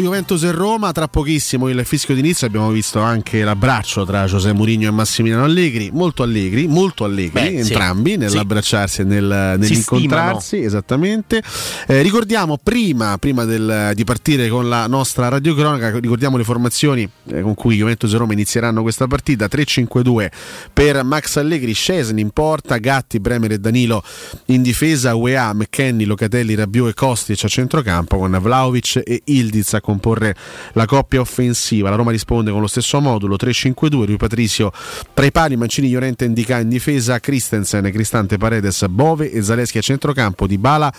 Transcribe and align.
Juventus 0.00 0.42
e 0.44 0.50
Roma, 0.52 0.92
tra 0.92 1.08
pochissimo 1.08 1.68
il 1.68 1.84
fischio 1.84 2.14
d'inizio 2.14 2.46
abbiamo 2.46 2.70
visto 2.70 3.00
anche 3.00 3.42
l'abbraccio 3.42 4.04
tra 4.04 4.24
José 4.26 4.52
Mourinho 4.52 4.88
e 4.88 4.90
Massimiliano 4.90 5.44
Allegri, 5.44 5.90
molto 5.92 6.22
allegri, 6.22 6.66
molto 6.66 7.04
allegri 7.04 7.30
Beh, 7.40 7.48
sì. 7.48 7.56
entrambi 7.70 8.16
nell'abbracciarsi 8.16 9.00
e 9.02 9.04
nel- 9.04 9.56
nell'incontrarsi, 9.58 10.58
esattamente. 10.62 11.42
Eh, 11.86 12.02
ricordiamo 12.02 12.58
prima, 12.62 13.16
prima 13.18 13.44
del- 13.44 13.92
di 13.94 14.04
partire 14.04 14.48
con 14.48 14.68
la 14.68 14.86
nostra 14.86 15.28
radiocronaca, 15.28 15.98
ricordiamo 15.98 16.36
le 16.36 16.44
formazioni 16.44 17.08
eh, 17.30 17.40
con 17.40 17.54
cui 17.54 17.76
Juventus 17.76 18.12
e 18.12 18.16
Roma 18.16 18.32
inizieranno 18.32 18.82
questa 18.82 19.06
partita, 19.06 19.46
3-5-2 19.46 20.30
per 20.72 21.02
Max 21.04 21.36
Allegri, 21.36 21.72
Scesni 21.72 22.20
in 22.20 22.30
porta, 22.30 22.76
Gatti, 22.78 23.20
Bremer 23.20 23.52
e 23.52 23.58
Danilo 23.58 24.02
in 24.46 24.62
difesa, 24.62 25.14
UEA, 25.14 25.52
McKenny, 25.54 26.04
Locatelli, 26.04 26.54
Rabiot 26.54 26.88
e 26.90 26.94
Kostic 26.94 27.44
a 27.44 27.48
centrocampo 27.48 28.16
con 28.18 28.36
Vlaovic 28.40 29.02
e 29.04 29.22
Ildiz 29.24 29.74
a 29.74 29.80
comporre 29.88 30.34
la 30.72 30.84
coppia 30.84 31.20
offensiva. 31.20 31.88
La 31.88 31.96
Roma 31.96 32.10
risponde 32.10 32.50
con 32.50 32.60
lo 32.60 32.66
stesso 32.66 33.00
modulo 33.00 33.36
3-5-2, 33.36 34.04
Rui 34.04 34.16
Patricio 34.18 34.70
tra 35.14 35.24
i 35.24 35.32
pali, 35.32 35.56
Mancini, 35.56 35.88
Llorente 35.88 36.26
Indica 36.26 36.58
in 36.58 36.68
difesa, 36.68 37.18
Christensen, 37.18 37.90
Cristante, 37.90 38.36
Paredes, 38.36 38.86
Bove 38.88 39.32
e 39.32 39.40
Zaleschi 39.40 39.78
a 39.78 39.80
centrocampo, 39.80 40.46
Di 40.46 40.58
Bala 40.58 40.92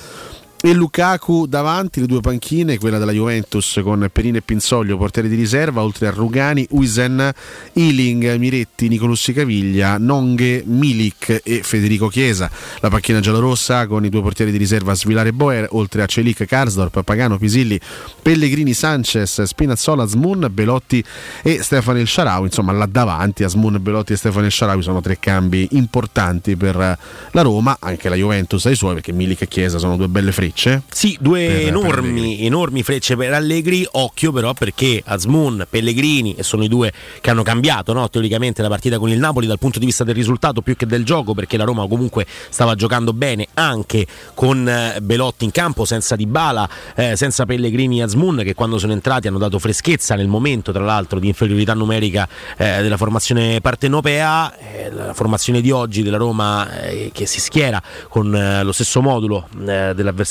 e 0.61 0.73
Lukaku 0.73 1.45
davanti, 1.47 2.01
le 2.01 2.05
due 2.05 2.19
panchine, 2.19 2.77
quella 2.77 2.97
della 2.97 3.13
Juventus 3.13 3.79
con 3.81 4.09
Perino 4.11 4.37
e 4.37 4.41
Pinzoglio, 4.41 4.97
portieri 4.97 5.29
di 5.29 5.35
riserva, 5.35 5.81
oltre 5.81 6.07
a 6.07 6.11
Rugani, 6.11 6.67
Uisen, 6.71 7.31
Ealing, 7.71 8.35
Miretti, 8.35 8.89
Nicolussi 8.89 9.31
Caviglia, 9.31 9.97
Nonghe, 9.97 10.63
Milik 10.65 11.43
e 11.45 11.61
Federico 11.63 12.09
Chiesa. 12.09 12.51
La 12.81 12.89
panchina 12.89 13.21
giallorossa 13.21 13.87
con 13.87 14.03
i 14.03 14.09
due 14.09 14.21
portieri 14.21 14.51
di 14.51 14.57
riserva 14.57 14.93
Svilare 14.95 15.29
e 15.29 15.33
Boer, 15.33 15.67
oltre 15.71 16.01
a 16.01 16.05
Celic, 16.05 16.43
Karsdorp, 16.43 17.03
Pagano, 17.03 17.37
Pisilli, 17.37 17.79
Pellegrini, 18.21 18.73
Sanchez, 18.73 19.41
Spinazzola, 19.41 20.05
Smun, 20.07 20.49
Belotti 20.51 21.01
e 21.41 21.63
Stefano 21.63 21.99
El 21.99 22.07
Sharawi. 22.07 22.47
Insomma, 22.47 22.73
là 22.73 22.85
davanti 22.85 23.45
a 23.45 23.47
Smun, 23.47 23.77
Belotti 23.79 24.11
e 24.11 24.17
Stefano 24.17 24.45
El 24.45 24.51
Sharawi 24.51 24.81
sono 24.81 24.99
tre 24.99 25.19
cambi 25.19 25.69
importanti 25.71 26.57
per 26.57 26.75
la 26.75 27.41
Roma, 27.41 27.77
anche 27.79 28.09
la 28.09 28.15
Juventus 28.15 28.65
ai 28.65 28.75
suoi, 28.75 28.95
perché 28.95 29.13
Milik 29.13 29.43
e 29.43 29.47
Chiesa 29.47 29.77
sono 29.77 29.95
due 29.95 30.09
belle 30.09 30.33
frecce. 30.33 30.47
Sì, 30.91 31.17
due 31.19 31.45
Per- 31.45 31.57
per 31.57 31.67
enormi, 31.67 32.45
enormi 32.45 32.83
frecce 32.83 33.15
per 33.15 33.33
Allegri. 33.33 33.87
Occhio 33.91 34.31
però 34.31 34.53
perché 34.53 35.01
Azmoun, 35.05 35.65
Pellegrini, 35.69 36.35
e 36.35 36.43
sono 36.43 36.63
i 36.63 36.67
due 36.67 36.91
che 37.21 37.29
hanno 37.29 37.43
cambiato 37.43 37.93
no, 37.93 38.09
teoricamente 38.09 38.61
la 38.61 38.67
partita 38.67 38.99
con 38.99 39.09
il 39.09 39.19
Napoli 39.19 39.47
dal 39.47 39.59
punto 39.59 39.79
di 39.79 39.85
vista 39.85 40.03
del 40.03 40.15
risultato 40.15 40.61
più 40.61 40.75
che 40.75 40.85
del 40.85 41.03
gioco, 41.03 41.33
perché 41.33 41.57
la 41.57 41.63
Roma 41.63 41.87
comunque 41.87 42.25
stava 42.49 42.75
giocando 42.75 43.13
bene 43.13 43.47
anche 43.53 44.05
con 44.33 44.67
eh, 44.67 44.99
Belotti 45.01 45.45
in 45.45 45.51
campo, 45.51 45.85
senza 45.85 46.15
Dybala, 46.15 46.69
eh, 46.95 47.15
senza 47.15 47.45
Pellegrini 47.45 47.99
e 47.99 48.03
Azmoun 48.03 48.41
che 48.43 48.53
quando 48.53 48.77
sono 48.77 48.93
entrati 48.93 49.27
hanno 49.27 49.37
dato 49.37 49.59
freschezza 49.59 50.15
nel 50.15 50.27
momento 50.27 50.71
tra 50.71 50.83
l'altro 50.83 51.19
di 51.19 51.27
inferiorità 51.27 51.73
numerica 51.73 52.27
eh, 52.57 52.81
della 52.81 52.97
formazione 52.97 53.61
partenopea. 53.61 54.57
Eh, 54.57 54.91
la 54.91 55.13
formazione 55.13 55.61
di 55.61 55.71
oggi 55.71 56.03
della 56.03 56.17
Roma 56.17 56.81
eh, 56.81 57.11
che 57.13 57.25
si 57.25 57.39
schiera 57.39 57.81
con 58.07 58.35
eh, 58.35 58.63
lo 58.63 58.71
stesso 58.71 59.01
modulo 59.01 59.47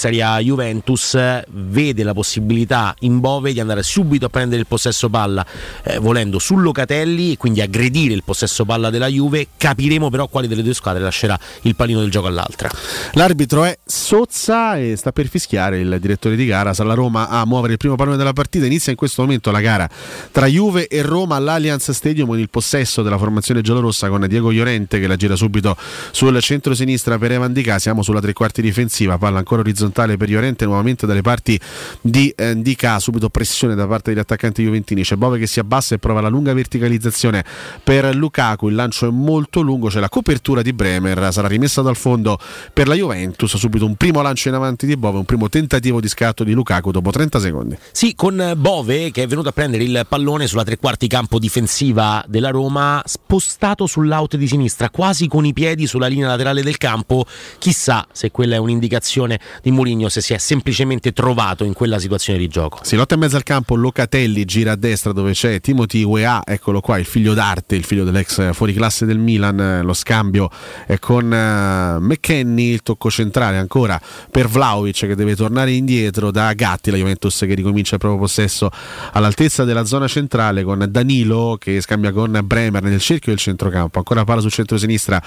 dell'avversaria 0.09 0.39
Juventus 0.39 1.15
eh, 1.15 1.45
vede 1.49 2.03
la 2.03 2.15
possibilità 2.15 2.95
in 3.01 3.21
Bove 3.21 3.53
di 3.53 3.61
andare 3.61 3.83
subito 3.83 4.27
a 4.27 4.29
prendere 4.29 4.61
il 4.61 4.67
possesso 4.67 5.09
palla 5.09 5.45
eh, 5.83 5.99
volendo 5.99 6.39
su 6.39 6.57
Locatelli 6.57 7.33
e 7.33 7.37
quindi 7.37 7.61
aggredire 7.61 8.15
il 8.15 8.23
possesso 8.25 8.65
palla 8.65 8.91
della 8.91 9.07
Juve 9.07 9.49
capiremo 9.57 10.11
però 10.11 10.27
quale 10.29 10.49
delle 10.49 10.63
due 10.63 10.75
squadre 10.75 11.03
lascerà 11.03 11.39
il 11.63 11.77
palino 11.77 12.01
del 12.01 12.11
gioco 12.11 12.27
all'altra 12.27 12.71
L'arbitro 13.13 13.65
è 13.65 13.79
Sozza 13.85 14.77
e 14.79 14.97
sta 14.97 15.13
per 15.13 15.29
fischiare 15.29 15.81
il 15.81 15.99
direttore 16.01 16.37
di 16.37 16.47
gara. 16.47 16.73
Sarà 16.73 16.89
la 16.89 16.95
Roma 16.95 17.29
a 17.29 17.45
muovere 17.45 17.73
il 17.73 17.79
primo 17.79 17.97
pallone 17.97 18.17
della 18.17 18.33
partita. 18.33 18.67
Inizia 18.67 18.93
in 18.93 18.99
questo 18.99 19.23
momento 19.23 19.51
la 19.51 19.61
gara 19.61 19.89
tra 20.31 20.47
Juve 20.47 20.87
e 20.89 21.03
Roma 21.03 21.37
all'Allianz 21.37 21.91
Stadium 21.91 22.29
con 22.29 22.39
il 22.39 22.49
possesso 22.49 23.03
della 23.03 23.19
formazione 23.19 23.61
giallorossa 23.61 24.09
con 24.09 24.25
Diego 24.29 24.51
Llorente 24.51 25.01
che 25.01 25.07
la 25.07 25.17
gira 25.17 25.37
subito 25.37 25.77
sul 26.11 26.41
centro-sinistra 26.41 27.19
per 27.19 27.33
Evan 27.33 27.53
Di 27.53 27.63
Ca. 27.63 27.79
Siamo 27.79 28.03
sulla 28.03 28.21
tre 28.21 28.33
quarti 28.33 28.63
difensiva, 28.63 29.19
palla 29.19 29.39
ancora 29.39 29.61
orizzontale 29.61 29.98
per 30.07 30.29
Llorente 30.29 30.65
nuovamente 30.65 31.07
dalle 31.07 31.23
parti 31.23 31.59
di 32.01 32.33
eh. 32.37 32.57
Subito 32.99 33.29
pressione 33.29 33.75
da 33.75 33.87
parte 33.87 34.11
degli 34.11 34.21
attaccanti 34.21 34.63
juventini. 34.63 35.03
C'è 35.03 35.17
Bove 35.17 35.39
che 35.39 35.47
si 35.47 35.59
abbassa 35.61 35.95
e 35.95 35.99
prova 35.99 36.21
la 36.21 36.29
lunga 36.29 36.53
verticalizzazione 36.53 37.45
per 37.83 38.15
Lukaku. 38.15 38.69
Il 38.69 38.75
lancio 38.75 39.09
è 39.09 39.11
molto 39.11 39.61
lungo, 39.61 39.89
c'è 39.89 40.01
la 40.01 40.09
copertura 40.09 40.63
di 40.63 40.73
Bremer. 40.73 41.33
Sarà 41.33 41.49
rimessa 41.49 41.83
dal 41.83 41.97
fondo 41.97 42.39
per 42.73 42.89
la 42.89 42.95
Juventus. 42.95 43.57
Subito 43.57 43.85
un 43.85 43.97
primo 43.97 44.23
lancio 44.23 44.49
in 44.49 44.55
avanti 44.55 44.87
di 44.87 44.97
Bove, 44.97 45.19
un 45.19 45.25
primo 45.25 45.49
tentativo 45.49 46.01
di 46.01 46.09
scatto 46.09 46.45
di 46.45 46.53
Lukaku 46.53 46.91
dopo 46.91 47.11
30 47.11 47.41
secondi. 47.41 47.79
Sì, 47.91 48.15
con 48.15 48.53
Bove 48.57 49.11
che 49.11 49.23
è 49.23 49.27
venuto 49.27 49.49
a 49.49 49.53
prendere 49.53 49.85
il 49.85 50.07
pallone 50.09 50.47
sulla 50.47 50.65
tre 50.65 50.77
quarti 50.77 51.07
campo 51.07 51.39
difensiva 51.39 52.25
della 52.29 52.51
Roma, 52.51 53.03
spostato 53.05 53.87
sull'out 53.87 54.37
di 54.37 54.47
sinistra, 54.47 54.91
quasi 54.91 55.27
con 55.29 55.45
i 55.45 55.53
piedi 55.53 55.87
sulla 55.87 56.07
linea 56.07 56.29
laterale 56.29 56.63
del 56.63 56.77
campo. 56.77 57.25
Chissà 57.59 58.07
se 58.13 58.31
quella 58.31 58.57
è 58.57 58.59
un'indicazione 58.59 59.41
di 59.63 59.71
Mourinho, 59.71 59.87
se 60.09 60.21
si 60.21 60.35
è 60.35 60.39
semplicemente 60.39 61.13
trovato 61.13 61.65
in 61.65 61.73
quella 61.73 61.99
situazione 61.99 62.39
di 62.39 62.49
gioco. 62.49 62.81
Si 62.83 62.97
lotta 62.97 63.15
in 63.15 63.21
mezzo 63.21 63.37
al 63.37 63.43
campo, 63.43 63.75
Locatelli 63.75 64.45
gira 64.45 64.73
a 64.73 64.77
destra 64.77 65.13
dove 65.13 65.33
c'è 65.33 65.61
Timothy 65.61 66.03
UEA, 66.03 66.43
eccolo 66.45 66.81
qua, 66.81 66.99
il 66.99 67.05
figlio 67.07 67.35
d'arte, 67.35 67.75
il 67.75 67.85
figlio 67.85 68.05
dell'ex 68.05 68.53
fuoriclasse 68.53 69.07
del 69.07 69.19
Milan, 69.19 69.61
eh, 69.61 69.83
lo 69.83 69.95
scambio 69.95 70.51
è 70.87 70.99
con 70.99 71.33
eh, 71.33 71.99
McKenny, 72.01 72.73
il 72.73 72.83
tocco 72.83 73.11
centrale 73.11 73.57
ancora 73.57 74.01
per 74.31 74.49
Vlaovic 74.49 75.07
che 75.07 75.15
deve 75.15 75.35
tornare 75.35 75.73
indietro 75.73 76.31
da 76.31 76.53
Gatti, 76.53 76.91
la 76.91 76.97
Juventus 76.97 77.39
che 77.39 77.55
ricomincia 77.55 77.95
il 77.95 78.01
proprio 78.01 78.21
possesso 78.21 78.71
all'altezza 79.13 79.65
della 79.65 79.85
zona 79.85 80.07
centrale 80.07 80.63
con 80.63 80.87
Danilo 80.89 81.57
che 81.59 81.81
scambia 81.81 82.13
con 82.13 82.39
Bremer 82.45 82.83
nel 82.83 83.01
cerchio 83.01 83.33
del 83.33 83.41
centrocampo, 83.41 83.99
ancora 83.99 84.25
palla 84.25 84.41
sul 84.41 84.53
centro-sinistra 84.53 85.23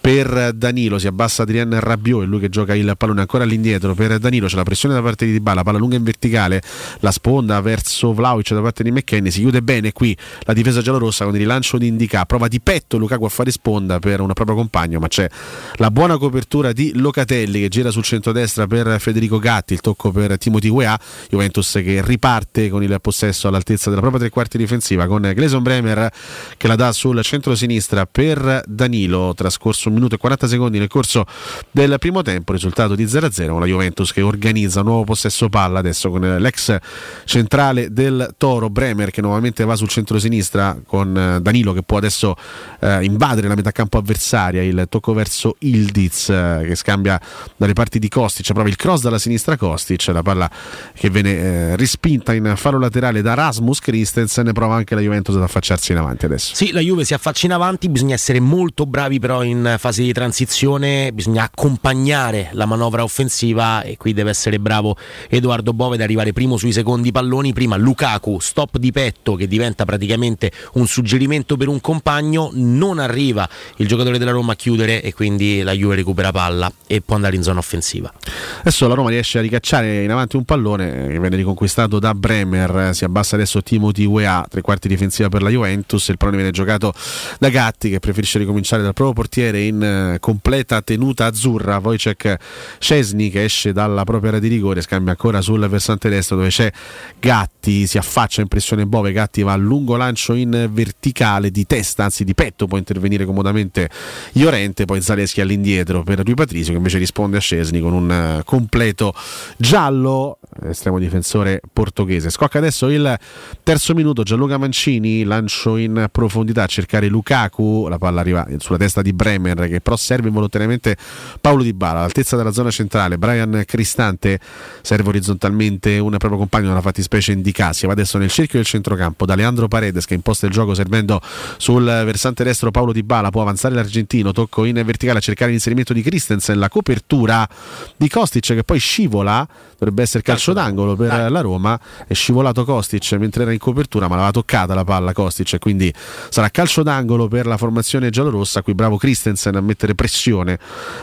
per 0.00 0.52
Danilo, 0.52 0.98
si 0.98 1.06
abbassa 1.06 1.42
Adrien 1.42 1.78
Rabiot, 1.80 2.24
è 2.24 2.26
lui 2.26 2.38
che 2.38 2.50
gioca 2.50 2.74
il 2.74 2.94
pallone 2.96 3.20
ancora 3.20 3.44
all'indietro 3.44 3.94
per 3.94 4.03
per 4.06 4.18
Danilo, 4.18 4.46
c'è 4.46 4.56
la 4.56 4.62
pressione 4.62 4.94
da 4.94 5.02
parte 5.02 5.24
di 5.24 5.32
Dybala, 5.32 5.62
palla 5.62 5.78
lunga 5.78 5.96
in 5.96 6.02
verticale, 6.02 6.62
la 7.00 7.10
sponda 7.10 7.60
verso 7.60 8.12
Vlaovic 8.12 8.52
da 8.52 8.60
parte 8.60 8.82
di 8.82 8.90
McKenny, 8.90 9.30
si 9.30 9.40
chiude 9.40 9.62
bene 9.62 9.92
qui 9.92 10.16
la 10.40 10.52
difesa 10.52 10.82
giallorossa 10.82 11.24
con 11.24 11.34
il 11.34 11.40
rilancio 11.40 11.78
di 11.78 11.86
Indica, 11.86 12.24
prova 12.24 12.48
di 12.48 12.60
petto 12.60 12.98
Lukaku 12.98 13.24
a 13.24 13.28
fare 13.28 13.50
sponda 13.50 13.98
per 13.98 14.20
un 14.20 14.32
proprio 14.32 14.56
compagno, 14.56 14.98
ma 14.98 15.08
c'è 15.08 15.28
la 15.76 15.90
buona 15.90 16.18
copertura 16.18 16.72
di 16.72 16.92
Locatelli 16.94 17.60
che 17.60 17.68
gira 17.68 17.90
sul 17.90 18.02
centro-destra 18.02 18.66
per 18.66 19.00
Federico 19.00 19.38
Gatti, 19.38 19.72
il 19.72 19.80
tocco 19.80 20.10
per 20.10 20.36
Timothy 20.38 20.68
Weah, 20.68 20.98
Juventus 21.30 21.72
che 21.72 22.02
riparte 22.04 22.68
con 22.68 22.82
il 22.82 22.96
possesso 23.00 23.48
all'altezza 23.48 23.88
della 23.88 24.00
propria 24.00 24.20
tre 24.20 24.30
quarti 24.30 24.58
difensiva 24.58 25.06
con 25.06 25.22
Gleson 25.34 25.62
Bremer 25.62 26.10
che 26.56 26.66
la 26.66 26.76
dà 26.76 26.92
sul 26.92 27.22
centro-sinistra 27.22 28.06
per 28.06 28.62
Danilo, 28.66 29.32
trascorso 29.34 29.88
un 29.88 29.94
minuto 29.94 30.14
e 30.14 30.18
40 30.18 30.48
secondi 30.48 30.78
nel 30.78 30.88
corso 30.88 31.24
del 31.70 31.96
primo 31.98 32.22
tempo, 32.22 32.52
risultato 32.52 32.94
di 32.94 33.04
0-0 33.04 33.48
con 33.48 33.60
la 33.60 33.66
Juventus 33.66 33.92
che 33.94 34.22
organizza 34.22 34.80
un 34.80 34.86
nuovo 34.86 35.04
possesso 35.04 35.48
palla 35.48 35.78
adesso 35.78 36.10
con 36.10 36.20
l'ex 36.20 36.76
centrale 37.24 37.92
del 37.92 38.34
Toro 38.36 38.68
Bremer 38.70 39.10
che 39.10 39.20
nuovamente 39.20 39.64
va 39.64 39.76
sul 39.76 39.88
centro-sinistra 39.88 40.80
con 40.86 41.38
Danilo 41.40 41.72
che 41.72 41.82
può 41.82 41.98
adesso 41.98 42.36
eh, 42.80 43.04
invadere 43.04 43.48
la 43.48 43.54
metà 43.54 43.72
campo 43.72 43.98
avversaria, 43.98 44.62
il 44.62 44.86
tocco 44.88 45.12
verso 45.12 45.56
Ildiz 45.60 46.28
eh, 46.28 46.64
che 46.66 46.74
scambia 46.74 47.20
dalle 47.56 47.72
parti 47.72 47.98
di 47.98 48.08
Kostic, 48.08 48.52
prova 48.52 48.68
il 48.68 48.76
cross 48.76 49.02
dalla 49.02 49.18
sinistra 49.18 49.56
Kostic, 49.56 50.06
la 50.08 50.22
palla 50.22 50.50
che 50.94 51.10
viene 51.10 51.30
eh, 51.30 51.76
rispinta 51.76 52.32
in 52.34 52.52
faro 52.56 52.78
laterale 52.78 53.22
da 53.22 53.34
Rasmus 53.34 53.80
Christensen, 53.80 54.52
prova 54.52 54.74
anche 54.74 54.94
la 54.94 55.00
Juventus 55.00 55.36
ad 55.36 55.42
affacciarsi 55.42 55.92
in 55.92 55.98
avanti 55.98 56.24
adesso. 56.24 56.54
Sì, 56.54 56.72
la 56.72 56.80
Juve 56.80 57.04
si 57.04 57.14
affaccia 57.14 57.46
in 57.46 57.52
avanti, 57.52 57.88
bisogna 57.88 58.14
essere 58.14 58.40
molto 58.40 58.86
bravi 58.86 59.18
però 59.18 59.42
in 59.42 59.76
fase 59.78 60.02
di 60.02 60.12
transizione, 60.12 61.12
bisogna 61.12 61.44
accompagnare 61.44 62.50
la 62.52 62.66
manovra 62.66 63.02
offensiva 63.02 63.82
e 63.84 63.96
qui 63.96 64.12
deve 64.12 64.30
essere 64.30 64.58
bravo 64.58 64.96
Edoardo 65.28 65.72
Bove 65.72 65.96
ad 65.96 66.00
arrivare 66.00 66.32
primo 66.32 66.56
sui 66.56 66.72
secondi 66.72 67.12
palloni, 67.12 67.52
prima 67.52 67.76
Lukaku, 67.76 68.38
stop 68.40 68.78
di 68.78 68.90
petto 68.92 69.34
che 69.34 69.46
diventa 69.46 69.84
praticamente 69.84 70.50
un 70.74 70.86
suggerimento 70.86 71.56
per 71.56 71.68
un 71.68 71.80
compagno, 71.80 72.50
non 72.52 72.98
arriva 72.98 73.48
il 73.76 73.86
giocatore 73.86 74.18
della 74.18 74.30
Roma 74.30 74.52
a 74.52 74.56
chiudere 74.56 75.02
e 75.02 75.12
quindi 75.12 75.62
la 75.62 75.72
Juve 75.72 75.96
recupera 75.96 76.32
palla 76.32 76.72
e 76.86 77.00
può 77.00 77.14
andare 77.14 77.36
in 77.36 77.42
zona 77.42 77.58
offensiva. 77.58 78.12
Adesso 78.60 78.88
la 78.88 78.94
Roma 78.94 79.10
riesce 79.10 79.38
a 79.38 79.42
ricacciare 79.42 80.02
in 80.02 80.10
avanti 80.10 80.36
un 80.36 80.44
pallone 80.44 81.08
che 81.08 81.20
viene 81.20 81.36
riconquistato 81.36 81.98
da 81.98 82.14
Bremer, 82.14 82.94
si 82.94 83.04
abbassa 83.04 83.34
adesso 83.34 83.62
Timothy 83.62 84.04
UEA, 84.04 84.46
tre 84.48 84.62
quarti 84.62 84.88
difensiva 84.88 85.28
per 85.28 85.42
la 85.42 85.50
Juventus, 85.50 86.08
il 86.08 86.16
pallone 86.16 86.38
viene 86.38 86.52
giocato 86.52 86.92
da 87.38 87.48
Gatti 87.50 87.90
che 87.90 88.00
preferisce 88.00 88.38
ricominciare 88.38 88.82
dal 88.82 88.94
proprio 88.94 89.14
portiere 89.14 89.60
in 89.62 89.82
eh, 89.82 90.18
completa 90.20 90.80
tenuta 90.80 91.26
azzurra, 91.26 91.78
Wojciech 91.82 92.36
Cesni 92.78 93.30
che 93.30 93.44
esce 93.44 93.72
dalla 93.74 94.04
propria 94.04 94.30
area 94.30 94.40
di 94.40 94.48
rigore, 94.48 94.80
scambia 94.80 95.10
ancora 95.10 95.42
sul 95.42 95.68
versante 95.68 96.08
destro 96.08 96.36
dove 96.36 96.48
c'è 96.48 96.72
Gatti, 97.20 97.86
si 97.86 97.98
affaccia 97.98 98.40
in 98.40 98.48
pressione 98.48 98.86
Bove, 98.86 99.12
Gatti 99.12 99.42
va 99.42 99.52
a 99.52 99.56
lungo 99.56 99.96
lancio 99.96 100.32
in 100.32 100.70
verticale 100.72 101.50
di 101.50 101.66
testa, 101.66 102.04
anzi 102.04 102.24
di 102.24 102.32
petto 102.32 102.66
può 102.66 102.78
intervenire 102.78 103.26
comodamente 103.26 103.90
Iorente, 104.32 104.86
poi 104.86 105.02
Zaleschi 105.02 105.42
all'indietro 105.42 106.02
per 106.02 106.20
Rui 106.20 106.34
Patrizio 106.34 106.70
che 106.70 106.78
invece 106.78 106.98
risponde 106.98 107.36
a 107.36 107.40
Cesni 107.40 107.80
con 107.80 107.92
un 107.92 108.10
eh, 108.10 108.42
completo 108.44 109.14
giallo, 109.58 110.38
estremo 110.62 110.98
difensore 110.98 111.60
portoghese. 111.72 112.30
Scocca 112.30 112.58
adesso 112.58 112.88
il 112.88 113.18
terzo 113.62 113.94
minuto, 113.94 114.22
Gianluca 114.22 114.56
Mancini, 114.56 115.24
lancio 115.24 115.76
in 115.76 116.08
profondità 116.10 116.62
a 116.62 116.66
cercare 116.66 117.08
Lukaku, 117.08 117.88
la 117.88 117.98
palla 117.98 118.20
arriva 118.20 118.46
sulla 118.58 118.78
testa 118.78 119.02
di 119.02 119.12
Bremer 119.12 119.68
che 119.68 119.80
però 119.80 119.96
serve 119.96 120.28
involontariamente 120.28 120.96
Paolo 121.40 121.62
Di 121.62 121.72
Bala, 121.72 121.98
all'altezza 121.98 122.36
della 122.36 122.52
zona 122.52 122.70
centrale, 122.70 123.18
Brian 123.18 123.53
Cristante 123.64 124.40
serve 124.82 125.08
orizzontalmente 125.08 125.98
un 125.98 126.10
proprio 126.16 126.38
compagno 126.38 126.68
nella 126.68 126.80
fattispecie 126.80 127.32
in 127.32 127.42
Dicassia, 127.42 127.86
va 127.86 127.94
adesso 127.94 128.18
nel 128.18 128.30
cerchio 128.30 128.58
del 128.58 128.66
centrocampo 128.66 129.24
da 129.26 129.34
Leandro 129.34 129.68
Paredes 129.68 130.04
che 130.06 130.14
imposta 130.14 130.46
il 130.46 130.52
gioco 130.52 130.74
servendo 130.74 131.20
sul 131.56 131.84
versante 131.84 132.44
destro 132.44 132.70
Paolo 132.70 132.92
Di 132.92 133.02
Bala, 133.02 133.30
può 133.30 133.42
avanzare 133.42 133.74
l'argentino, 133.74 134.32
tocco 134.32 134.64
in 134.64 134.80
verticale 134.84 135.18
a 135.18 135.22
cercare 135.22 135.50
l'inserimento 135.50 135.92
di 135.92 136.02
Christensen, 136.02 136.58
la 136.58 136.68
copertura 136.68 137.48
di 137.96 138.08
Kostic 138.08 138.54
che 138.54 138.64
poi 138.64 138.78
scivola, 138.78 139.46
dovrebbe 139.78 140.02
essere 140.02 140.22
calcio 140.22 140.52
d'angolo 140.52 140.96
per 140.96 141.30
la 141.30 141.40
Roma, 141.40 141.78
è 142.06 142.14
scivolato 142.14 142.64
Kostic 142.64 143.12
mentre 143.12 143.42
era 143.42 143.52
in 143.52 143.58
copertura 143.58 144.08
ma 144.08 144.14
l'aveva 144.14 144.32
toccata 144.32 144.74
la 144.74 144.84
palla 144.84 145.12
Kostic 145.12 145.58
quindi 145.58 145.92
sarà 146.28 146.48
calcio 146.50 146.82
d'angolo 146.82 147.28
per 147.28 147.46
la 147.46 147.56
formazione 147.56 148.10
giallorossa, 148.10 148.62
qui 148.62 148.74
bravo 148.74 148.96
Christensen 148.96 149.56
a 149.56 149.60
mettere 149.60 149.94
pressione 149.94 150.58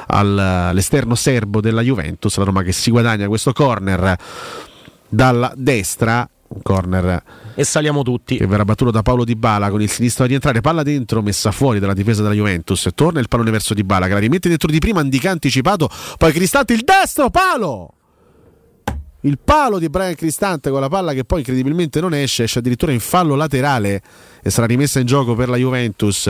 all'esterno 0.08 1.16
serbo 1.16 1.62
della 1.62 1.82
Juventus, 1.82 2.38
la 2.44 2.50
Roma 2.50 2.64
che 2.64 2.72
si 2.72 2.92
guadagna 2.92 3.28
questo 3.28 3.54
corner 3.54 4.18
dalla 5.08 5.52
destra 5.56 6.28
un 6.54 6.62
corner 6.62 7.24
e 7.54 7.64
saliamo 7.64 8.04
tutti. 8.04 8.38
che 8.38 8.46
verrà 8.46 8.66
battuto 8.66 8.92
da 8.92 9.02
Paolo 9.02 9.24
Di 9.24 9.36
Bala 9.36 9.70
con 9.70 9.82
il 9.82 9.90
sinistro 9.90 10.26
a 10.26 10.28
rientrare 10.28 10.62
palla 10.62 10.84
dentro 10.84 11.22
messa 11.22 11.52
fuori 11.52 11.80
dalla 11.80 11.94
difesa 11.94 12.22
della 12.22 12.34
Juventus 12.34 12.90
torna 12.94 13.20
il 13.20 13.28
pallone 13.28 13.52
verso 13.52 13.74
Di 13.74 13.84
Bala 13.84 14.08
che 14.08 14.14
la 14.14 14.20
rimette 14.20 14.50
dentro 14.50 14.70
di 14.70 14.80
prima 14.80 15.02
Indica 15.02 15.32
anticipato 15.32 15.90
poi 16.18 16.32
Cristante 16.32 16.74
il 16.74 16.82
destro 16.82 17.30
palo! 17.30 17.94
Il 19.24 19.38
palo 19.38 19.78
di 19.78 19.88
Brian 19.88 20.16
Cristante 20.16 20.72
con 20.72 20.82
la 20.82 20.90
palla 20.90 21.14
che 21.14 21.26
poi 21.26 21.40
incredibilmente 21.40 22.02
non 22.02 22.14
esce 22.14 22.44
esce 22.44 22.60
addirittura 22.60 22.92
in 22.92 23.00
fallo 23.00 23.36
laterale 23.36 24.02
e 24.42 24.50
sarà 24.50 24.66
rimessa 24.66 25.00
in 25.00 25.06
gioco 25.06 25.36
per 25.36 25.48
la 25.48 25.58
Juventus 25.58 26.28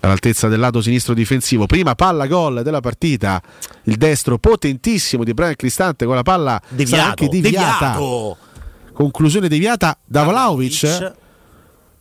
all'altezza 0.00 0.48
del 0.48 0.58
lato 0.58 0.80
sinistro 0.80 1.14
difensivo. 1.14 1.66
Prima 1.66 1.94
palla 1.94 2.26
gol 2.26 2.62
della 2.62 2.80
partita, 2.80 3.42
il 3.84 3.96
destro 3.96 4.38
potentissimo 4.38 5.24
di 5.24 5.34
Brian 5.34 5.56
Cristante 5.56 6.04
con 6.04 6.14
la 6.14 6.22
palla 6.22 6.60
deviato, 6.68 7.08
anche 7.08 7.28
deviata. 7.28 7.92
Deviato. 7.92 8.36
Conclusione 8.92 9.48
deviata 9.48 9.96
da 10.04 10.24
Vlaovic, 10.24 11.12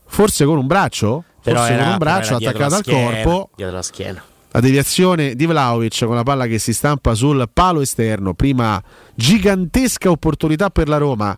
forse 0.06 0.46
con 0.46 0.58
un 0.58 0.68
braccio, 0.68 1.24
però 1.44 1.60
forse 1.60 1.74
era, 1.74 1.84
con 1.84 1.92
un 1.92 1.98
braccio 1.98 2.36
attaccato 2.36 2.76
al 2.76 2.84
corpo. 2.84 3.50
Dietro 3.56 3.76
la 3.76 3.82
schiena. 3.84 4.24
La 4.52 4.60
deviazione 4.62 5.36
di 5.36 5.46
Vlaovic 5.46 6.06
con 6.06 6.16
la 6.16 6.24
palla 6.24 6.48
che 6.48 6.58
si 6.58 6.74
stampa 6.74 7.14
sul 7.14 7.48
palo 7.54 7.82
esterno, 7.82 8.34
prima 8.34 8.82
gigantesca 9.14 10.10
opportunità 10.10 10.72
per 10.72 10.88
la 10.88 10.98
Roma 10.98 11.38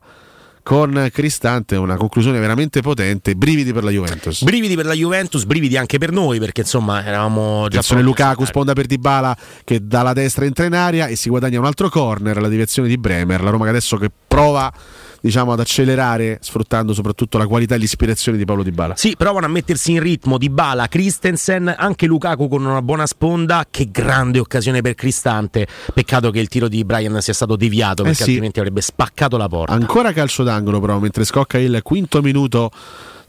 con 0.64 1.10
Cristante, 1.12 1.76
una 1.76 1.96
conclusione 1.96 2.40
veramente 2.40 2.82
potente, 2.82 3.36
brividi 3.36 3.74
per 3.74 3.84
la 3.84 3.92
Juventus. 3.92 4.44
Brividi 4.44 4.76
per 4.76 4.86
la 4.86 4.94
Juventus, 4.94 5.46
brividi 5.46 5.78
anche 5.78 5.98
per 5.98 6.12
noi 6.12 6.40
perché 6.40 6.62
insomma 6.62 7.04
eravamo 7.04 7.62
già 7.64 7.80
Attenzione 7.80 8.02
Lukaku 8.02 8.46
sponda 8.46 8.74
per 8.74 8.86
Dybala 8.86 9.36
che 9.64 9.86
dalla 9.86 10.14
destra 10.14 10.46
entra 10.46 10.66
in 10.66 10.74
aria 10.74 11.08
e 11.08 11.16
si 11.16 11.30
guadagna 11.30 11.60
un 11.60 11.66
altro 11.66 11.90
corner, 11.90 12.42
la 12.42 12.48
deviazione 12.48 12.88
di 12.88 12.98
Bremer, 12.98 13.42
la 13.42 13.50
Roma 13.50 13.64
che 13.64 13.70
adesso 13.72 13.98
che 13.98 14.10
prova 14.28 14.72
diciamo, 15.22 15.54
ad 15.54 15.60
accelerare 15.60 16.40
sfruttando 16.42 16.94
soprattutto 16.94 17.38
la 17.38 17.48
qualità 17.48 17.76
e 17.76 17.78
l'ispirazione 17.78 18.38
di 18.38 18.46
Paolo 18.46 18.64
Di 18.64 18.72
Bala. 18.72 18.96
Sì, 18.96 19.16
provano 19.18 19.46
a 19.46 19.50
mettersi 19.50 19.92
in 19.92 20.02
ritmo 20.02 20.38
Di 20.38 20.50
Bala, 20.50 20.88
Christensen, 20.88 21.74
anche 21.78 22.06
Lukaku 22.06 22.48
con 22.48 22.66
una 22.66 22.82
buona 22.82 23.06
sponda, 23.06 23.66
che 23.70 23.90
grande 23.92 24.40
occasione 24.40 24.82
per 24.82 24.96
Cristante. 24.96 25.68
Peccato 25.94 26.32
che 26.32 26.40
il 26.40 26.48
tiro 26.48 26.68
di 26.68 26.84
Brian 26.84 27.22
sia 27.22 27.34
stato 27.34 27.56
deviato 27.56 28.04
perché 28.04 28.22
eh 28.22 28.24
sì. 28.24 28.30
altrimenti 28.30 28.60
avrebbe 28.60 28.82
spaccato 28.82 29.38
la 29.38 29.48
porta. 29.48 29.74
Ancora 29.74 30.12
calcio 30.14 30.44
d'angolo 30.44 30.80
però 30.80 31.00
mentre 31.00 31.24
scocca 31.24 31.58
il 31.58 31.80
quinto 31.84 32.22
minuto 32.22 32.72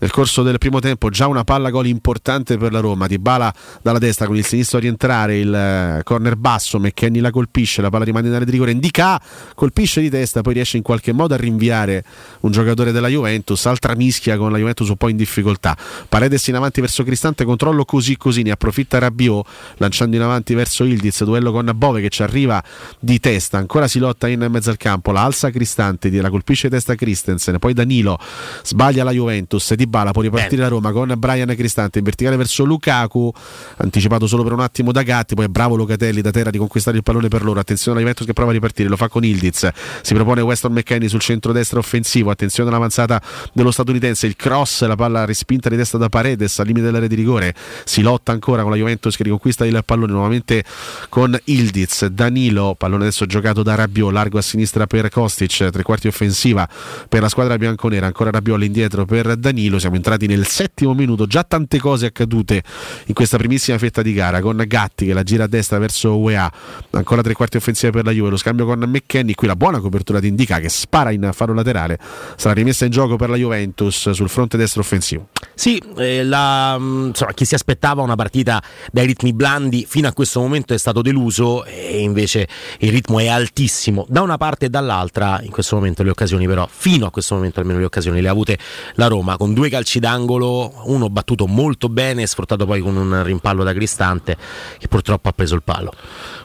nel 0.01 0.11
corso 0.11 0.43
del 0.43 0.59
primo 0.59 0.81
tempo 0.81 1.11
già 1.11 1.27
una 1.27 1.45
palla 1.45 1.71
gol 1.71 1.87
importante 1.87 2.57
per 2.57 2.73
la 2.73 2.81
Roma. 2.81 3.07
Di 3.07 3.19
Bala 3.19 3.53
dalla 3.83 3.99
destra 3.99 4.27
con 4.27 4.37
il 4.37 4.45
sinistro 4.45 4.79
a 4.79 4.81
rientrare 4.81 5.39
il 5.39 6.01
corner 6.05 6.37
basso 6.37 6.79
McKenny 6.79 7.21
la 7.21 7.31
colpisce 7.31 7.83
la 7.83 7.91
palla 7.91 8.05
rimane 8.05 8.29
in 8.29 8.35
area 8.35 8.47
di 8.47 8.51
rigore. 8.51 8.71
Indica 8.71 9.21
colpisce 9.55 10.01
di 10.01 10.09
testa 10.09 10.41
poi 10.41 10.55
riesce 10.55 10.79
in 10.79 10.83
qualche 10.83 11.13
modo 11.13 11.35
a 11.35 11.37
rinviare 11.37 12.03
un 12.41 12.51
giocatore 12.51 12.93
della 12.93 13.09
Juventus. 13.09 13.67
Altra 13.67 13.95
mischia 13.95 14.39
con 14.39 14.51
la 14.51 14.59
Juventus 14.59 14.89
un 14.89 14.97
po' 14.97 15.09
in 15.09 15.17
difficoltà. 15.17 15.77
Paredes 16.09 16.47
in 16.49 16.55
avanti 16.55 16.81
verso 16.81 17.05
Cristante 17.05 17.45
controllo 17.45 17.85
così 17.85 18.17
così 18.17 18.43
ne 18.43 18.53
approfitta 18.53 18.99
Rabiot 18.99 19.47
lanciando 19.77 20.17
in 20.17 20.23
avanti 20.23 20.55
verso 20.55 20.85
Ildiz 20.85 21.25
duello 21.25 21.53
con 21.53 21.71
Bove 21.75 22.01
che 22.01 22.09
ci 22.09 22.23
arriva 22.23 22.63
di 22.99 23.21
testa. 23.21 23.59
Ancora 23.59 23.87
si 23.87 23.99
lotta 23.99 24.29
in 24.29 24.47
mezzo 24.49 24.71
al 24.71 24.79
campo 24.79 25.13
la 25.13 25.25
alza 25.25 25.51
Cristante 25.51 26.09
la 26.11 26.31
colpisce 26.31 26.69
di 26.69 26.75
testa 26.75 26.95
Christensen 26.95 27.59
poi 27.59 27.75
Danilo 27.75 28.19
sbaglia 28.63 29.05
la 29.05 29.13
Juventus. 29.13 29.75
Di 29.75 29.87
Bala 29.91 30.13
può 30.13 30.23
ripartire 30.23 30.63
Bene. 30.63 30.63
la 30.63 30.69
Roma 30.69 30.93
con 30.93 31.13
Brian 31.19 31.53
Cristante 31.57 31.99
in 31.99 32.05
verticale 32.05 32.37
verso 32.37 32.65
Lukaku 32.65 33.33
anticipato 33.79 34.29
solo 34.29 34.45
per 34.45 34.53
un 34.53 34.61
attimo 34.61 34.93
da 34.93 35.03
Gatti 35.03 35.35
poi 35.35 35.47
è 35.47 35.49
bravo 35.49 35.75
Locatelli 35.75 36.21
da 36.21 36.31
terra 36.31 36.51
di 36.51 36.59
conquistare 36.59 36.97
il 36.97 37.03
pallone 37.03 37.27
per 37.27 37.43
loro. 37.43 37.59
Attenzione 37.59 37.97
alla 37.97 38.01
Juventus 38.07 38.25
che 38.25 38.33
prova 38.33 38.51
a 38.51 38.55
ripartire 38.55 38.89
lo 38.89 38.97
fa 38.97 39.09
con 39.09 39.25
Ildiz. 39.25 39.69
Si 40.01 40.15
propone 40.15 40.43
Weston 40.43 40.73
McKenny 40.73 41.09
sul 41.09 41.21
centro-destra 41.21 41.81
offensivo. 41.81 42.31
Attenzione 42.31 42.71
all'avanzata 42.71 43.21
dello 43.53 43.73
statunitense 43.73 44.29
il 44.29 44.37
cross 44.37 44.85
la 44.87 44.95
palla 44.95 45.25
respinta 45.25 45.69
di 45.69 45.77
testa 45.77 45.99
da 45.99 46.09
Paredes 46.09 46.57
al 46.61 46.67
limite 46.67 46.87
dell'area 46.87 47.09
di 47.09 47.17
rigore. 47.17 47.53
Si 47.85 48.01
lotta 48.01 48.31
ancora 48.31 48.63
con 48.63 48.71
la 48.71 48.77
Juventus 48.77 49.17
che 49.17 49.25
riconquista 49.25 49.67
il 49.67 49.83
pallone 49.85 50.13
nuovamente 50.13 50.63
con 51.09 51.37
Ildiz. 51.45 52.07
Danilo 52.07 52.77
pallone 52.79 53.03
adesso 53.03 53.27
giocato 53.27 53.65
da 53.65 53.75
Rabiot 53.75 54.13
largo 54.13 54.39
a 54.39 54.43
sinistra 54.43 54.87
per 54.87 55.09
Kostic 55.09 55.71
tre 55.71 55.83
quarti 55.83 56.07
offensiva 56.07 56.69
per 57.09 57.23
la 57.23 57.29
squadra 57.29 57.59
bianconera. 57.59 58.07
Ancora 58.07 58.31
Rabiot 58.31 58.57
all'indietro 58.57 59.05
per 59.05 59.35
Danilo 59.35 59.79
siamo 59.81 59.97
entrati 59.97 60.27
nel 60.27 60.47
settimo 60.47 60.95
minuto, 60.95 61.27
già 61.27 61.43
tante 61.43 61.79
cose 61.79 62.07
accadute 62.07 62.63
in 63.07 63.15
questa 63.15 63.37
primissima 63.37 63.79
fetta 63.79 64.03
di 64.03 64.13
gara 64.13 64.41
con 64.41 64.63
Gatti 64.67 65.07
che 65.07 65.13
la 65.13 65.23
gira 65.23 65.45
a 65.45 65.47
destra 65.47 65.79
verso 65.79 66.17
UEA, 66.19 66.53
ancora 66.91 67.23
tre 67.23 67.33
quarti 67.35 67.57
offensive 67.57 67.91
per 67.91 68.05
la 68.05 68.13
Juve, 68.13 68.31
lo 68.31 68.37
scambio 68.37 68.67
con 68.67 68.79
McKenny, 68.79 69.35
qui 69.35 69.47
la 69.47 69.57
buona 69.57 69.81
copertura 69.81 70.21
di 70.21 70.29
Indica 70.29 70.59
che 70.59 70.69
spara 70.69 71.11
in 71.11 71.31
faro 71.33 71.55
laterale, 71.55 71.99
sarà 72.37 72.55
rimessa 72.55 72.85
in 72.85 72.91
gioco 72.91 73.17
per 73.17 73.31
la 73.31 73.37
Juventus 73.37 74.11
sul 74.11 74.29
fronte 74.29 74.57
destro 74.57 74.83
offensivo. 74.83 75.29
Sì, 75.55 75.83
eh, 75.97 76.23
la, 76.25 76.77
mm, 76.79 77.07
insomma, 77.09 77.33
chi 77.33 77.45
si 77.45 77.55
aspettava 77.55 78.03
una 78.03 78.17
partita 78.17 78.63
dai 78.93 79.07
ritmi 79.07 79.33
blandi 79.33 79.87
fino 79.89 80.09
a 80.09 80.13
questo 80.13 80.41
momento 80.41 80.75
è 80.75 80.79
stato 80.79 81.03
deluso 81.03 81.65
e 81.65 82.01
invece 82.01 82.49
il 82.79 82.91
ritmo 82.91 83.19
è 83.19 83.29
altissimo 83.29 84.07
da 84.09 84.23
una 84.23 84.37
parte 84.37 84.67
e 84.67 84.71
dall'altra 84.71 85.41
in 85.43 85.51
questo 85.51 85.77
momento 85.77 86.03
le 86.03 86.11
occasioni 86.11 86.47
però 86.47 86.69
fino 86.71 87.07
a 87.07 87.11
questo 87.11 87.35
momento 87.35 87.61
almeno 87.61 87.79
le 87.79 87.85
occasioni 87.85 88.21
le 88.21 88.29
ha 88.29 88.31
avute 88.31 88.59
la 88.95 89.07
Roma 89.07 89.37
con 89.37 89.53
due 89.53 89.69
calci 89.71 89.99
d'angolo 89.99 90.83
uno 90.85 91.09
battuto 91.09 91.47
molto 91.47 91.89
bene 91.89 92.27
sfruttato 92.27 92.67
poi 92.67 92.81
con 92.81 92.97
un 92.97 93.23
rimpallo 93.25 93.65
da 93.65 93.73
Cristante 93.73 94.37
che 94.79 94.89
purtroppo 94.89 95.29
ha 95.29 95.33
preso 95.33 95.55
il 95.55 95.63
palo. 95.63 95.93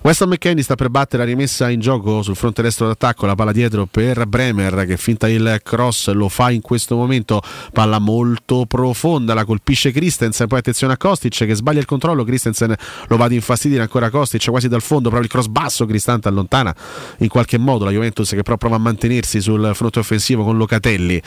Weston 0.02 0.30
McKenny 0.30 0.62
sta 0.62 0.76
per 0.76 0.90
battere 0.90 1.24
la 1.24 1.30
rimessa 1.30 1.70
in 1.70 1.82
gioco 1.82 2.22
sul 2.22 2.36
fronte 2.36 2.62
destro 2.62 2.88
d'attacco, 2.88 3.26
la 3.26 3.36
palla 3.36 3.52
dietro 3.52 3.86
per 3.86 4.26
Bremer 4.28 4.86
che 4.86 4.96
finta 4.98 5.28
il 5.28 5.60
cross, 5.64 6.12
lo 6.12 6.30
fa 6.30 6.52
in 6.52 6.62
questo 6.62 6.96
momento, 6.96 7.42
palla 7.74 8.00
molto 8.00 8.66
profonda, 8.66 9.34
la 9.34 9.44
colpisce 9.44 9.92
Christensen, 9.92 10.48
poi 10.48 10.60
attenzione 10.60 10.94
a 10.94 10.98
Kostic 10.98 11.46
che 11.46 11.56
sbaglia 11.56 11.80
il 11.80 11.86
controllo, 11.86 12.24
Christensen 12.24 12.74
lo 13.08 13.18
va 13.18 13.26
ad 13.26 13.32
infastidire 13.32 13.82
ancora 13.82 14.10
Kostic 14.10 14.50
quasi 14.50 14.68
dal 14.68 14.82
fondo, 14.82 15.10
proprio 15.10 15.24
il 15.24 15.30
cross 15.30 15.48
basso, 15.48 15.86
Cristante 15.86 16.28
allontana 16.28 16.74
in 17.20 17.28
qualche 17.28 17.58
modo 17.58 17.84
la 17.86 17.92
Juventus 17.92 18.30
che 18.30 18.44
però 18.44 18.58
prova 18.58 18.76
a 18.76 18.80
mantenersi 18.80 19.42
sul 19.42 19.72
fronte 19.74 20.00
offensivo 20.00 20.44
con 20.44 20.58
Locatelli 20.58 21.22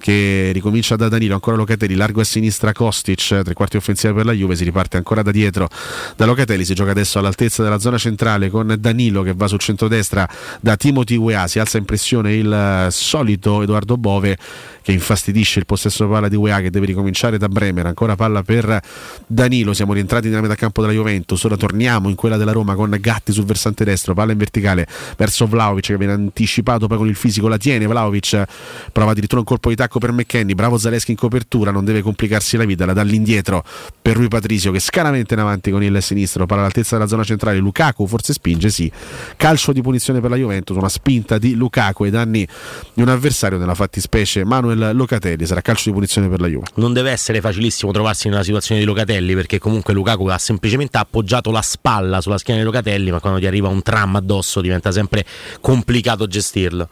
che 0.00 0.50
ricomincia 0.52 0.96
da 0.96 1.08
Danilo, 1.08 1.34
ancora 1.34 1.56
Locatelli, 1.56 1.94
largo 1.94 2.22
a 2.22 2.24
sinistra 2.24 2.72
Kostic, 2.72 3.42
tre 3.42 3.52
quarti 3.52 3.76
offensiva 3.76 4.14
per 4.14 4.24
la 4.24 4.32
Juve, 4.32 4.56
si 4.56 4.64
riparte 4.64 4.96
ancora 4.96 5.22
da 5.22 5.30
dietro 5.30 5.68
da 6.16 6.24
Locatelli, 6.24 6.64
si 6.64 6.74
gioca 6.74 6.90
adesso 6.90 7.18
all'altezza 7.18 7.62
della 7.62 7.78
zona 7.78 7.98
centrale 7.98 8.48
con 8.48 8.74
Danilo 8.78 9.22
che 9.22 9.34
va 9.34 9.46
sul 9.46 9.58
centrodestra 9.58 10.28
da 10.60 10.76
Timothy 10.76 11.16
Wea, 11.16 11.46
si 11.46 11.58
alza 11.58 11.76
in 11.76 11.84
pressione 11.84 12.34
il 12.34 12.88
solito 12.90 13.62
Edoardo 13.62 13.98
Bove 13.98 14.38
che 14.82 14.92
infastidisce 14.92 15.58
il 15.58 15.66
possesso 15.66 16.08
palla 16.08 16.28
di 16.28 16.36
UEA 16.36 16.60
che 16.60 16.70
deve 16.70 16.86
ricominciare 16.86 17.36
da 17.36 17.48
Bremer, 17.48 17.84
ancora 17.84 18.16
palla 18.16 18.42
per 18.42 18.80
Danilo, 19.26 19.74
siamo 19.74 19.92
rientrati 19.92 20.28
nella 20.28 20.40
metà 20.40 20.54
campo 20.54 20.80
della 20.80 20.94
Juventus, 20.94 21.44
ora 21.44 21.56
torniamo 21.56 22.08
in 22.08 22.14
quella 22.14 22.38
della 22.38 22.52
Roma 22.52 22.74
con 22.74 22.96
Gatti 22.98 23.32
sul 23.32 23.44
versante 23.44 23.84
destro, 23.84 24.14
palla 24.14 24.32
in 24.32 24.38
verticale 24.38 24.86
verso 25.18 25.46
Vlaovic 25.46 25.86
che 25.88 25.98
viene 25.98 26.14
anticipato 26.14 26.86
poi 26.86 26.96
con 26.96 27.06
il 27.06 27.16
fisico, 27.16 27.48
la 27.48 27.58
tiene 27.58 27.86
Vlaovic, 27.86 28.44
prova 28.92 29.10
addirittura 29.10 29.40
un 29.40 29.46
colpo 29.46 29.68
di 29.68 29.76
tacco 29.76 29.89
per 29.98 30.12
McKenny, 30.12 30.54
bravo 30.54 30.78
Zaleschi 30.78 31.10
in 31.10 31.16
copertura, 31.16 31.70
non 31.70 31.84
deve 31.84 32.02
complicarsi 32.02 32.56
la 32.56 32.64
vita, 32.64 32.86
la 32.86 32.92
dà 32.92 33.00
all'indietro 33.00 33.64
per 34.00 34.16
Rui 34.16 34.28
Patrizio 34.28 34.70
che 34.72 34.80
scaramente 34.80 35.34
in 35.34 35.40
avanti 35.40 35.70
con 35.70 35.82
il 35.82 36.02
sinistro, 36.02 36.46
palla 36.46 36.60
all'altezza 36.60 36.96
della 36.96 37.08
zona 37.08 37.24
centrale, 37.24 37.58
Lukaku 37.58 38.06
forse 38.06 38.32
spinge, 38.32 38.70
sì, 38.70 38.90
calcio 39.36 39.72
di 39.72 39.82
punizione 39.82 40.20
per 40.20 40.30
la 40.30 40.36
Juventus, 40.36 40.76
una 40.76 40.88
spinta 40.88 41.38
di 41.38 41.54
Lukaku 41.54 42.04
ai 42.04 42.10
danni 42.10 42.46
di 42.94 43.02
un 43.02 43.08
avversario 43.08 43.58
nella 43.58 43.74
fattispecie 43.74 44.44
Manuel 44.44 44.94
Locatelli, 44.94 45.46
sarà 45.46 45.60
calcio 45.60 45.88
di 45.88 45.94
punizione 45.94 46.28
per 46.28 46.40
la 46.40 46.46
Juve. 46.46 46.66
Non 46.74 46.92
deve 46.92 47.10
essere 47.10 47.40
facilissimo 47.40 47.92
trovarsi 47.92 48.28
nella 48.28 48.42
situazione 48.42 48.80
di 48.80 48.86
Locatelli 48.86 49.34
perché 49.34 49.58
comunque 49.58 49.94
Lukaku 49.94 50.26
ha 50.26 50.38
semplicemente 50.38 50.98
appoggiato 50.98 51.50
la 51.50 51.62
spalla 51.62 52.20
sulla 52.20 52.38
schiena 52.38 52.60
di 52.60 52.66
Locatelli, 52.66 53.10
ma 53.10 53.20
quando 53.20 53.38
ti 53.38 53.46
arriva 53.46 53.68
un 53.68 53.82
tram 53.82 54.16
addosso 54.16 54.60
diventa 54.60 54.92
sempre 54.92 55.24
complicato 55.60 56.26
gestirlo. 56.26 56.88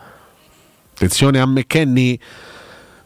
Attenzione 0.94 1.38
a 1.38 1.46
McKenny 1.46 2.18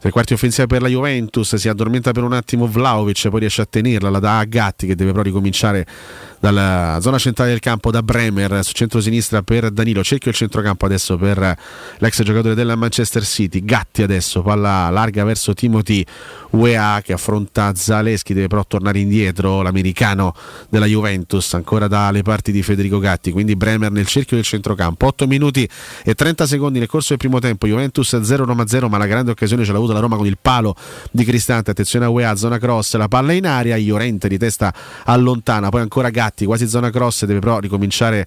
tre 0.02 0.10
quarti 0.10 0.32
offensiva 0.32 0.66
per 0.66 0.82
la 0.82 0.88
Juventus, 0.88 1.54
si 1.54 1.68
addormenta 1.68 2.10
per 2.10 2.24
un 2.24 2.32
attimo 2.32 2.66
Vlaovic, 2.66 3.28
poi 3.28 3.38
riesce 3.38 3.62
a 3.62 3.66
tenerla, 3.66 4.10
la 4.10 4.18
dà 4.18 4.38
a 4.38 4.44
Gatti 4.44 4.84
che 4.88 4.96
deve 4.96 5.12
però 5.12 5.22
ricominciare 5.22 5.86
dalla 6.40 6.98
zona 7.00 7.18
centrale 7.18 7.50
del 7.50 7.60
campo 7.60 7.92
da 7.92 8.02
Bremer 8.02 8.64
su 8.64 8.72
centro-sinistra 8.72 9.42
per 9.42 9.70
Danilo, 9.70 10.02
cerchio 10.02 10.32
il 10.32 10.36
centrocampo 10.36 10.86
adesso 10.86 11.16
per 11.16 11.56
l'ex 11.98 12.20
giocatore 12.24 12.56
della 12.56 12.74
Manchester 12.74 13.24
City, 13.24 13.64
Gatti 13.64 14.02
adesso, 14.02 14.42
palla 14.42 14.90
larga 14.90 15.22
verso 15.22 15.54
Timothy 15.54 16.04
UEA 16.50 17.00
che 17.04 17.12
affronta 17.12 17.72
Zaleschi, 17.72 18.34
deve 18.34 18.48
però 18.48 18.64
tornare 18.66 18.98
indietro 18.98 19.62
l'americano 19.62 20.34
della 20.68 20.86
Juventus, 20.86 21.54
ancora 21.54 21.86
dalle 21.86 22.22
parti 22.22 22.50
di 22.50 22.64
Federico 22.64 22.98
Gatti, 22.98 23.30
quindi 23.30 23.54
Bremer 23.54 23.92
nel 23.92 24.06
cerchio 24.06 24.34
del 24.34 24.44
centrocampo, 24.44 25.06
8 25.06 25.28
minuti 25.28 25.68
e 26.02 26.14
30 26.16 26.44
secondi 26.44 26.80
nel 26.80 26.88
corso 26.88 27.10
del 27.10 27.18
primo 27.18 27.38
tempo, 27.38 27.68
Juventus 27.68 28.14
0-0 28.14 28.88
ma 28.88 28.98
la 28.98 29.06
grande 29.06 29.30
occasione 29.30 29.64
ce 29.64 29.70
l'ha 29.70 29.78
avuta 29.78 29.91
la 29.92 30.00
Roma 30.00 30.16
con 30.16 30.26
il 30.26 30.38
palo 30.40 30.74
di 31.10 31.24
Cristante, 31.24 31.70
attenzione 31.70 32.04
a 32.04 32.08
UEA, 32.08 32.34
zona 32.34 32.58
cross, 32.58 32.96
la 32.96 33.08
palla 33.08 33.32
in 33.32 33.46
aria, 33.46 33.76
Iorente 33.76 34.28
di 34.28 34.38
testa 34.38 34.72
allontana, 35.04 35.68
poi 35.68 35.80
ancora 35.80 36.10
Gatti 36.10 36.44
quasi 36.44 36.68
zona 36.68 36.90
cross, 36.90 37.24
deve 37.24 37.40
però 37.40 37.58
ricominciare 37.58 38.26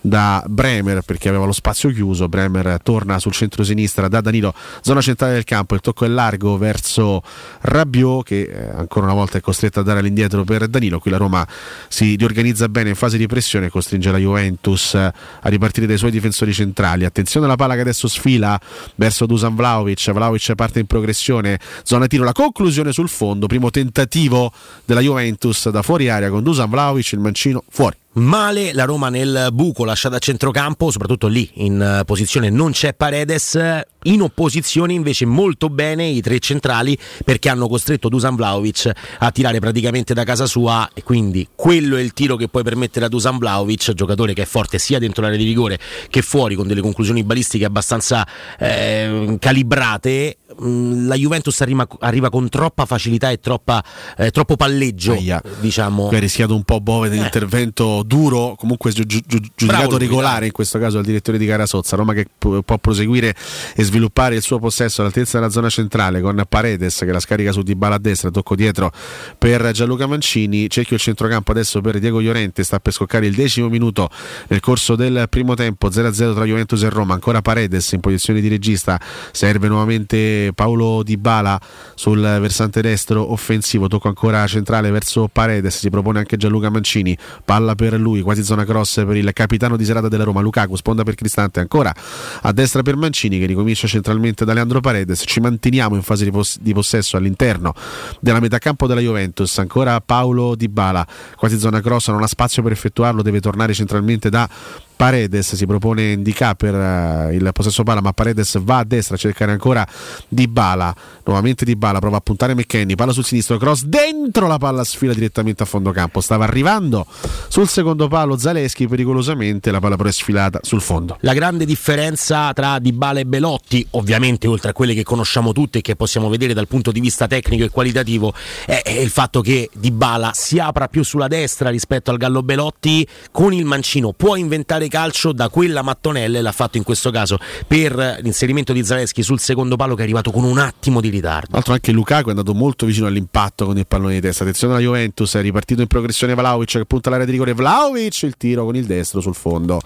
da 0.00 0.44
Bremer 0.46 1.00
perché 1.00 1.30
aveva 1.30 1.46
lo 1.46 1.52
spazio 1.52 1.90
chiuso. 1.90 2.28
Bremer 2.28 2.78
torna 2.82 3.18
sul 3.18 3.32
centro-sinistra 3.32 4.06
da 4.08 4.20
Danilo, 4.20 4.54
zona 4.82 5.00
centrale 5.00 5.32
del 5.32 5.44
campo. 5.44 5.74
Il 5.74 5.80
tocco 5.80 6.04
è 6.04 6.08
largo 6.08 6.58
verso 6.58 7.22
Rabiot 7.60 8.24
che 8.24 8.42
eh, 8.42 8.70
ancora 8.76 9.06
una 9.06 9.14
volta 9.14 9.38
è 9.38 9.40
costretto 9.40 9.80
a 9.80 9.82
dare 9.82 10.00
all'indietro 10.00 10.44
per 10.44 10.68
Danilo. 10.68 10.98
Qui 10.98 11.10
la 11.10 11.16
Roma 11.16 11.46
si 11.88 12.16
riorganizza 12.16 12.68
bene 12.68 12.90
in 12.90 12.94
fase 12.94 13.16
di 13.16 13.26
pressione, 13.26 13.70
costringe 13.70 14.10
la 14.10 14.18
Juventus 14.18 14.94
a 14.94 15.12
ripartire 15.42 15.86
dai 15.86 15.96
suoi 15.96 16.10
difensori 16.10 16.52
centrali. 16.52 17.04
Attenzione 17.06 17.46
alla 17.46 17.56
palla 17.56 17.74
che 17.74 17.80
adesso 17.80 18.06
sfila 18.06 18.60
verso 18.96 19.24
Dusan 19.24 19.54
Vlaovic. 19.54 20.12
Vlaovic 20.12 20.54
parte 20.54 20.80
in 20.80 20.86
progressione, 21.04 21.58
zona 21.82 22.06
tiro, 22.06 22.24
la 22.24 22.32
conclusione 22.32 22.92
sul 22.92 23.08
fondo. 23.08 23.46
Primo 23.46 23.70
tentativo 23.70 24.52
della 24.84 25.00
Juventus 25.00 25.68
da 25.68 25.82
fuori 25.82 26.08
area 26.08 26.30
con 26.30 26.42
Dusan 26.42 26.70
Vlaovic, 26.70 27.12
il 27.12 27.18
mancino 27.18 27.62
fuori. 27.68 27.96
Male 28.14 28.72
la 28.72 28.84
Roma 28.84 29.08
nel 29.08 29.48
buco 29.52 29.84
lasciata 29.84 30.16
a 30.16 30.18
centrocampo, 30.20 30.92
soprattutto 30.92 31.26
lì 31.26 31.50
in 31.54 32.02
posizione 32.06 32.48
non 32.48 32.70
c'è 32.70 32.94
Paredes, 32.94 33.58
in 34.04 34.22
opposizione 34.22 34.92
invece 34.92 35.26
molto 35.26 35.68
bene 35.68 36.06
i 36.06 36.20
tre 36.20 36.38
centrali 36.38 36.96
perché 37.24 37.48
hanno 37.48 37.66
costretto 37.66 38.08
Dusan 38.08 38.36
Vlaovic 38.36 38.88
a 39.18 39.30
tirare 39.32 39.58
praticamente 39.58 40.14
da 40.14 40.22
casa 40.22 40.46
sua 40.46 40.88
e 40.94 41.02
quindi 41.02 41.48
quello 41.56 41.96
è 41.96 42.00
il 42.00 42.12
tiro 42.12 42.36
che 42.36 42.46
puoi 42.46 42.62
permettere 42.62 43.06
a 43.06 43.08
Dusan 43.08 43.36
Vlaovic, 43.36 43.92
giocatore 43.94 44.32
che 44.32 44.42
è 44.42 44.46
forte 44.46 44.78
sia 44.78 45.00
dentro 45.00 45.22
l'area 45.22 45.38
di 45.38 45.44
rigore 45.44 45.80
che 46.08 46.22
fuori 46.22 46.54
con 46.54 46.68
delle 46.68 46.82
conclusioni 46.82 47.24
balistiche 47.24 47.64
abbastanza 47.64 48.24
eh, 48.60 49.38
calibrate. 49.40 50.36
La 50.58 51.14
Juventus 51.14 51.60
arriva, 51.60 51.86
arriva, 52.00 52.30
con 52.30 52.48
troppa 52.48 52.84
facilità 52.86 53.30
e 53.30 53.38
troppa, 53.38 53.82
eh, 54.16 54.30
troppo 54.30 54.56
palleggio, 54.56 55.12
Aia. 55.12 55.42
diciamo. 55.60 56.08
Ha 56.08 56.18
rischiato 56.18 56.54
un 56.54 56.62
po' 56.62 56.80
Bove 56.80 57.08
dell'intervento 57.08 58.00
eh. 58.00 58.04
duro, 58.04 58.54
comunque 58.56 58.92
gi- 58.92 59.04
gi- 59.06 59.24
giudicato 59.54 59.96
regolare 59.98 60.46
in 60.46 60.52
questo 60.52 60.78
caso 60.78 60.96
dal 60.96 61.04
direttore 61.04 61.38
di 61.38 61.46
gara 61.46 61.66
Sozza. 61.66 61.96
Roma 61.96 62.12
che 62.12 62.26
p- 62.38 62.62
può 62.62 62.78
proseguire 62.78 63.34
e 63.74 63.82
sviluppare 63.82 64.34
il 64.36 64.42
suo 64.42 64.58
possesso 64.58 65.00
all'altezza 65.00 65.38
della 65.38 65.50
zona 65.50 65.68
centrale 65.68 66.20
con 66.20 66.42
Paredes 66.48 66.98
che 66.98 67.12
la 67.12 67.20
scarica 67.20 67.52
su 67.52 67.62
Dybala 67.62 67.96
a 67.96 67.98
destra, 67.98 68.30
tocco 68.30 68.54
dietro 68.54 68.92
per 69.38 69.70
Gianluca 69.72 70.06
Mancini, 70.06 70.68
cerchio 70.68 70.96
il 70.96 71.02
centrocampo 71.02 71.50
adesso 71.52 71.80
per 71.80 71.98
Diego 71.98 72.20
Llorente, 72.20 72.62
sta 72.62 72.80
per 72.80 72.92
scoccare 72.92 73.26
il 73.26 73.34
decimo 73.34 73.68
minuto 73.68 74.08
nel 74.48 74.60
corso 74.60 74.96
del 74.96 75.26
primo 75.28 75.54
tempo, 75.54 75.88
0-0 75.88 76.34
tra 76.34 76.44
Juventus 76.44 76.82
e 76.82 76.88
Roma, 76.88 77.14
ancora 77.14 77.42
Paredes 77.42 77.92
in 77.92 78.00
posizione 78.00 78.40
di 78.40 78.48
regista, 78.48 79.00
serve 79.32 79.68
nuovamente 79.68 80.43
Paolo 80.52 81.02
Dybala 81.02 81.60
sul 81.94 82.20
versante 82.20 82.82
destro 82.82 83.32
offensivo, 83.32 83.88
tocco 83.88 84.08
ancora 84.08 84.46
centrale 84.46 84.90
verso 84.90 85.28
Paredes, 85.32 85.78
si 85.78 85.90
propone 85.90 86.18
anche 86.18 86.36
Gianluca 86.36 86.70
Mancini, 86.70 87.16
palla 87.44 87.74
per 87.74 87.94
lui, 87.94 88.20
quasi 88.22 88.42
zona 88.42 88.64
cross 88.64 89.04
per 89.04 89.16
il 89.16 89.32
capitano 89.32 89.76
di 89.76 89.84
serata 89.84 90.08
della 90.08 90.24
Roma, 90.24 90.40
Lukaku, 90.40 90.76
sponda 90.76 91.02
per 91.02 91.14
Cristante, 91.14 91.60
ancora 91.60 91.94
a 92.42 92.52
destra 92.52 92.82
per 92.82 92.96
Mancini 92.96 93.38
che 93.38 93.46
ricomincia 93.46 93.86
centralmente 93.86 94.44
da 94.44 94.52
Leandro 94.52 94.80
Paredes, 94.80 95.22
ci 95.26 95.40
manteniamo 95.40 95.94
in 95.94 96.02
fase 96.02 96.24
di, 96.24 96.30
pos- 96.30 96.58
di 96.60 96.72
possesso 96.72 97.16
all'interno 97.16 97.74
della 98.20 98.40
metà 98.40 98.58
campo 98.58 98.86
della 98.86 99.00
Juventus, 99.00 99.58
ancora 99.58 100.00
Paolo 100.00 100.54
Dybala, 100.54 101.06
quasi 101.36 101.58
zona 101.58 101.80
cross, 101.80 102.08
non 102.08 102.22
ha 102.22 102.26
spazio 102.26 102.62
per 102.62 102.72
effettuarlo, 102.72 103.22
deve 103.22 103.40
tornare 103.40 103.72
centralmente 103.74 104.30
da 104.30 104.48
Paredes 104.96 105.54
si 105.54 105.66
propone 105.66 106.12
Indica 106.12 106.54
per 106.54 106.74
uh, 106.74 107.32
il 107.32 107.48
possesso 107.52 107.82
palla 107.82 108.00
ma 108.00 108.12
Paredes 108.12 108.58
va 108.62 108.78
a 108.78 108.84
destra 108.84 109.16
a 109.16 109.18
cercare 109.18 109.52
ancora 109.52 109.86
Dybala. 110.28 110.94
Nuovamente 111.24 111.64
Dybala 111.64 111.98
prova 111.98 112.18
a 112.18 112.20
puntare 112.20 112.54
McKenny 112.54 112.94
palla 112.94 113.12
sul 113.12 113.24
sinistro 113.24 113.56
cross 113.58 113.82
dentro 113.82 114.46
la 114.46 114.58
palla 114.58 114.84
sfila 114.84 115.12
direttamente 115.12 115.62
a 115.62 115.66
fondo 115.66 115.90
campo. 115.90 116.20
Stava 116.20 116.44
arrivando 116.44 117.06
sul 117.48 117.68
secondo 117.68 118.08
palo 118.08 118.36
Zaleschi 118.36 118.86
pericolosamente 118.88 119.70
la 119.70 119.80
palla 119.80 119.96
però 119.96 120.08
è 120.08 120.12
sfilata 120.12 120.60
sul 120.62 120.80
fondo. 120.80 121.16
La 121.20 121.34
grande 121.34 121.64
differenza 121.64 122.52
tra 122.52 122.78
Dybala 122.78 123.20
e 123.20 123.26
Belotti 123.26 123.86
ovviamente 123.90 124.46
oltre 124.46 124.70
a 124.70 124.72
quelle 124.72 124.94
che 124.94 125.02
conosciamo 125.02 125.52
tutte 125.52 125.78
e 125.78 125.82
che 125.82 125.96
possiamo 125.96 126.28
vedere 126.28 126.54
dal 126.54 126.68
punto 126.68 126.92
di 126.92 127.00
vista 127.00 127.26
tecnico 127.26 127.64
e 127.64 127.68
qualitativo 127.68 128.32
è, 128.64 128.80
è 128.82 128.90
il 128.90 129.10
fatto 129.10 129.40
che 129.40 129.68
Dybala 129.72 130.32
si 130.34 130.58
apra 130.58 130.88
più 130.88 131.02
sulla 131.02 131.28
destra 131.28 131.70
rispetto 131.70 132.10
al 132.10 132.16
Gallo 132.16 132.42
Belotti 132.42 133.06
con 133.30 133.52
il 133.52 133.64
mancino 133.64 134.12
può 134.12 134.36
inventare 134.36 134.83
quale 134.84 134.88
calcio 134.88 135.32
da 135.32 135.48
quella 135.48 135.82
mattonella 135.82 136.40
l'ha 136.40 136.52
fatto 136.52 136.76
in 136.76 136.82
questo 136.82 137.10
caso 137.10 137.38
per 137.66 138.18
l'inserimento 138.20 138.72
di 138.72 138.84
Zaleschi 138.84 139.22
sul 139.22 139.40
secondo 139.40 139.76
palo 139.76 139.94
che 139.94 140.00
è 140.00 140.04
arrivato 140.04 140.30
con 140.30 140.44
un 140.44 140.58
attimo 140.58 141.00
di 141.00 141.08
ritardo. 141.08 141.46
Tra 141.46 141.56
l'altro 141.56 141.72
anche 141.72 141.92
Lukaku 141.92 142.28
è 142.28 142.30
andato 142.30 142.54
molto 142.54 142.86
vicino 142.86 143.06
all'impatto 143.06 143.66
con 143.66 143.76
il 143.76 143.86
pallone 143.86 144.14
di 144.14 144.20
testa. 144.20 144.42
Attenzione 144.42 144.74
alla 144.74 144.82
Juventus, 144.82 145.34
è 145.34 145.40
ripartito 145.40 145.80
in 145.80 145.86
progressione 145.86 146.34
Vlaovic 146.34 146.72
che 146.72 146.84
punta 146.84 147.10
l'area 147.10 147.26
di 147.26 147.32
rigore. 147.32 147.54
Vlaovic 147.54 148.22
il 148.22 148.36
tiro 148.36 148.64
con 148.64 148.76
il 148.76 148.84
destro 148.84 149.20
sul 149.20 149.34
fondo. 149.34 149.80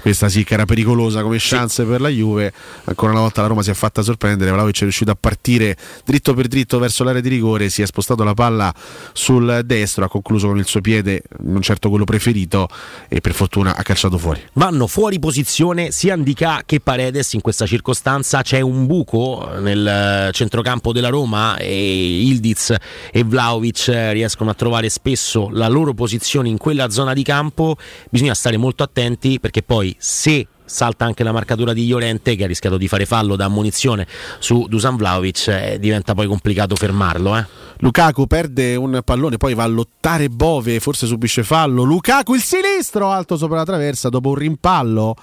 Questa 0.00 0.28
sì 0.28 0.44
che 0.44 0.54
era 0.54 0.64
pericolosa 0.64 1.22
come 1.22 1.36
chance 1.38 1.82
sì. 1.82 1.88
per 1.88 2.00
la 2.00 2.08
Juve. 2.08 2.52
Ancora 2.84 3.12
una 3.12 3.20
volta 3.20 3.42
la 3.42 3.48
Roma 3.48 3.62
si 3.62 3.70
è 3.70 3.74
fatta 3.74 4.02
sorprendere. 4.02 4.50
Vlaovic 4.50 4.78
è 4.78 4.82
riuscito 4.82 5.10
a 5.10 5.16
partire 5.18 5.76
dritto 6.04 6.34
per 6.34 6.48
dritto 6.48 6.78
verso 6.78 7.04
l'area 7.04 7.20
di 7.20 7.28
rigore, 7.28 7.68
si 7.68 7.82
è 7.82 7.86
spostato 7.86 8.24
la 8.24 8.34
palla 8.34 8.74
sul 9.12 9.62
destro, 9.64 10.04
ha 10.04 10.08
concluso 10.08 10.48
con 10.48 10.58
il 10.58 10.66
suo 10.66 10.80
piede, 10.80 11.22
non 11.40 11.62
certo 11.62 11.88
quello 11.88 12.04
preferito 12.04 12.68
e 13.08 13.20
per 13.20 13.32
fortuna 13.32 13.76
ha 13.76 13.82
calciato 13.82 14.18
fuori. 14.18 14.39
Vanno 14.54 14.86
fuori 14.86 15.18
posizione 15.18 15.90
sia 15.90 16.14
Andica 16.14 16.62
che 16.66 16.80
Paredes. 16.80 17.32
In 17.34 17.40
questa 17.40 17.66
circostanza, 17.66 18.42
c'è 18.42 18.60
un 18.60 18.86
buco 18.86 19.48
nel 19.58 20.30
centrocampo 20.32 20.92
della 20.92 21.08
Roma 21.08 21.56
e 21.56 22.22
Ildiz 22.22 22.74
e 23.10 23.24
Vlaovic 23.24 23.86
riescono 24.12 24.50
a 24.50 24.54
trovare 24.54 24.88
spesso 24.88 25.48
la 25.50 25.68
loro 25.68 25.94
posizione 25.94 26.48
in 26.48 26.58
quella 26.58 26.90
zona 26.90 27.12
di 27.12 27.22
campo, 27.22 27.76
bisogna 28.10 28.34
stare 28.34 28.56
molto 28.56 28.82
attenti 28.82 29.40
perché 29.40 29.62
poi 29.62 29.94
se 29.98 30.46
salta 30.70 31.04
anche 31.04 31.24
la 31.24 31.32
marcatura 31.32 31.72
di 31.72 31.86
Llorente 31.88 32.36
che 32.36 32.44
ha 32.44 32.46
rischiato 32.46 32.76
di 32.76 32.86
fare 32.86 33.04
fallo 33.04 33.34
da 33.34 33.46
ammonizione 33.46 34.06
su 34.38 34.66
Dusan 34.68 34.96
Vlaovic 34.96 35.48
eh, 35.48 35.78
diventa 35.80 36.14
poi 36.14 36.28
complicato 36.28 36.76
fermarlo 36.76 37.36
eh. 37.36 37.44
Lukaku 37.78 38.26
perde 38.26 38.76
un 38.76 39.00
pallone 39.04 39.36
poi 39.36 39.54
va 39.54 39.64
a 39.64 39.66
lottare 39.66 40.28
Bove 40.28 40.78
forse 40.78 41.06
subisce 41.06 41.42
fallo 41.42 41.82
Lukaku 41.82 42.34
il 42.34 42.42
sinistro 42.42 43.10
alto 43.10 43.36
sopra 43.36 43.56
la 43.56 43.64
traversa 43.64 44.08
dopo 44.08 44.28
un 44.28 44.36
rimpallo 44.36 45.16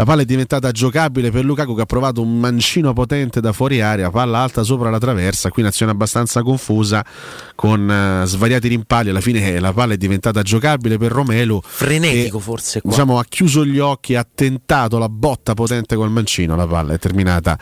la 0.00 0.06
palla 0.06 0.22
è 0.22 0.24
diventata 0.24 0.70
giocabile 0.70 1.30
per 1.30 1.44
Lukaku 1.44 1.74
che 1.74 1.82
ha 1.82 1.86
provato 1.86 2.22
un 2.22 2.40
mancino 2.40 2.94
potente 2.94 3.42
da 3.42 3.52
fuori 3.52 3.82
area, 3.82 4.10
palla 4.10 4.38
alta 4.38 4.62
sopra 4.62 4.88
la 4.88 4.98
traversa, 4.98 5.50
qui 5.50 5.60
un'azione 5.60 5.92
abbastanza 5.92 6.40
confusa 6.42 7.04
con 7.54 7.86
uh, 7.86 8.24
svariati 8.24 8.68
rimpalli, 8.68 9.10
alla 9.10 9.20
fine 9.20 9.46
eh, 9.52 9.60
la 9.60 9.74
palla 9.74 9.92
è 9.92 9.98
diventata 9.98 10.40
giocabile 10.40 10.96
per 10.96 11.12
Romelu. 11.12 11.60
Frenetico 11.62 12.38
e, 12.38 12.40
forse 12.40 12.80
qua. 12.80 12.88
Diciamo 12.88 13.18
ha 13.18 13.24
chiuso 13.28 13.62
gli 13.62 13.78
occhi, 13.78 14.14
ha 14.14 14.26
tentato 14.34 14.96
la 14.96 15.10
botta 15.10 15.52
potente 15.52 15.96
col 15.96 16.10
mancino, 16.10 16.56
la 16.56 16.66
palla 16.66 16.94
è 16.94 16.98
terminata 16.98 17.58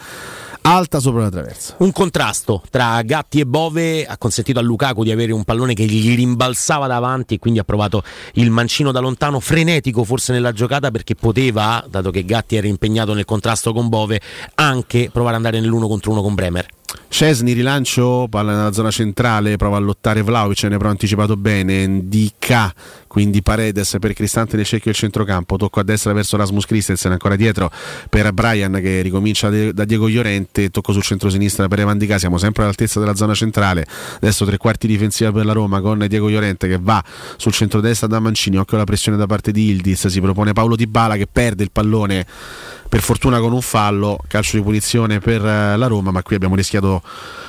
alta 0.75 1.01
sopra 1.01 1.23
la 1.23 1.31
traversa. 1.31 1.75
Un 1.79 1.93
contrasto 1.93 2.63
tra 2.71 3.01
Gatti 3.03 3.41
e 3.41 3.47
Bove 3.47 4.05
ha 4.05 4.19
consentito 4.19 4.59
a 4.59 4.63
Lukaku 4.63 5.03
di 5.03 5.11
avere 5.11 5.33
un 5.33 5.45
pallone 5.45 5.75
che 5.75 5.85
gli 5.85 6.15
rimbalzava 6.15 6.87
davanti 6.87 7.35
e 7.35 7.39
quindi 7.39 7.59
ha 7.59 7.65
provato 7.65 8.03
il 8.35 8.51
mancino 8.51 8.93
da 8.93 9.01
lontano, 9.01 9.41
frenetico 9.41 10.05
forse 10.05 10.33
nella 10.33 10.53
giocata 10.53 10.91
perché 10.91 11.15
poteva, 11.15 11.85
dato 11.89 12.11
che 12.11 12.25
Gatti 12.25 12.57
era 12.57 12.67
impegnato 12.67 13.15
nel 13.15 13.25
contrasto 13.25 13.73
con 13.73 13.89
Bove, 13.89 14.21
anche 14.57 15.09
provare 15.11 15.37
ad 15.37 15.45
andare 15.45 15.61
nell'uno 15.61 15.89
contro 15.89 16.11
uno 16.11 16.23
con 16.23 16.35
Bremer. 16.35 16.67
Cesni 17.09 17.53
rilancio, 17.53 18.29
palla 18.31 18.55
nella 18.55 18.73
zona 18.73 18.91
centrale, 18.91 19.57
prova 19.57 19.77
a 19.77 19.81
lottare 19.81 20.23
Vlaovic, 20.23 20.62
ne 20.64 20.77
però 20.79 20.88
anticipato 20.88 21.37
bene, 21.37 21.87
Ndika, 21.87 22.73
quindi 23.09 23.42
Paredes 23.42 23.97
per 23.99 24.12
Cristante 24.12 24.57
nel 24.57 24.64
cerchio 24.64 24.92
del 24.92 25.01
centrocampo, 25.01 25.57
tocco 25.57 25.81
a 25.81 25.83
destra 25.83 26.12
verso 26.12 26.37
Rasmus 26.37 26.66
Christensen, 26.66 27.11
ancora 27.11 27.35
dietro 27.35 27.71
per 28.09 28.33
Brian 28.33 28.79
che 28.81 29.01
ricomincia 29.01 29.51
da 29.73 29.85
Diego 29.85 30.09
Llorente, 30.09 30.71
tocco 30.71 30.92
sul 30.92 31.03
centro-sinistra 31.03 31.66
per 31.66 31.81
Evan 31.81 31.99
Dica, 31.99 32.18
siamo 32.18 32.38
sempre 32.38 32.62
all'altezza 32.62 33.01
della 33.01 33.16
zona 33.16 33.35
centrale, 33.35 33.85
adesso 34.16 34.44
tre 34.44 34.57
quarti 34.59 34.87
difensiva 34.87 35.33
per 35.33 35.44
la 35.44 35.53
Roma 35.53 35.81
con 35.81 36.05
Diego 36.09 36.29
Llorente 36.29 36.68
che 36.68 36.79
va 36.81 37.03
sul 37.37 37.53
centro-destra 37.53 38.07
da 38.07 38.21
Mancini, 38.21 38.59
occhio 38.59 38.77
alla 38.77 38.87
pressione 38.87 39.18
da 39.18 39.27
parte 39.27 39.51
di 39.51 39.71
Ildiz, 39.71 40.07
si 40.07 40.21
propone 40.21 40.53
Paolo 40.53 40.77
Di 40.77 40.87
Bala 40.87 41.16
che 41.16 41.27
perde 41.27 41.64
il 41.64 41.71
pallone 41.73 42.27
per 42.88 43.01
fortuna 43.01 43.38
con 43.38 43.53
un 43.53 43.61
fallo, 43.61 44.18
calcio 44.27 44.57
di 44.57 44.62
punizione 44.62 45.18
per 45.18 45.44
eh, 45.44 45.77
la 45.77 45.87
Roma, 45.87 46.11
ma 46.11 46.22
qui 46.22 46.37
abbiamo 46.37 46.55
rischiato 46.55 47.03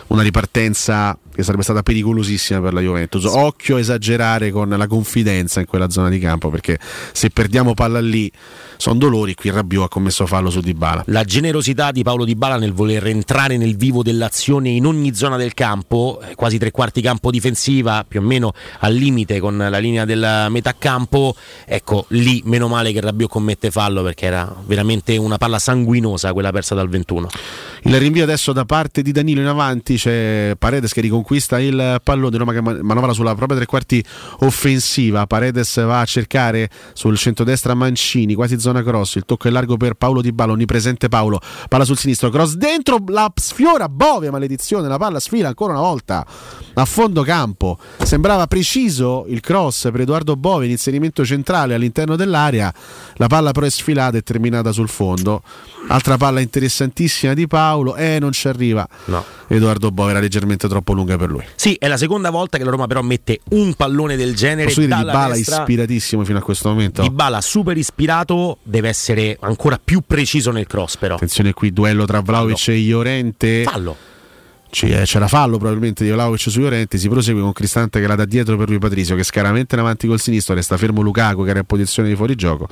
una 0.07 0.21
ripartenza 0.21 1.17
che 1.33 1.43
sarebbe 1.43 1.63
stata 1.63 1.83
pericolosissima 1.83 2.59
per 2.59 2.73
la 2.73 2.81
Juventus. 2.81 3.23
Occhio 3.23 3.77
a 3.77 3.79
esagerare 3.79 4.51
con 4.51 4.69
la 4.69 4.87
confidenza 4.87 5.61
in 5.61 5.67
quella 5.67 5.89
zona 5.89 6.09
di 6.09 6.19
campo, 6.19 6.49
perché 6.49 6.77
se 7.13 7.29
perdiamo 7.29 7.73
palla 7.73 8.01
lì 8.01 8.29
sono 8.75 8.97
dolori. 8.97 9.35
Qui 9.35 9.49
Rabiot 9.49 9.85
ha 9.85 9.87
commesso 9.87 10.25
fallo 10.25 10.49
su 10.49 10.59
Dybala. 10.59 11.03
La 11.07 11.23
generosità 11.23 11.91
di 11.91 12.03
Paolo 12.03 12.25
Dybala 12.25 12.57
nel 12.57 12.73
voler 12.73 13.07
entrare 13.07 13.55
nel 13.55 13.77
vivo 13.77 14.03
dell'azione 14.03 14.69
in 14.69 14.85
ogni 14.85 15.13
zona 15.13 15.37
del 15.37 15.53
campo, 15.53 16.19
eh, 16.21 16.35
quasi 16.35 16.57
tre 16.57 16.71
quarti 16.71 17.01
campo 17.01 17.31
difensiva, 17.31 18.03
più 18.05 18.19
o 18.19 18.23
meno 18.23 18.53
al 18.79 18.93
limite 18.93 19.39
con 19.39 19.57
la 19.57 19.77
linea 19.77 20.03
del 20.03 20.47
metà 20.49 20.75
campo. 20.77 21.35
Ecco, 21.65 22.05
lì 22.09 22.41
meno 22.45 22.67
male 22.67 22.91
che 22.91 22.99
Rabiot 22.99 23.29
commette 23.29 23.71
fallo 23.71 24.03
perché 24.03 24.25
era 24.25 24.53
veramente 24.65 25.15
una 25.29 25.37
palla 25.37 25.59
sanguinosa 25.59 26.33
quella 26.33 26.51
persa 26.51 26.75
dal 26.75 26.89
21. 26.89 27.29
Il 27.83 27.97
rinvio 27.97 28.23
adesso 28.23 28.51
da 28.51 28.65
parte 28.65 29.01
di 29.01 29.13
Danilo 29.13 29.39
in 29.39 29.47
avanti, 29.47 29.95
c'è 29.95 30.53
Paredes 30.59 30.91
che 30.91 30.99
riconquista 30.99 31.59
il 31.59 32.01
pallone, 32.03 32.37
Roma 32.37 32.51
che 32.51 32.61
manovra 32.61 33.13
sulla 33.13 33.33
propria 33.35 33.57
tre 33.57 33.65
quarti 33.65 34.03
offensiva, 34.39 35.25
Paredes 35.25 35.81
va 35.85 36.01
a 36.01 36.05
cercare 36.05 36.69
sul 36.91 37.17
centro-destra 37.17 37.73
Mancini, 37.75 38.33
quasi 38.33 38.59
zona 38.59 38.83
cross, 38.83 39.15
il 39.15 39.23
tocco 39.25 39.47
è 39.47 39.51
largo 39.51 39.77
per 39.77 39.93
Paolo 39.93 40.21
Di 40.21 40.33
Bala, 40.33 40.51
onnipresente 40.51 41.07
Paolo, 41.07 41.39
palla 41.69 41.85
sul 41.85 41.97
sinistro, 41.97 42.29
cross 42.29 42.55
dentro, 42.55 43.01
la 43.07 43.31
sfiora 43.33 43.87
Bove, 43.87 44.29
maledizione, 44.29 44.89
la 44.89 44.97
palla 44.97 45.21
sfila 45.21 45.47
ancora 45.47 45.71
una 45.71 45.81
volta 45.81 46.25
a 46.73 46.85
fondo 46.85 47.23
campo, 47.23 47.77
sembrava 48.03 48.45
preciso 48.47 49.25
il 49.29 49.39
cross 49.39 49.89
per 49.89 50.01
Edoardo 50.01 50.35
Bove 50.35 50.65
in 50.65 50.71
inserimento 50.71 51.23
centrale 51.23 51.75
all'interno 51.75 52.17
dell'area, 52.17 52.73
la 53.15 53.27
palla 53.27 53.51
però 53.51 53.65
è 53.65 53.69
sfilata 53.69 54.17
e 54.17 54.21
terminata 54.21 54.73
sul 54.73 54.89
fondo, 54.89 55.43
altra 55.87 56.17
palla 56.17 56.41
interessantissima 56.41 57.33
di 57.33 57.47
Paolo, 57.47 57.67
Paolo, 57.69 57.95
eh 57.95 58.17
non 58.19 58.31
ci 58.31 58.47
arriva. 58.47 58.87
No. 59.05 59.23
Edoardo 59.47 59.91
Bo 59.91 60.09
era 60.09 60.19
leggermente 60.19 60.67
troppo 60.67 60.93
lunga 60.93 61.17
per 61.17 61.29
lui. 61.29 61.43
Sì, 61.55 61.75
è 61.79 61.87
la 61.87 61.97
seconda 61.97 62.31
volta 62.31 62.57
che 62.57 62.63
la 62.63 62.71
Roma 62.71 62.87
però 62.87 63.01
mette 63.01 63.39
un 63.51 63.75
pallone 63.75 64.15
del 64.15 64.35
genere. 64.35 64.65
Posso 64.65 64.79
dire 64.81 64.95
Di 64.95 65.03
Bala 65.03 65.35
ispiratissimo 65.35 66.23
fino 66.23 66.39
a 66.39 66.41
questo 66.41 66.69
momento. 66.69 67.01
Di 67.03 67.11
Bala 67.11 67.41
super 67.41 67.77
ispirato, 67.77 68.57
deve 68.63 68.89
essere 68.89 69.37
ancora 69.41 69.79
più 69.83 70.01
preciso 70.05 70.51
nel 70.51 70.65
cross 70.65 70.97
però. 70.97 71.15
Attenzione 71.15 71.53
qui, 71.53 71.71
duello 71.71 72.05
tra 72.05 72.21
Vlaovic 72.21 72.69
e 72.69 72.77
Iorente. 72.77 73.63
Fallo 73.63 74.17
c'era 74.71 75.27
fallo 75.27 75.57
probabilmente 75.57 76.03
di 76.03 76.11
Vlaovic 76.11 76.39
su 76.39 76.59
Llorente 76.59 76.99
si 76.99 77.09
prosegue 77.09 77.41
con 77.41 77.53
Cristante 77.53 77.99
che 77.99 78.05
la 78.05 78.15
dà 78.15 78.25
dietro 78.25 78.55
per 78.55 78.69
lui 78.69 78.77
Patrizio 78.77 79.15
che 79.15 79.23
scaramenta 79.23 79.73
in 79.73 79.81
avanti 79.81 80.05
col 80.05 80.19
sinistro 80.19 80.53
resta 80.53 80.77
fermo 80.77 81.01
Lukaku 81.01 81.43
che 81.43 81.49
era 81.49 81.59
in 81.59 81.65
posizione 81.65 82.07
di 82.07 82.15
fuorigioco 82.15 82.67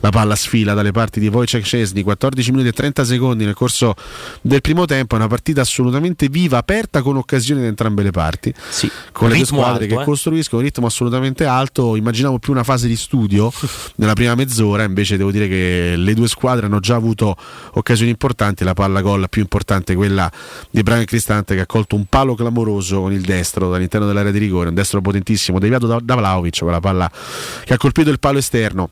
la 0.00 0.10
palla 0.10 0.34
sfila 0.34 0.74
dalle 0.74 0.92
parti 0.92 1.18
di 1.18 1.28
Wojciech 1.28 1.64
Cesni 1.64 2.02
14 2.02 2.50
minuti 2.50 2.68
e 2.68 2.72
30 2.72 3.04
secondi 3.04 3.44
nel 3.46 3.54
corso 3.54 3.94
del 4.42 4.60
primo 4.60 4.84
tempo 4.84 5.14
è 5.14 5.18
una 5.18 5.28
partita 5.28 5.62
assolutamente 5.62 6.28
viva 6.28 6.58
aperta 6.58 7.00
con 7.00 7.16
occasioni 7.16 7.62
da 7.62 7.68
entrambe 7.68 8.02
le 8.02 8.10
parti 8.10 8.52
sì, 8.68 8.90
con 9.10 9.30
le 9.30 9.36
due 9.36 9.46
squadre 9.46 9.84
alto, 9.84 9.96
che 9.96 10.02
eh? 10.02 10.04
costruiscono 10.04 10.60
un 10.60 10.66
ritmo 10.66 10.86
assolutamente 10.86 11.46
alto 11.46 11.96
immaginavo 11.96 12.38
più 12.38 12.52
una 12.52 12.64
fase 12.64 12.86
di 12.86 12.96
studio 12.96 13.50
nella 13.96 14.12
prima 14.12 14.34
mezz'ora 14.34 14.82
invece 14.82 15.16
devo 15.16 15.30
dire 15.30 15.48
che 15.48 15.94
le 15.96 16.14
due 16.14 16.28
squadre 16.28 16.66
hanno 16.66 16.80
già 16.80 16.96
avuto 16.96 17.34
occasioni 17.72 18.10
importanti 18.10 18.62
la 18.62 18.74
palla 18.74 19.00
gol 19.00 19.28
più 19.30 19.40
importante 19.40 19.94
quella 19.94 20.30
di 20.70 20.82
Brian 20.82 21.04
Cristante 21.06 21.28
Cristante 21.30 21.54
che 21.54 21.60
ha 21.60 21.66
colto 21.66 21.94
un 21.94 22.06
palo 22.06 22.34
clamoroso 22.34 23.02
con 23.02 23.12
il 23.12 23.20
destro 23.20 23.70
dall'interno 23.70 24.04
dell'area 24.04 24.32
di 24.32 24.38
rigore, 24.38 24.70
un 24.70 24.74
destro 24.74 25.00
potentissimo, 25.00 25.60
deviato 25.60 25.86
da, 25.86 26.00
da 26.02 26.16
Vlaovic, 26.16 26.58
quella 26.58 26.80
palla 26.80 27.08
che 27.62 27.72
ha 27.72 27.76
colpito 27.76 28.10
il 28.10 28.18
palo 28.18 28.38
esterno 28.38 28.90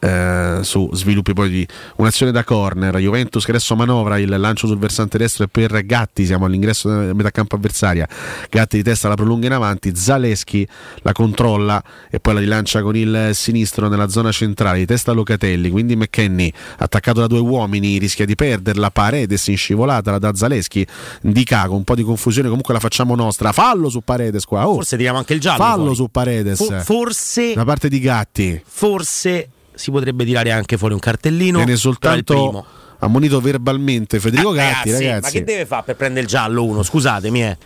eh, 0.00 0.58
su 0.62 0.90
sviluppi 0.92 1.32
poi 1.32 1.50
di 1.50 1.68
un'azione 1.96 2.32
da 2.32 2.42
corner. 2.44 2.96
Juventus 2.96 3.44
che 3.44 3.50
adesso 3.50 3.76
manovra 3.76 4.18
il 4.18 4.28
lancio 4.38 4.66
sul 4.66 4.78
versante 4.78 5.18
destro 5.18 5.44
e 5.44 5.48
per 5.48 5.84
Gatti 5.84 6.24
siamo 6.24 6.46
all'ingresso 6.46 6.88
della 6.88 7.14
metà 7.14 7.30
campo 7.30 7.56
avversaria. 7.56 8.08
Gatti 8.48 8.76
di 8.78 8.82
testa 8.82 9.08
la 9.08 9.14
prolunga 9.14 9.46
in 9.46 9.52
avanti 9.52 9.94
Zaleschi 9.94 10.66
la 11.02 11.12
controlla 11.12 11.82
e 12.10 12.18
poi 12.20 12.34
la 12.34 12.40
rilancia 12.40 12.82
con 12.82 12.96
il 12.96 13.30
sinistro 13.32 13.88
nella 13.88 14.08
zona 14.08 14.32
centrale 14.32 14.78
di 14.78 14.86
testa 14.86 15.12
Locatelli 15.12 15.70
quindi 15.70 15.96
McKenny 15.96 16.52
attaccato 16.78 17.20
da 17.20 17.26
due 17.26 17.38
uomini 17.38 17.98
rischia 17.98 18.24
di 18.24 18.34
perderla 18.34 18.90
Paredes 18.90 19.46
in 19.48 19.56
scivolata 19.56 20.10
la 20.10 20.18
da 20.18 20.34
Zaleschi 20.34 20.86
di 21.20 21.44
Caco 21.44 21.74
un 21.74 21.84
po' 21.84 21.94
di 21.94 22.02
confusione 22.02 22.48
comunque 22.48 22.74
la 22.74 22.80
facciamo 22.80 23.14
nostra. 23.14 23.52
Fallo 23.52 23.88
su 23.88 24.00
Paredes 24.00 24.44
qua 24.44 24.66
oh, 24.68 24.74
forse 24.74 24.96
tiriamo 24.96 25.18
anche 25.18 25.34
il 25.34 25.40
giallo 25.40 25.62
fallo 25.62 25.82
fuori. 25.82 25.94
su 25.96 26.08
Paredes. 26.10 26.64
For- 26.64 26.82
forse 26.82 27.54
da 27.54 27.64
parte 27.64 27.88
di 27.88 28.00
Gatti. 28.00 28.62
forse 28.64 29.48
si 29.80 29.90
potrebbe 29.90 30.26
tirare 30.26 30.52
anche 30.52 30.76
fuori 30.76 30.92
un 30.92 31.00
cartellino. 31.00 31.56
Viene 31.56 31.76
soltanto 31.76 32.66
ammonito 32.98 33.40
verbalmente 33.40 34.20
Federico 34.20 34.50
ah, 34.50 34.54
Gatti, 34.54 34.90
ragazzi, 34.90 35.06
ragazzi. 35.06 35.22
Ma 35.22 35.30
che 35.30 35.44
deve 35.44 35.66
fare 35.66 35.82
per 35.86 35.96
prendere 35.96 36.20
il 36.20 36.26
giallo 36.26 36.64
uno? 36.64 36.82
Scusatemi, 36.82 37.42
eh. 37.42 37.56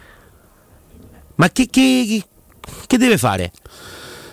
Ma 1.34 1.50
che, 1.50 1.66
che, 1.68 2.22
che, 2.86 2.98
deve 2.98 3.18
fare? 3.18 3.50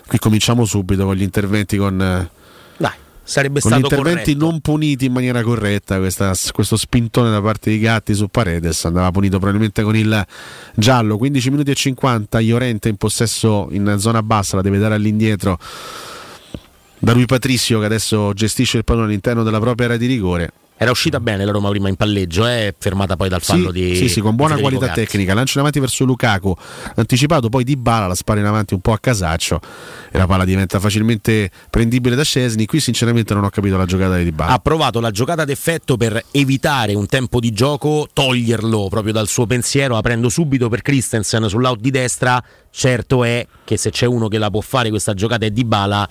Qui 0.06 0.20
cominciamo 0.20 0.63
subito 0.65 1.06
con 1.06 1.15
gli 1.15 1.24
interventi 1.24 1.76
con... 1.78 1.98
Dai, 2.78 2.91
sarebbe 3.24 3.60
con 3.62 3.72
stato 3.72 3.88
gli 3.88 3.91
interventi 3.91 4.34
corretto. 4.34 4.46
non 4.46 4.62
puniti 4.62 5.06
in 5.06 5.13
maniera 5.13 5.41
corretta 5.41 5.98
questa, 5.98 6.34
questo 6.52 6.78
spintone 6.78 7.32
da 7.32 7.41
parte 7.41 7.72
di 7.72 7.80
Gatti 7.80 8.13
su 8.13 8.28
Paredes 8.28 8.86
andava 8.86 9.10
punito 9.10 9.39
probabilmente 9.39 9.82
con 9.82 9.96
il 9.96 10.24
giallo 10.76 11.17
15 11.17 11.50
minuti 11.50 11.72
e 11.72 11.74
50 11.74 12.39
Iorente 12.39 12.89
in 12.89 12.98
possesso 12.98 13.70
in 13.72 13.96
zona 13.98 14.22
bassa 14.22 14.58
la 14.58 14.62
deve 14.62 14.78
dare 14.78 14.94
all'indietro 14.94 15.58
da 17.02 17.14
lui 17.14 17.26
Patrizio 17.26 17.80
che 17.80 17.86
adesso 17.86 18.32
gestisce 18.34 18.78
il 18.78 18.84
pallone 18.84 19.08
all'interno 19.08 19.42
della 19.42 19.60
propria 19.60 19.88
area 19.88 19.98
di 19.98 20.06
rigore 20.06 20.52
era 20.82 20.90
uscita 20.90 21.20
bene 21.20 21.46
la 21.46 21.52
Roma 21.52 21.70
prima 21.70 21.90
in 21.90 21.96
palleggio, 21.96 22.44
è 22.44 22.66
eh? 22.66 22.76
fermata 22.76 23.16
poi 23.16 23.30
dal 23.30 23.44
fallo 23.44 23.72
sì, 23.72 23.80
di 23.84 23.96
Sì, 23.96 24.10
sì, 24.10 24.20
con 24.20 24.36
buona 24.36 24.58
qualità 24.58 24.88
Gatti. 24.88 25.02
tecnica. 25.02 25.36
Lancio 25.36 25.54
in 25.54 25.60
avanti 25.60 25.80
verso 25.80 26.06
Lukaku, 26.06 26.58
anticipato 26.96 27.50
poi 27.50 27.64
di 27.64 27.78
bala, 27.78 28.08
la 28.08 28.16
spara 28.16 28.40
in 28.40 28.48
avanti 28.48 28.74
un 28.74 28.80
po' 28.80 28.92
a 28.92 28.98
casaccio 28.98 29.62
e 30.10 30.18
la 30.18 30.26
palla 30.26 30.44
diventa 30.44 30.80
facilmente 30.80 31.52
prendibile 31.70 32.16
da 32.16 32.24
Scesni. 32.24 32.66
Qui 32.66 32.80
sinceramente 32.80 33.36
non 33.36 33.44
ho 33.44 33.50
capito 33.50 33.78
la 33.78 33.86
giocata 33.86 34.18
di 34.18 34.24
Dybala. 34.24 34.54
Ha 34.54 34.58
provato 34.58 35.00
la 35.00 35.12
giocata 35.12 35.46
d'effetto 35.46 35.98
per 35.98 36.20
evitare 36.32 36.96
un 36.96 37.06
tempo 37.06 37.40
di 37.40 37.52
gioco, 37.52 38.08
toglierlo 38.12 38.88
proprio 38.90 39.14
dal 39.14 39.28
suo 39.28 39.46
pensiero, 39.46 39.98
aprendo 39.98 40.30
subito 40.30 40.68
per 40.68 40.82
Christensen 40.82 41.48
sull'out 41.48 41.80
di 41.80 41.92
destra. 41.92 42.44
Certo 42.72 43.24
è 43.24 43.46
che 43.64 43.78
se 43.78 43.92
c'è 43.92 44.08
uno 44.08 44.28
che 44.28 44.40
la 44.40 44.50
può 44.50 44.62
fare 44.62 44.90
questa 44.90 45.14
giocata 45.14 45.46
è 45.46 45.52
Dybala 45.52 46.10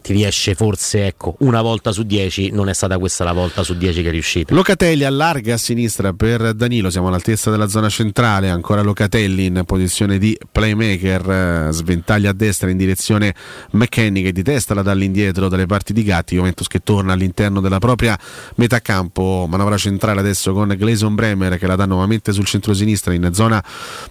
ti 0.00 0.12
riesce 0.12 0.54
forse 0.54 1.06
ecco, 1.06 1.36
una 1.40 1.62
volta 1.62 1.92
su 1.92 2.02
dieci, 2.02 2.50
non 2.50 2.68
è 2.68 2.74
stata 2.74 2.98
questa 2.98 3.24
la 3.24 3.32
volta 3.32 3.62
su 3.62 3.76
dieci 3.76 4.02
che 4.02 4.08
è 4.08 4.12
riuscita. 4.12 4.54
Locatelli 4.54 5.04
allarga 5.04 5.54
a 5.54 5.56
sinistra 5.56 6.12
per 6.12 6.54
Danilo, 6.54 6.90
siamo 6.90 7.08
all'altezza 7.08 7.50
della 7.50 7.68
zona 7.68 7.88
centrale, 7.88 8.48
ancora 8.48 8.82
Locatelli 8.82 9.46
in 9.46 9.62
posizione 9.66 10.18
di 10.18 10.38
playmaker, 10.50 11.72
sventaglia 11.72 12.30
a 12.30 12.32
destra 12.32 12.70
in 12.70 12.76
direzione 12.76 13.34
McKenny 13.72 14.22
che 14.22 14.32
di 14.32 14.42
testa 14.42 14.74
la 14.74 14.82
dall'indietro 14.82 15.48
dalle 15.48 15.66
parti 15.66 15.92
di 15.92 16.02
Gatti, 16.02 16.36
Juventus 16.36 16.66
che 16.66 16.80
torna 16.80 17.12
all'interno 17.12 17.60
della 17.60 17.78
propria 17.78 18.18
metà 18.56 18.80
campo, 18.80 19.46
manovra 19.48 19.76
centrale 19.76 20.20
adesso 20.20 20.52
con 20.52 20.74
Gleison 20.76 21.14
Bremer 21.14 21.58
che 21.58 21.66
la 21.66 21.76
dà 21.76 21.86
nuovamente 21.86 22.32
sul 22.32 22.44
centro-sinistra 22.46 23.12
in 23.12 23.30
zona 23.32 23.62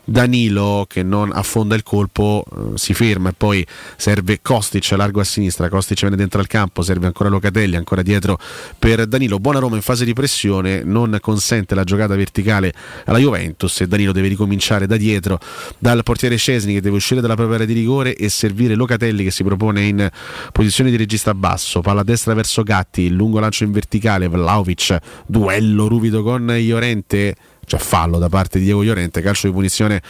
Danilo 0.03 0.85
che 0.87 1.03
non 1.03 1.31
affonda 1.33 1.75
il 1.75 1.83
colpo, 1.83 2.43
eh, 2.49 2.77
si 2.77 2.93
ferma 2.93 3.29
e 3.29 3.33
poi 3.35 3.65
serve 3.95 4.39
Kostic 4.41 4.91
largo 4.91 5.19
a 5.19 5.23
sinistra, 5.23 5.69
Kostic 5.77 5.99
viene 6.01 6.15
dentro 6.15 6.39
al 6.39 6.47
campo, 6.47 6.81
serve 6.81 7.05
ancora 7.05 7.29
Locatelli, 7.29 7.75
ancora 7.75 8.01
dietro 8.01 8.39
per 8.79 9.05
Danilo. 9.05 9.37
Buona 9.37 9.59
Roma 9.59 9.75
in 9.75 9.83
fase 9.83 10.05
di 10.05 10.13
pressione, 10.13 10.81
non 10.83 11.17
consente 11.21 11.75
la 11.75 11.83
giocata 11.83 12.15
verticale 12.15 12.73
alla 13.05 13.19
Juventus 13.19 13.81
e 13.81 13.87
Danilo 13.87 14.11
deve 14.11 14.27
ricominciare 14.27 14.87
da 14.87 14.97
dietro 14.97 15.39
dal 15.77 16.01
portiere 16.01 16.37
Cesni 16.37 16.73
che 16.73 16.81
deve 16.81 16.95
uscire 16.95 17.21
dalla 17.21 17.35
propria 17.35 17.57
area 17.57 17.67
di 17.67 17.73
rigore 17.73 18.15
e 18.15 18.29
servire 18.29 18.73
Locatelli 18.73 19.23
che 19.23 19.31
si 19.31 19.43
propone 19.43 19.83
in 19.83 20.09
posizione 20.51 20.89
di 20.89 20.97
regista 20.97 21.33
basso, 21.35 21.81
palla 21.81 22.03
destra 22.03 22.33
verso 22.33 22.63
Gatti, 22.63 23.09
lungo 23.09 23.39
lancio 23.39 23.63
in 23.63 23.71
verticale, 23.71 24.27
Vlaovic, 24.27 24.97
duello 25.27 25.87
ruvido 25.87 26.23
con 26.23 26.51
Iorente 26.57 27.35
c'è 27.67 27.77
fallo 27.77 28.17
da 28.17 28.29
parte 28.29 28.59
di 28.59 28.63
Diego 28.63 28.81
Llorente, 28.81 29.21
calcio 29.21 29.47
di 29.47 29.53
punizione 29.53 30.01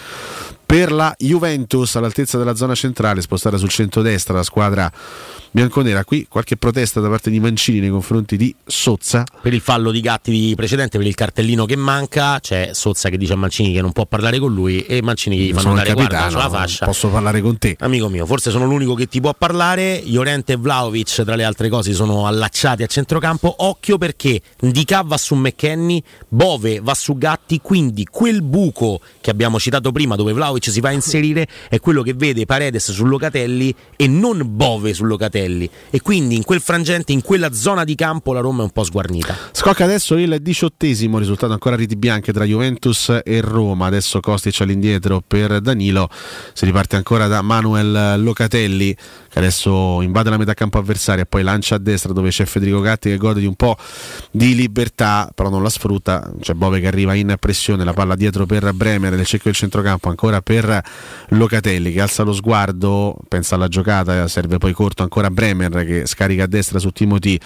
per 0.68 0.92
la 0.92 1.16
Juventus 1.18 1.96
all'altezza 1.96 2.38
della 2.38 2.54
zona 2.54 2.76
centrale, 2.76 3.22
spostata 3.22 3.56
sul 3.56 3.70
centro-destra 3.70 4.36
la 4.36 4.44
squadra 4.44 4.92
bianconera. 5.50 6.04
Qui 6.04 6.28
qualche 6.30 6.58
protesta 6.58 7.00
da 7.00 7.08
parte 7.08 7.30
di 7.30 7.40
Mancini 7.40 7.80
nei 7.80 7.90
confronti 7.90 8.36
di 8.36 8.54
Sozza. 8.66 9.24
Per 9.42 9.54
il 9.54 9.62
fallo 9.62 9.92
di 9.92 10.02
Gatti 10.02 10.54
precedente, 10.58 10.98
per 10.98 11.08
il 11.08 11.16
cartellino 11.16 11.64
che 11.64 11.78
manca, 11.78 12.42
c'è 12.42 12.72
Sozza 12.74 13.08
che 13.08 13.18
dice 13.18 13.32
a 13.32 13.38
Mancini 13.38 13.72
che 13.72 13.80
non 13.80 13.94
può 13.94 14.06
parlare 14.06 14.40
con 14.40 14.54
lui 14.54 14.82
e 14.82 15.02
Mancini 15.02 15.38
gli 15.38 15.54
fa 15.54 15.70
andare 15.70 15.94
guarda 15.94 16.30
sulla 16.30 16.50
fascia. 16.50 16.86
posso 16.86 17.08
parlare 17.08 17.40
con 17.40 17.58
te. 17.58 17.78
Amico 17.80 18.10
mio, 18.10 18.26
forse 18.26 18.52
sono 18.52 18.66
l'unico 18.66 18.94
che 18.94 19.08
ti 19.08 19.22
può 19.22 19.34
parlare. 19.34 20.02
Llorente 20.04 20.54
e 20.54 20.56
Vlaovic, 20.58 21.24
tra 21.24 21.36
le 21.36 21.46
altre 21.46 21.70
cose, 21.70 21.94
sono 21.94 22.28
allacciati 22.28 22.84
a 22.84 22.88
centrocampo. 22.88 23.56
Occhio 23.60 23.98
perché 23.98 24.42
Ndika 24.64 25.02
va 25.04 25.18
su 25.18 25.34
McKenny, 25.34 26.04
Bove 26.28 26.82
va 26.82 26.94
su 26.94 27.18
Gatti, 27.18 27.62
quindi 27.62 28.06
quel 28.06 28.42
buco 28.42 29.00
che 29.22 29.30
abbiamo 29.30 29.60
citato 29.60 29.94
prima 29.94 30.18
dove 30.18 30.34
Vlaovic 30.34 30.57
si 30.60 30.80
va 30.80 30.90
a 30.90 30.94
inserire 30.94 31.48
è 31.70 31.80
quello 31.80 32.02
che 32.02 32.14
vede 32.14 32.46
Paredes 32.46 32.92
su 32.92 33.06
Locatelli 33.06 33.74
e 33.96 34.08
non 34.08 34.42
Bove 34.46 34.94
su 34.94 35.04
Locatelli. 35.06 35.70
E 35.90 36.02
quindi 36.02 36.36
in 36.36 36.44
quel 36.44 36.62
frangente, 36.62 37.12
in 37.12 37.22
quella 37.22 37.54
zona 37.54 37.84
di 37.84 37.96
campo, 37.96 38.34
la 38.34 38.40
Roma 38.40 38.62
è 38.62 38.64
un 38.64 38.72
po' 38.72 38.84
sguarnita. 38.84 39.36
Scocca 39.52 39.84
adesso 39.84 40.16
il 40.16 40.38
diciottesimo, 40.42 41.18
risultato 41.18 41.54
ancora 41.54 41.76
riti 41.76 41.96
bianche 41.96 42.34
tra 42.34 42.46
Juventus 42.46 43.20
e 43.24 43.42
Roma. 43.42 43.88
Adesso 43.88 44.20
Kostic 44.20 44.62
all'indietro 44.62 45.24
per 45.26 45.62
Danilo. 45.62 46.10
Si 46.54 46.66
riparte 46.66 46.96
ancora 46.96 47.28
da 47.28 47.42
Manuel 47.42 48.22
Locatelli 48.22 48.96
adesso 49.38 50.02
invade 50.02 50.30
la 50.30 50.38
metà 50.38 50.54
campo 50.54 50.78
avversaria, 50.78 51.26
poi 51.26 51.44
lancia 51.44 51.76
a 51.76 51.78
destra 51.78 52.14
dove 52.14 52.30
c'è 52.30 52.46
Federico 52.46 52.80
Gatti 52.80 53.10
che 53.10 53.18
gode 53.18 53.40
di 53.40 53.46
un 53.46 53.56
po' 53.56 53.78
di 54.32 54.56
libertà, 54.56 55.30
però 55.34 55.50
non 55.50 55.64
la 55.64 55.70
sfrutta. 55.70 56.32
C'è 56.40 56.54
Bove 56.54 56.80
che 56.80 56.88
arriva 56.88 57.14
in 57.14 57.36
pressione, 57.40 57.84
la 57.84 57.94
palla 57.94 58.16
dietro 58.16 58.46
per 58.46 58.72
Bremer 58.74 59.14
nel 59.14 59.26
cerchio 59.26 59.52
del 59.52 59.60
centrocampo, 59.60 60.10
ancora 60.10 60.42
per 60.42 60.82
Locatelli 61.30 61.92
che 61.92 62.02
alza 62.02 62.24
lo 62.24 62.34
sguardo, 62.34 63.18
pensa 63.28 63.56
alla 63.56 63.68
giocata, 63.68 64.28
serve 64.28 64.58
poi 64.58 64.74
corto 64.74 65.04
ancora 65.04 65.30
Bremer 65.30 65.86
che 65.86 66.06
scarica 66.06 66.44
a 66.44 66.48
destra 66.48 66.80
su 66.80 66.92
Timothy 66.92 67.40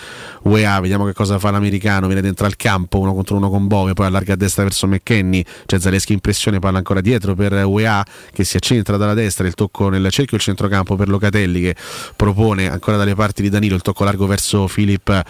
UEA, 0.44 0.80
vediamo 0.80 1.06
che 1.06 1.14
cosa 1.14 1.40
fa 1.40 1.52
l'americano, 1.52 2.08
viene 2.08 2.22
dentro 2.22 2.46
al 2.46 2.56
campo, 2.56 3.00
uno 3.00 3.14
contro 3.14 3.36
uno 3.36 3.50
con 3.50 3.68
Bove, 3.68 3.94
poi 3.94 4.08
allarga 4.08 4.34
a 4.34 4.38
destra 4.38 4.64
verso 4.64 4.88
McKenny, 4.88 5.44
c'è 5.66 5.80
Zaleschi 5.80 6.14
in 6.14 6.20
pressione, 6.20 6.60
palla 6.60 6.78
ancora 6.78 7.02
dietro 7.02 7.36
per 7.36 7.66
UEA 7.66 8.06
che 8.32 8.44
si 8.44 8.58
accentra 8.58 8.98
dalla 8.98 9.14
destra, 9.14 9.48
il 9.48 9.54
tocco 9.54 9.90
nel 9.90 10.04
cerchio 10.10 10.38
del 10.38 10.42
centrocampo 10.42 10.96
per 10.96 11.10
Locatelli 11.10 11.62
che 11.62 11.76
propone 12.16 12.70
ancora 12.70 12.98
dalle 12.98 13.16
parti 13.16 13.42
di 13.42 13.50
Danilo 13.50 13.76
il 13.76 13.82
tocco 13.82 14.04
largo 14.04 14.28
verso 14.28 14.68
Filip 14.68 15.24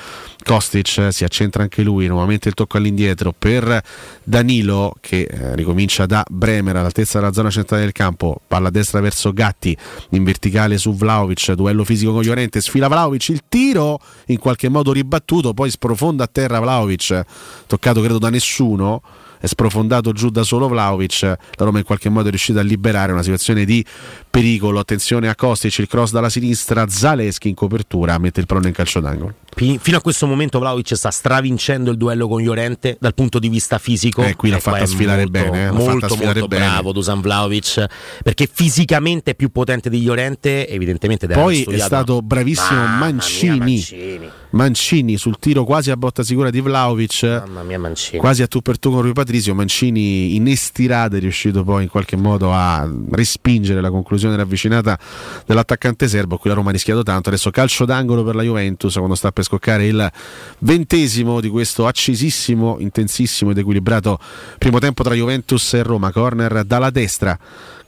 Kostic, 0.44 1.08
si 1.12 1.24
accentra 1.24 1.64
anche 1.64 1.84
lui, 1.84 2.08
nuovamente 2.08 2.50
il 2.50 2.56
tocco 2.56 2.78
all'indietro 2.78 3.34
per 3.38 3.82
Danilo 4.24 4.96
che 5.00 5.22
eh, 5.22 5.56
ricomincia 5.56 6.06
da 6.06 6.26
Bremer 6.30 6.76
all'altezza 6.76 7.20
della 7.20 7.34
zona 7.34 7.50
centrale 7.50 7.84
del 7.84 7.92
campo, 7.92 8.42
palla 8.48 8.70
a 8.70 8.72
destra 8.72 9.00
verso 9.00 9.34
Gatti, 9.34 9.76
in 10.10 10.24
verticale 10.24 10.78
su 10.78 10.96
Vlaovic, 10.96 11.52
duello 11.54 11.84
fisico 11.84 12.12
con 12.12 12.24
Llorente, 12.24 12.62
sfila 12.62 12.88
Vlaovic, 12.88 13.30
il 13.30 13.44
tiro 13.48 14.00
in 14.28 14.40
qualche 14.40 14.70
modo 14.70 14.92
ribattuto, 14.92 15.54
poi 15.54 15.70
sprofonda 15.70 16.24
a 16.24 16.30
terra 16.32 16.60
Vlaovic, 16.60 17.24
toccato 17.68 18.02
credo 18.02 18.18
da 18.18 18.30
nessuno 18.30 19.02
è 19.42 19.48
sprofondato 19.48 20.14
giù 20.14 20.30
da 20.30 20.44
solo 20.44 20.68
Vlaovic, 20.68 21.24
la 21.24 21.66
Roma 21.66 21.80
in 21.80 21.84
qualche 21.84 22.10
modo 22.10 22.28
è 22.28 22.30
riuscita 22.30 22.60
a 22.60 22.64
liberare 22.64 23.12
una 23.12 23.24
situazione 23.24 23.66
di 23.66 23.84
pericolo, 24.30 24.78
attenzione 24.78 25.28
a 25.28 25.36
Kostic, 25.36 25.80
il 25.80 25.88
cross 25.88 26.12
dalla 26.12 26.30
sinistra, 26.30 26.88
Zaleschi 26.88 27.50
in 27.50 27.56
copertura, 27.56 28.20
mette 28.20 28.40
il 28.40 28.46
pallone 28.46 28.68
in 28.68 28.74
calcio 28.74 29.00
d'angolo. 29.00 29.34
Fino 29.54 29.98
a 29.98 30.02
questo 30.02 30.26
momento 30.26 30.60
Vlaovic 30.60 30.96
sta 30.96 31.12
stravincendo 31.12 31.92
il 31.92 31.98
duello 31.98 32.28
con 32.28 32.42
Llorente 32.42 32.98
dal 33.00 33.14
punto 33.14 33.38
di 33.38 33.50
vista 33.50 33.78
fisico. 33.78 34.24
Eh, 34.24 34.36
qui 34.36 34.50
l'ha 34.50 34.58
ecco, 34.58 34.72
fatta 34.72 34.86
sfilare 34.86 35.24
molto, 35.24 35.32
bene, 35.32 35.68
eh, 35.68 35.72
molto, 35.72 36.16
molto 36.16 36.48
bene. 36.48 36.66
bravo 36.66 36.92
Dusan 36.92 37.22
Vlaovic 37.22 37.86
perché 38.24 38.50
fisicamente 38.52 39.32
è 39.32 39.36
più 39.36 39.52
potente 39.52 39.90
di 39.90 40.04
Llorente, 40.04 40.68
evidentemente 40.68 41.28
Poi 41.28 41.64
è 41.64 41.78
stato 41.80 42.22
bravissimo 42.22 42.80
Mamma 42.80 43.06
mia, 43.06 43.14
Mancini. 43.14 43.58
Mancini. 43.58 44.30
Mancini 44.52 45.18
sul 45.18 45.38
tiro 45.40 45.64
quasi 45.64 45.92
a 45.92 45.98
botta 45.98 46.24
sicura 46.24 46.50
di 46.50 46.60
Vlaovic. 46.60 47.24
Mamma 47.24 47.64
mia 47.64 47.80
Mancini. 47.80 48.20
Quasi 48.20 48.42
a 48.42 48.48
tu 48.48 48.62
per 48.62 48.80
tu 48.80 48.92
con 48.92 49.02
Rui 49.02 49.14
Patrizio, 49.14 49.54
Mancini 49.54 50.36
in 50.36 50.48
estirata 50.48 51.18
è 51.18 51.20
riuscito 51.20 51.64
poi 51.64 51.84
in 51.84 51.90
qualche 51.90 52.16
modo 52.16 52.52
a 52.52 52.90
respingere 53.12 53.80
la 53.80 53.90
conclusione 53.90 54.36
ravvicinata 54.36 54.98
dell'attaccante 55.46 56.08
serbo. 56.08 56.38
Qui 56.38 56.50
la 56.50 56.56
Roma 56.56 56.70
ha 56.70 56.74
rischiato 56.74 57.04
tanto. 57.04 57.30
Adesso 57.30 57.50
calcio 57.52 57.86
d'angolo 57.86 58.24
per 58.24 58.36
la 58.36 58.44
Juventus 58.44 58.94
quando 58.96 59.16
sta 59.16 59.32
per 59.32 59.41
scoccare 59.44 59.86
il 59.86 60.12
ventesimo 60.60 61.40
di 61.40 61.50
questo 61.50 61.88
accesissimo, 61.88 62.78
intensissimo 62.80 63.52
ed 63.52 63.58
equilibrato 63.58 64.20
primo 64.58 64.80
tempo 64.80 65.04
tra 65.04 65.14
Juventus 65.14 65.74
e 65.74 65.84
Roma. 65.84 66.12
Corner 66.12 66.64
dalla 66.64 66.90
destra 66.90 67.38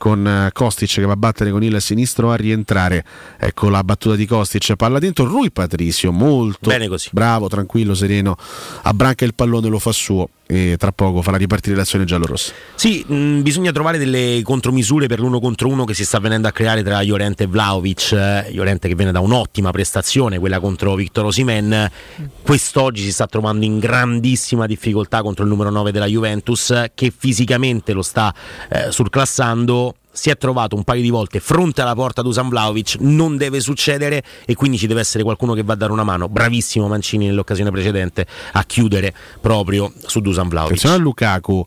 con 0.04 0.28
eh, 0.28 0.50
Kostic 0.52 0.96
che 0.96 1.06
va 1.06 1.14
a 1.14 1.16
battere 1.16 1.50
con 1.50 1.64
il 1.64 1.82
sinistro 1.82 2.30
a 2.30 2.36
rientrare. 2.36 3.06
Ecco 3.40 3.70
la 3.70 3.86
battuta 3.86 4.16
di 4.16 4.26
Kostic, 4.26 4.76
palla 4.76 5.00
dentro 5.00 5.24
Rui 5.24 5.50
Patrizio, 5.50 6.12
molto 6.12 6.68
Bene 6.70 6.90
così. 6.90 7.08
bravo, 7.14 7.48
tranquillo, 7.48 7.96
sereno, 7.96 8.36
abbranca 8.82 9.24
il 9.24 9.34
pallone, 9.34 9.70
lo 9.70 9.80
fa 9.80 9.94
suo 9.94 10.28
e 10.46 10.76
tra 10.78 10.92
poco 10.92 11.22
farà 11.22 11.38
ripartire 11.38 11.76
l'azione 11.78 12.04
giallorossa. 12.04 12.52
Sì, 12.76 13.04
mh, 13.08 13.42
bisogna 13.42 13.72
trovare 13.72 13.98
delle 13.98 14.42
contromisure 14.44 15.08
per 15.08 15.20
l'uno 15.20 15.40
contro 15.40 15.70
uno 15.70 15.86
che 15.86 15.94
si 15.94 16.04
sta 16.04 16.20
venendo 16.20 16.50
a 16.50 16.52
creare 16.52 16.84
tra 16.84 17.02
Llorente 17.02 17.44
e 17.44 17.48
Vlaovic. 17.48 18.12
Eh, 18.12 18.52
Llorente 18.52 18.90
che 18.90 18.96
viene 18.96 19.14
da 19.14 19.22
un'ottima 19.22 19.72
prestazione, 19.72 20.38
quella 20.38 20.60
contro 20.60 20.96
Victor 20.96 21.26
Osimen. 21.26 21.90
Quest'oggi 22.42 23.04
si 23.04 23.14
sta 23.14 23.26
trovando 23.26 23.64
in 23.64 23.80
grandissima 23.80 24.66
difficoltà 24.66 25.22
contro 25.22 25.46
il 25.46 25.50
numero 25.50 25.70
9 25.70 25.94
della 25.94 26.08
Juventus, 26.08 26.88
che 26.94 27.14
fisicamente 27.18 27.94
lo 27.94 28.02
sta 28.02 28.34
eh, 28.70 28.92
surclassando. 28.92 29.93
Si 30.14 30.30
è 30.30 30.38
trovato 30.38 30.76
un 30.76 30.84
paio 30.84 31.02
di 31.02 31.10
volte 31.10 31.40
fronte 31.40 31.82
alla 31.82 31.96
porta 31.96 32.22
di 32.22 32.28
Usan 32.28 32.48
Vlaovic, 32.48 32.98
non 33.00 33.36
deve 33.36 33.60
succedere 33.60 34.24
e 34.46 34.54
quindi 34.54 34.78
ci 34.78 34.86
deve 34.86 35.00
essere 35.00 35.24
qualcuno 35.24 35.54
che 35.54 35.64
va 35.64 35.74
a 35.74 35.76
dare 35.76 35.92
una 35.92 36.04
mano. 36.04 36.30
Bravissimo 36.30 36.88
Mancini 36.88 37.26
nell'occasione 37.26 37.72
precedente 37.72 38.28
a 38.54 38.64
chiudere 38.64 39.14
proprio 39.42 39.92
su 40.06 40.20
Dusan 40.20 40.50
Vlaovic. 40.50 40.78
Attenzione 40.78 40.96
a 40.96 41.00
Lukaku 41.00 41.66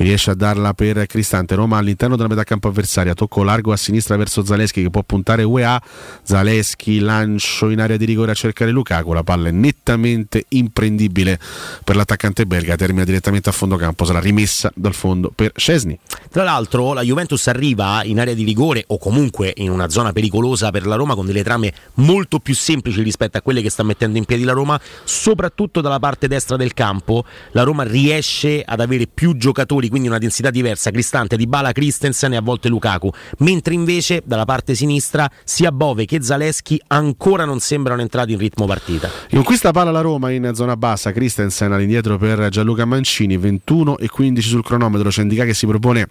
che 0.00 0.06
riesce 0.06 0.30
a 0.30 0.34
darla 0.34 0.72
per 0.72 1.04
Cristante. 1.04 1.54
Roma 1.54 1.76
all'interno 1.76 2.16
della 2.16 2.28
metà 2.28 2.42
campo 2.42 2.68
avversaria, 2.68 3.12
tocco 3.12 3.42
largo 3.42 3.70
a 3.70 3.76
sinistra 3.76 4.16
verso 4.16 4.42
Zaleschi 4.42 4.80
che 4.80 4.88
può 4.88 5.02
puntare 5.02 5.42
UEA. 5.42 5.78
Zaleschi 6.22 7.00
lancio 7.00 7.68
in 7.68 7.82
area 7.82 7.98
di 7.98 8.06
rigore 8.06 8.30
a 8.30 8.34
cercare 8.34 8.70
Lukaku. 8.70 9.12
La 9.12 9.22
palla 9.22 9.48
è 9.48 9.50
nettamente 9.50 10.46
imprendibile 10.48 11.38
per 11.84 11.96
l'attaccante 11.96 12.46
belga. 12.46 12.76
Termina 12.76 13.04
direttamente 13.04 13.50
a 13.50 13.52
fondo 13.52 13.76
campo. 13.76 14.06
Sarà 14.06 14.20
rimessa 14.20 14.72
dal 14.74 14.94
fondo 14.94 15.30
per 15.34 15.52
Scesni. 15.54 15.98
Tra 16.30 16.44
l'altro, 16.44 16.94
la 16.94 17.02
Juventus 17.02 17.46
arriva 17.48 18.02
in 18.02 18.20
area 18.20 18.32
di 18.32 18.44
rigore 18.44 18.84
o 18.86 18.96
comunque 18.96 19.52
in 19.56 19.70
una 19.70 19.90
zona 19.90 20.12
pericolosa 20.12 20.70
per 20.70 20.86
la 20.86 20.96
Roma 20.96 21.14
con 21.14 21.26
delle 21.26 21.42
trame 21.42 21.74
molto 21.96 22.38
più 22.38 22.54
semplici 22.54 23.02
rispetto 23.02 23.36
a 23.36 23.42
quelle 23.42 23.60
che 23.60 23.68
sta 23.68 23.82
mettendo 23.82 24.16
in 24.16 24.24
piedi 24.24 24.44
la 24.44 24.52
Roma, 24.52 24.80
soprattutto 25.04 25.82
dalla 25.82 25.98
parte 25.98 26.26
destra 26.26 26.56
del 26.56 26.72
campo. 26.72 27.26
La 27.50 27.64
Roma 27.64 27.82
riesce 27.82 28.62
ad 28.64 28.80
avere 28.80 29.06
più 29.06 29.36
giocatori, 29.36 29.88
quindi 29.90 30.08
una 30.08 30.16
densità 30.16 30.48
diversa. 30.48 30.90
Cristante, 30.90 31.36
Di 31.36 31.46
Bala, 31.46 31.72
Christensen 31.72 32.32
e 32.32 32.36
a 32.36 32.40
volte 32.40 32.68
Lukaku. 32.68 33.10
Mentre 33.40 33.74
invece 33.74 34.22
dalla 34.24 34.46
parte 34.46 34.74
sinistra 34.74 35.30
sia 35.44 35.70
Bove 35.70 36.06
che 36.06 36.22
Zaleschi 36.22 36.80
ancora 36.86 37.44
non 37.44 37.60
sembrano 37.60 38.00
entrati 38.00 38.32
in 38.32 38.38
ritmo 38.38 38.64
partita. 38.64 39.10
Conquista 39.30 39.72
palla 39.72 39.90
la 39.90 40.00
Roma 40.00 40.30
in 40.30 40.52
zona 40.54 40.76
bassa. 40.76 41.12
Christensen 41.12 41.72
all'indietro 41.72 42.16
per 42.16 42.48
Gianluca 42.48 42.86
Mancini, 42.86 43.36
21 43.36 43.98
e 43.98 44.08
15 44.08 44.48
sul 44.48 44.64
cronometro. 44.64 45.10
C'è 45.10 45.20
Indica 45.20 45.44
che 45.44 45.54
si 45.54 45.66
propone 45.66 46.08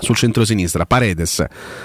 sul 0.00 0.16
centro-sinistra, 0.16 0.86
Paredes, 0.86 1.44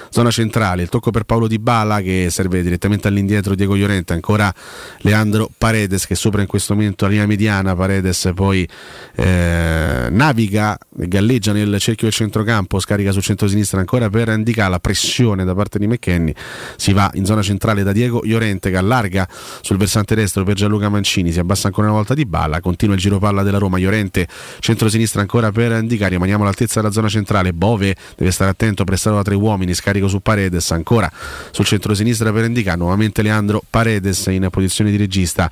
zona 0.10 0.32
centrale, 0.32 0.82
il 0.82 0.90
tocco 0.90 1.12
per 1.12 1.24
Paolo 1.24 1.48
Di 1.48 1.60
Bala 1.60 2.02
che 2.02 2.30
serve 2.32 2.64
direttamente 2.64 3.08
all'indietro 3.08 3.54
Diego 3.54 3.76
Llorente, 3.76 4.14
ancora 4.14 4.52
Leandro 5.00 5.50
Paredes 5.56 6.08
che 6.08 6.16
sopra 6.16 6.42
in 6.42 6.48
questo 6.48 6.74
momento 6.74 7.06
la 7.06 7.12
linea 7.12 7.28
mediana, 7.28 7.76
Paredes 7.76 8.32
poi 8.34 8.68
eh, 9.16 10.08
naviga, 10.10 10.78
galleggia 10.90 11.52
nel 11.52 11.78
cerchio 11.80 12.08
del 12.08 12.14
centrocampo, 12.14 12.80
scarica 12.80 13.12
sul 13.12 13.22
centro-sinistra 13.22 13.80
ancora 13.80 14.10
per 14.10 14.30
indicare 14.30 14.70
la 14.70 14.80
pressione 14.80 15.44
da 15.44 15.54
parte 15.54 15.78
di 15.78 15.86
McKenny, 15.86 16.34
si 16.78 16.94
va 16.94 17.12
in 17.16 17.26
zona 17.26 17.42
centrale 17.42 17.84
da 17.84 17.92
Diego 17.92 18.22
Llorente 18.24 18.72
che 18.72 18.78
allarga 18.78 19.28
sul 19.62 19.78
versante 19.78 20.16
destro 20.16 20.44
per 20.44 20.56
Gianluca 20.56 20.90
Mancini, 20.90 21.32
si 21.32 21.40
abbassa 21.40 21.68
ancora 21.68 21.88
una 21.88 21.98
volta 21.98 22.14
Di 22.14 22.26
Bala, 22.26 22.62
continua 22.62 22.96
il 22.96 23.02
giro 23.02 23.20
palla 23.20 23.44
della 23.44 23.58
Roma, 23.60 23.78
Llorente 23.78 24.28
centro-sinistra 24.60 25.22
ancora 25.22 25.52
per 25.52 25.74
indicare, 25.74 26.12
rimaniamo 26.12 26.44
all'altezza 26.44 26.80
della 26.80 26.92
zona 26.92 27.10
centrale, 27.10 27.54
Bove 27.54 27.96
deve 28.16 28.32
stare 28.32 28.52
attento, 28.52 28.84
prestato 28.84 29.16
da 29.16 29.24
tre 29.24 29.36
uomini, 29.36 29.74
scarico 29.74 30.08
su 30.08 30.20
Paredes, 30.22 30.72
ancora 30.72 31.12
sul 31.52 31.66
centro-sinistra 31.66 32.32
per 32.32 32.46
indicare, 32.46 32.78
nuovamente 32.78 33.22
Leandro 33.22 33.64
Paredes 33.70 34.26
in 34.28 34.48
posizione 34.52 34.92
di 34.92 34.98
regista 34.98 35.52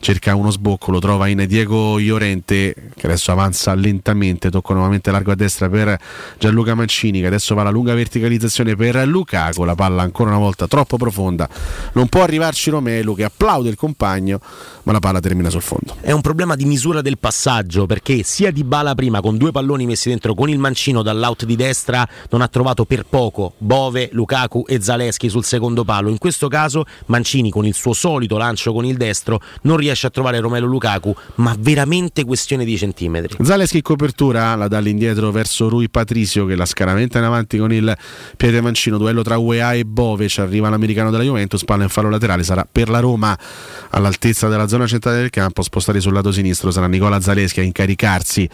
cerca 0.00 0.34
uno 0.34 0.50
sbocco, 0.50 0.90
lo 0.90 0.98
trova 0.98 1.28
in 1.28 1.44
Diego 1.46 1.98
Iorente 1.98 2.74
che 2.96 3.06
adesso 3.06 3.32
avanza 3.32 3.74
lentamente, 3.74 4.50
tocca 4.50 4.72
nuovamente 4.72 5.10
largo 5.10 5.30
a 5.30 5.34
destra 5.34 5.68
per 5.68 5.98
Gianluca 6.38 6.74
Mancini 6.74 7.20
che 7.20 7.26
adesso 7.26 7.54
va 7.54 7.60
alla 7.60 7.70
lunga 7.70 7.92
verticalizzazione 7.92 8.74
per 8.76 9.06
Lukaku, 9.06 9.62
la 9.64 9.74
palla 9.74 10.00
ancora 10.00 10.30
una 10.30 10.38
volta 10.38 10.66
troppo 10.66 10.96
profonda, 10.96 11.46
non 11.92 12.08
può 12.08 12.22
arrivarci 12.22 12.70
Romelu 12.70 13.14
che 13.14 13.24
applaude 13.24 13.68
il 13.68 13.76
compagno 13.76 14.40
ma 14.84 14.92
la 14.92 15.00
palla 15.00 15.20
termina 15.20 15.50
sul 15.50 15.60
fondo. 15.60 15.96
È 16.00 16.12
un 16.12 16.22
problema 16.22 16.54
di 16.56 16.64
misura 16.64 17.02
del 17.02 17.18
passaggio 17.18 17.84
perché 17.84 18.22
sia 18.22 18.50
Di 18.50 18.64
Bala 18.64 18.94
prima 18.94 19.20
con 19.20 19.36
due 19.36 19.52
palloni 19.52 19.84
messi 19.84 20.08
dentro 20.08 20.32
con 20.32 20.48
il 20.48 20.58
mancino 20.58 21.02
dall'out 21.02 21.44
di 21.44 21.56
destra 21.56 22.08
non 22.30 22.40
ha 22.40 22.48
trovato 22.48 22.86
per 22.86 23.04
poco 23.04 23.52
Bove, 23.58 24.08
Lukaku 24.12 24.64
e 24.66 24.80
Zaleschi 24.80 25.28
sul 25.28 25.44
secondo 25.44 25.84
palo, 25.84 26.08
in 26.08 26.16
questo 26.16 26.48
caso 26.48 26.86
Mancini 27.06 27.50
con 27.50 27.66
il 27.66 27.74
suo 27.74 27.92
solito 27.92 28.38
lancio 28.38 28.72
con 28.72 28.86
il 28.86 28.96
destro 28.96 29.42
non 29.62 29.76
riesce 29.76 29.88
riesce 29.90 30.06
a 30.06 30.10
trovare 30.10 30.38
Romelo 30.38 30.66
Lukaku, 30.66 31.14
ma 31.36 31.54
veramente 31.58 32.24
questione 32.24 32.64
di 32.64 32.76
centimetri. 32.76 33.36
Zaleschi 33.42 33.76
in 33.76 33.82
copertura 33.82 34.54
la 34.54 34.68
dà 34.68 34.78
all'indietro 34.78 35.30
verso 35.30 35.68
Rui 35.68 35.88
Patricio 35.90 36.46
che 36.46 36.54
la 36.54 36.64
scaramenta 36.64 37.18
in 37.18 37.24
avanti 37.24 37.58
con 37.58 37.72
il 37.72 37.96
piede 38.36 38.60
mancino, 38.60 38.98
duello 38.98 39.22
tra 39.22 39.36
UEA 39.38 39.74
e 39.74 39.84
Bove, 39.84 40.28
ci 40.28 40.40
arriva 40.40 40.68
l'americano 40.68 41.10
della 41.10 41.24
Juventus, 41.24 41.64
palla 41.64 41.82
in 41.82 41.88
fallo 41.88 42.08
laterale, 42.08 42.42
sarà 42.42 42.66
per 42.70 42.88
la 42.88 43.00
Roma. 43.00 43.36
All'altezza 43.90 44.48
della 44.48 44.68
zona 44.68 44.86
centrale 44.86 45.18
del 45.18 45.30
campo, 45.30 45.62
spostare 45.62 46.00
sul 46.00 46.12
lato 46.12 46.30
sinistro 46.30 46.70
sarà 46.70 46.86
Nicola 46.86 47.20
Zaleschi 47.20 47.60
a 47.60 47.62
incaricarsi 47.64 48.48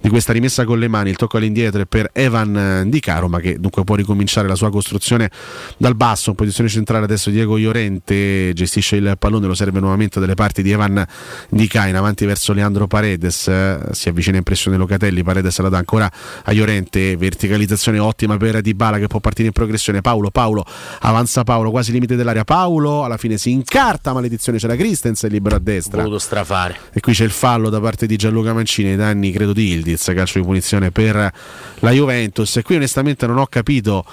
di 0.00 0.08
questa 0.08 0.32
rimessa 0.32 0.64
con 0.64 0.78
le 0.78 0.88
mani, 0.88 1.10
il 1.10 1.16
tocco 1.16 1.36
all'indietro 1.36 1.82
è 1.82 1.86
per 1.86 2.10
Evan 2.12 2.86
Di 2.88 3.00
Caro, 3.00 3.28
ma 3.28 3.38
che 3.38 3.58
dunque 3.58 3.84
può 3.84 3.94
ricominciare 3.94 4.48
la 4.48 4.56
sua 4.56 4.70
costruzione 4.70 5.30
dal 5.76 5.94
basso, 5.94 6.30
in 6.30 6.36
posizione 6.36 6.68
centrale 6.68 7.04
adesso 7.04 7.30
Diego 7.30 7.56
Iorente 7.56 8.52
gestisce 8.54 8.96
il 8.96 9.14
pallone, 9.18 9.46
lo 9.46 9.54
serve 9.54 9.78
nuovamente 9.78 10.18
dalle 10.18 10.34
parti 10.34 10.62
di 10.62 10.70
Evan 10.70 10.79
Ivan 10.80 11.06
Dica 11.50 11.86
in 11.86 11.96
avanti 11.96 12.24
verso 12.24 12.52
Leandro 12.52 12.86
Paredes 12.86 13.48
eh, 13.48 13.78
si 13.90 14.08
avvicina 14.08 14.38
in 14.38 14.42
pressione 14.42 14.76
Locatelli 14.76 15.22
Paredes 15.22 15.58
la 15.58 15.68
dà 15.68 15.78
ancora 15.78 16.10
a 16.44 16.52
Llorente 16.52 17.16
verticalizzazione 17.16 17.98
ottima 17.98 18.36
per 18.36 18.60
Dybala 18.60 18.98
che 18.98 19.06
può 19.06 19.20
partire 19.20 19.48
in 19.48 19.52
progressione. 19.52 20.00
Paolo 20.00 20.30
Paolo 20.30 20.64
avanza 21.00 21.44
Paolo 21.44 21.70
quasi 21.70 21.92
limite 21.92 22.16
dell'area. 22.16 22.44
Paolo 22.44 23.04
alla 23.04 23.16
fine 23.16 23.36
si 23.36 23.50
incarta 23.50 24.12
maledizione 24.12 24.58
c'è 24.58 24.66
la 24.66 24.76
Christensen 24.76 25.30
libero 25.30 25.56
a 25.56 25.60
destra. 25.60 26.02
Voluto 26.02 26.18
strafare. 26.18 26.78
E 26.92 27.00
qui 27.00 27.12
c'è 27.12 27.24
il 27.24 27.30
fallo 27.30 27.68
da 27.68 27.80
parte 27.80 28.06
di 28.06 28.16
Gianluca 28.16 28.52
Mancini 28.52 28.90
ai 28.90 28.96
danni 28.96 29.32
credo 29.32 29.52
di 29.52 29.72
Ildiz 29.72 30.10
calcio 30.14 30.38
di 30.38 30.44
punizione 30.44 30.90
per 30.90 31.32
la 31.80 31.90
Juventus. 31.90 32.56
E 32.56 32.62
qui 32.62 32.76
onestamente 32.76 33.26
non 33.26 33.38
ho 33.38 33.46
capito 33.46 34.04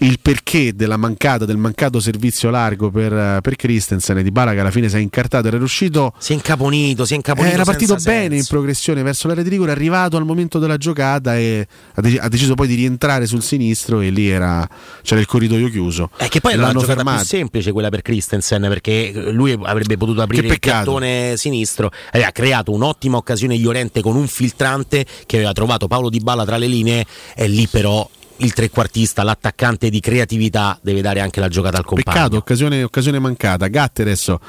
il 0.00 0.18
perché 0.20 0.74
della 0.74 0.96
mancata, 0.96 1.44
del 1.44 1.56
mancato 1.56 2.00
servizio 2.00 2.50
largo 2.50 2.90
per, 2.90 3.40
per 3.40 3.56
Christensen 3.56 4.18
e 4.18 4.22
di 4.22 4.30
Bala 4.30 4.52
che 4.52 4.60
alla 4.60 4.70
fine 4.70 4.88
si 4.88 4.96
è 4.96 4.98
incartato 4.98 5.48
era 5.48 5.58
riuscito. 5.58 6.12
Si 6.18 6.32
è 6.32 6.34
incaponito 6.34 7.04
si 7.04 7.12
è 7.12 7.16
incaponito 7.16 7.54
era 7.54 7.64
partito 7.64 7.96
bene 7.96 8.20
senso. 8.20 8.34
in 8.34 8.44
progressione 8.48 9.02
verso 9.02 9.28
l'area 9.28 9.42
di 9.42 9.50
rigore 9.50 9.72
è 9.72 9.74
arrivato 9.74 10.16
al 10.16 10.24
momento 10.24 10.58
della 10.58 10.76
giocata 10.76 11.36
e 11.36 11.66
ha, 11.94 12.00
de- 12.00 12.18
ha, 12.18 12.28
deciso 12.28 12.54
poi 12.54 12.66
di 12.66 12.74
rientrare 12.74 13.26
sul 13.26 13.42
sinistro 13.42 14.00
e 14.00 14.10
lì 14.10 14.28
era, 14.28 14.66
c'era 15.02 15.20
il 15.20 15.26
corridoio 15.26 15.68
chiuso. 15.68 16.10
È 16.16 16.28
che 16.28 16.40
poi 16.40 16.52
era 16.54 16.68
una 16.68 16.78
giocata 16.78 17.02
più 17.02 17.24
semplice 17.24 17.72
quella 17.72 17.90
per 17.90 18.02
Christensen 18.02 18.62
perché 18.68 19.12
lui 19.32 19.56
avrebbe 19.62 19.96
potuto 19.96 20.22
aprire 20.22 20.46
il 20.46 20.58
cartone 20.58 21.34
sinistro 21.36 21.90
aveva 22.12 22.30
creato 22.30 22.72
un'ottima 22.72 23.16
occasione 23.16 23.56
Llorente 23.56 24.00
con 24.00 24.16
un 24.16 24.26
filtrante 24.26 25.04
che 25.26 25.36
aveva 25.36 25.52
trovato 25.52 25.88
Paolo 25.88 26.08
Di 26.08 26.20
Balla 26.20 26.44
tra 26.44 26.56
le 26.56 26.66
linee 26.66 27.04
e 27.34 27.48
lì 27.48 27.66
però 27.66 28.08
il 28.40 28.52
trequartista, 28.52 29.22
l'attaccante 29.22 29.90
di 29.90 30.00
creatività 30.00 30.78
deve 30.82 31.00
dare 31.00 31.20
anche 31.20 31.40
la 31.40 31.48
giocata 31.48 31.78
al 31.78 31.84
compagno. 31.84 32.16
Peccato, 32.16 32.36
occasione, 32.36 32.82
occasione 32.82 33.18
mancata. 33.18 33.66
Gatte 33.68 34.02
adesso 34.02 34.40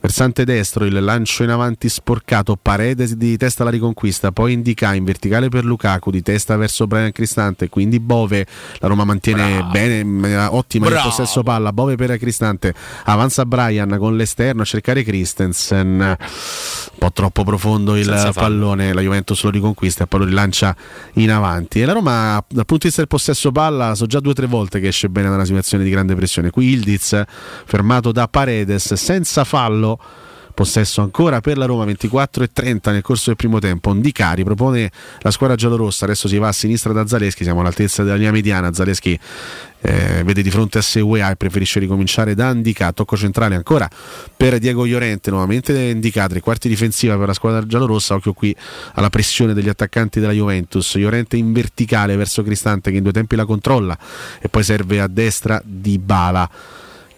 versante 0.00 0.44
destro 0.44 0.84
il 0.84 1.02
lancio 1.02 1.42
in 1.42 1.50
avanti 1.50 1.88
sporcato 1.88 2.56
Paredes 2.60 3.14
di 3.14 3.36
testa 3.36 3.62
alla 3.62 3.70
riconquista 3.70 4.30
poi 4.32 4.52
indica 4.52 4.94
in 4.94 5.04
verticale 5.04 5.48
per 5.48 5.64
Lukaku 5.64 6.10
di 6.10 6.22
testa 6.22 6.56
verso 6.56 6.86
Brian 6.86 7.12
Cristante 7.12 7.68
quindi 7.68 7.98
Bove. 8.00 8.46
La 8.78 8.88
Roma 8.88 9.04
mantiene 9.04 9.56
Bravo. 9.56 9.70
bene 9.70 10.46
ottima 10.46 10.86
Bravo. 10.86 11.08
il 11.08 11.14
possesso 11.14 11.42
palla. 11.42 11.72
Bove 11.72 11.96
per 11.96 12.16
Cristante. 12.18 12.74
Avanza 13.04 13.44
Brian 13.44 13.96
con 13.98 14.16
l'esterno 14.16 14.62
a 14.62 14.64
cercare 14.64 15.02
Christensen. 15.02 16.00
Un 16.00 16.98
po' 16.98 17.12
troppo 17.12 17.44
profondo 17.44 17.96
il 17.96 18.04
Senza 18.04 18.32
pallone. 18.32 18.92
La 18.92 19.00
Juventus 19.00 19.42
lo 19.44 19.50
riconquista 19.50 20.04
e 20.04 20.06
poi 20.06 20.20
lo 20.20 20.26
rilancia 20.26 20.74
in 21.14 21.30
avanti. 21.30 21.80
E 21.80 21.84
la 21.84 21.92
Roma 21.92 22.42
dal 22.46 22.66
punto 22.66 22.76
di 22.76 22.86
vista 22.86 23.00
del 23.00 23.08
possesso 23.08 23.52
palla 23.52 23.94
so 23.94 24.06
già 24.06 24.20
due 24.20 24.32
o 24.32 24.34
tre 24.34 24.46
volte 24.46 24.80
che 24.80 24.88
esce 24.88 25.08
bene 25.08 25.28
da 25.28 25.34
una 25.34 25.44
situazione 25.44 25.84
di 25.84 25.90
grande 25.90 26.14
pressione. 26.14 26.50
Qui 26.50 26.66
Ildiz 26.70 27.22
fermato 27.64 28.12
da 28.12 28.28
Paredes 28.28 28.94
senza 28.94 29.44
fallo 29.44 29.87
possesso 30.58 31.02
ancora 31.02 31.40
per 31.40 31.56
la 31.56 31.66
Roma 31.66 31.84
24 31.84 32.42
e 32.42 32.50
30 32.52 32.90
nel 32.90 33.02
corso 33.02 33.26
del 33.26 33.36
primo 33.36 33.60
tempo. 33.60 33.90
Ondicari 33.90 34.42
propone 34.42 34.90
la 35.20 35.30
squadra 35.30 35.54
giallorossa. 35.54 36.04
Adesso 36.04 36.26
si 36.26 36.36
va 36.36 36.48
a 36.48 36.52
sinistra 36.52 36.92
da 36.92 37.06
Zaleschi 37.06 37.44
siamo 37.44 37.60
all'altezza 37.60 38.02
della 38.02 38.16
linea 38.16 38.32
mediana. 38.32 38.72
Zaleschi 38.72 39.16
eh, 39.80 40.22
vede 40.24 40.42
di 40.42 40.50
fronte 40.50 40.78
a 40.78 40.80
sé 40.80 40.98
UEA 40.98 41.30
e 41.30 41.36
preferisce 41.36 41.78
ricominciare 41.78 42.34
da 42.34 42.50
Indica 42.50 42.90
tocco 42.90 43.16
centrale 43.16 43.54
ancora 43.54 43.88
per 44.36 44.58
Diego 44.58 44.84
Llorente 44.84 45.30
nuovamente 45.30 45.72
Indicatri 45.72 46.40
quarti 46.40 46.68
difensiva 46.68 47.16
per 47.16 47.28
la 47.28 47.34
squadra 47.34 47.64
giallorossa. 47.64 48.16
Occhio 48.16 48.32
qui 48.32 48.52
alla 48.94 49.10
pressione 49.10 49.54
degli 49.54 49.68
attaccanti 49.68 50.18
della 50.18 50.32
Juventus. 50.32 50.96
Llorente 50.96 51.36
in 51.36 51.52
verticale 51.52 52.16
verso 52.16 52.42
Cristante 52.42 52.90
che 52.90 52.96
in 52.96 53.04
due 53.04 53.12
tempi 53.12 53.36
la 53.36 53.44
controlla 53.44 53.96
e 54.40 54.48
poi 54.48 54.64
serve 54.64 54.98
a 54.98 55.06
destra 55.06 55.62
di 55.64 56.00
Bala 56.00 56.50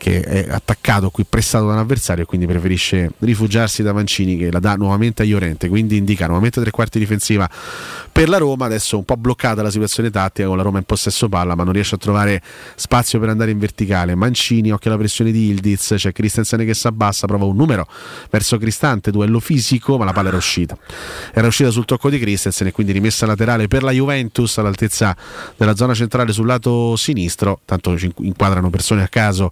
che 0.00 0.22
è 0.22 0.46
attaccato 0.48 1.10
qui 1.10 1.26
pressato 1.28 1.66
da 1.66 1.74
un 1.74 1.78
avversario 1.78 2.22
e 2.22 2.26
quindi 2.26 2.46
preferisce 2.46 3.12
rifugiarsi 3.18 3.82
da 3.82 3.92
Mancini 3.92 4.38
che 4.38 4.50
la 4.50 4.58
dà 4.58 4.74
nuovamente 4.74 5.20
a 5.20 5.24
Iorente 5.26 5.68
quindi 5.68 5.98
indica 5.98 6.24
nuovamente 6.24 6.58
tre 6.62 6.70
quarti 6.70 6.98
difensiva 6.98 7.46
per 8.10 8.30
la 8.30 8.38
Roma. 8.38 8.64
Adesso 8.64 8.96
un 8.96 9.04
po' 9.04 9.18
bloccata 9.18 9.60
la 9.60 9.70
situazione 9.70 10.10
tattica 10.10 10.48
con 10.48 10.56
la 10.56 10.62
Roma 10.62 10.78
in 10.78 10.84
possesso 10.84 11.28
palla 11.28 11.54
ma 11.54 11.64
non 11.64 11.74
riesce 11.74 11.96
a 11.96 11.98
trovare 11.98 12.40
spazio 12.76 13.20
per 13.20 13.28
andare 13.28 13.50
in 13.50 13.58
verticale. 13.58 14.14
Mancini 14.14 14.72
occhio 14.72 14.90
alla 14.90 14.98
pressione 14.98 15.32
di 15.32 15.48
Ildiz 15.48 15.92
c'è 15.94 16.12
Christensen 16.12 16.64
che 16.64 16.72
si 16.72 16.86
abbassa 16.86 17.26
prova 17.26 17.44
un 17.44 17.56
numero 17.56 17.86
verso 18.30 18.56
Cristante 18.56 19.10
duello 19.10 19.38
fisico 19.38 19.98
ma 19.98 20.06
la 20.06 20.12
palla 20.12 20.28
era 20.28 20.38
uscita. 20.38 20.78
Era 21.34 21.46
uscita 21.46 21.68
sul 21.68 21.84
tocco 21.84 22.08
di 22.08 22.18
Christensen 22.18 22.68
e 22.68 22.72
quindi 22.72 22.92
rimessa 22.92 23.26
laterale 23.26 23.68
per 23.68 23.82
la 23.82 23.90
Juventus 23.90 24.56
all'altezza 24.56 25.14
della 25.58 25.76
zona 25.76 25.92
centrale 25.92 26.32
sul 26.32 26.46
lato 26.46 26.96
sinistro. 26.96 27.60
Tanto 27.66 27.94
inquadrano 28.20 28.70
persone 28.70 29.02
a 29.02 29.08
caso 29.08 29.50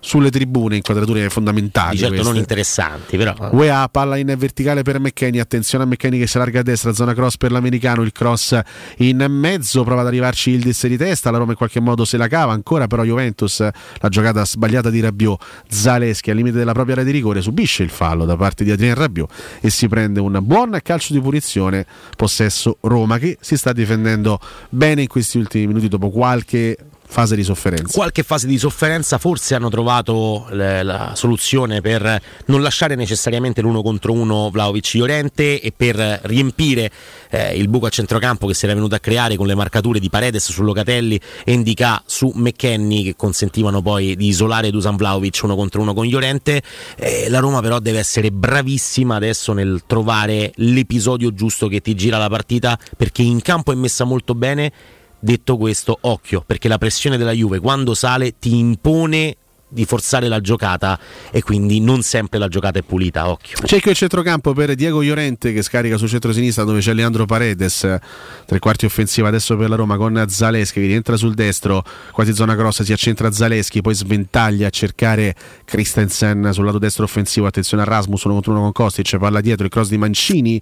sulle 0.00 0.30
tribune, 0.30 0.76
inquadrature 0.76 1.28
fondamentali. 1.28 1.92
Di 1.92 1.98
certo 1.98 2.14
queste. 2.14 2.32
non 2.32 2.40
interessanti, 2.40 3.16
però. 3.16 3.34
UEA 3.52 3.88
palla 3.90 4.16
in 4.16 4.34
verticale 4.36 4.82
per 4.82 4.98
McKenny, 4.98 5.38
attenzione 5.38 5.84
a 5.84 5.86
McKenny 5.86 6.18
che 6.18 6.26
si 6.26 6.36
allarga 6.36 6.60
a 6.60 6.62
destra, 6.62 6.92
zona 6.92 7.14
cross 7.14 7.36
per 7.36 7.52
l'americano, 7.52 8.02
il 8.02 8.12
cross 8.12 8.58
in 8.98 9.24
mezzo, 9.28 9.84
prova 9.84 10.00
ad 10.00 10.06
arrivarci 10.06 10.50
il 10.50 10.62
di 10.62 10.96
testa, 10.96 11.30
la 11.30 11.38
Roma 11.38 11.52
in 11.52 11.56
qualche 11.56 11.80
modo 11.80 12.04
se 12.04 12.16
la 12.16 12.28
cava, 12.28 12.52
ancora 12.52 12.86
però 12.86 13.04
Juventus, 13.04 13.60
la 13.60 14.08
giocata 14.08 14.44
sbagliata 14.44 14.90
di 14.90 15.00
Rabiot, 15.00 15.42
Zaleschi 15.68 16.30
al 16.30 16.36
limite 16.36 16.56
della 16.56 16.72
propria 16.72 16.94
area 16.94 17.04
di 17.04 17.12
rigore, 17.12 17.42
subisce 17.42 17.82
il 17.82 17.90
fallo 17.90 18.24
da 18.24 18.36
parte 18.36 18.64
di 18.64 18.70
Adrien 18.70 18.94
Rabiot 18.94 19.30
e 19.60 19.70
si 19.70 19.88
prende 19.88 20.20
un 20.20 20.38
buon 20.42 20.78
calcio 20.82 21.12
di 21.12 21.20
punizione, 21.20 21.86
possesso 22.16 22.78
Roma 22.80 23.18
che 23.18 23.36
si 23.40 23.56
sta 23.56 23.72
difendendo 23.72 24.40
bene 24.70 25.02
in 25.02 25.08
questi 25.08 25.38
ultimi 25.38 25.66
minuti 25.66 25.88
dopo 25.88 26.10
qualche 26.10 26.76
fase 27.10 27.34
di 27.36 27.42
sofferenza. 27.42 27.92
Qualche 27.92 28.22
fase 28.22 28.46
di 28.46 28.56
sofferenza, 28.56 29.18
forse 29.18 29.54
hanno 29.54 29.68
trovato 29.68 30.46
le, 30.50 30.82
la 30.82 31.12
soluzione 31.16 31.80
per 31.80 32.22
non 32.46 32.62
lasciare 32.62 32.94
necessariamente 32.94 33.60
l'uno 33.60 33.82
contro 33.82 34.12
uno 34.12 34.48
Vlaovic 34.50 34.94
Llorente 34.94 35.60
e 35.60 35.72
per 35.76 35.96
riempire 36.22 36.90
eh, 37.30 37.56
il 37.56 37.68
buco 37.68 37.86
a 37.86 37.88
centrocampo 37.90 38.46
che 38.46 38.54
si 38.54 38.64
era 38.64 38.74
venuto 38.74 38.94
a 38.94 39.00
creare 39.00 39.36
con 39.36 39.46
le 39.46 39.54
marcature 39.54 39.98
di 39.98 40.08
Paredes 40.08 40.50
su 40.50 40.62
Locatelli 40.62 41.20
e 41.44 41.52
Indica 41.52 42.02
su 42.06 42.30
McKenny 42.32 43.02
che 43.02 43.16
consentivano 43.16 43.82
poi 43.82 44.14
di 44.14 44.28
isolare 44.28 44.70
Dusan 44.70 44.96
Vlaovic 44.96 45.40
uno 45.42 45.56
contro 45.56 45.82
uno 45.82 45.92
con 45.92 46.06
Llorente. 46.06 46.62
Eh, 46.96 47.28
la 47.28 47.40
Roma 47.40 47.60
però 47.60 47.80
deve 47.80 47.98
essere 47.98 48.30
bravissima 48.30 49.16
adesso 49.16 49.52
nel 49.52 49.82
trovare 49.86 50.52
l'episodio 50.56 51.34
giusto 51.34 51.66
che 51.66 51.80
ti 51.80 51.94
gira 51.94 52.18
la 52.18 52.28
partita 52.28 52.78
perché 52.96 53.22
in 53.22 53.42
campo 53.42 53.72
è 53.72 53.74
messa 53.74 54.04
molto 54.04 54.34
bene 54.34 54.72
Detto 55.20 55.56
questo, 55.58 55.98
occhio, 56.00 56.42
perché 56.46 56.66
la 56.66 56.78
pressione 56.78 57.18
della 57.18 57.32
Juve 57.32 57.58
quando 57.58 57.94
sale 57.94 58.38
ti 58.38 58.56
impone 58.56 59.36
di 59.70 59.84
forzare 59.84 60.28
la 60.28 60.40
giocata 60.40 60.98
e 61.30 61.42
quindi 61.42 61.80
non 61.80 62.02
sempre 62.02 62.38
la 62.38 62.48
giocata 62.48 62.78
è 62.78 62.82
pulita, 62.82 63.30
occhio. 63.30 63.58
Qui 63.60 63.90
il 63.90 63.96
centrocampo 63.96 64.52
per 64.52 64.74
Diego 64.74 65.00
Llorente 65.00 65.52
che 65.52 65.62
scarica 65.62 65.96
sul 65.96 66.08
centro-sinistra 66.08 66.64
dove 66.64 66.80
c'è 66.80 66.92
Leandro 66.92 67.24
Paredes, 67.24 67.98
tre 68.44 68.58
quarti 68.58 68.84
offensiva 68.84 69.28
adesso 69.28 69.56
per 69.56 69.68
la 69.68 69.76
Roma 69.76 69.96
con 69.96 70.22
Zaleschi 70.28 70.80
che 70.80 70.86
rientra 70.86 71.16
sul 71.16 71.34
destro, 71.34 71.84
quasi 72.10 72.34
zona 72.34 72.54
grossa, 72.54 72.84
si 72.84 72.92
accentra 72.92 73.30
Zaleschi, 73.30 73.80
poi 73.80 73.94
sventaglia 73.94 74.66
a 74.66 74.70
cercare 74.70 75.34
Christensen 75.64 76.50
sul 76.52 76.64
lato 76.64 76.78
destro 76.78 77.04
offensivo, 77.04 77.46
attenzione 77.46 77.82
a 77.82 77.86
Rasmus, 77.86 78.24
uno 78.24 78.34
contro 78.34 78.52
uno 78.52 78.62
con 78.62 78.72
Kostic, 78.72 79.16
palla 79.18 79.40
dietro, 79.40 79.64
il 79.64 79.70
cross 79.70 79.88
di 79.88 79.98
Mancini 79.98 80.60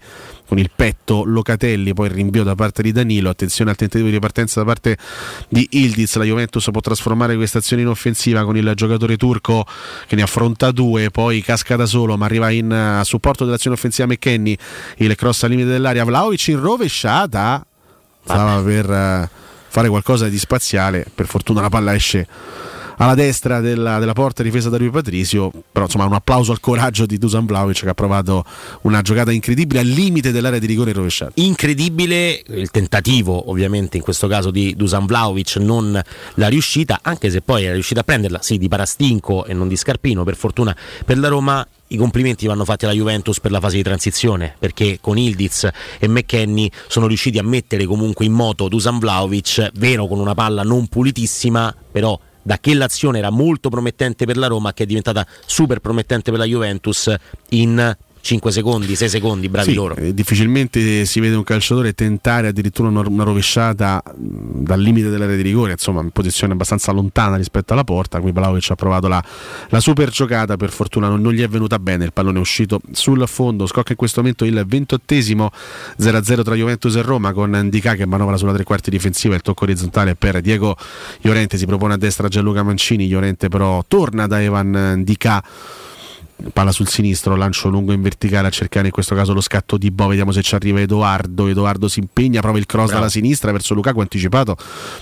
con 0.49 0.59
il 0.59 0.71
petto 0.75 1.25
Locatelli, 1.25 1.93
poi 1.93 2.07
il 2.07 2.15
rinvio 2.15 2.43
da 2.43 2.55
parte 2.55 2.81
di 2.81 2.91
Danilo, 2.91 3.29
attenzione 3.29 3.71
al 3.71 3.77
tentativo 3.77 4.09
di 4.09 4.15
ripartenza 4.15 4.61
da 4.61 4.67
parte 4.67 4.97
di 5.51 5.69
Ildiz, 5.73 6.17
la 6.17 6.25
Juventus 6.25 6.67
può 6.73 6.81
trasformare 6.81 7.37
questa 7.37 7.59
azione 7.59 7.83
in 7.83 7.89
offensiva 7.89 8.45
con 8.45 8.57
il 8.57 8.73
giocatore 8.75 9.19
turco 9.19 9.67
che 10.07 10.17
ne 10.17 10.23
affronta 10.23 10.71
due, 10.71 11.11
poi 11.11 11.43
casca 11.43 11.77
da 11.77 11.85
solo, 11.85 12.17
ma 12.17 12.25
arriva 12.25 12.49
in 12.49 12.99
uh, 13.01 13.05
supporto 13.05 13.45
dell'azione 13.45 13.77
offensiva 13.77 14.09
McKenny, 14.09 14.57
il 14.97 15.15
cross 15.17 15.43
al 15.43 15.51
limite 15.51 15.69
dell'aria, 15.69 16.05
Vlaovic 16.05 16.49
in 16.49 16.61
rovesciata, 16.61 17.65
stava 18.25 18.63
per 18.63 18.89
uh, 18.89 19.29
fare 19.69 19.89
qualcosa 19.91 20.29
di 20.29 20.39
spaziale, 20.39 21.05
per 21.15 21.27
fortuna 21.27 21.61
la 21.61 21.69
palla 21.69 21.95
esce 21.95 22.27
alla 22.99 23.15
destra 23.15 23.61
della, 23.61 23.99
della, 23.99 24.13
porta 24.13 24.43
difesa 24.43 24.69
da 24.69 24.77
Rui 24.77 24.91
Patrizio 24.91 25.51
però 25.73 25.87
insomma 25.87 26.05
un 26.05 26.13
applauso 26.13 26.53
al 26.53 26.61
coraggio 26.61 27.07
di 27.07 27.19
Dusan 27.19 27.47
Vlaovic 27.47 27.81
che 27.83 27.89
ha 27.89 27.95
provato 27.95 28.45
una 28.83 29.03
giocata 29.03 29.33
incredibile 29.33 29.81
al 29.81 29.87
limite 29.87 30.33
dell'area 30.33 30.59
di 30.59 30.67
rigore 30.67 30.93
rovesciata. 30.93 31.33
Incredibile 31.37 32.43
il 32.47 32.71
tentativo 32.71 33.51
ovviamente 33.51 33.97
in 33.97 34.03
questo 34.03 34.27
caso 34.27 34.51
di 34.51 34.75
Dusan 34.77 35.07
Vlaovic 35.07 35.57
non 35.57 36.01
la 36.35 36.49
riuscita 36.49 37.01
anche 37.03 37.31
se 37.31 37.41
poi 37.41 37.65
è 37.65 37.73
riuscita 37.73 38.01
a 38.01 38.05
prenderla 38.05 38.43
sì 38.43 38.59
di 38.59 38.69
Parastinco 38.69 39.45
e 39.45 39.55
non 39.55 39.69
di 39.69 39.77
Scarpino 39.77 40.25
per 40.25 40.37
fortuna 40.37 40.77
per 41.05 41.19
la 41.19 41.29
Roma 41.29 41.67
i 41.89 41.97
complimenti 41.97 42.47
vanno 42.47 42.65
fatti 42.65 42.85
alla 42.85 42.95
Juventus 42.95 43.41
per 43.41 43.51
la 43.51 43.61
fase 43.61 43.77
di 43.77 43.83
transizione 43.83 44.55
perché 44.59 44.99
con 45.01 45.17
Ildiz 45.17 45.69
e 45.99 46.09
McKenny 46.09 46.71
sono 46.87 47.07
riusciti 47.07 47.39
a 47.39 47.43
mettere 47.43 47.87
comunque 47.87 48.27
in 48.27 48.33
moto 48.33 48.69
Dusan 48.69 48.99
Vlaovic 48.99 49.71
vero 49.75 50.07
con 50.07 50.19
una 50.19 50.35
palla 50.35 50.63
non 50.63 50.87
pulitissima 50.89 51.75
però 51.91 52.19
da 52.49 52.59
che 52.59 52.73
l'azione 52.73 53.19
era 53.19 53.29
molto 53.29 53.69
promettente 53.69 54.25
per 54.25 54.39
la 54.39 54.47
Roma 54.47 54.73
che 54.73 54.85
è 54.85 54.87
diventata 54.87 55.27
super 55.45 55.81
promettente 55.81 56.31
per 56.31 56.41
la 56.41 56.47
Juventus 56.47 57.15
in 57.51 57.95
5 58.21 58.51
secondi, 58.51 58.95
6 58.95 59.09
secondi, 59.09 59.49
bravi 59.49 59.71
sì, 59.71 59.75
loro. 59.75 59.97
Eh, 59.97 60.15
difficilmente 60.15 61.05
si 61.05 61.21
vede 61.21 61.35
un 61.35 61.45
calciatore 61.45 61.93
tentare 61.93 62.49
addirittura 62.49 62.89
una, 62.89 63.03
una 63.07 63.25
rovesciata 63.25 64.03
mh, 64.05 64.63
dal 64.65 64.81
limite 64.81 65.09
dell'area 65.09 65.37
di 65.37 65.43
rigore, 65.43 65.73
insomma 65.73 66.01
in 66.01 66.11
posizione 66.11 66.53
abbastanza 66.53 66.93
lontana 66.93 67.37
rispetto 67.37 67.73
alla 67.73 67.85
porta, 67.85 68.21
qui 68.21 68.33
Vlaovic 68.33 68.71
ha 68.71 68.75
provato 68.75 69.09
la, 69.09 69.23
la 69.69 69.81
super 69.81 70.11
giocata, 70.11 70.57
per 70.57 70.71
fortuna 70.71 71.09
non, 71.09 71.21
non, 71.21 71.33
gli 71.33 71.43
è 71.43 71.49
venuta 71.49 71.79
bene, 71.79 72.05
il 72.05 72.13
pallone 72.13 72.39
è 72.39 72.41
uscito 72.41 72.81
sul 72.93 73.27
fondo, 73.27 73.67
scocca 73.67 73.93
in 73.93 73.97
questo 73.97 74.21
momento 74.21 74.45
il 74.45 74.65
ventottesimo 74.67 75.51
0-0 76.01 76.43
tra 76.43 76.55
Juventus 76.55 76.95
e 76.97 77.03
Roma 77.03 77.33
con 77.33 77.51
Ndica 77.51 77.95
che 77.95 78.07
manovra 78.07 78.37
sulla 78.37 78.53
tre 78.53 78.65
quarti 78.65 78.91
difensiva, 78.91 79.35
il 79.35 79.43
tocco 79.43 79.65
orizzontale 79.65 80.15
per 80.15 80.41
Diego 80.41 80.77
Llorente, 81.21 81.57
si 81.57 81.67
propone 81.67 81.95
a 81.95 81.97
destra 81.97 82.29
Gianluca 82.29 82.63
Mancini, 82.63 83.09
Llorente 83.09 83.49
però 83.49 83.85
torna 83.87 84.27
da 84.27 84.43
Evan 84.43 84.97
Ndica 84.99 85.43
palla 86.53 86.71
sul 86.71 86.89
sinistro, 86.89 87.35
lancio 87.35 87.69
lungo 87.69 87.93
in 87.93 88.01
verticale 88.01 88.47
a 88.47 88.51
cercare 88.51 88.87
in 88.87 88.93
questo 88.93 89.15
caso 89.15 89.33
lo 89.33 89.41
scatto 89.41 89.77
di 89.77 89.91
Bo, 89.91 90.07
vediamo 90.07 90.31
se 90.31 90.43
ci 90.43 90.55
arriva 90.55 90.81
Edoardo, 90.81 91.49
Edoardo 91.49 91.89
si 91.89 91.99
impegna, 91.99 92.41
prova 92.41 92.59
il 92.59 92.67
cross 92.67 92.87
Bravo. 92.87 93.01
dalla 93.01 93.11
sinistra 93.11 93.51
verso 93.51 93.75
Lukaku 93.75 94.01
anticipato 94.01 94.57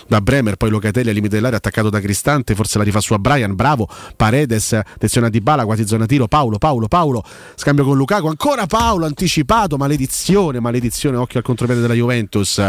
da 0.09 0.21
Bremer, 0.21 0.57
poi 0.57 0.71
Locatelli 0.71 1.09
al 1.09 1.15
limite 1.15 1.37
dell'area 1.37 1.59
attaccato 1.59 1.91
da 1.91 2.01
Cristante, 2.01 2.55
forse 2.55 2.79
la 2.79 2.85
rifà 2.85 3.01
su 3.01 3.13
a 3.13 3.19
Brian, 3.19 3.55
bravo, 3.55 3.89
Paredes, 4.17 4.73
attenzione 4.73 5.27
a 5.27 5.31
Dybala, 5.31 5.65
quasi 5.65 5.87
zona 5.87 6.07
tiro, 6.07 6.27
Paolo, 6.27 6.59
Paolo, 6.59 6.89
Paolo, 6.89 7.23
scambio 7.55 7.85
con 7.85 7.97
Lukaku, 7.97 8.29
ancora 8.29 8.67
Paolo 8.67 9.05
anticipato, 9.05 9.77
maledizione, 9.77 10.59
maledizione, 10.61 11.17
occhio 11.19 11.39
al 11.39 11.45
contropiede 11.45 11.83
della 11.83 11.95
Juventus 11.95 12.63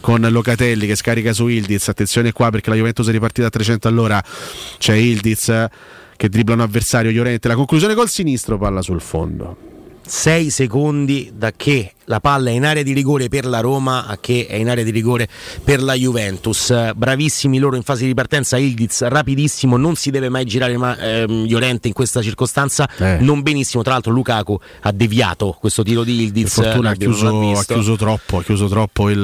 con 0.00 0.20
Locatelli 0.20 0.86
che 0.86 0.96
scarica 0.96 1.32
su 1.32 1.48
Ildiz, 1.48 1.88
attenzione 1.88 2.32
qua 2.32 2.50
perché 2.50 2.70
la 2.70 2.76
Juventus 2.76 3.06
è 3.08 3.12
ripartita 3.12 3.48
a 3.48 3.50
300 3.50 3.88
all'ora, 3.88 4.22
c'è 4.78 4.94
Ildiz 4.94 5.68
che 6.16 6.28
dribbla 6.28 6.54
un 6.54 6.60
avversario 6.60 7.10
Llorente. 7.10 7.48
La 7.48 7.54
conclusione 7.54 7.94
col 7.94 8.08
sinistro, 8.08 8.58
palla 8.58 8.82
sul 8.82 9.00
fondo. 9.00 9.75
6 10.06 10.50
secondi 10.50 11.32
da 11.34 11.52
che 11.52 11.92
la 12.06 12.20
palla 12.20 12.50
è 12.50 12.52
in 12.52 12.64
area 12.64 12.82
di 12.82 12.92
rigore 12.92 13.28
per 13.28 13.46
la 13.46 13.60
Roma 13.60 14.06
a 14.06 14.18
che 14.20 14.46
è 14.48 14.54
in 14.54 14.68
area 14.68 14.84
di 14.84 14.90
rigore 14.90 15.28
per 15.62 15.82
la 15.82 15.94
Juventus. 15.94 16.92
Bravissimi 16.94 17.58
loro 17.58 17.76
in 17.76 17.82
fase 17.82 18.06
di 18.06 18.14
partenza, 18.14 18.56
Ildiz 18.56 19.02
rapidissimo, 19.02 19.76
non 19.76 19.96
si 19.96 20.10
deve 20.10 20.28
mai 20.28 20.44
girare 20.44 20.76
ma, 20.76 20.96
ehm, 20.96 21.46
Llorente 21.46 21.88
in 21.88 21.94
questa 21.94 22.22
circostanza, 22.22 22.88
eh. 22.98 23.18
non 23.20 23.42
benissimo, 23.42 23.82
tra 23.82 23.92
l'altro 23.94 24.12
Lukaku 24.12 24.58
ha 24.82 24.92
deviato 24.92 25.56
questo 25.58 25.82
tiro 25.82 26.04
di 26.04 26.22
Ildiz. 26.22 26.54
Per 26.54 26.64
fortuna 26.64 26.90
ha 26.90 26.94
chiuso, 26.94 27.58
ha 27.58 27.64
chiuso, 27.64 27.96
troppo, 27.96 28.38
ha 28.38 28.42
chiuso 28.42 28.68
troppo 28.68 29.10
il, 29.10 29.18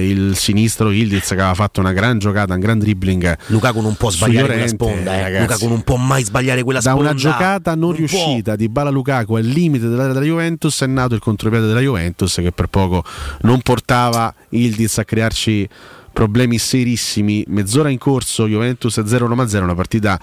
il, 0.00 0.36
sinistro 0.36 0.90
Ildiz 0.90 1.28
che 1.28 1.34
aveva 1.34 1.54
fatto 1.54 1.80
una 1.80 1.92
gran 1.92 2.18
giocata, 2.18 2.54
un 2.54 2.60
gran 2.60 2.78
dribbling. 2.78 3.36
Lukaku 3.46 3.80
non 3.80 3.96
può 3.96 4.10
sbagliare 4.10 4.48
Llorente, 4.48 4.76
quella 4.76 4.94
sponda, 4.94 5.26
eh. 5.26 5.40
Lukaku 5.40 5.68
non 5.68 5.82
può 5.82 5.96
mai 5.96 6.24
sbagliare 6.24 6.62
quella 6.62 6.80
da 6.80 6.90
sponda. 6.90 7.04
Da 7.04 7.10
una 7.10 7.20
giocata 7.20 7.70
non, 7.74 7.90
non 7.90 7.96
riuscita 7.96 8.42
può. 8.42 8.56
di 8.56 8.68
Bala 8.70 8.90
Lukaku 8.90 9.34
al 9.34 9.44
limite 9.44 9.88
dell'area 9.88 10.13
della 10.14 10.24
Juventus 10.24 10.82
è 10.82 10.86
nato 10.86 11.14
il 11.14 11.20
contropiede 11.20 11.66
della 11.66 11.80
Juventus 11.80 12.34
che 12.36 12.52
per 12.52 12.68
poco 12.68 13.04
non 13.42 13.60
portava 13.60 14.34
Ildiz 14.50 14.98
a 14.98 15.04
crearci 15.04 15.68
problemi 16.14 16.56
serissimi. 16.56 17.44
Mezz'ora 17.48 17.90
in 17.90 17.98
corso, 17.98 18.46
Juventus 18.46 18.96
0-1-0, 18.96 19.62
una 19.62 19.74
partita 19.74 20.18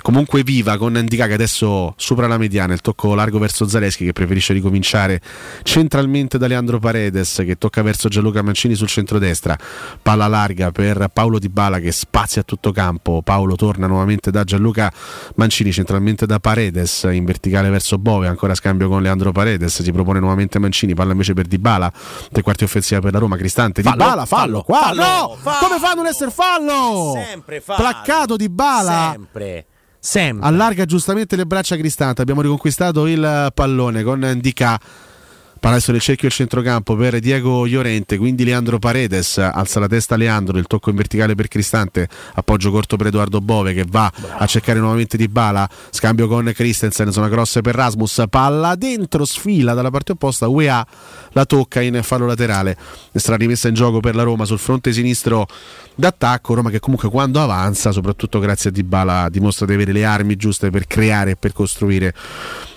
comunque 0.00 0.42
viva 0.42 0.76
con 0.76 0.92
Ndika 0.92 1.26
che 1.26 1.32
adesso 1.32 1.94
supera 1.96 2.26
la 2.26 2.36
mediana, 2.36 2.74
il 2.74 2.82
tocco 2.82 3.14
largo 3.14 3.38
verso 3.38 3.66
Zaleschi 3.66 4.04
che 4.04 4.12
preferisce 4.12 4.52
ricominciare 4.52 5.18
centralmente 5.62 6.36
da 6.36 6.46
Leandro 6.46 6.78
Paredes 6.78 7.42
che 7.44 7.56
tocca 7.56 7.80
verso 7.80 8.08
Gianluca 8.08 8.42
Mancini 8.42 8.74
sul 8.74 8.86
centro-destra, 8.86 9.56
palla 10.02 10.26
larga 10.26 10.70
per 10.70 11.08
Paolo 11.10 11.38
Di 11.38 11.48
Bala 11.48 11.78
che 11.78 11.90
spazia 11.90 12.42
a 12.42 12.44
tutto 12.44 12.70
campo, 12.70 13.22
Paolo 13.22 13.56
torna 13.56 13.86
nuovamente 13.86 14.30
da 14.30 14.44
Gianluca 14.44 14.92
Mancini 15.36 15.72
centralmente 15.72 16.26
da 16.26 16.38
Paredes 16.38 17.08
in 17.10 17.24
verticale 17.24 17.70
verso 17.70 17.96
Bove, 17.96 18.28
ancora 18.28 18.54
scambio 18.54 18.88
con 18.88 19.00
Leandro 19.00 19.32
Paredes, 19.32 19.82
si 19.82 19.90
propone 19.90 20.20
nuovamente 20.20 20.58
Mancini, 20.58 20.94
palla 20.94 21.12
invece 21.12 21.32
per 21.32 21.46
Di 21.46 21.58
Bala, 21.58 21.90
tre 22.30 22.42
quarti 22.42 22.64
offensiva 22.64 23.00
per 23.00 23.14
la 23.14 23.18
Roma, 23.18 23.36
Cristante, 23.36 23.80
Di 23.80 23.88
Bala, 23.88 24.26
fallo, 24.26 24.26
fallo, 24.26 24.62
qua, 24.62 24.80
fallo, 24.80 25.23
no, 25.28 25.36
fallo, 25.36 25.66
come 25.66 25.78
fa 25.78 25.90
a 25.90 25.94
non 25.94 26.06
essere 26.06 26.30
fallo? 26.30 27.12
Sempre 27.14 27.60
fallo. 27.60 27.80
Placcato 27.80 28.36
Di 28.36 28.48
Bala. 28.48 29.10
Sempre. 29.12 29.66
Sempre. 29.98 30.48
Allarga 30.48 30.84
giustamente 30.84 31.34
le 31.36 31.46
braccia 31.46 31.76
Cristante. 31.76 32.20
Abbiamo 32.20 32.42
riconquistato 32.42 33.06
il 33.06 33.50
pallone 33.54 34.02
con 34.02 34.20
Ndika 34.20 34.78
Palazzo 35.64 35.92
del 35.92 36.02
cerchio 36.02 36.28
e 36.28 36.30
centrocampo 36.30 36.94
per 36.94 37.20
Diego 37.20 37.66
Llorente, 37.66 38.18
quindi 38.18 38.44
Leandro 38.44 38.78
Paredes 38.78 39.38
alza 39.38 39.80
la 39.80 39.86
testa 39.86 40.14
Leandro, 40.14 40.58
il 40.58 40.66
tocco 40.66 40.90
in 40.90 40.96
verticale 40.96 41.34
per 41.34 41.48
Cristante, 41.48 42.06
appoggio 42.34 42.70
corto 42.70 42.96
per 42.96 43.06
Edoardo 43.06 43.40
Bove 43.40 43.72
che 43.72 43.86
va 43.88 44.12
a 44.36 44.44
cercare 44.44 44.78
nuovamente 44.78 45.16
Di 45.16 45.26
Bala, 45.26 45.66
scambio 45.88 46.28
con 46.28 46.52
Christensen, 46.54 47.10
zona 47.12 47.30
cross 47.30 47.62
per 47.62 47.74
Rasmus, 47.76 48.24
palla 48.28 48.74
dentro, 48.74 49.24
sfila 49.24 49.72
dalla 49.72 49.88
parte 49.88 50.12
opposta, 50.12 50.48
UEA 50.48 50.86
la 51.32 51.46
tocca 51.46 51.80
in 51.80 51.98
fallo 52.02 52.26
laterale, 52.26 52.76
sarà 53.14 53.36
rimessa 53.36 53.66
in 53.66 53.72
gioco 53.72 54.00
per 54.00 54.14
la 54.14 54.22
Roma 54.22 54.44
sul 54.44 54.58
fronte 54.58 54.92
sinistro 54.92 55.46
d'attacco, 55.94 56.52
Roma 56.52 56.68
che 56.68 56.78
comunque 56.78 57.08
quando 57.08 57.40
avanza, 57.40 57.90
soprattutto 57.90 58.38
grazie 58.38 58.68
a 58.68 58.72
Di 58.74 58.82
Bala, 58.82 59.30
dimostra 59.30 59.64
di 59.64 59.72
avere 59.72 59.92
le 59.92 60.04
armi 60.04 60.36
giuste 60.36 60.68
per 60.68 60.86
creare 60.86 61.30
e 61.30 61.36
per 61.36 61.54
costruire 61.54 62.12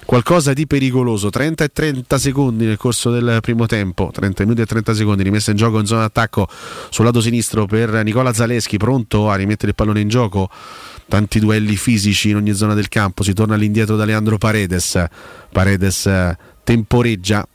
qualcosa 0.08 0.54
di 0.54 0.66
pericoloso. 0.66 1.30
30 1.30 1.66
e 1.66 1.70
30 1.72 2.18
secondi 2.18 2.66
nel 2.66 2.78
corso 2.78 3.12
del 3.12 3.40
primo 3.42 3.66
tempo, 3.66 4.10
30 4.12 4.44
minuti 4.44 4.62
e 4.62 4.66
30 4.66 4.96
secondi 4.96 5.22
rimessa 5.22 5.52
in 5.52 5.58
gioco 5.58 5.80
in 5.80 5.86
zona 5.86 6.02
d'attacco 6.02 6.48
sul 6.90 7.04
lato 7.04 7.20
sinistro 7.20 7.66
per 7.66 8.02
Nicola 8.04 8.34
Zaleschi, 8.34 8.78
pronto 8.78 9.30
a 9.30 9.36
rimettere 9.36 9.70
il 9.70 9.76
pallone 9.76 10.00
in 10.00 10.08
gioco. 10.08 10.50
Tanti 11.10 11.40
duelli 11.40 11.76
fisici 11.76 12.30
in 12.30 12.38
ogni 12.38 12.54
zona 12.54 12.74
del 12.74 12.88
campo, 12.88 13.22
si 13.24 13.34
torna 13.34 13.56
all'indietro 13.56 13.98
da 13.98 14.06
Leandro 14.06 14.38
Paredes. 14.38 15.06
Paredes 15.52 16.06
eh, 16.06 16.38
temporeggia 16.64 17.46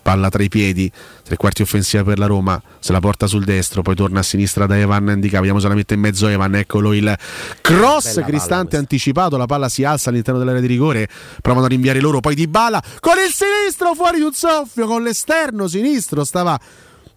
palla 0.00 0.28
tra 0.28 0.42
i 0.42 0.48
piedi, 0.48 0.90
tre 1.22 1.36
quarti 1.36 1.62
offensiva 1.62 2.04
per 2.04 2.18
la 2.18 2.26
Roma, 2.26 2.60
se 2.78 2.92
la 2.92 3.00
porta 3.00 3.26
sul 3.26 3.44
destro, 3.44 3.82
poi 3.82 3.94
torna 3.94 4.20
a 4.20 4.22
sinistra 4.22 4.66
da 4.66 4.78
Evan 4.78 5.08
Indica, 5.08 5.38
vediamo 5.38 5.60
se 5.60 5.68
la 5.68 5.74
mette 5.74 5.94
in 5.94 6.00
mezzo 6.00 6.26
Evan, 6.26 6.54
eccolo 6.54 6.92
il 6.92 7.16
cross 7.60 8.14
Bella 8.14 8.26
Cristante 8.26 8.76
anticipato, 8.76 9.36
la 9.36 9.46
palla 9.46 9.68
si 9.68 9.84
alza 9.84 10.10
all'interno 10.10 10.38
dell'area 10.38 10.60
di 10.60 10.66
rigore, 10.66 11.08
provano 11.40 11.66
a 11.66 11.68
rinviare 11.68 12.00
loro, 12.00 12.20
poi 12.20 12.34
di 12.34 12.46
bala 12.46 12.82
con 13.00 13.14
il 13.18 13.32
sinistro 13.32 13.94
fuori 13.94 14.18
di 14.18 14.24
un 14.24 14.32
soffio, 14.32 14.86
con 14.86 15.02
l'esterno 15.02 15.66
sinistro 15.68 16.24
stava 16.24 16.58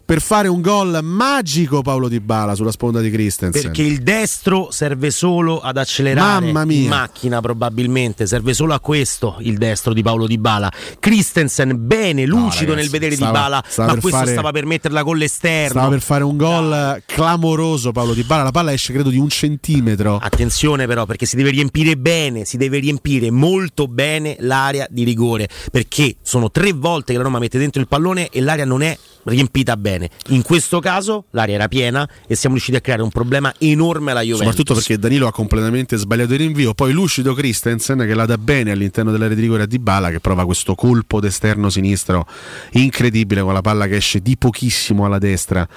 per 0.05 0.21
fare 0.21 0.47
un 0.47 0.61
gol 0.61 0.99
magico 1.01 1.81
Paolo 1.81 2.07
Di 2.07 2.19
Bala 2.19 2.53
sulla 2.53 2.71
sponda 2.71 3.01
di 3.01 3.09
Christensen. 3.09 3.59
Perché 3.59 3.81
il 3.81 4.03
destro 4.03 4.69
serve 4.69 5.09
solo 5.09 5.59
ad 5.61 5.77
accelerare 5.77 6.49
in 6.49 6.87
macchina 6.87 7.41
probabilmente, 7.41 8.27
serve 8.27 8.53
solo 8.53 8.75
a 8.75 8.79
questo 8.79 9.37
il 9.39 9.57
destro 9.57 9.93
di 9.93 10.03
Paolo 10.03 10.27
Di 10.27 10.37
Bala. 10.37 10.71
Christensen 10.99 11.87
bene, 11.87 12.25
lucido 12.25 12.73
no, 12.73 12.77
nel 12.77 12.89
vedere 12.89 13.15
stava, 13.15 13.31
Di 13.31 13.37
Bala, 13.37 13.63
ma 13.77 13.99
questo 13.99 14.09
fare, 14.09 14.31
stava 14.31 14.51
per 14.51 14.65
metterla 14.65 15.03
con 15.03 15.17
l'esterno. 15.17 15.69
Stava 15.69 15.89
per 15.89 16.01
fare 16.01 16.23
un 16.23 16.37
gol 16.37 17.01
clamoroso 17.07 17.91
Paolo 17.91 18.13
Di 18.13 18.23
Bala, 18.23 18.43
la 18.43 18.51
palla 18.51 18.73
esce 18.73 18.93
credo 18.93 19.09
di 19.09 19.17
un 19.17 19.29
centimetro. 19.29 20.19
Attenzione 20.21 20.85
però 20.85 21.07
perché 21.07 21.25
si 21.25 21.35
deve 21.35 21.49
riempire 21.49 21.97
bene, 21.97 22.45
si 22.45 22.57
deve 22.57 22.77
riempire 22.77 23.31
molto 23.31 23.87
bene 23.87 24.35
l'area 24.39 24.85
di 24.87 25.03
rigore, 25.03 25.49
perché 25.71 26.17
sono 26.21 26.51
tre 26.51 26.73
volte 26.73 27.13
che 27.13 27.17
la 27.17 27.23
Roma 27.23 27.39
mette 27.39 27.57
dentro 27.57 27.81
il 27.81 27.87
pallone 27.87 28.29
e 28.29 28.39
l'area 28.39 28.65
non 28.65 28.83
è 28.83 28.95
riempita 29.23 29.75
bene. 29.75 29.94
In 30.29 30.41
questo 30.41 30.79
caso 30.79 31.25
l'area 31.31 31.55
era 31.55 31.67
piena 31.67 32.07
e 32.27 32.35
siamo 32.35 32.55
riusciti 32.55 32.77
a 32.77 32.81
creare 32.81 33.01
un 33.01 33.09
problema 33.09 33.53
enorme 33.59 34.11
alla 34.11 34.21
Juventus. 34.21 34.47
Soprattutto 34.47 34.73
perché 34.73 34.97
Danilo 34.97 35.27
ha 35.27 35.31
completamente 35.31 35.97
sbagliato 35.97 36.33
il 36.33 36.39
rinvio, 36.39 36.73
poi 36.73 36.91
lucido 36.91 37.33
Christensen 37.33 37.99
che 37.99 38.13
la 38.13 38.25
dà 38.25 38.37
bene 38.37 38.71
all'interno 38.71 39.11
dell'area 39.11 39.35
di 39.35 39.41
rigore 39.41 39.63
a 39.63 39.65
Dybala 39.65 40.09
che 40.09 40.19
prova 40.19 40.45
questo 40.45 40.75
colpo 40.75 41.19
d'esterno 41.19 41.69
sinistro 41.69 42.27
incredibile 42.71 43.41
con 43.41 43.53
la 43.53 43.61
palla 43.61 43.87
che 43.87 43.97
esce 43.97 44.19
di 44.19 44.37
pochissimo 44.37 45.05
alla 45.05 45.19
destra 45.19 45.67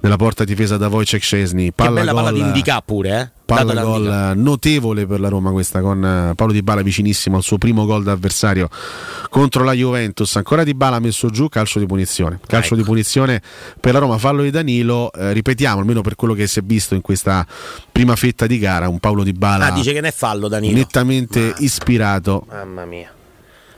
nella 0.00 0.16
porta 0.16 0.44
difesa 0.44 0.76
da 0.76 0.88
Wojciech 0.88 1.22
Szczesny. 1.22 1.72
Palla 1.72 1.88
che 1.88 1.94
bella 1.96 2.12
gol, 2.12 2.22
palla 2.24 2.32
di 2.32 2.40
indica 2.40 2.80
pure, 2.80 3.20
eh? 3.20 3.35
Palla 3.46 3.80
gol 3.80 4.32
notevole 4.34 5.06
per 5.06 5.20
la 5.20 5.28
Roma 5.28 5.52
questa 5.52 5.80
con 5.80 6.04
eh, 6.04 6.34
Paolo 6.34 6.52
Di 6.52 6.62
Bala 6.62 6.82
vicinissimo 6.82 7.36
al 7.36 7.44
suo 7.44 7.58
primo 7.58 7.86
gol 7.86 8.02
d'avversario 8.02 8.68
contro 9.30 9.62
la 9.62 9.72
Juventus. 9.72 10.34
Ancora 10.36 10.64
Di 10.64 10.74
Bala 10.74 10.98
messo 10.98 11.30
giù 11.30 11.48
calcio 11.48 11.78
di 11.78 11.86
punizione. 11.86 12.40
Calcio 12.44 12.74
ecco. 12.74 12.76
di 12.76 12.82
punizione 12.82 13.40
per 13.80 13.92
la 13.92 14.00
Roma, 14.00 14.18
fallo 14.18 14.42
di 14.42 14.50
Danilo. 14.50 15.12
Eh, 15.12 15.32
ripetiamo, 15.32 15.78
almeno 15.78 16.00
per 16.00 16.16
quello 16.16 16.34
che 16.34 16.46
si 16.48 16.58
è 16.58 16.62
visto 16.62 16.94
in 16.94 17.00
questa 17.00 17.46
prima 17.92 18.16
fetta 18.16 18.46
di 18.46 18.58
gara, 18.58 18.88
un 18.88 18.98
Paolo 18.98 19.22
Di 19.22 19.32
Bala 19.32 19.66
ah, 19.66 19.70
dice 19.70 19.92
che 19.92 20.00
ne 20.00 20.08
è 20.08 20.12
fallo 20.12 20.48
Danilo. 20.48 20.76
nettamente 20.76 21.40
Ma... 21.40 21.54
ispirato. 21.58 22.46
Mamma 22.48 22.84
mia. 22.84 23.15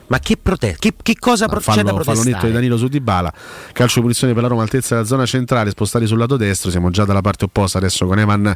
Ma 0.09 0.19
che, 0.19 0.37
prote- 0.37 0.77
che, 0.79 0.95
che 1.01 1.17
cosa 1.19 1.47
no, 1.47 1.53
procede 1.53 1.89
fallo, 1.89 2.03
fallo 2.03 2.23
netto 2.23 2.47
di 2.47 2.53
Danilo 2.53 2.77
su 2.77 2.89
Dybala 2.89 3.33
calcio 3.73 3.97
di 3.97 4.01
punizione 4.03 4.33
per 4.33 4.43
la 4.43 4.49
Roma 4.49 4.63
altezza 4.63 4.95
della 4.95 5.07
zona 5.07 5.27
centrale 5.27 5.71
spostati 5.71 6.07
sul 6.07 6.19
lato 6.19 6.37
destro 6.37 6.71
siamo 6.71 6.91
già 6.91 7.05
dalla 7.05 7.21
parte 7.21 7.45
opposta 7.45 7.79
adesso 7.79 8.07
con 8.07 8.19
Evan 8.19 8.55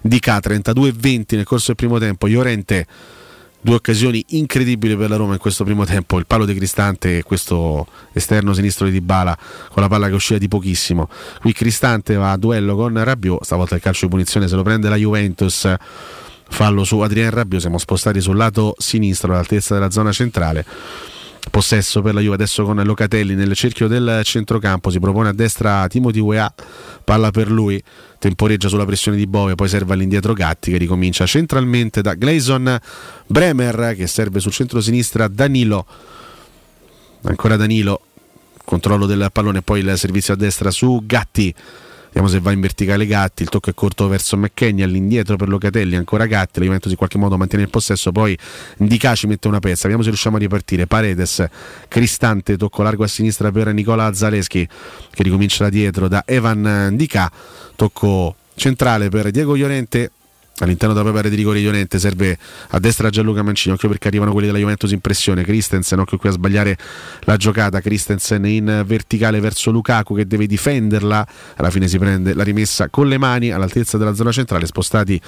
Di 0.00 0.18
K 0.18 0.28
32-20 0.28 1.36
nel 1.36 1.44
corso 1.44 1.66
del 1.68 1.76
primo 1.76 1.98
tempo. 1.98 2.26
Llorente 2.26 2.86
due 3.64 3.76
occasioni 3.76 4.22
incredibili 4.28 4.94
per 4.94 5.08
la 5.08 5.16
Roma 5.16 5.32
in 5.32 5.38
questo 5.38 5.64
primo 5.64 5.86
tempo. 5.86 6.18
Il 6.18 6.26
palo 6.26 6.44
di 6.44 6.54
Cristante 6.54 7.18
e 7.18 7.22
questo 7.22 7.86
esterno 8.12 8.52
sinistro 8.52 8.84
di 8.84 8.92
Dybala 8.92 9.36
con 9.70 9.82
la 9.82 9.88
palla 9.88 10.06
che 10.08 10.14
usciva 10.14 10.38
di 10.38 10.48
pochissimo. 10.48 11.08
Qui 11.40 11.52
Cristante 11.54 12.14
va 12.14 12.32
a 12.32 12.36
duello 12.36 12.76
con 12.76 13.02
Rabiot 13.02 13.42
stavolta 13.42 13.74
il 13.74 13.80
calcio 13.80 14.04
di 14.04 14.10
punizione 14.10 14.48
se 14.48 14.54
lo 14.54 14.62
prende 14.62 14.90
la 14.90 14.96
Juventus 14.96 15.66
fallo 16.48 16.84
su 16.84 16.98
Adrien 17.00 17.30
Rabiot, 17.30 17.60
siamo 17.60 17.78
spostati 17.78 18.20
sul 18.20 18.36
lato 18.36 18.74
sinistro 18.78 19.32
all'altezza 19.32 19.74
della 19.74 19.90
zona 19.90 20.12
centrale. 20.12 20.64
Possesso 21.50 22.00
per 22.00 22.14
la 22.14 22.20
Juve 22.20 22.34
adesso 22.34 22.64
con 22.64 22.82
Locatelli 22.82 23.34
nel 23.34 23.54
cerchio 23.54 23.86
del 23.86 24.22
centrocampo, 24.24 24.90
si 24.90 24.98
propone 24.98 25.28
a 25.28 25.32
destra 25.32 25.86
Timothy 25.88 26.18
Weah, 26.20 26.52
palla 27.04 27.30
per 27.30 27.50
lui, 27.50 27.82
temporeggia 28.18 28.68
sulla 28.68 28.86
pressione 28.86 29.16
di 29.16 29.26
Bove, 29.26 29.54
poi 29.54 29.68
serve 29.68 29.92
all'indietro 29.92 30.32
Gatti 30.32 30.70
che 30.70 30.78
ricomincia 30.78 31.26
centralmente 31.26 32.00
da 32.00 32.14
Gleison 32.14 32.78
Bremer 33.26 33.94
che 33.94 34.06
serve 34.06 34.40
sul 34.40 34.52
centro-sinistra 34.52 35.28
Danilo, 35.28 35.86
ancora 37.22 37.56
Danilo, 37.56 38.00
controllo 38.64 39.06
del 39.06 39.28
pallone, 39.30 39.62
poi 39.62 39.80
il 39.80 39.92
servizio 39.96 40.32
a 40.32 40.36
destra 40.36 40.70
su 40.70 41.02
Gatti 41.04 41.54
Vediamo 42.14 42.28
se 42.28 42.38
va 42.38 42.52
in 42.52 42.60
verticale 42.60 43.06
Gatti, 43.06 43.42
il 43.42 43.48
tocco 43.48 43.70
è 43.70 43.74
corto 43.74 44.06
verso 44.06 44.36
McKenny, 44.36 44.82
all'indietro 44.82 45.34
per 45.34 45.48
Locatelli, 45.48 45.96
ancora 45.96 46.26
Gatti, 46.26 46.60
la 46.60 46.66
Juventus 46.66 46.92
in 46.92 46.96
qualche 46.96 47.18
modo 47.18 47.36
mantiene 47.36 47.64
il 47.64 47.70
possesso, 47.70 48.12
poi 48.12 48.38
Ndicaci 48.76 49.26
mette 49.26 49.48
una 49.48 49.58
pezza, 49.58 49.82
vediamo 49.82 50.02
se 50.04 50.10
riusciamo 50.10 50.36
a 50.36 50.38
ripartire. 50.38 50.86
Paredes, 50.86 51.44
Cristante, 51.88 52.56
tocco 52.56 52.84
largo 52.84 53.02
a 53.02 53.08
sinistra 53.08 53.50
per 53.50 53.74
Nicola 53.74 54.14
Zaleschi 54.14 54.64
che 55.10 55.22
ricomincia 55.24 55.64
da 55.64 55.70
dietro 55.70 56.06
da 56.06 56.22
Evan 56.24 56.90
Ndica, 56.92 57.32
tocco 57.74 58.36
centrale 58.54 59.08
per 59.08 59.32
Diego 59.32 59.56
Llorente 59.56 60.12
all'interno 60.58 60.94
della 60.94 61.02
propria 61.02 61.22
rete 61.22 61.34
di 61.34 61.42
rigore 61.42 61.58
Ionente 61.58 61.98
serve 61.98 62.38
a 62.68 62.78
destra 62.78 63.10
Gianluca 63.10 63.42
Mancini 63.42 63.74
occhio 63.74 63.88
perché 63.88 64.08
arrivano 64.08 64.30
quelli 64.32 64.46
della 64.46 64.58
Juventus 64.58 64.90
in 64.92 65.00
pressione. 65.00 65.42
Christensen 65.42 65.98
occhio 65.98 66.16
qui 66.16 66.28
a 66.28 66.32
sbagliare 66.32 66.76
la 67.20 67.36
giocata. 67.36 67.80
Christensen 67.80 68.44
in 68.46 68.82
verticale 68.86 69.40
verso 69.40 69.70
Lukaku 69.70 70.14
che 70.14 70.26
deve 70.26 70.46
difenderla. 70.46 71.26
Alla 71.56 71.70
fine 71.70 71.88
si 71.88 71.98
prende 71.98 72.34
la 72.34 72.44
rimessa 72.44 72.88
con 72.88 73.08
le 73.08 73.18
mani 73.18 73.50
all'altezza 73.50 73.98
della 73.98 74.14
zona 74.14 74.30
centrale 74.30 74.66
spostati 74.66 75.20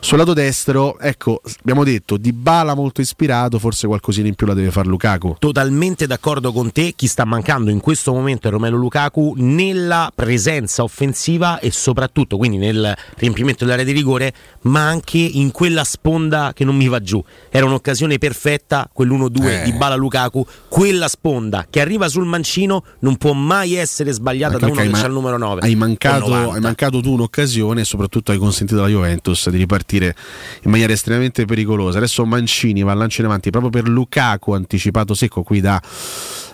sul 0.00 0.18
lato 0.18 0.32
destro. 0.32 0.98
Ecco 0.98 1.40
abbiamo 1.60 1.84
detto 1.84 2.16
di 2.16 2.32
bala 2.32 2.74
molto 2.74 3.00
ispirato 3.00 3.58
forse 3.58 3.86
qualcosina 3.86 4.28
in 4.28 4.34
più 4.34 4.46
la 4.46 4.54
deve 4.54 4.70
fare 4.70 4.88
Lukaku. 4.88 5.36
Totalmente 5.38 6.06
d'accordo 6.06 6.52
con 6.52 6.72
te. 6.72 6.94
Chi 6.96 7.06
sta 7.06 7.24
mancando 7.24 7.70
in 7.70 7.80
questo 7.80 8.12
momento 8.12 8.48
è 8.48 8.50
Romelo 8.50 8.76
Lukaku 8.76 9.34
nella 9.36 10.10
presenza 10.14 10.82
offensiva 10.82 11.58
e 11.60 11.70
soprattutto 11.70 12.36
quindi 12.36 12.56
nel 12.56 12.94
riempimento 13.16 13.64
dell'area 13.64 13.84
di 13.84 13.92
rigore 13.92 14.32
ma 14.64 14.86
anche 14.86 15.18
in 15.18 15.50
quella 15.50 15.84
sponda 15.84 16.52
che 16.54 16.64
non 16.64 16.76
mi 16.76 16.88
va 16.88 17.00
giù. 17.00 17.22
Era 17.50 17.66
un'occasione 17.66 18.18
perfetta, 18.18 18.90
quell'1-2 18.94 19.44
eh. 19.44 19.62
di 19.64 19.72
Bala 19.72 19.94
Lukaku, 19.94 20.46
quella 20.68 21.08
sponda 21.08 21.66
che 21.68 21.80
arriva 21.80 22.08
sul 22.08 22.24
mancino 22.24 22.84
non 23.00 23.16
può 23.16 23.32
mai 23.32 23.74
essere 23.74 24.12
sbagliata 24.12 24.58
da 24.58 24.66
uno 24.66 24.74
che 24.80 24.90
c'ha 24.90 25.06
il 25.06 25.12
numero 25.12 25.38
9. 25.38 25.60
Hai 25.62 25.74
mancato, 25.74 26.50
hai 26.50 26.60
mancato 26.60 27.00
tu 27.00 27.12
un'occasione 27.12 27.82
e 27.82 27.84
soprattutto 27.84 28.32
hai 28.32 28.38
consentito 28.38 28.80
alla 28.80 28.88
Juventus 28.88 29.48
di 29.50 29.58
ripartire 29.58 30.14
in 30.62 30.70
maniera 30.70 30.92
estremamente 30.92 31.44
pericolosa. 31.44 31.98
Adesso 31.98 32.24
Mancini 32.24 32.82
va 32.82 32.92
a 32.92 32.94
lancio 32.94 33.20
in 33.20 33.26
avanti 33.26 33.50
proprio 33.50 33.70
per 33.70 33.88
Lukaku, 33.88 34.52
anticipato 34.52 35.14
secco 35.14 35.42
qui 35.42 35.60
da 35.60 35.80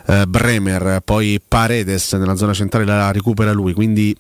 eh, 0.07 0.27
Bremer, 0.27 1.01
poi 1.05 1.41
Paredes 1.47 2.13
nella 2.15 2.37
zona 2.37 2.53
centrale 2.53 2.85
la 2.85 3.11
recupera 3.13 3.53
lui, 3.53 3.73
quindi 3.73 4.17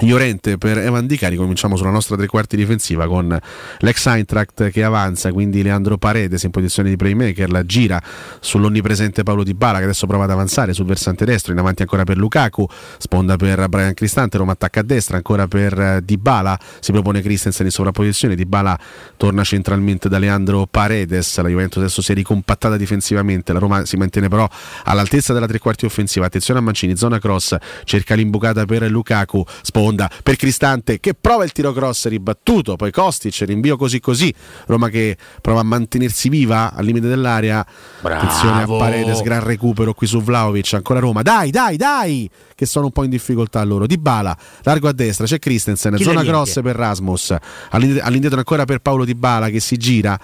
Llorente 0.00 0.58
per 0.58 0.76
Evan 0.76 1.06
Di 1.06 1.16
Cari, 1.16 1.36
cominciamo 1.36 1.74
sulla 1.74 1.90
nostra 1.90 2.16
tre 2.16 2.26
quarti 2.26 2.54
difensiva 2.54 3.06
con 3.06 3.38
l'ex 3.78 4.06
Eintracht 4.06 4.68
che 4.68 4.84
avanza, 4.84 5.32
quindi 5.32 5.62
Leandro 5.62 5.96
Paredes 5.96 6.42
in 6.42 6.50
posizione 6.50 6.90
di 6.90 6.96
playmaker, 6.96 7.50
la 7.50 7.64
gira 7.64 8.02
sull'onnipresente 8.38 9.22
Paolo 9.22 9.42
Di 9.42 9.54
Bala 9.54 9.78
che 9.78 9.84
adesso 9.84 10.06
prova 10.06 10.24
ad 10.24 10.30
avanzare 10.30 10.74
sul 10.74 10.84
versante 10.84 11.24
destro, 11.24 11.52
in 11.52 11.58
avanti 11.58 11.80
ancora 11.80 12.04
per 12.04 12.18
Lukaku, 12.18 12.68
sponda 12.98 13.36
per 13.36 13.68
Brian 13.68 13.94
Cristante, 13.94 14.36
Roma 14.36 14.52
attacca 14.52 14.80
a 14.80 14.82
destra, 14.82 15.16
ancora 15.16 15.48
per 15.48 16.02
Di 16.02 16.18
Bala, 16.18 16.58
si 16.80 16.92
propone 16.92 17.22
Christensen 17.22 17.64
in 17.64 17.72
sovrapposizione, 17.72 18.34
Di 18.34 18.44
Bala 18.44 18.78
torna 19.16 19.44
centralmente 19.44 20.10
da 20.10 20.18
Leandro 20.18 20.66
Paredes, 20.70 21.38
la 21.38 21.48
Juventus 21.48 21.78
adesso 21.78 22.02
si 22.02 22.12
è 22.12 22.14
ricompattata 22.14 22.76
difensivamente, 22.76 23.54
la 23.54 23.58
Roma 23.58 23.86
si 23.86 23.96
mantiene 23.96 24.28
però 24.28 24.46
all'altezza 24.84 25.32
della 25.32 25.46
tre 25.46 25.58
quarti 25.58 25.86
offensiva, 25.86 26.26
attenzione 26.26 26.60
a 26.60 26.62
Mancini, 26.62 26.96
zona 26.96 27.18
cross, 27.18 27.56
cerca 27.84 28.14
l'imbucata 28.14 28.66
per 28.66 28.90
Lukaku, 28.90 29.42
sponda 29.86 30.10
per 30.22 30.36
Cristante 30.36 30.98
che 30.98 31.14
prova 31.14 31.44
il 31.44 31.52
tiro 31.52 31.72
cross 31.72 32.08
ribattuto, 32.08 32.76
poi 32.76 32.90
Kostic, 32.90 33.42
rinvio 33.46 33.76
così 33.76 34.00
così, 34.00 34.32
Roma 34.66 34.88
che 34.88 35.16
prova 35.40 35.60
a 35.60 35.62
mantenersi 35.62 36.28
viva 36.28 36.72
al 36.74 36.84
limite 36.84 37.06
dell'area, 37.06 37.64
Bravo. 38.00 38.20
attenzione 38.20 38.62
a 38.62 38.66
Paredes, 38.66 39.22
gran 39.22 39.44
recupero 39.44 39.94
qui 39.94 40.06
su 40.06 40.20
Vlaovic, 40.20 40.74
ancora 40.74 40.98
Roma, 40.98 41.22
dai 41.22 41.50
dai 41.50 41.76
dai, 41.76 42.28
che 42.54 42.66
sono 42.66 42.86
un 42.86 42.92
po' 42.92 43.04
in 43.04 43.10
difficoltà 43.10 43.62
loro, 43.62 43.86
Di 43.86 43.98
Bala, 43.98 44.36
largo 44.62 44.88
a 44.88 44.92
destra, 44.92 45.26
c'è 45.26 45.38
Christensen, 45.38 45.94
Chi 45.94 46.04
zona 46.04 46.24
cross 46.24 46.60
per 46.60 46.74
Rasmus, 46.74 47.36
all'indietro, 47.70 48.06
all'indietro 48.06 48.38
ancora 48.38 48.64
per 48.64 48.80
Paolo 48.80 49.04
Di 49.04 49.14
Bala 49.14 49.48
che 49.48 49.60
si 49.60 49.76
gira, 49.76 50.18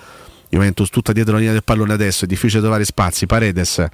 Juventus 0.48 0.90
tutta 0.90 1.12
dietro 1.12 1.32
la 1.32 1.38
linea 1.38 1.54
del 1.54 1.64
pallone 1.64 1.92
adesso, 1.92 2.24
è 2.24 2.26
difficile 2.26 2.60
trovare 2.60 2.84
spazi, 2.84 3.26
Paredes 3.26 3.86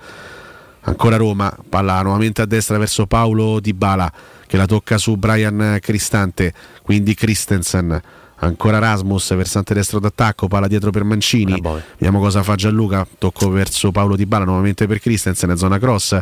ancora 0.83 1.17
Roma, 1.17 1.55
palla 1.69 2.03
nuovamente 2.03 2.43
a 2.43 2.47
destra 2.47 2.79
verso 2.79 3.07
Paolo 3.07 3.61
Di 3.61 3.73
Bala 3.73 4.13
che 4.47 4.57
la 4.57 4.67
tocca 4.67 4.99
su 4.99 5.17
Brian 5.17 5.79
Cristante, 5.81 6.53
quindi 6.83 7.15
Christensen. 7.15 8.01
Ancora 8.41 8.79
Rasmus, 8.79 9.35
versante 9.35 9.75
destro 9.75 9.99
d'attacco, 9.99 10.47
palla 10.47 10.69
dietro 10.69 10.91
per 10.91 11.03
Mancini. 11.03 11.55
Ah, 11.55 11.59
boh. 11.59 11.83
Vediamo 11.93 12.21
cosa 12.21 12.43
fa 12.45 12.55
Gianluca. 12.55 13.07
Tocco 13.19 13.51
verso 13.51 13.91
Paolo 13.91 14.15
Di 14.15 14.27
Bala, 14.27 14.45
nuovamente 14.45 14.87
per 14.87 15.01
Christensen, 15.01 15.57
zona 15.57 15.79
cross. 15.79 16.17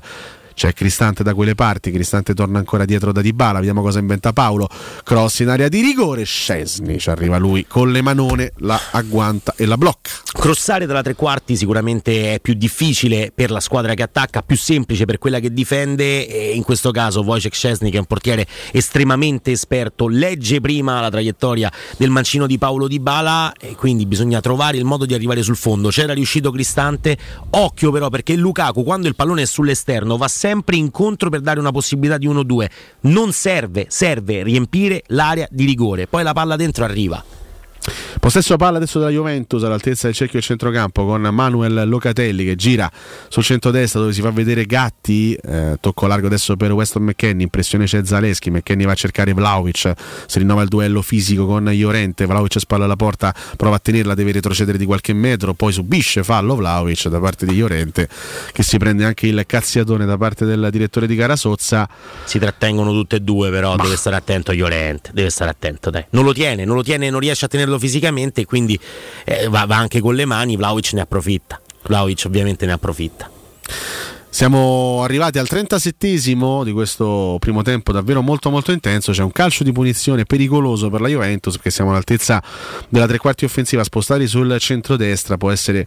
C'è 0.57 0.73
Cristante 0.73 1.23
da 1.23 1.35
quelle 1.35 1.55
parti, 1.55 1.91
Cristante 1.91 2.33
torna 2.33 2.59
ancora 2.59 2.87
dietro 2.87 3.13
da 3.13 3.21
Di 3.21 3.35
Bala, 3.35 3.59
vediamo 3.59 3.83
cosa 3.83 3.99
inventa 3.99 4.33
Paolo. 4.33 4.67
Cross 5.05 5.41
in 5.41 5.51
area 5.51 5.69
di 5.69 5.83
rigore, 5.83 6.25
Scesni 6.25 6.99
ci 6.99 7.11
arriva 7.11 7.37
lui 7.37 7.67
con 7.69 7.93
le 7.93 8.01
manone, 8.01 8.55
la 8.61 8.81
agguanta 8.93 9.53
e 9.55 9.67
la 9.67 9.77
blocca. 9.77 10.09
Crossare 10.33 10.87
dalla 10.87 11.03
tre 11.03 11.15
quarti 11.15 11.57
sicuramente 11.57 12.33
è 12.33 12.41
più 12.41 12.55
difficile 12.55 13.33
per 13.35 13.51
la 13.51 13.61
squadra 13.61 13.93
che 13.93 14.03
attacca, 14.03 14.41
più 14.41 14.57
semplice 14.57 15.05
per 15.05 15.19
quella 15.19 15.41
che 15.41 15.53
difende 15.53 16.27
e 16.27 16.55
in 16.55 16.63
questo 16.63 16.91
caso 16.91 17.21
Wojciech 17.21 17.55
Szczesny 17.55 17.91
che 17.91 17.97
è 17.99 18.01
un 18.01 18.07
portiere 18.07 18.47
estremamente 18.73 19.51
esperto, 19.51 20.09
legge 20.09 20.63
prima 20.63 21.03
la 21.03 21.11
traiettoria 21.11 21.71
del 21.99 22.09
mancino 22.09 22.47
di 22.47 22.57
Paolo 22.57 22.89
Di 22.89 22.99
Bala 22.99 23.53
e 23.61 23.75
quindi 23.75 24.07
bisogna 24.07 24.41
trovare 24.41 24.79
il 24.79 24.85
modo 24.85 25.05
di 25.05 25.13
arrivare 25.13 25.43
sul 25.43 25.57
fondo. 25.57 25.91
C'era 25.91 26.15
riuscito 26.15 26.51
Cristante, 26.51 27.19
occhio 27.51 27.91
però 27.91 28.09
perché 28.09 28.35
Lukaku 28.37 28.85
quando 28.85 29.07
il 29.07 29.15
pallone 29.15 29.43
è 29.43 29.47
sull'esterno 29.47 30.17
va 30.17 30.29
sempre 30.29 30.45
incontro 30.77 31.31
per 31.31 31.41
dare 31.41 31.61
una 31.61 31.73
possibilità 31.73 32.19
di 32.19 32.29
1-2. 32.29 32.67
Non 33.03 33.33
serve, 33.33 33.87
serve 33.89 34.43
riempire 34.43 35.03
l'area 35.09 35.47
di 35.51 35.65
rigore, 35.65 36.07
poi 36.07 36.23
la 36.23 36.33
palla 36.33 36.57
dentro 36.57 36.85
arriva. 36.85 37.25
Possesso 38.19 38.57
palla 38.57 38.79
adesso 38.79 38.99
della 38.99 39.11
Juventus 39.11 39.63
all'altezza 39.63 40.07
del 40.07 40.15
cerchio 40.17 40.39
del 40.39 40.49
centrocampo 40.49 41.05
con 41.05 41.21
Manuel 41.21 41.89
Locatelli 41.89 42.45
che 42.45 42.57
gira 42.57 42.91
sul 43.29 43.45
centro-destra 43.45 44.01
dove 44.01 44.13
si 44.13 44.21
fa 44.21 44.31
vedere 44.31 44.65
Gatti. 44.65 45.35
Eh, 45.35 45.77
tocco 45.81 46.07
largo 46.07 46.27
adesso 46.27 46.57
per 46.57 46.73
Weston 46.73 47.05
McKenny. 47.05 47.45
Impressione 47.45 47.85
c'è 47.85 48.05
Zaleschi. 48.05 48.51
McKenny 48.51 48.85
va 48.85 48.93
a 48.93 48.97
cercare 48.97 49.33
Vlaovic. 49.33 49.93
Si 50.27 50.39
rinnova 50.39 50.63
il 50.63 50.69
duello 50.69 51.03
fisico 51.03 51.47
con 51.47 51.73
Iorente. 51.73 52.27
Vlaovic 52.27 52.59
spalla 52.59 52.85
alla 52.85 52.97
porta, 52.97 53.35
prova 53.57 53.77
a 53.77 53.79
tenerla, 53.79 54.15
deve 54.15 54.33
retrocedere 54.33 54.79
di 54.79 54.87
qualche 54.87 55.13
metro. 55.13 55.55
Poi 55.55 55.73
subisce 55.73 56.25
fallo 56.25 56.57
Vlaovic 56.57 57.09
da 57.09 57.21
parte 57.21 57.47
di 57.47 57.55
Iorente 57.55 58.09
che 58.53 58.63
si 58.63 58.79
prende 58.79 59.05
anche 59.05 59.27
il 59.27 59.45
cazziatone 59.47 60.05
da 60.05 60.17
parte 60.17 60.45
del 60.45 60.69
direttore 60.73 61.07
di 61.07 61.15
gara 61.15 61.37
Sozza. 61.37 61.89
Si 62.25 62.39
trattengono 62.39 62.91
tutte 62.93 63.17
e 63.17 63.21
due, 63.21 63.51
però 63.51 63.77
deve 63.77 63.97
stare 63.97 64.17
attento 64.17 64.51
a 64.51 64.55
Llorente, 64.55 65.11
deve 65.13 65.31
stare 65.31 65.51
attento, 65.51 65.91
dai. 65.91 66.05
Non 66.11 66.25
lo 66.25 66.33
tiene, 66.33 66.65
non 66.65 66.77
lo 66.77 66.83
tiene, 66.83 67.11
non 67.11 67.21
riesce 67.21 67.45
a 67.45 67.49
tenerlo 67.49 67.79
fisicamente, 67.79 68.05
quindi 68.45 68.79
eh, 69.25 69.49
va, 69.49 69.65
va 69.67 69.77
anche 69.77 70.01
con 70.01 70.15
le 70.15 70.25
mani, 70.25 70.57
Vlaovic 70.57 70.93
ne 70.93 71.01
approfitta. 71.01 71.61
Vlaovic 71.83 72.25
ovviamente 72.27 72.67
ne 72.67 72.73
approfitta. 72.73 73.31
Siamo 74.37 75.03
arrivati 75.03 75.39
al 75.39 75.47
37esimo 75.49 76.63
di 76.63 76.71
questo 76.71 77.39
primo 77.41 77.63
tempo 77.63 77.91
davvero 77.91 78.21
molto 78.21 78.51
molto 78.51 78.71
intenso, 78.71 79.13
c'è 79.13 79.23
un 79.23 79.33
calcio 79.33 79.65
di 79.65 79.73
punizione 79.73 80.25
pericoloso 80.25 80.91
per 80.91 81.01
la 81.01 81.09
Juventus 81.09 81.55
perché 81.55 81.71
siamo 81.71 81.89
all'altezza 81.89 82.43
della 82.91 83.07
tre 83.07 83.17
quarti 83.17 83.47
offensiva, 83.47 83.83
spostati 83.83 84.27
sul 84.27 84.55
centro-destra 84.59 85.39
può 85.39 85.51
essere 85.51 85.87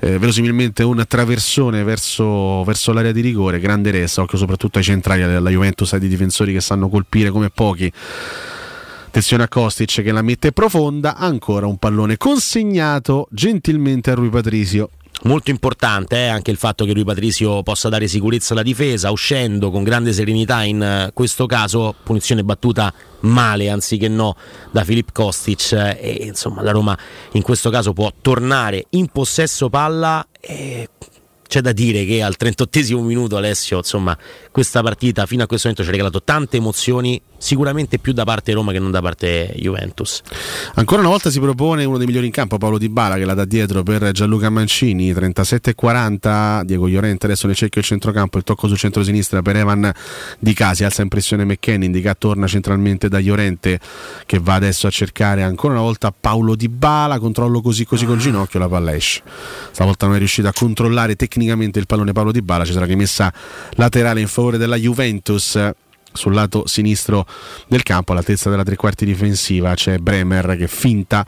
eh, 0.00 0.18
verosimilmente 0.18 0.82
un 0.82 1.04
traversone 1.06 1.84
verso, 1.84 2.64
verso 2.64 2.92
l'area 2.92 3.12
di 3.12 3.20
rigore, 3.20 3.60
grande 3.60 3.92
ressa, 3.92 4.22
occhio 4.22 4.36
soprattutto 4.36 4.78
ai 4.78 4.84
centrali 4.84 5.22
della 5.22 5.50
Juventus, 5.50 5.92
ai 5.92 6.00
difensori 6.00 6.52
che 6.52 6.60
sanno 6.60 6.88
colpire 6.88 7.30
come 7.30 7.50
pochi. 7.50 7.92
Attenzione 9.16 9.44
a 9.44 9.48
Kostic 9.48 10.02
che 10.02 10.12
la 10.12 10.20
mette 10.20 10.52
profonda, 10.52 11.16
ancora 11.16 11.64
un 11.64 11.78
pallone 11.78 12.18
consegnato 12.18 13.28
gentilmente 13.30 14.10
a 14.10 14.14
Rui 14.14 14.28
Patrizio. 14.28 14.90
Molto 15.22 15.50
importante 15.50 16.16
eh, 16.16 16.26
anche 16.26 16.50
il 16.50 16.58
fatto 16.58 16.84
che 16.84 16.92
lui 16.92 17.02
Patrizio 17.02 17.62
possa 17.62 17.88
dare 17.88 18.08
sicurezza 18.08 18.52
alla 18.52 18.62
difesa, 18.62 19.10
uscendo 19.10 19.70
con 19.70 19.84
grande 19.84 20.12
serenità 20.12 20.64
in 20.64 20.82
eh, 20.82 21.10
questo 21.14 21.46
caso, 21.46 21.94
punizione 22.02 22.44
battuta 22.44 22.92
male 23.20 23.70
anziché 23.70 24.08
no 24.08 24.36
da 24.70 24.84
Filip 24.84 25.12
Kostic 25.12 25.72
eh, 25.72 25.98
e 25.98 26.26
insomma 26.26 26.60
la 26.60 26.72
Roma 26.72 26.94
in 27.32 27.40
questo 27.40 27.70
caso 27.70 27.94
può 27.94 28.12
tornare 28.20 28.84
in 28.90 29.06
possesso 29.06 29.70
palla 29.70 30.28
e 30.38 30.90
c'è 31.46 31.60
da 31.60 31.72
dire 31.72 32.04
che 32.04 32.22
al 32.22 32.36
38 32.36 33.00
minuto 33.00 33.36
Alessio, 33.36 33.78
insomma, 33.78 34.16
questa 34.50 34.82
partita 34.82 35.26
fino 35.26 35.42
a 35.42 35.46
questo 35.46 35.68
momento 35.68 35.84
ci 35.84 35.94
ha 35.94 35.96
regalato 35.98 36.22
tante 36.22 36.56
emozioni, 36.56 37.20
sicuramente 37.38 37.98
più 37.98 38.12
da 38.12 38.24
parte 38.24 38.52
Roma 38.52 38.72
che 38.72 38.78
non 38.78 38.90
da 38.90 39.00
parte 39.00 39.52
Juventus. 39.56 40.22
Ancora 40.74 41.00
una 41.00 41.10
volta 41.10 41.30
si 41.30 41.40
propone 41.40 41.84
uno 41.84 41.98
dei 41.98 42.06
migliori 42.06 42.26
in 42.26 42.32
campo, 42.32 42.58
Paolo 42.58 42.78
Di 42.78 42.88
Bala, 42.88 43.16
che 43.16 43.24
la 43.24 43.34
dà 43.34 43.44
dietro 43.44 43.82
per 43.82 44.10
Gianluca 44.12 44.50
Mancini, 44.50 45.12
37-40, 45.12 46.62
Diego 46.62 46.88
Llorente 46.88 47.26
adesso 47.26 47.46
nel 47.46 47.56
cerchio 47.56 47.80
del 47.80 47.90
centrocampo, 47.90 48.38
il 48.38 48.44
tocco 48.44 48.68
sul 48.68 48.78
centro-sinistra 48.78 49.42
per 49.42 49.56
Evan 49.56 49.92
Di 50.38 50.52
Casi, 50.54 50.84
alza 50.84 51.02
impressione 51.02 51.44
McKenny, 51.44 51.86
indica 51.86 52.14
torna 52.14 52.46
centralmente 52.46 53.08
da 53.08 53.20
Llorente 53.20 53.80
che 54.24 54.38
va 54.38 54.54
adesso 54.54 54.86
a 54.86 54.90
cercare 54.90 55.42
ancora 55.42 55.74
una 55.74 55.82
volta 55.82 56.12
Paolo 56.18 56.54
Di 56.54 56.68
Bala, 56.68 57.18
controllo 57.18 57.60
così 57.60 57.84
così 57.84 58.06
col 58.06 58.18
ginocchio, 58.18 58.58
la 58.58 58.68
palla 58.68 58.94
esce. 58.94 59.22
Stavolta 59.70 60.06
non 60.06 60.16
è 60.16 60.18
riuscito 60.18 60.48
a 60.48 60.52
controllare 60.52 61.16
tecnicamente 61.16 61.78
il 61.78 61.86
pallone 61.86 62.12
Paolo 62.12 62.32
Di 62.32 62.42
Bala, 62.42 62.64
ci 62.64 62.72
sarà 62.72 62.86
rimessa 62.86 63.32
laterale 63.72 64.20
in 64.20 64.28
favore 64.28 64.58
della 64.58 64.76
Juventus 64.76 65.58
sul 66.16 66.34
lato 66.34 66.66
sinistro 66.66 67.26
del 67.68 67.82
campo, 67.82 68.12
all'altezza 68.12 68.50
della 68.50 68.64
tre 68.64 68.76
quarti 68.76 69.04
difensiva, 69.04 69.74
c'è 69.74 69.98
Bremer 69.98 70.56
che 70.56 70.66
finta 70.66 71.24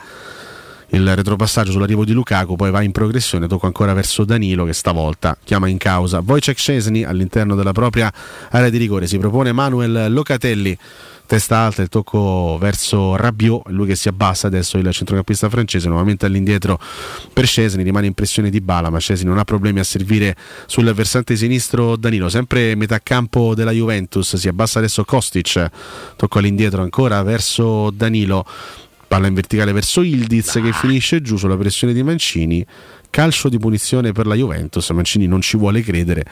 il 0.92 1.14
retropassaggio 1.14 1.70
sull'arrivo 1.72 2.04
di 2.04 2.12
Lukaku, 2.12 2.56
poi 2.56 2.70
va 2.70 2.82
in 2.82 2.92
progressione, 2.92 3.46
tocca 3.46 3.66
ancora 3.66 3.92
verso 3.92 4.24
Danilo 4.24 4.64
che 4.64 4.72
stavolta 4.72 5.36
chiama 5.44 5.68
in 5.68 5.76
causa. 5.76 6.22
Wojciech 6.24 6.58
Szczesny 6.58 7.04
all'interno 7.04 7.54
della 7.54 7.72
propria 7.72 8.12
area 8.50 8.70
di 8.70 8.78
rigore, 8.78 9.06
si 9.06 9.18
propone 9.18 9.52
Manuel 9.52 10.12
Locatelli 10.12 10.76
testa 11.28 11.58
alta, 11.58 11.82
il 11.82 11.88
tocco 11.90 12.56
verso 12.58 13.14
Rabiot, 13.14 13.68
lui 13.68 13.86
che 13.86 13.96
si 13.96 14.08
abbassa 14.08 14.46
adesso 14.46 14.78
il 14.78 14.90
centrocampista 14.90 15.50
francese, 15.50 15.86
nuovamente 15.86 16.24
all'indietro 16.24 16.80
per 17.32 17.46
Scesni, 17.46 17.82
rimane 17.82 18.06
impressione 18.06 18.48
di 18.48 18.62
Bala, 18.62 18.88
ma 18.88 18.98
Scesni 18.98 19.28
non 19.28 19.36
ha 19.36 19.44
problemi 19.44 19.78
a 19.78 19.84
servire 19.84 20.34
sul 20.64 20.90
versante 20.94 21.36
sinistro 21.36 21.96
Danilo, 21.96 22.30
sempre 22.30 22.74
metà 22.76 22.98
campo 23.00 23.54
della 23.54 23.72
Juventus, 23.72 24.36
si 24.36 24.48
abbassa 24.48 24.78
adesso 24.78 25.04
Kostic, 25.04 25.70
tocco 26.16 26.38
all'indietro 26.38 26.80
ancora 26.80 27.22
verso 27.22 27.90
Danilo, 27.90 28.46
palla 29.06 29.26
in 29.26 29.34
verticale 29.34 29.72
verso 29.72 30.00
Ildiz 30.00 30.58
che 30.62 30.72
finisce 30.72 31.20
giù 31.20 31.36
sulla 31.36 31.56
pressione 31.58 31.92
di 31.92 32.02
Mancini. 32.02 32.64
Calcio 33.10 33.48
di 33.48 33.58
punizione 33.58 34.12
per 34.12 34.26
la 34.26 34.34
Juventus. 34.34 34.90
Mancini 34.90 35.26
non 35.26 35.40
ci 35.40 35.56
vuole 35.56 35.80
credere, 35.82 36.24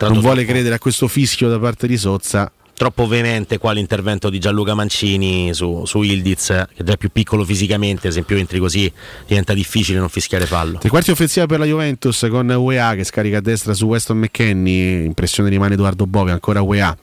non 0.00 0.20
vuole 0.20 0.38
troppo. 0.38 0.52
credere 0.52 0.74
a 0.74 0.78
questo 0.78 1.06
fischio 1.06 1.48
da 1.48 1.58
parte 1.58 1.86
di 1.86 1.96
Sozza. 1.96 2.50
Troppo 2.76 3.06
veemente 3.06 3.58
qua 3.58 3.72
l'intervento 3.72 4.28
di 4.28 4.40
Gianluca 4.40 4.74
Mancini 4.74 5.54
su, 5.54 5.84
su 5.86 6.02
Ildiz, 6.02 6.46
che 6.46 6.68
è 6.74 6.82
già 6.82 6.96
più 6.96 7.08
piccolo 7.12 7.44
fisicamente, 7.44 8.10
se 8.10 8.22
più 8.22 8.36
entri 8.36 8.58
così 8.58 8.92
diventa 9.26 9.54
difficile 9.54 10.00
non 10.00 10.08
fischiare 10.08 10.44
fallo. 10.44 10.78
Tre 10.78 10.88
quarti 10.88 11.12
offensiva 11.12 11.46
per 11.46 11.60
la 11.60 11.66
Juventus 11.66 12.26
con 12.28 12.50
UEA 12.50 12.94
che 12.96 13.04
scarica 13.04 13.38
a 13.38 13.40
destra 13.40 13.74
su 13.74 13.86
Weston 13.86 14.18
McKenny. 14.18 15.04
Impressione 15.04 15.50
rimane 15.50 15.74
Edoardo 15.74 16.06
Bove, 16.06 16.32
ancora 16.32 16.62
UEA. 16.62 16.96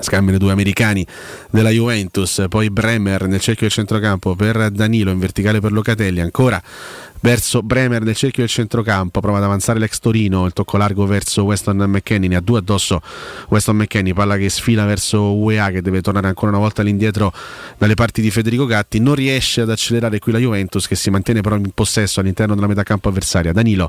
Scambiano 0.00 0.38
due 0.38 0.52
americani 0.52 1.04
della 1.50 1.68
Juventus, 1.68 2.46
poi 2.48 2.70
Bremer 2.70 3.26
nel 3.26 3.40
cerchio 3.40 3.66
del 3.66 3.72
centrocampo 3.72 4.34
per 4.36 4.70
Danilo, 4.70 5.10
in 5.10 5.18
verticale 5.18 5.60
per 5.60 5.72
Locatelli, 5.72 6.20
ancora 6.20 6.62
verso 7.22 7.62
Bremer 7.62 8.02
nel 8.02 8.16
cerchio 8.16 8.42
del 8.42 8.50
centrocampo, 8.50 9.20
prova 9.20 9.38
ad 9.38 9.44
avanzare 9.44 9.78
l'ex 9.78 9.98
Torino, 9.98 10.44
il 10.44 10.52
tocco 10.52 10.76
largo 10.76 11.06
verso 11.06 11.44
Weston 11.44 11.76
McKenny, 11.76 12.26
ne 12.26 12.36
ha 12.36 12.40
due 12.40 12.58
addosso 12.58 13.00
Weston 13.48 13.76
McKenny, 13.76 14.12
palla 14.12 14.36
che 14.36 14.48
sfila 14.48 14.84
verso 14.84 15.34
UEA 15.34 15.70
che 15.70 15.82
deve 15.82 16.00
tornare 16.00 16.26
ancora 16.26 16.50
una 16.50 16.60
volta 16.60 16.82
all'indietro 16.82 17.32
dalle 17.78 17.94
parti 17.94 18.20
di 18.20 18.30
Federico 18.30 18.66
Gatti, 18.66 18.98
non 18.98 19.14
riesce 19.14 19.60
ad 19.60 19.70
accelerare 19.70 20.18
qui 20.18 20.32
la 20.32 20.38
Juventus 20.38 20.88
che 20.88 20.96
si 20.96 21.10
mantiene 21.10 21.42
però 21.42 21.56
in 21.56 21.70
possesso 21.72 22.20
all'interno 22.20 22.54
della 22.54 22.66
metà 22.66 22.82
campo 22.82 23.08
avversaria. 23.08 23.52
Danilo, 23.52 23.88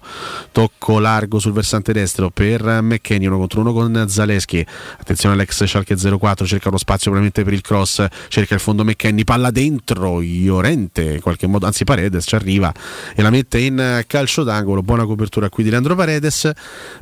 tocco 0.51 0.99
largo 0.99 1.39
sul 1.39 1.53
versante 1.53 1.91
destro 1.91 2.29
per 2.29 2.81
McKenny, 2.81 3.25
uno 3.25 3.37
contro 3.37 3.61
uno 3.61 3.73
con 3.73 4.05
Zaleschi, 4.07 4.63
attenzione 4.99 5.33
all'ex 5.33 5.65
Schalke 5.65 5.95
04, 5.95 6.45
cerca 6.45 6.67
uno 6.67 6.77
spazio 6.77 7.11
probabilmente 7.11 7.43
per 7.43 7.53
il 7.53 7.61
cross, 7.61 8.05
cerca 8.27 8.53
il 8.53 8.59
fondo 8.59 8.83
McKenny, 8.83 9.23
palla 9.23 9.49
dentro, 9.49 10.21
Iorente 10.21 11.13
in 11.13 11.21
qualche 11.21 11.47
modo, 11.47 11.65
anzi 11.65 11.83
Paredes 11.83 12.25
ci 12.27 12.35
arriva 12.35 12.71
e 13.15 13.22
la 13.23 13.29
mette 13.29 13.57
in 13.59 14.03
calcio 14.05 14.43
d'angolo, 14.43 14.83
buona 14.83 15.05
copertura 15.05 15.47
qui 15.47 15.63
di 15.63 15.69
Leandro 15.69 15.95
Paredes. 15.95 16.51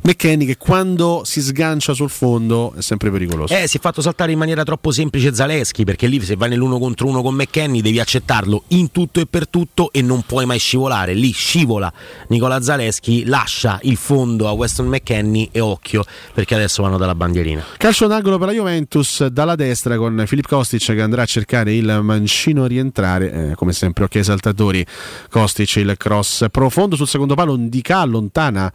McKenny 0.02 0.46
che 0.46 0.56
quando 0.56 1.22
si 1.24 1.42
sgancia 1.42 1.94
sul 1.94 2.10
fondo 2.10 2.74
è 2.76 2.80
sempre 2.80 3.10
pericoloso. 3.10 3.52
Eh, 3.52 3.66
si 3.66 3.78
è 3.78 3.80
fatto 3.80 4.00
saltare 4.00 4.30
in 4.30 4.38
maniera 4.38 4.62
troppo 4.62 4.92
semplice 4.92 5.34
Zaleschi 5.34 5.84
perché 5.84 6.06
lì 6.06 6.20
se 6.20 6.36
vai 6.36 6.48
nell'uno 6.48 6.78
contro 6.78 7.08
uno 7.08 7.22
con 7.22 7.34
McKenny 7.34 7.80
devi 7.80 7.98
accettarlo 7.98 8.62
in 8.68 8.92
tutto 8.92 9.18
e 9.18 9.26
per 9.26 9.48
tutto 9.48 9.90
e 9.92 10.00
non 10.00 10.22
puoi 10.22 10.46
mai 10.46 10.60
scivolare. 10.60 11.12
Lì 11.12 11.32
scivola 11.32 11.92
Nicola 12.28 12.62
Zaleschi, 12.62 13.24
lascia 13.24 13.80
il 13.82 13.96
fondo 13.96 14.46
a 14.46 14.52
Weston 14.52 14.86
McKenny 14.86 15.48
e 15.50 15.58
occhio 15.58 16.04
perché 16.32 16.54
adesso 16.54 16.82
vanno 16.82 16.98
dalla 16.98 17.16
bandierina. 17.16 17.64
Calcio 17.76 18.06
d'angolo 18.06 18.38
per 18.38 18.46
la 18.46 18.54
Juventus 18.54 19.26
dalla 19.26 19.56
destra 19.56 19.96
con 19.96 20.22
Filippo 20.28 20.54
Kostic 20.54 20.84
che 20.84 21.02
andrà 21.02 21.22
a 21.22 21.26
cercare 21.26 21.74
il 21.74 21.98
mancino 22.00 22.66
rientrare, 22.66 23.50
eh, 23.50 23.54
come 23.56 23.72
sempre 23.72 24.04
occhi 24.04 24.18
esaltatori. 24.18 24.86
Kostic 25.28 25.76
il 25.76 25.96
cross 25.96 26.10
profondo 26.50 26.96
sul 26.96 27.08
secondo 27.08 27.34
palo, 27.34 27.54
Indica 27.54 27.98
allontana 27.98 28.72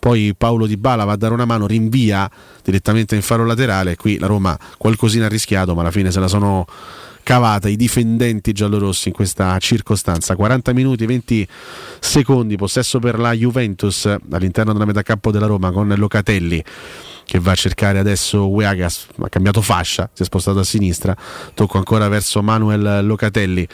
poi 0.00 0.34
Paolo 0.36 0.66
Di 0.66 0.78
Bala 0.78 1.04
va 1.04 1.12
a 1.12 1.16
dare 1.16 1.34
una 1.34 1.44
mano, 1.44 1.66
rinvia 1.66 2.28
direttamente 2.64 3.14
in 3.14 3.22
faro 3.22 3.44
laterale, 3.44 3.96
qui 3.96 4.18
la 4.18 4.26
Roma 4.26 4.58
qualcosina 4.78 5.26
ha 5.26 5.28
rischiato 5.28 5.74
ma 5.74 5.82
alla 5.82 5.90
fine 5.90 6.10
se 6.10 6.18
la 6.18 6.26
sono 6.26 6.66
cavata 7.22 7.68
i 7.68 7.76
difendenti 7.76 8.52
giallorossi 8.52 9.08
in 9.08 9.14
questa 9.14 9.56
circostanza. 9.58 10.34
40 10.34 10.72
minuti 10.72 11.04
20 11.04 11.46
secondi 12.00 12.56
possesso 12.56 12.98
per 12.98 13.18
la 13.18 13.32
Juventus 13.32 14.06
all'interno 14.30 14.72
della 14.72 14.86
metà 14.86 15.02
campo 15.02 15.30
della 15.30 15.46
Roma 15.46 15.70
con 15.70 15.92
Locatelli 15.96 16.64
che 17.24 17.38
va 17.38 17.52
a 17.52 17.54
cercare 17.54 18.00
adesso 18.00 18.48
Ueagas 18.48 19.06
ha 19.20 19.28
cambiato 19.28 19.60
fascia 19.60 20.10
si 20.12 20.22
è 20.22 20.24
spostato 20.24 20.58
a 20.58 20.64
sinistra 20.64 21.16
tocco 21.54 21.78
ancora 21.78 22.08
verso 22.08 22.42
Manuel 22.42 23.06
Locatelli 23.06 23.68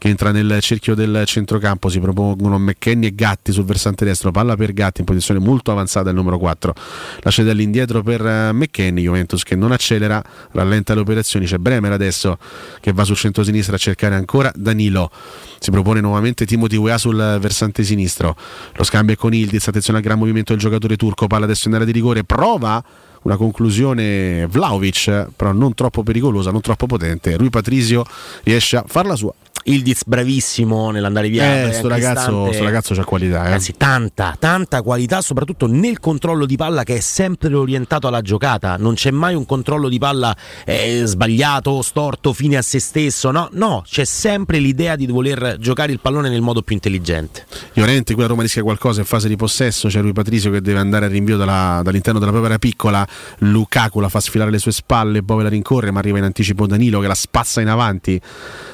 che 0.00 0.08
entra 0.08 0.32
nel 0.32 0.60
cerchio 0.60 0.94
del 0.94 1.24
centrocampo. 1.26 1.90
Si 1.90 2.00
propongono 2.00 2.58
McKenny 2.58 3.08
e 3.08 3.14
Gatti 3.14 3.52
sul 3.52 3.64
versante 3.64 4.06
destro, 4.06 4.30
palla 4.30 4.56
per 4.56 4.72
Gatti 4.72 5.00
in 5.00 5.06
posizione 5.06 5.38
molto 5.38 5.72
avanzata 5.72 6.08
il 6.08 6.16
numero 6.16 6.38
4. 6.38 6.72
Lascia 7.20 7.42
all'indietro 7.42 8.02
per 8.02 8.24
eh, 8.24 8.50
McKenny, 8.50 9.02
Juventus 9.02 9.42
che 9.42 9.56
non 9.56 9.72
accelera, 9.72 10.24
rallenta 10.52 10.94
le 10.94 11.00
operazioni. 11.00 11.44
C'è 11.44 11.58
Bremer 11.58 11.92
adesso 11.92 12.38
che 12.80 12.94
va 12.94 13.04
sul 13.04 13.16
centro-sinistra 13.16 13.74
a 13.74 13.78
cercare 13.78 14.14
ancora 14.14 14.50
Danilo. 14.54 15.10
Si 15.58 15.70
propone 15.70 16.00
nuovamente 16.00 16.46
Timothy 16.46 16.76
Wea 16.76 16.96
sul 16.96 17.36
versante 17.38 17.84
sinistro. 17.84 18.34
Lo 18.76 18.84
scambio 18.84 19.12
è 19.12 19.18
con 19.18 19.34
Ildiz, 19.34 19.68
attenzione 19.68 19.98
al 19.98 20.04
gran 20.04 20.18
movimento 20.18 20.52
del 20.52 20.62
giocatore 20.62 20.96
turco, 20.96 21.26
palla 21.26 21.44
adesso 21.44 21.68
in 21.68 21.74
area 21.74 21.84
di 21.84 21.92
rigore, 21.92 22.24
prova 22.24 22.82
una 23.24 23.36
conclusione 23.36 24.46
Vlaovic, 24.46 25.26
però 25.36 25.52
non 25.52 25.74
troppo 25.74 26.02
pericolosa, 26.02 26.50
non 26.50 26.62
troppo 26.62 26.86
potente. 26.86 27.36
Rui 27.36 27.50
Patrizio 27.50 28.02
riesce 28.44 28.78
a 28.78 28.84
farla 28.86 29.14
sua. 29.14 29.34
Ildiz 29.64 30.04
bravissimo 30.06 30.90
nell'andare 30.90 31.28
via. 31.28 31.68
Eh, 31.68 31.72
sto 31.72 31.88
ragazzo, 31.88 32.52
sto 32.52 32.64
ragazzo 32.64 32.94
c'ha 32.94 33.04
qualità. 33.04 33.40
Eh. 33.40 33.44
Ragazzi, 33.44 33.74
tanta, 33.76 34.36
tanta 34.38 34.82
qualità, 34.82 35.20
soprattutto 35.20 35.66
nel 35.66 36.00
controllo 36.00 36.46
di 36.46 36.56
palla 36.56 36.82
che 36.82 36.96
è 36.96 37.00
sempre 37.00 37.52
orientato 37.54 38.06
alla 38.06 38.22
giocata. 38.22 38.76
Non 38.76 38.94
c'è 38.94 39.10
mai 39.10 39.34
un 39.34 39.44
controllo 39.44 39.88
di 39.88 39.98
palla 39.98 40.34
eh, 40.64 41.02
sbagliato, 41.04 41.82
storto, 41.82 42.32
fine 42.32 42.56
a 42.56 42.62
se 42.62 42.80
stesso. 42.80 43.30
No, 43.30 43.48
no, 43.52 43.82
c'è 43.86 44.04
sempre 44.04 44.58
l'idea 44.58 44.96
di 44.96 45.06
voler 45.06 45.56
giocare 45.58 45.92
il 45.92 46.00
pallone 46.00 46.28
nel 46.28 46.40
modo 46.40 46.62
più 46.62 46.74
intelligente. 46.74 47.46
Llorente, 47.74 48.14
qui 48.14 48.22
la 48.22 48.28
Roma 48.28 48.42
rischia 48.42 48.62
qualcosa 48.62 49.00
in 49.00 49.06
fase 49.06 49.28
di 49.28 49.36
possesso. 49.36 49.88
C'è 49.88 50.00
lui 50.00 50.12
Patrizio 50.12 50.50
che 50.50 50.60
deve 50.60 50.78
andare 50.78 51.06
al 51.06 51.10
rinvio 51.10 51.36
dalla, 51.36 51.80
dall'interno 51.84 52.18
della 52.18 52.32
propria 52.32 52.58
piccola. 52.58 53.06
Lukaku 53.38 54.00
la 54.00 54.08
fa 54.08 54.20
sfilare 54.20 54.50
le 54.50 54.58
sue 54.58 54.72
spalle, 54.72 55.22
poi 55.22 55.42
la 55.42 55.48
rincorre, 55.48 55.90
ma 55.90 55.98
arriva 55.98 56.18
in 56.18 56.24
anticipo 56.24 56.66
Danilo 56.66 57.00
che 57.00 57.06
la 57.06 57.14
spazza 57.14 57.60
in 57.60 57.68
avanti. 57.68 58.20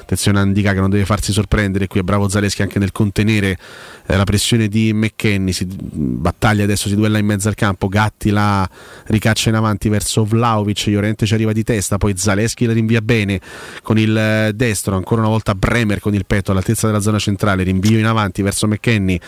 Attenzione 0.01 0.39
a 0.39 0.41
Andica 0.41 0.73
che 0.77 0.81
non 0.81 0.89
deve 0.89 1.05
farsi 1.05 1.33
sorprendere. 1.33 1.87
Qui 1.87 1.99
è 1.99 2.03
bravo 2.03 2.29
Zaleschi 2.29 2.61
anche 2.61 2.79
nel 2.79 2.91
contenere 2.91 3.57
eh, 4.05 4.15
la 4.15 4.23
pressione 4.23 4.67
di 4.67 4.93
McKenny. 4.93 5.51
Si 5.51 5.65
battaglia 5.67 6.63
adesso, 6.63 6.87
si 6.87 6.95
duella 6.95 7.17
in 7.17 7.25
mezzo 7.25 7.47
al 7.47 7.55
campo. 7.55 7.87
Gatti 7.87 8.29
la 8.29 8.67
ricaccia 9.05 9.49
in 9.49 9.55
avanti 9.55 9.89
verso 9.89 10.23
Vlaovic. 10.23 10.85
Llorente 10.87 11.25
ci 11.25 11.33
arriva 11.33 11.51
di 11.51 11.63
testa. 11.63 11.97
Poi 11.97 12.15
Zaleschi 12.15 12.65
la 12.65 12.73
rinvia 12.73 13.01
bene 13.01 13.41
con 13.81 13.97
il 13.97 14.15
eh, 14.15 14.51
destro. 14.53 14.95
Ancora 14.95 15.21
una 15.21 15.29
volta 15.29 15.55
Bremer 15.55 15.99
con 15.99 16.13
il 16.13 16.25
petto 16.25 16.51
all'altezza 16.51 16.87
della 16.87 17.01
zona 17.01 17.19
centrale. 17.19 17.63
Rinvio 17.63 17.97
in 17.97 18.05
avanti 18.05 18.41
verso 18.41 18.67
McKenny 18.67 19.19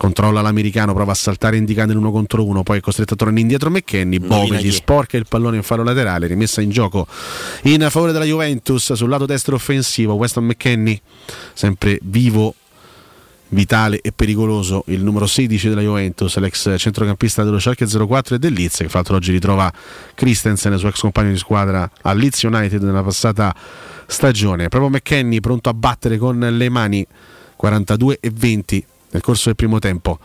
controlla 0.00 0.40
l'americano, 0.40 0.94
prova 0.94 1.12
a 1.12 1.14
saltare 1.14 1.58
indicando 1.58 1.92
l'uno 1.92 2.10
contro 2.10 2.42
uno, 2.42 2.62
poi 2.62 2.78
è 2.78 2.80
costretto 2.80 3.12
a 3.12 3.16
tornare 3.18 3.42
indietro 3.42 3.68
McKenny, 3.68 4.18
Bove 4.18 4.56
gli 4.62 4.72
sporca 4.72 5.18
il 5.18 5.26
pallone 5.28 5.58
in 5.58 5.62
fallo 5.62 5.82
laterale, 5.82 6.26
rimessa 6.26 6.62
in 6.62 6.70
gioco 6.70 7.06
in 7.64 7.86
favore 7.90 8.10
della 8.12 8.24
Juventus 8.24 8.94
sul 8.94 9.10
lato 9.10 9.26
destro 9.26 9.56
offensivo, 9.56 10.14
Weston 10.14 10.46
McKenny 10.46 10.98
sempre 11.52 11.98
vivo 12.04 12.54
vitale 13.48 14.00
e 14.00 14.10
pericoloso 14.12 14.84
il 14.86 15.04
numero 15.04 15.26
16 15.26 15.68
della 15.68 15.82
Juventus, 15.82 16.34
l'ex 16.38 16.76
centrocampista 16.78 17.44
dello 17.44 17.58
Schalke 17.58 17.84
04 17.84 18.36
e 18.36 18.38
del 18.38 18.54
Leeds, 18.54 18.78
che 18.78 18.88
fra 18.88 19.00
l'altro 19.00 19.16
oggi 19.16 19.32
ritrova 19.32 19.70
Christensen, 20.14 20.78
suo 20.78 20.88
ex 20.88 20.98
compagno 20.98 21.32
di 21.32 21.36
squadra 21.36 21.90
al 22.00 22.16
Leeds 22.16 22.40
United 22.44 22.82
nella 22.82 23.02
passata 23.02 23.54
stagione. 24.06 24.68
Proprio 24.68 24.92
McKenny 24.92 25.40
pronto 25.40 25.68
a 25.68 25.74
battere 25.74 26.16
con 26.16 26.38
le 26.38 26.68
mani 26.70 27.06
42 27.56 28.16
e 28.18 28.30
20 28.32 28.84
nel 29.10 29.22
corso 29.22 29.44
del 29.46 29.56
primo 29.56 29.78
tempo. 29.78 30.18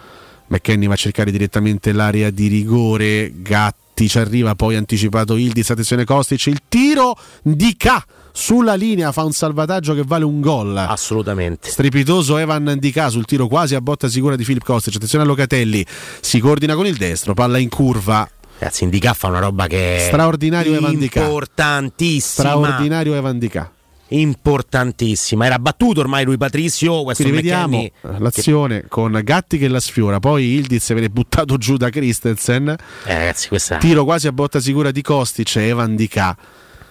McKenny 0.47 0.87
va 0.87 0.93
a 0.93 0.97
cercare 0.97 1.31
direttamente 1.31 1.91
l'area 1.91 2.29
di 2.29 2.47
rigore, 2.47 3.33
Gatti 3.41 4.07
ci 4.07 4.19
arriva, 4.19 4.55
poi 4.55 4.75
anticipato 4.75 5.35
Ildiz, 5.35 5.69
attenzione 5.69 6.05
Kostic, 6.05 6.45
il 6.47 6.61
tiro 6.67 7.17
di 7.41 7.75
K 7.75 8.03
sulla 8.31 8.75
linea 8.75 9.13
fa 9.13 9.23
un 9.23 9.31
salvataggio 9.31 9.93
che 9.93 10.03
vale 10.05 10.25
un 10.25 10.41
gol. 10.41 10.77
Assolutamente. 10.77 11.69
Strepitoso 11.69 12.37
Evan 12.37 12.75
Dica 12.79 13.09
sul 13.09 13.25
tiro 13.25 13.47
quasi 13.47 13.75
a 13.75 13.81
botta 13.81 14.09
sicura 14.09 14.35
di 14.35 14.43
Filip 14.43 14.63
Kostic. 14.63 14.95
Attenzione 14.95 15.23
a 15.23 15.27
Locatelli, 15.27 15.85
si 16.19 16.39
coordina 16.39 16.75
con 16.75 16.85
il 16.85 16.97
destro, 16.97 17.33
palla 17.33 17.57
in 17.57 17.69
curva. 17.69 18.29
Ragazzi, 18.57 18.83
Indica 18.83 19.13
fa 19.13 19.27
una 19.27 19.39
roba 19.39 19.67
che 19.67 19.97
è 19.97 19.99
straordinario 19.99 20.75
Evan 20.75 20.97
Dica. 20.97 21.21
Importantissima. 21.23 22.49
Straordinario 22.49 23.15
Evan 23.15 23.39
Dica 23.39 23.71
importantissima. 24.09 25.45
Era 25.45 25.59
battuto 25.59 25.99
ormai 25.99 26.25
lui 26.25 26.37
Patrizio. 26.37 27.03
Quindi 27.03 27.31
vediamo 27.31 27.77
McKenny, 27.77 28.19
l'azione 28.19 28.81
che... 28.81 28.87
con 28.87 29.19
Gatti 29.23 29.57
che 29.57 29.67
la 29.67 29.79
sfiora. 29.79 30.19
Poi 30.19 30.55
Ildiz 30.55 30.91
viene 30.93 31.09
buttato 31.09 31.57
giù 31.57 31.77
da 31.77 31.89
Christensen. 31.89 32.67
Eh, 33.05 33.17
ragazzi, 33.17 33.47
questa... 33.47 33.77
Tiro 33.77 34.03
quasi 34.03 34.27
a 34.27 34.31
botta 34.31 34.59
sicura 34.59 34.91
di 34.91 35.01
Kostic 35.01 35.55
e 35.55 35.67
Evan 35.67 35.95
Di 35.95 36.07
K 36.07 36.35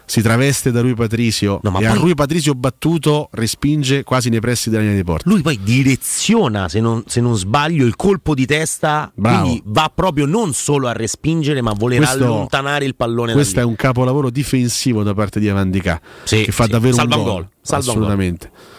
si 0.07 0.23
traveste 0.23 0.71
da 0.71 0.81
Rui 0.81 0.95
Patrizio 0.95 1.61
no, 1.63 1.71
e 1.71 1.73
poi... 1.73 1.87
a 1.87 1.95
Rui 1.95 2.15
Patrizio 2.15 2.55
battuto 2.55 3.29
respinge 3.33 4.03
quasi 4.03 4.29
nei 4.29 4.41
pressi 4.41 4.71
della 4.71 4.83
linea 4.83 4.97
di 4.97 5.05
porta. 5.05 5.29
Lui 5.29 5.43
poi 5.43 5.59
direziona, 5.63 6.69
se 6.69 6.81
non, 6.81 7.03
se 7.07 7.21
non 7.21 7.37
sbaglio, 7.37 7.85
il 7.87 7.97
colpo 7.97 8.35
di 8.35 8.47
testa, 8.47 9.11
Bravo. 9.15 9.43
quindi 9.43 9.63
va 9.67 9.91
proprio 9.95 10.27
non 10.27 10.53
solo 10.53 10.89
a 10.89 10.93
respingere 10.93 11.61
ma 11.63 11.71
a 11.71 11.75
voler 11.75 11.99
questo, 11.99 12.25
allontanare 12.25 12.85
il 12.85 12.95
pallone. 12.95 13.33
Questo 13.33 13.61
è 13.61 13.65
un 13.65 13.77
capolavoro 13.77 14.31
difensivo 14.31 15.03
da 15.03 15.15
parte 15.15 15.41
di 15.41 15.49
Avandica 15.49 16.01
sì, 16.25 16.43
che 16.43 16.53
fa 16.53 16.65
sì. 16.65 16.71
davvero 16.71 16.95
Salva 16.95 17.17
un 17.17 17.23
gol. 17.23 17.33
gol. 17.33 17.49
Salva 17.61 17.91
assolutamente. 17.91 18.47
Un 18.47 18.53
gol. 18.53 18.74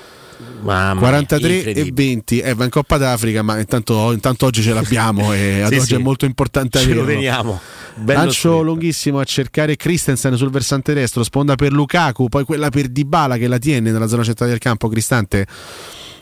Mamma 0.66 0.99
43 0.99 1.63
e 1.63 1.91
20 1.93 2.39
eh, 2.39 2.53
va 2.55 2.63
in 2.63 2.72
Coppa 2.72 2.97
d'Africa 2.97 3.43
ma 3.43 3.59
intanto, 3.59 4.11
intanto 4.11 4.47
oggi 4.47 4.63
ce 4.63 4.74
l'abbiamo 4.74 5.32
e 5.32 5.61
ad 5.63 5.72
sì, 5.72 5.78
oggi 5.78 5.86
sì. 5.86 5.93
è 5.93 5.97
molto 5.99 6.26
importante 6.26 6.80
ce 6.80 6.86
averlo. 6.86 7.01
lo 7.03 7.07
teniamo 7.07 7.59
lancio 8.05 8.61
lunghissimo 8.61 9.20
a 9.20 9.24
cercare 9.24 9.76
Christensen 9.76 10.36
sul 10.36 10.49
versante 10.49 10.93
destro 10.95 11.24
sponda 11.24 11.53
per 11.53 11.72
Lukaku 11.72 12.30
poi 12.30 12.43
quella 12.43 12.70
per 12.70 12.88
Dybala 12.88 13.38
che 13.38 13.47
la 13.47 13.59
tiene 13.59 13.91
nella 13.91 14.07
zona 14.07 14.24
centrale 14.24 14.51
del 14.51 14.59
campo 14.59 14.88
Cristante 14.88 15.45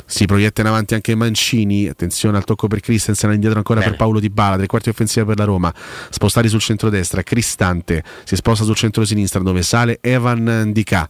si 0.06 0.26
proietta 0.26 0.60
in 0.60 0.68
avanti 0.68 0.94
anche 0.94 1.16
Mancini 1.16 1.88
attenzione 1.88 2.36
al 2.36 2.44
tocco 2.44 2.68
per 2.68 2.82
Christensen 2.82 3.32
indietro 3.32 3.58
ancora 3.58 3.80
Bene. 3.80 3.92
per 3.92 4.00
Paolo 4.00 4.20
Di 4.20 4.30
Bala 4.30 4.58
tre 4.58 4.68
quarti 4.68 4.90
offensiva 4.90 5.26
per 5.26 5.38
la 5.38 5.46
Roma 5.46 5.74
spostati 6.10 6.50
sul 6.50 6.60
centro-destra 6.60 7.24
Cristante 7.24 8.04
si 8.26 8.36
sposta 8.36 8.66
sul 8.66 8.76
centro-sinistra 8.76 9.42
dove 9.42 9.64
sale 9.64 10.00
Evan 10.02 10.66
Ndika 10.68 11.10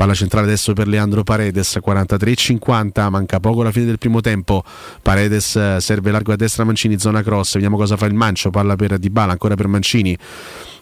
Palla 0.00 0.14
centrale 0.14 0.46
adesso 0.46 0.72
per 0.72 0.88
Leandro 0.88 1.22
Paredes, 1.22 1.78
43-50, 1.84 3.10
manca 3.10 3.38
poco 3.38 3.60
alla 3.60 3.70
fine 3.70 3.84
del 3.84 3.98
primo 3.98 4.22
tempo. 4.22 4.64
Paredes 5.02 5.56
eh, 5.56 5.76
serve 5.78 6.10
largo 6.10 6.32
a 6.32 6.36
destra 6.36 6.64
Mancini, 6.64 6.98
zona 6.98 7.22
cross, 7.22 7.52
vediamo 7.52 7.76
cosa 7.76 7.98
fa 7.98 8.06
il 8.06 8.14
Mancio, 8.14 8.48
palla 8.48 8.76
per 8.76 8.96
Dybala, 8.96 9.32
ancora 9.32 9.56
per 9.56 9.66
Mancini 9.66 10.16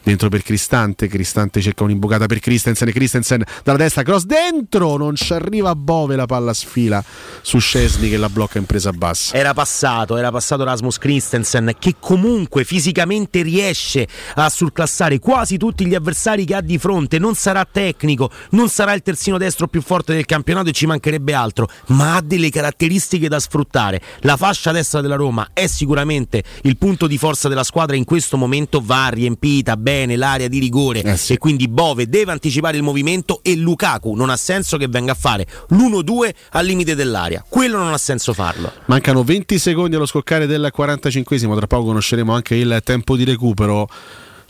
dentro 0.02 0.28
per 0.28 0.42
Cristante, 0.42 1.08
Cristante 1.08 1.60
cerca 1.60 1.84
un'imbucata 1.84 2.26
per 2.26 2.38
Christensen, 2.40 2.90
Christensen 2.90 3.44
dalla 3.62 3.78
destra, 3.78 4.02
cross 4.02 4.24
dentro, 4.24 4.96
non 4.96 5.14
ci 5.16 5.32
arriva 5.32 5.74
Bove, 5.74 6.16
la 6.16 6.26
palla 6.26 6.54
sfila 6.54 7.02
su 7.42 7.58
Scesni 7.58 8.08
che 8.08 8.16
la 8.16 8.28
blocca 8.28 8.58
in 8.58 8.66
presa 8.66 8.92
bassa. 8.92 9.36
Era 9.36 9.54
passato, 9.54 10.16
era 10.16 10.30
passato 10.30 10.64
Rasmus 10.64 10.98
Christensen 10.98 11.74
che 11.78 11.96
comunque 11.98 12.64
fisicamente 12.64 13.42
riesce 13.42 14.06
a 14.34 14.48
surclassare 14.48 15.18
quasi 15.18 15.56
tutti 15.56 15.86
gli 15.86 15.94
avversari 15.94 16.44
che 16.44 16.54
ha 16.54 16.60
di 16.60 16.78
fronte, 16.78 17.18
non 17.18 17.34
sarà 17.34 17.66
tecnico, 17.70 18.30
non 18.50 18.68
sarà 18.68 18.94
il 18.94 19.02
terzino 19.02 19.38
destro 19.38 19.68
più 19.68 19.82
forte 19.82 20.14
del 20.14 20.26
campionato 20.26 20.68
e 20.68 20.72
ci 20.72 20.86
mancherebbe 20.86 21.34
altro, 21.34 21.68
ma 21.88 22.16
ha 22.16 22.20
delle 22.20 22.50
caratteristiche 22.50 23.28
da 23.28 23.40
sfruttare. 23.40 24.00
La 24.20 24.36
fascia 24.36 24.72
destra 24.72 25.00
della 25.00 25.16
Roma 25.16 25.50
è 25.52 25.66
sicuramente 25.66 26.42
il 26.62 26.76
punto 26.76 27.06
di 27.06 27.18
forza 27.18 27.48
della 27.48 27.64
squadra 27.64 27.96
in 27.96 28.04
questo 28.04 28.36
momento 28.36 28.80
va 28.82 29.08
riempita 29.08 29.76
bene 29.76 29.87
bene 29.88 30.16
l'area 30.16 30.48
di 30.48 30.58
rigore. 30.58 31.02
Eh 31.02 31.16
sì. 31.16 31.32
e 31.32 31.38
quindi 31.38 31.66
Bove 31.66 32.08
deve 32.08 32.32
anticipare 32.32 32.76
il 32.76 32.82
movimento 32.82 33.40
e 33.42 33.56
Lukaku 33.56 34.14
non 34.14 34.28
ha 34.28 34.36
senso 34.36 34.76
che 34.76 34.86
venga 34.86 35.12
a 35.12 35.14
fare 35.14 35.46
l'1-2 35.68 36.30
al 36.50 36.66
limite 36.66 36.94
dell'area. 36.94 37.42
Quello 37.48 37.78
non 37.78 37.92
ha 37.94 37.98
senso 37.98 38.34
farlo. 38.34 38.70
Mancano 38.86 39.24
20 39.24 39.58
secondi 39.58 39.96
allo 39.96 40.06
scoccare 40.06 40.46
del 40.46 40.70
45esimo, 40.76 41.56
tra 41.56 41.66
poco 41.66 41.86
conosceremo 41.86 42.32
anche 42.32 42.54
il 42.54 42.80
tempo 42.84 43.16
di 43.16 43.24
recupero. 43.24 43.88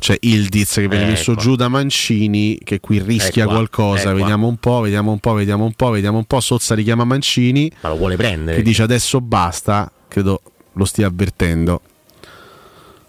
C'è 0.01 0.17
Ildiz 0.21 0.75
che 0.75 0.87
viene 0.87 1.07
eh, 1.07 1.11
messo 1.11 1.33
ecco. 1.33 1.41
giù 1.41 1.57
da 1.57 1.67
Mancini 1.67 2.57
che 2.63 2.79
qui 2.79 3.03
rischia 3.03 3.45
qua, 3.45 3.55
qualcosa. 3.55 4.13
vediamo 4.13 4.47
un 4.47 4.57
po' 4.57 4.81
vediamo 4.81 5.11
un 5.11 5.19
po' 5.19 5.33
vediamo 5.33 5.65
un 5.65 5.73
po' 5.73 5.91
vediamo 5.91 6.19
un 6.19 6.25
po' 6.25 6.41
Sozza 6.41 6.77
richiama 6.77 7.03
Mancini. 7.03 7.71
Ma 7.81 7.89
lo 7.89 7.97
vuole 7.97 8.17
prendere. 8.17 8.59
Che 8.59 8.63
dice 8.63 8.83
adesso 8.83 9.21
basta. 9.21 9.91
Credo 10.07 10.41
lo 10.75 10.85
stia 10.85 11.09
avvertendo. 11.09 11.81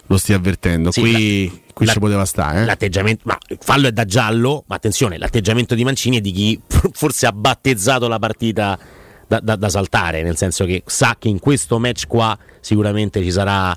Lo 0.07 0.17
stia 0.17 0.37
avvertendo. 0.37 0.89
Sì, 0.89 1.01
qui, 1.01 1.61
qui 1.79 1.87
la, 1.87 1.93
ci 1.93 1.99
poteva 1.99 2.25
stare 2.25 2.61
eh? 2.61 2.65
l'atteggiamento 2.65 3.23
ma 3.25 3.37
il 3.47 3.57
fallo 3.61 3.87
è 3.87 3.91
da 3.91 4.03
giallo 4.03 4.65
ma 4.67 4.75
attenzione 4.75 5.17
l'atteggiamento 5.17 5.75
di 5.75 5.85
Mancini 5.85 6.17
è 6.17 6.21
di 6.21 6.31
chi 6.31 6.61
forse 6.91 7.25
ha 7.25 7.31
battezzato 7.31 8.09
la 8.09 8.19
partita 8.19 8.77
da, 9.25 9.39
da, 9.39 9.55
da 9.55 9.69
saltare 9.69 10.21
nel 10.21 10.35
senso 10.35 10.65
che 10.65 10.83
sa 10.85 11.15
che 11.17 11.29
in 11.29 11.39
questo 11.39 11.79
match 11.79 12.05
qua 12.07 12.37
sicuramente 12.59 13.23
ci 13.23 13.31
sarà 13.31 13.75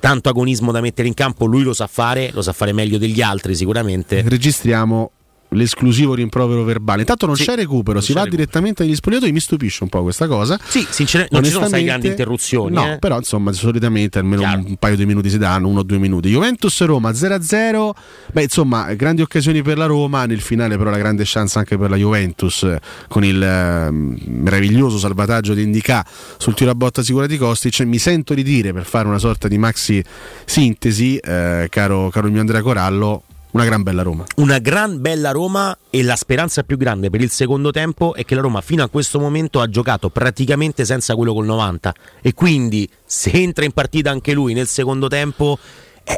tanto 0.00 0.30
agonismo 0.30 0.72
da 0.72 0.80
mettere 0.80 1.06
in 1.08 1.14
campo, 1.14 1.44
lui 1.44 1.62
lo 1.62 1.74
sa 1.74 1.86
fare, 1.86 2.30
lo 2.32 2.40
sa 2.40 2.54
fare 2.54 2.72
meglio 2.72 2.96
degli 2.96 3.20
altri 3.20 3.54
sicuramente. 3.54 4.24
Registriamo 4.26 5.10
l'esclusivo 5.50 6.14
rimprovero 6.14 6.64
verbale. 6.64 7.00
Intanto 7.00 7.26
non 7.26 7.36
sì, 7.36 7.44
c'è 7.44 7.54
recupero, 7.54 7.94
non 7.94 8.02
si 8.02 8.12
va 8.12 8.20
recupero. 8.20 8.42
direttamente 8.42 8.84
negli 8.84 8.94
spogliatoi. 8.94 9.32
Mi 9.32 9.40
stupisce 9.40 9.82
un 9.82 9.88
po' 9.88 10.02
questa 10.02 10.26
cosa. 10.26 10.58
Sì, 10.62 10.86
sinceramente 10.88 11.34
non 11.34 11.44
ci 11.44 11.50
sono 11.50 11.66
state 11.66 11.84
grandi 11.84 12.08
interruzioni. 12.08 12.74
No, 12.74 12.92
eh? 12.92 12.98
però 12.98 13.16
insomma, 13.16 13.52
solitamente 13.52 14.18
almeno 14.18 14.42
Chiaro. 14.42 14.62
un 14.66 14.76
paio 14.76 14.96
di 14.96 15.06
minuti 15.06 15.30
si 15.30 15.38
danno, 15.38 15.68
uno 15.68 15.80
o 15.80 15.82
due 15.82 15.98
minuti. 15.98 16.28
Juventus 16.30 16.84
Roma 16.84 17.10
0-0. 17.10 17.90
Beh, 18.32 18.42
insomma, 18.42 18.92
grandi 18.94 19.22
occasioni 19.22 19.62
per 19.62 19.78
la 19.78 19.86
Roma. 19.86 20.26
Nel 20.26 20.40
finale, 20.40 20.76
però, 20.76 20.90
la 20.90 20.98
grande 20.98 21.22
chance 21.26 21.58
anche 21.58 21.76
per 21.76 21.90
la 21.90 21.96
Juventus 21.96 22.66
con 23.08 23.24
il 23.24 23.42
eh, 23.42 23.90
meraviglioso 23.90 24.98
salvataggio 24.98 25.54
di 25.54 25.62
Indica 25.62 26.06
sul 26.36 26.54
tiro 26.54 26.70
a 26.70 26.74
botta 26.74 27.02
sicura 27.02 27.26
di 27.26 27.36
Kostic. 27.36 27.80
Mi 27.80 27.98
sento 27.98 28.34
di 28.34 28.42
dire 28.42 28.72
per 28.72 28.84
fare 28.84 29.08
una 29.08 29.18
sorta 29.18 29.48
di 29.48 29.58
maxi 29.58 30.02
sintesi, 30.44 31.16
eh, 31.16 31.66
caro, 31.70 32.08
caro 32.10 32.28
mio 32.28 32.40
Andrea 32.40 32.62
Corallo 32.62 33.24
una 33.52 33.64
gran 33.64 33.82
bella 33.82 34.02
Roma. 34.02 34.24
Una 34.36 34.58
gran 34.58 35.00
bella 35.00 35.30
Roma 35.32 35.76
e 35.90 36.02
la 36.02 36.16
speranza 36.16 36.62
più 36.62 36.76
grande 36.76 37.10
per 37.10 37.20
il 37.20 37.30
secondo 37.30 37.70
tempo 37.70 38.14
è 38.14 38.24
che 38.24 38.34
la 38.34 38.40
Roma 38.40 38.60
fino 38.60 38.82
a 38.82 38.88
questo 38.88 39.18
momento 39.18 39.60
ha 39.60 39.68
giocato 39.68 40.08
praticamente 40.08 40.84
senza 40.84 41.14
quello 41.16 41.34
col 41.34 41.46
90 41.46 41.94
e 42.20 42.32
quindi 42.32 42.88
se 43.04 43.30
entra 43.32 43.64
in 43.64 43.72
partita 43.72 44.10
anche 44.10 44.32
lui 44.32 44.54
nel 44.54 44.68
secondo 44.68 45.08
tempo 45.08 45.58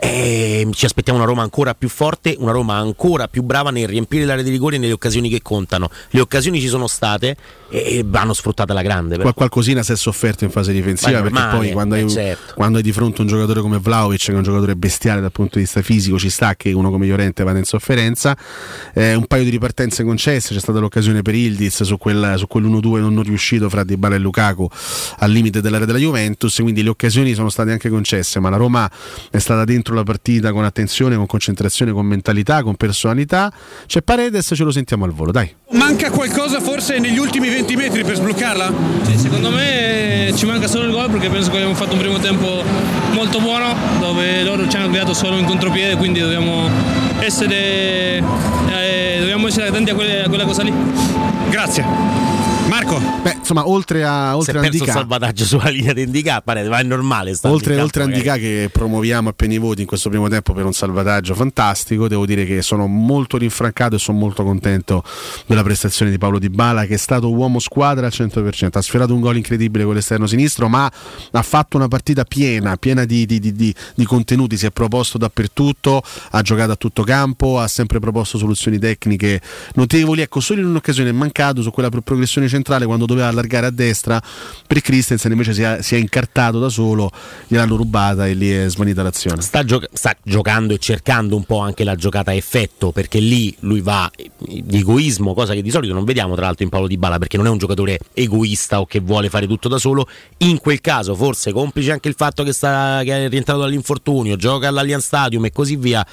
eh, 0.01 0.67
ci 0.73 0.85
aspettiamo 0.85 1.19
una 1.19 1.29
Roma 1.29 1.43
ancora 1.43 1.75
più 1.75 1.89
forte, 1.89 2.35
una 2.39 2.53
Roma 2.53 2.77
ancora 2.77 3.29
più 3.29 3.43
brava 3.43 3.71
nel 3.71 3.89
riempire 3.89 4.25
l'area 4.25 4.43
di 4.43 4.51
rigore 4.51 4.79
nelle 4.79 4.93
occasioni 4.93 5.29
che 5.29 5.43
contano. 5.43 5.91
Le 6.11 6.21
occasioni 6.21 6.61
ci 6.61 6.69
sono 6.69 6.87
state 6.87 7.37
e 7.69 8.03
vanno 8.05 8.35
sfruttate 8.35 8.73
alla 8.73 8.83
grande. 8.83 9.19
Qual- 9.19 9.35
qualcosina 9.35 9.83
si 9.83 9.93
è 9.93 9.97
sofferto 9.97 10.45
in 10.45 10.51
fase 10.51 10.73
difensiva 10.73 11.23
perché 11.23 11.49
poi 11.51 11.73
quando, 11.73 11.95
eh, 11.95 12.03
hai, 12.03 12.11
certo. 12.11 12.55
quando, 12.55 12.79
hai, 12.79 12.83
di 12.83 12.93
fronte 12.93 13.23
un 13.23 13.27
giocatore 13.27 13.61
come 13.61 13.79
Vlaovic, 13.79 14.25
che 14.25 14.33
è 14.33 14.35
un 14.35 14.43
giocatore 14.43 14.77
bestiale 14.77 15.21
dal 15.21 15.33
punto 15.33 15.55
di 15.55 15.63
vista 15.63 15.81
fisico, 15.83 16.19
ci 16.19 16.31
sta 16.31 16.55
che 16.55 16.73
uno 16.73 16.91
come 16.91 17.07
Llorente 17.07 17.43
vada 17.45 17.59
in 17.59 17.65
sofferenza. 17.65 18.37
Eh, 18.93 19.15
un 19.15 19.27
paio 19.27 19.45
di 19.45 19.51
ripartenze 19.51 20.05
concesse, 20.05 20.55
c'è 20.55 20.61
stata 20.61 20.79
l'occasione 20.79 21.23
per 21.23 21.35
Ildiz 21.35 21.83
su, 21.83 21.97
quel, 21.97 22.35
su 22.37 22.47
quell'1-2 22.51 23.11
non 23.11 23.23
riuscito 23.23 23.69
fra 23.69 23.85
Dybala 23.85 24.17
e 24.17 24.19
Lukaku 24.19 24.69
al 25.19 25.31
limite 25.31 25.61
dell'area 25.61 25.87
della 25.87 25.99
Juventus, 25.99 26.55
quindi 26.57 26.83
le 26.83 26.91
occasioni 26.91 27.35
sono 27.35 27.49
state 27.49 27.73
anche 27.73 27.89
concesse, 27.89 28.39
ma 28.39 28.51
la 28.51 28.57
Roma 28.57 28.91
è 29.31 29.39
stata 29.39 29.65
dentro 29.65 29.82
la 29.91 30.03
partita 30.03 30.53
con 30.53 30.65
attenzione, 30.65 31.17
con 31.17 31.27
concentrazione, 31.27 31.93
con 31.93 32.07
mentalità, 32.07 32.63
con 32.63 32.77
personalità. 32.77 33.53
C'è 33.87 34.03
Paredes, 34.03 34.53
ce 34.55 34.65
lo 34.65 34.71
sentiamo 34.71 35.05
al 35.05 35.13
volo, 35.13 35.33
dai. 35.33 35.53
Manca 35.73 36.11
qualcosa 36.11 36.61
forse 36.61 36.99
negli 36.99 37.19
ultimi 37.19 37.49
20 37.49 37.77
metri 37.77 38.05
per 38.05 38.17
sbloccarla? 38.17 38.73
Sì, 39.03 39.19
secondo 39.19 39.51
me 39.51 40.33
ci 40.37 40.47
manca 40.47 40.69
solo 40.69 40.85
il 40.85 40.93
gol 40.93 41.11
perché 41.11 41.29
penso 41.29 41.51
che 41.51 41.57
abbiamo 41.57 41.75
fatto 41.75 41.93
un 41.93 41.99
primo 41.99 42.19
tempo 42.19 42.63
molto 43.13 43.41
buono 43.41 43.75
dove 43.99 44.43
loro 44.43 44.69
ci 44.69 44.77
hanno 44.77 44.89
creato 44.89 45.15
solo 45.15 45.37
in 45.37 45.45
contropiede, 45.45 45.97
quindi 45.97 46.21
dobbiamo 46.21 46.69
essere, 47.21 48.23
eh, 48.69 49.17
dobbiamo 49.19 49.49
essere 49.49 49.69
attenti 49.69 49.91
a, 49.91 49.95
quelle, 49.95 50.25
a 50.25 50.29
quella 50.29 50.45
cosa 50.45 50.63
lì. 50.63 50.73
Grazie. 51.51 52.32
Marco. 52.69 52.99
Beh, 53.23 53.37
insomma, 53.39 53.69
oltre 53.69 54.05
a 54.05 54.37
oltre 54.37 54.59
a 54.59 54.65
Indica, 54.65 54.93
salvataggio 54.93 55.45
sulla 55.45 55.69
linea 55.69 55.93
di 55.93 56.03
Indica, 56.03 56.41
pare, 56.41 56.67
ma 56.69 56.79
è 56.79 56.83
normale. 56.83 57.37
Oltre, 57.43 57.81
oltre 57.81 58.03
a 58.03 58.07
Indica 58.07 58.37
che 58.37 58.71
promuoviamo 58.73 59.29
a 59.29 59.33
pieni 59.33 59.59
voti 59.59 59.83
in 59.83 59.87
questo 59.87 60.09
primo 60.09 60.29
tempo 60.29 60.53
per 60.53 60.65
un 60.65 60.73
salvataggio 60.73 61.35
fantastico, 61.35 62.09
devo 62.09 62.25
dire 62.25 62.45
che 62.45 62.63
sono 62.63 62.87
molto 62.87 63.37
rinfrancato 63.37 63.97
e 63.97 63.99
sono 63.99 64.19
molto 64.19 64.45
contento 64.45 65.03
della 65.47 65.63
prestazione 65.63 66.11
di 66.11 66.19
Paolo 66.19 66.39
Di 66.39 66.49
Bala, 66.51 66.87
che 66.87 66.95
è 66.95 66.99
stato 66.99 67.31
uomo 67.33 67.59
squadra 67.59 68.07
al 68.07 68.13
100%. 68.15 68.71
Ha 68.73 68.83
sfiorato 68.83 69.15
un 69.15 69.21
gol 69.21 69.37
incredibile 69.37 69.85
con 69.85 69.95
l'esterno 69.95 70.27
sinistro, 70.27 70.69
ma 70.69 70.91
ha 71.31 71.43
fatto 71.43 71.77
una 71.77 71.89
partita 71.89 72.25
piena, 72.25 72.77
piena 72.77 73.05
di, 73.05 73.27
di, 73.27 73.41
di, 73.41 73.75
di 73.95 74.05
contenuti. 74.05 74.57
Si 74.57 74.67
è 74.67 74.71
proposto 74.71 75.19
dappertutto, 75.19 76.03
ha 76.31 76.43
giocato 76.43 76.73
a 76.73 76.77
tutto 76.77 77.03
campo, 77.03 77.59
ha 77.59 77.69
sempre 77.69 77.99
proposto 77.99 78.39
soluzioni 78.39 78.79
tecniche 78.79 79.41
notevoli. 79.75 80.23
Ecco, 80.23 80.41
solo 80.41 80.61
in 80.61 80.67
un'occasione 80.67 81.11
è 81.11 81.13
mancato 81.13 81.63
su 81.63 81.71
quella 81.71 81.89
progressione 81.89 82.49
centrale 82.53 82.87
quando 82.87 83.07
doveva 83.07 83.29
allargare 83.29 83.67
a 83.67 83.71
destra 83.71 84.23
per 84.67 84.81
Christensen 84.81 85.33
invece 85.33 85.53
si 85.53 85.63
è, 85.63 85.79
si 85.83 85.95
è 85.95 85.99
incartato 85.99 86.59
da 86.59 86.69
solo 86.69 87.11
gliel'hanno 87.47 87.77
rubata 87.77 88.27
e 88.27 88.35
lì 88.35 88.51
è 88.51 88.69
svanita 88.69 89.03
l'azione. 89.03 89.43
Sta, 89.43 89.65
gio- 89.65 89.83
sta, 89.93 90.17
giocando 90.23 90.75
e 90.75 90.79
cercando 90.79 91.37
un 91.37 91.45
po' 91.45 91.59
anche 91.59 91.85
la 91.85 91.95
giocata 91.95 92.31
a 92.31 92.35
effetto 92.35 92.93
perché 92.93 93.19
lì 93.19 93.55
lui 93.61 93.81
va 93.81 94.11
di 94.39 94.79
egoismo 94.79 95.35
cosa 95.35 95.55
che 95.55 95.63
di 95.63 95.71
solito 95.71 95.93
non 95.93 96.05
vediamo 96.05 96.35
tra 96.35 96.47
l'altro 96.47 96.65
in 96.65 96.71
Paolo 96.71 96.87
Di 96.87 96.97
Bala 96.97 97.19
perché 97.19 97.37
non 97.37 97.47
è 97.47 97.51
un 97.51 97.59
giocatore 97.59 97.99
egoista 98.13 98.81
o 98.81 98.87
che 98.87 99.01
vuole 99.01 99.29
fare 99.29 99.47
tutto 99.47 99.69
da 99.69 99.79
solo. 99.79 100.07
In 100.39 100.59
quel 100.59 100.81
caso 100.81 101.15
forse 101.15 101.53
complice 101.53 101.93
anche 101.93 102.09
il 102.09 102.15
fatto 102.17 102.43
che, 102.43 102.53
sta, 102.53 103.01
che 103.05 103.25
è 103.25 103.29
rientrato 103.29 103.61
dall'infortunio 103.61 104.37
gioca 104.37 104.69
all'Allianz 104.69 105.05
Stadium 105.05 105.45
e 105.45 105.53
così 105.53 105.77
via 105.77 106.07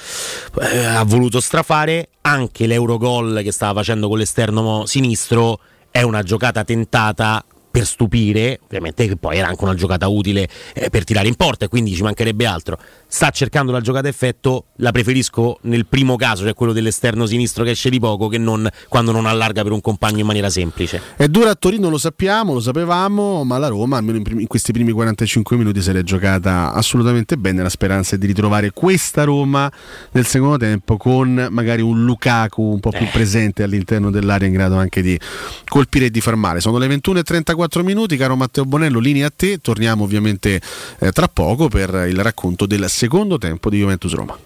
eh, 0.62 0.86
ha 0.86 1.04
voluto 1.04 1.40
strafare. 1.40 2.10
Anche 2.22 2.68
l'Eurogol 2.68 3.42
che 3.44 3.52
stava 3.52 3.80
facendo 3.80 4.08
con 4.08 4.18
l'esterno 4.18 4.86
sinistro 4.86 5.60
è 5.92 6.02
una 6.02 6.24
giocata 6.24 6.64
tentata 6.64 7.44
per 7.72 7.86
stupire, 7.86 8.60
ovviamente 8.64 9.08
che 9.08 9.16
poi 9.16 9.38
era 9.38 9.48
anche 9.48 9.64
una 9.64 9.76
giocata 9.76 10.08
utile 10.08 10.48
eh, 10.74 10.90
per 10.90 11.04
tirare 11.04 11.28
in 11.28 11.36
porta 11.36 11.66
e 11.66 11.68
quindi 11.68 11.94
ci 11.94 12.02
mancherebbe 12.02 12.46
altro. 12.46 12.80
Sta 13.12 13.32
cercando 13.32 13.72
la 13.72 13.82
giocata 13.82 14.08
effetto, 14.08 14.66
la 14.78 14.92
preferisco 14.92 15.58
nel 15.64 15.88
primo 15.88 16.16
caso, 16.16 16.44
cioè 16.44 16.54
quello 16.54 16.74
dell'esterno 16.74 17.26
sinistro 17.26 17.64
che 17.64 17.72
esce 17.72 17.90
di 17.90 18.00
poco, 18.00 18.28
che 18.28 18.38
non 18.38 18.70
quando 18.88 19.12
non 19.12 19.26
allarga 19.26 19.64
per 19.64 19.72
un 19.72 19.82
compagno 19.82 20.20
in 20.20 20.28
maniera 20.28 20.50
semplice. 20.50 21.02
È 21.16 21.28
dura 21.28 21.50
a 21.50 21.56
Torino, 21.56 21.90
lo 21.90 21.98
sappiamo, 21.98 22.54
lo 22.54 22.60
sapevamo, 22.60 23.44
ma 23.44 23.58
la 23.58 23.68
Roma 23.68 23.98
almeno 23.98 24.18
in, 24.18 24.24
primi, 24.24 24.42
in 24.42 24.48
questi 24.48 24.72
primi 24.72 24.92
45 24.92 25.58
minuti 25.58 25.82
se 25.82 25.92
l'è 25.92 26.04
giocata 26.04 26.72
assolutamente 26.74 27.36
bene, 27.38 27.64
la 27.64 27.70
speranza 27.70 28.16
è 28.16 28.20
di 28.20 28.28
ritrovare 28.28 28.72
questa 28.72 29.24
Roma 29.24 29.72
nel 30.12 30.26
secondo 30.26 30.58
tempo 30.58 30.98
con 30.98 31.48
magari 31.50 31.82
un 31.82 32.04
Lukaku 32.04 32.62
un 32.62 32.80
po' 32.80 32.92
più 32.92 33.06
eh. 33.06 33.10
presente 33.12 33.64
all'interno 33.64 34.12
dell'area 34.12 34.48
in 34.48 34.54
grado 34.54 34.76
anche 34.76 35.02
di 35.02 35.20
colpire 35.68 36.06
e 36.06 36.10
di 36.12 36.22
far 36.22 36.36
male. 36.36 36.60
Sono 36.60 36.78
le 36.78 36.88
21.34 36.88 37.70
4 37.70 37.84
minuti, 37.84 38.18
caro 38.18 38.36
Matteo 38.36 38.66
Bonello, 38.66 39.00
linea 39.00 39.28
a 39.28 39.32
te. 39.36 39.60
Torniamo 39.60 40.04
ovviamente 40.04 40.62
eh, 41.00 41.12
tra 41.12 41.28
poco 41.28 41.68
per 41.68 42.08
il 42.08 42.20
racconto 42.22 42.66
del 42.66 42.90
secondo 43.00 43.38
tempo 43.38 43.70
di 43.70 43.78
Juventus 43.78 44.14
Roma. 44.14 44.38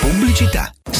Pubblicità. 0.00 0.77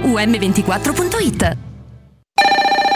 um24.it. 0.00 1.56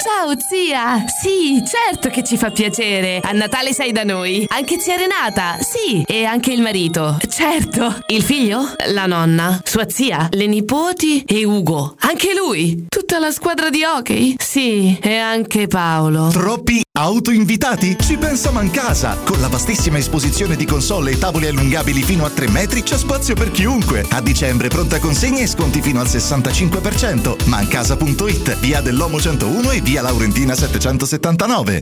Ciao 0.03 0.33
zia! 0.39 1.05
Sì, 1.07 1.63
certo 1.67 2.09
che 2.09 2.23
ci 2.23 2.37
fa 2.37 2.51
piacere. 2.51 3.21
A 3.23 3.33
Natale 3.33 3.73
sei 3.73 3.93
da 3.93 4.05
noi. 4.05 4.47
Anche 4.49 4.79
zia 4.79 4.97
Renata? 4.97 5.57
Sì, 5.61 6.03
e 6.07 6.25
anche 6.25 6.53
il 6.53 6.61
marito. 6.61 7.19
Certo. 7.29 8.01
Il 8.07 8.23
figlio? 8.23 8.75
La 8.93 9.07
nonna. 9.07 9.61
Sua 9.65 9.89
zia? 9.89 10.29
Le 10.31 10.47
nipoti? 10.47 11.23
E 11.27 11.45
Ugo? 11.45 11.97
Anche 12.01 12.35
lui? 12.35 12.87
Tutta 12.89 13.19
la 13.19 13.31
squadra 13.31 13.69
di 13.71 13.83
hockey? 13.85 14.37
Sì, 14.39 14.99
e 15.03 15.17
anche 15.17 15.67
Paolo. 15.67 16.29
Troppi 16.29 16.83
autoinvitati? 17.03 17.97
Ci 17.99 18.17
pensa 18.17 18.51
Mancasa! 18.51 19.17
Con 19.25 19.41
la 19.41 19.49
vastissima 19.49 19.99
esposizione 19.99 20.57
di 20.57 20.67
console 20.67 21.13
e 21.13 21.19
tavoli 21.19 21.47
allungabili 21.47 22.03
fino 22.03 22.25
a 22.25 22.31
3 22.31 22.49
metri 22.49 22.83
c'è 22.83 22.97
spazio 22.97 23.35
per 23.35 23.51
chiunque. 23.51 24.05
A 24.11 24.21
dicembre 24.21 24.69
pronta 24.69 24.99
consegna 24.99 25.41
e 25.41 25.47
sconti 25.47 25.81
fino 25.81 26.01
al 26.01 26.07
65%. 26.07 27.49
Mancasa.it, 27.49 28.59
via 28.59 28.81
dell'Omo 28.81 29.21
101 29.21 29.71
e 29.71 29.81
via 29.81 30.03
Laurentina 30.03 30.55
779. 30.55 31.82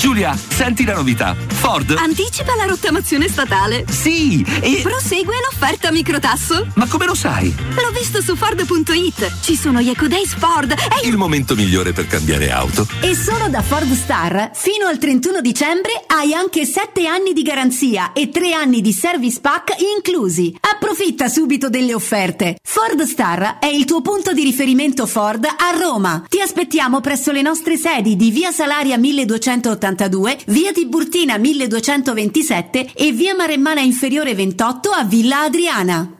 Giulia, 0.00 0.34
senti 0.34 0.84
la 0.86 0.94
novità. 0.94 1.36
Ford. 1.48 1.94
Anticipa 1.98 2.56
la 2.56 2.64
rottamazione 2.64 3.28
statale. 3.28 3.84
Sì, 3.86 4.42
e... 4.62 4.80
Prosegue 4.82 5.34
l'offerta 5.44 5.92
microtasso. 5.92 6.66
Ma 6.76 6.88
come 6.88 7.04
lo 7.04 7.14
sai? 7.14 7.54
L'ho 7.76 7.90
visto 7.92 8.22
su 8.22 8.34
Ford.it. 8.34 9.40
Ci 9.42 9.56
sono 9.56 9.82
gli 9.82 9.90
Eco 9.90 10.08
Days 10.08 10.34
Ford. 10.38 10.72
È 10.72 11.06
il 11.06 11.18
momento 11.18 11.54
migliore 11.54 11.92
per 11.92 12.06
cambiare 12.06 12.50
auto. 12.50 12.88
E 13.02 13.14
solo 13.14 13.48
da 13.48 13.60
Ford 13.60 13.92
Star, 13.92 14.50
fino 14.54 14.86
al 14.86 14.96
31 14.96 15.42
dicembre, 15.42 16.02
hai 16.06 16.32
anche 16.32 16.64
7 16.64 17.06
anni 17.06 17.34
di 17.34 17.42
garanzia 17.42 18.14
e 18.14 18.30
3 18.30 18.54
anni 18.54 18.80
di 18.80 18.94
service 18.94 19.38
pack 19.38 19.74
inclusi. 19.96 20.56
Approfitta 20.60 21.28
subito 21.28 21.68
delle 21.68 21.92
offerte. 21.92 22.56
Ford 22.62 23.02
Star 23.02 23.58
è 23.58 23.66
il 23.66 23.84
tuo 23.84 24.00
punto 24.00 24.32
di 24.32 24.44
riferimento 24.44 25.04
Ford 25.04 25.44
a 25.44 25.78
Roma. 25.78 26.24
Ti 26.26 26.40
aspettiamo 26.40 27.00
presso 27.00 27.32
le 27.32 27.42
nostre 27.42 27.76
sedi 27.76 28.16
di 28.16 28.30
Via 28.30 28.50
Salaria 28.50 28.96
1282, 29.30 30.38
Via 30.46 30.72
Tiburtina 30.72 31.38
1227 31.38 32.92
e 32.94 33.12
Via 33.12 33.34
Maremmana 33.34 33.80
Inferiore 33.80 34.34
28 34.34 34.90
a 34.90 35.04
Villa 35.04 35.42
Adriana. 35.42 36.19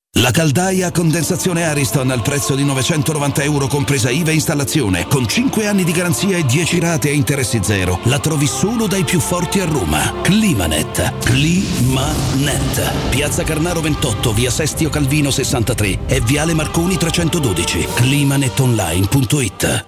La 0.15 0.31
caldaia 0.31 0.87
a 0.87 0.91
condensazione 0.91 1.63
Ariston 1.63 2.11
al 2.11 2.21
prezzo 2.21 2.53
di 2.53 2.65
990 2.65 3.43
euro 3.43 3.67
compresa 3.67 4.09
IVA 4.09 4.31
e 4.31 4.33
installazione, 4.33 5.07
con 5.07 5.25
5 5.25 5.65
anni 5.67 5.85
di 5.85 5.93
garanzia 5.93 6.37
e 6.37 6.43
10 6.43 6.79
rate 6.79 7.09
a 7.09 7.13
interessi 7.13 7.61
zero. 7.63 7.97
La 8.03 8.19
trovi 8.19 8.45
solo 8.45 8.87
dai 8.87 9.05
più 9.05 9.21
forti 9.21 9.61
a 9.61 9.65
Roma. 9.65 10.13
Climanet. 10.21 11.13
Climanet. 11.23 13.09
Piazza 13.09 13.43
Carnaro 13.43 13.79
28, 13.79 14.33
via 14.33 14.51
Sestio 14.51 14.89
Calvino 14.89 15.31
63 15.31 15.99
e 16.05 16.19
viale 16.19 16.53
Marconi 16.53 16.97
312. 16.97 17.87
Climanetonline.it 17.95 19.85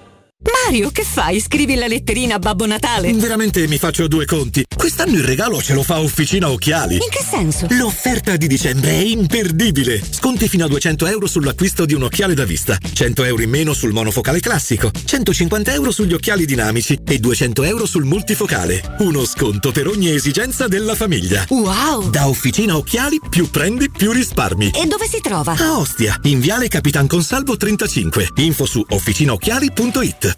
Mario, 0.65 0.91
che 0.91 1.03
fai? 1.03 1.41
Scrivi 1.41 1.75
la 1.75 1.87
letterina 1.87 2.35
a 2.35 2.39
Babbo 2.39 2.65
Natale? 2.65 3.11
Veramente 3.13 3.67
mi 3.67 3.77
faccio 3.77 4.07
due 4.07 4.25
conti. 4.25 4.63
Quest'anno 4.73 5.17
il 5.17 5.23
regalo 5.23 5.61
ce 5.61 5.73
lo 5.73 5.83
fa 5.83 5.99
Officina 5.99 6.49
Occhiali. 6.49 6.95
In 6.95 7.09
che 7.09 7.21
senso? 7.21 7.67
L'offerta 7.71 8.37
di 8.37 8.47
dicembre 8.47 8.91
è 8.91 9.01
imperdibile. 9.01 10.01
Sconti 10.09 10.47
fino 10.47 10.63
a 10.63 10.69
200 10.69 11.05
euro 11.07 11.27
sull'acquisto 11.27 11.85
di 11.85 11.93
un 11.93 12.03
occhiale 12.03 12.33
da 12.33 12.45
vista, 12.45 12.77
100 12.77 13.23
euro 13.25 13.41
in 13.41 13.49
meno 13.49 13.73
sul 13.73 13.91
monofocale 13.91 14.39
classico, 14.39 14.89
150 15.03 15.73
euro 15.73 15.91
sugli 15.91 16.13
occhiali 16.13 16.45
dinamici 16.45 16.97
e 17.05 17.17
200 17.19 17.63
euro 17.63 17.85
sul 17.85 18.05
multifocale. 18.05 18.95
Uno 18.99 19.25
sconto 19.25 19.71
per 19.71 19.87
ogni 19.87 20.11
esigenza 20.11 20.69
della 20.69 20.95
famiglia. 20.95 21.45
Wow! 21.49 22.09
Da 22.09 22.29
Officina 22.29 22.77
Occhiali 22.77 23.19
più 23.29 23.49
prendi 23.49 23.91
più 23.91 24.11
risparmi. 24.11 24.71
E 24.73 24.85
dove 24.85 25.07
si 25.07 25.19
trova? 25.19 25.55
A 25.57 25.77
Ostia, 25.77 26.17
in 26.23 26.39
viale 26.39 26.69
Capitan 26.69 27.07
Consalvo 27.07 27.57
35. 27.57 28.29
Info 28.35 28.65
su 28.65 28.83
officinaocchiali.it. 28.87 30.37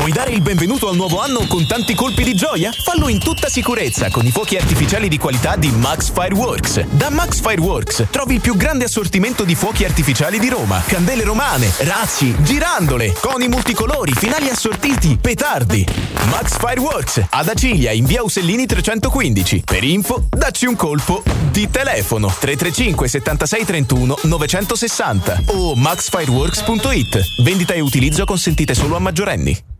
Vuoi 0.00 0.12
dare 0.12 0.30
il 0.30 0.40
benvenuto 0.40 0.88
al 0.88 0.96
nuovo 0.96 1.20
anno 1.20 1.44
con 1.46 1.66
tanti 1.66 1.94
colpi 1.94 2.24
di 2.24 2.32
gioia? 2.32 2.72
Fallo 2.72 3.08
in 3.08 3.18
tutta 3.18 3.50
sicurezza 3.50 4.08
con 4.08 4.24
i 4.24 4.30
fuochi 4.30 4.56
artificiali 4.56 5.08
di 5.08 5.18
qualità 5.18 5.56
di 5.56 5.70
Max 5.72 6.10
Fireworks. 6.10 6.86
Da 6.86 7.10
Max 7.10 7.42
Fireworks 7.42 8.06
trovi 8.10 8.36
il 8.36 8.40
più 8.40 8.56
grande 8.56 8.84
assortimento 8.84 9.44
di 9.44 9.54
fuochi 9.54 9.84
artificiali 9.84 10.38
di 10.38 10.48
Roma. 10.48 10.82
Candele 10.86 11.22
romane, 11.22 11.70
razzi, 11.80 12.34
girandole, 12.42 13.12
coni 13.20 13.48
multicolori, 13.48 14.14
finali 14.14 14.48
assortiti, 14.48 15.18
petardi. 15.20 15.86
Max 16.30 16.56
Fireworks 16.56 17.22
ad 17.28 17.48
Acilia 17.48 17.90
in 17.90 18.06
via 18.06 18.22
Usellini 18.22 18.64
315. 18.64 19.64
Per 19.66 19.84
info, 19.84 20.24
dacci 20.30 20.64
un 20.64 20.76
colpo 20.76 21.22
di 21.50 21.68
telefono 21.70 22.28
335 22.28 23.06
76 23.06 23.64
31 23.66 24.18
960 24.22 25.42
o 25.48 25.74
maxfireworks.it. 25.74 27.42
Vendita 27.42 27.74
e 27.74 27.80
utilizzo 27.80 28.24
consentite 28.24 28.72
solo 28.74 28.96
a 28.96 28.98
maggiorenni. 28.98 29.79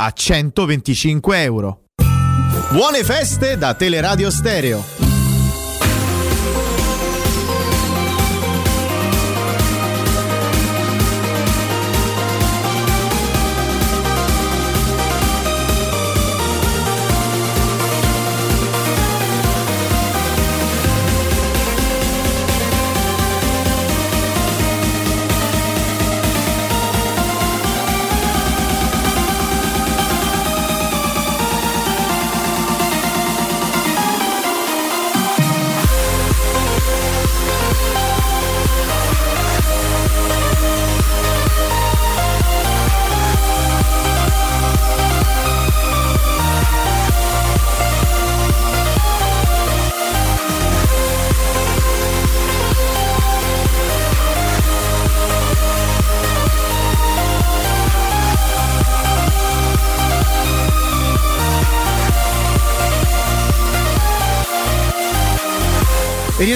a 0.00 0.12
125 0.12 1.34
euro. 1.34 1.80
Buone 2.70 3.02
feste 3.02 3.56
da 3.58 3.74
Teleradio 3.74 4.30
Stereo. 4.30 5.07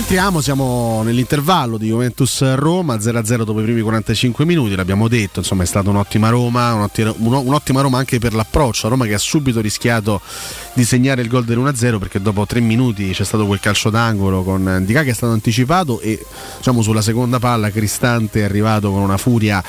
Rientriamo, 0.02 0.40
siamo 0.40 1.02
nell'intervallo 1.04 1.78
di 1.78 1.86
Juventus-Roma, 1.86 2.96
0-0 2.96 3.44
dopo 3.44 3.60
i 3.60 3.62
primi 3.62 3.82
45 3.82 4.44
minuti, 4.44 4.74
l'abbiamo 4.74 5.06
detto, 5.06 5.38
insomma 5.38 5.62
è 5.62 5.66
stata 5.66 5.90
un'ottima 5.90 6.28
Roma, 6.28 6.74
un'ottima, 6.74 7.80
Roma 7.82 7.98
anche 7.98 8.18
per 8.18 8.34
l'approccio, 8.34 8.88
Roma 8.88 9.06
che 9.06 9.14
ha 9.14 9.18
subito 9.18 9.60
rischiato 9.60 10.20
di 10.72 10.84
segnare 10.84 11.22
il 11.22 11.28
gol 11.28 11.44
dell'1-0 11.44 11.98
perché 11.98 12.20
dopo 12.20 12.44
tre 12.46 12.58
minuti 12.58 13.10
c'è 13.10 13.24
stato 13.24 13.46
quel 13.46 13.60
calcio 13.60 13.90
d'angolo 13.90 14.42
con 14.42 14.82
Dica 14.84 15.02
che 15.04 15.10
è 15.10 15.14
stato 15.14 15.34
anticipato 15.34 16.00
e 16.00 16.24
diciamo 16.56 16.82
sulla 16.82 17.02
seconda 17.02 17.38
palla 17.38 17.70
Cristante 17.70 18.40
è 18.40 18.44
arrivato 18.44 18.90
con 18.90 19.02
una 19.02 19.18
furia 19.18 19.62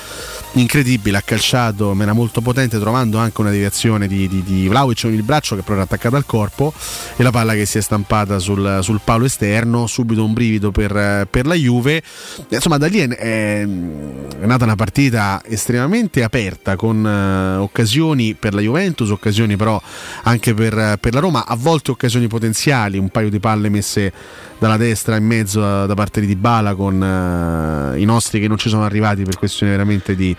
incredibile, 0.54 1.18
ha 1.18 1.22
calciato, 1.22 1.96
era 2.00 2.14
molto 2.14 2.42
potente 2.42 2.80
trovando 2.80 3.18
anche 3.18 3.42
una 3.42 3.50
deviazione 3.50 4.08
di, 4.08 4.28
di, 4.28 4.44
di 4.44 4.68
Vlaovic 4.68 5.02
con 5.02 5.14
il 5.14 5.24
braccio 5.24 5.56
che 5.56 5.62
però 5.62 5.76
era 5.76 5.84
attaccata 5.84 6.18
al 6.18 6.26
corpo 6.26 6.74
e 7.16 7.24
la 7.24 7.32
palla 7.32 7.54
che 7.54 7.66
si 7.66 7.78
è 7.78 7.82
stampata 7.82 8.40
sul, 8.40 8.80
sul 8.82 9.02
palo 9.04 9.26
esterno, 9.26 9.88
subito 9.88 10.23
un 10.24 10.34
brivido 10.34 10.72
per, 10.72 11.28
per 11.30 11.46
la 11.46 11.56
Juve. 11.56 12.02
Insomma 12.50 12.78
da 12.78 12.88
lì 12.88 13.00
è, 13.00 13.08
è, 13.08 13.66
nata 13.66 14.64
una 14.64 14.76
partita 14.76 15.42
estremamente 15.46 16.24
aperta 16.24 16.76
con 16.76 17.04
uh, 17.04 17.62
occasioni 17.62 18.34
per 18.34 18.54
la 18.54 18.62
Juventus, 18.62 19.10
occasioni 19.10 19.56
però 19.56 19.82
anche 20.24 20.54
per, 20.54 20.98
per 21.00 21.14
la 21.14 21.20
Roma, 21.20 21.46
a 21.46 21.56
volte 21.56 21.92
occasioni 21.92 22.28
potenziali, 22.28 22.98
un 22.98 23.10
paio 23.10 23.30
di 23.30 23.40
palle 23.40 23.70
messe 23.70 24.12
dalla 24.60 24.78
destra 24.78 25.18
in 25.18 25.26
mezzo 25.26 25.60
uh, 25.60 25.86
da 25.86 25.94
parte 25.94 26.22
di 26.22 26.28
Dybala 26.28 26.74
con 26.74 26.96
uh, 27.02 27.98
i 27.98 28.06
nostri 28.06 28.40
che 28.40 28.48
non 28.48 28.58
ci 28.58 28.70
sono 28.70 28.86
arrivati 28.86 29.24
per 29.24 29.38
questione 29.38 29.74
veramente 29.74 30.16
di, 30.16 30.36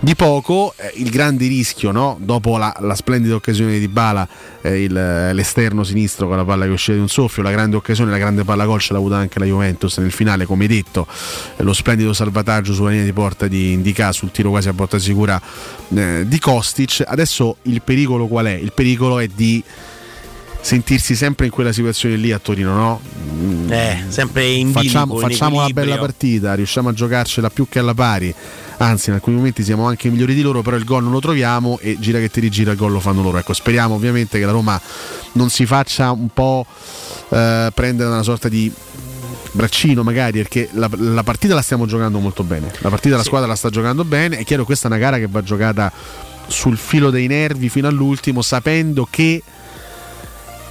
di 0.00 0.14
poco. 0.14 0.74
Eh, 0.76 0.92
il 0.96 1.10
grande 1.10 1.46
rischio, 1.46 1.90
no? 1.90 2.16
dopo 2.20 2.56
la, 2.58 2.74
la, 2.80 2.94
splendida 2.94 3.34
occasione 3.34 3.72
di 3.72 3.80
Dybala, 3.80 4.28
eh, 4.60 4.82
il, 4.82 4.92
l'esterno 4.92 5.82
sinistro 5.82 6.28
con 6.28 6.36
la 6.36 6.44
palla 6.44 6.64
che 6.64 6.72
uscita 6.72 6.94
di 6.94 7.00
un 7.00 7.08
soffio, 7.08 7.42
la 7.42 7.50
grande 7.50 7.76
occasione, 7.76 8.10
la 8.10 8.18
grande 8.18 8.44
palla 8.44 8.66
gol 8.66 8.80
ce 8.80 8.92
l'ha 8.92 8.98
avuta 8.98 9.13
anche 9.16 9.38
la 9.38 9.46
Juventus 9.46 9.98
nel 9.98 10.12
finale, 10.12 10.46
come 10.46 10.66
detto, 10.66 11.06
lo 11.56 11.72
splendido 11.72 12.12
salvataggio 12.12 12.72
sulla 12.72 12.90
linea 12.90 13.04
di 13.04 13.12
porta 13.12 13.46
di 13.46 13.72
Indica 13.72 14.12
sul 14.12 14.30
tiro 14.30 14.50
quasi 14.50 14.68
a 14.68 14.72
porta 14.72 14.98
sicura 14.98 15.40
eh, 15.94 16.24
di 16.26 16.38
Kostic. 16.38 17.02
Adesso 17.06 17.56
il 17.62 17.82
pericolo 17.82 18.26
qual 18.26 18.46
è? 18.46 18.52
Il 18.54 18.72
pericolo 18.72 19.18
è 19.18 19.26
di 19.26 19.62
sentirsi 20.64 21.14
sempre 21.14 21.44
in 21.44 21.52
quella 21.52 21.72
situazione 21.72 22.16
lì 22.16 22.32
a 22.32 22.38
Torino, 22.38 22.74
no? 22.74 23.00
Eh, 23.68 24.04
sempre 24.08 24.46
in 24.46 24.72
Facciamo, 24.72 25.12
bilico, 25.12 25.26
in 25.26 25.32
facciamo 25.32 25.56
una 25.56 25.66
equilibrio. 25.66 25.94
bella 25.96 26.06
partita, 26.06 26.54
riusciamo 26.54 26.88
a 26.88 26.92
giocarcela 26.94 27.50
più 27.50 27.68
che 27.68 27.80
alla 27.80 27.92
pari. 27.92 28.34
Anzi, 28.78 29.10
in 29.10 29.16
alcuni 29.16 29.36
momenti 29.36 29.62
siamo 29.62 29.86
anche 29.86 30.08
migliori 30.08 30.34
di 30.34 30.40
loro, 30.40 30.62
però 30.62 30.76
il 30.76 30.84
gol 30.84 31.02
non 31.02 31.12
lo 31.12 31.20
troviamo 31.20 31.78
e 31.80 31.96
gira 32.00 32.18
che 32.18 32.30
ti 32.30 32.40
rigira 32.40 32.72
il 32.72 32.78
gol 32.78 32.92
lo 32.92 33.00
fanno 33.00 33.22
loro. 33.22 33.36
Ecco, 33.36 33.52
speriamo 33.52 33.94
ovviamente 33.94 34.38
che 34.38 34.46
la 34.46 34.52
Roma 34.52 34.80
non 35.32 35.50
si 35.50 35.66
faccia 35.66 36.10
un 36.12 36.28
po' 36.32 36.64
eh, 37.28 37.70
prendere 37.74 38.08
una 38.08 38.22
sorta 38.22 38.48
di 38.48 38.72
braccino 39.54 40.02
magari 40.02 40.38
perché 40.38 40.68
la, 40.72 40.90
la, 40.96 41.22
partita 41.22 41.54
la 41.54 41.62
stiamo 41.62 41.86
giocando 41.86 42.18
molto 42.18 42.42
bene 42.42 42.72
la 42.78 42.88
partita 42.90 43.14
la 43.16 43.22
Sì. 43.22 43.28
squadra 43.28 43.46
la 43.48 43.54
sta 43.54 43.70
giocando 43.70 44.04
bene 44.04 44.38
è 44.38 44.44
chiaro 44.44 44.62
che 44.62 44.66
questa 44.66 44.88
è 44.88 44.90
una 44.90 44.98
gara 45.00 45.18
che 45.18 45.28
va 45.28 45.42
giocata 45.42 45.92
sul 46.48 46.76
filo 46.76 47.10
dei 47.10 47.26
nervi 47.28 47.68
fino 47.68 47.86
all'ultimo 47.88 48.42
sapendo 48.42 49.06
che 49.08 49.42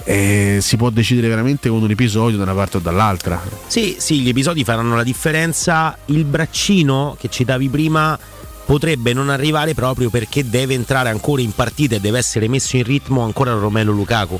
eh, 0.05 0.57
si 0.61 0.75
può 0.75 0.89
decidere 0.89 1.29
veramente 1.29 1.69
con 1.69 1.81
un 1.81 1.89
episodio 1.89 2.35
da 2.37 2.43
una 2.43 2.53
parte 2.53 2.77
o 2.77 2.79
dall'altra 2.81 3.41
Sì, 3.67 3.95
sì, 3.99 4.19
gli 4.19 4.29
episodi 4.29 4.63
faranno 4.65 4.95
la 4.97 5.03
differenza. 5.03 5.97
Il 6.07 6.25
braccino 6.25 7.15
che 7.17 7.29
citavi 7.29 7.69
prima 7.69 8.19
potrebbe 8.65 9.13
non 9.13 9.29
arrivare 9.29 9.73
proprio 9.73 10.09
perché 10.09 10.49
deve 10.49 10.73
entrare 10.73 11.09
ancora 11.09 11.41
in 11.41 11.53
partita 11.53 11.95
e 11.95 11.99
deve 12.01 12.17
essere 12.17 12.49
messo 12.49 12.75
in 12.75 12.83
ritmo 12.83 13.21
ancora 13.23 13.53
Romelo 13.53 13.93
Lukaku. 13.93 14.37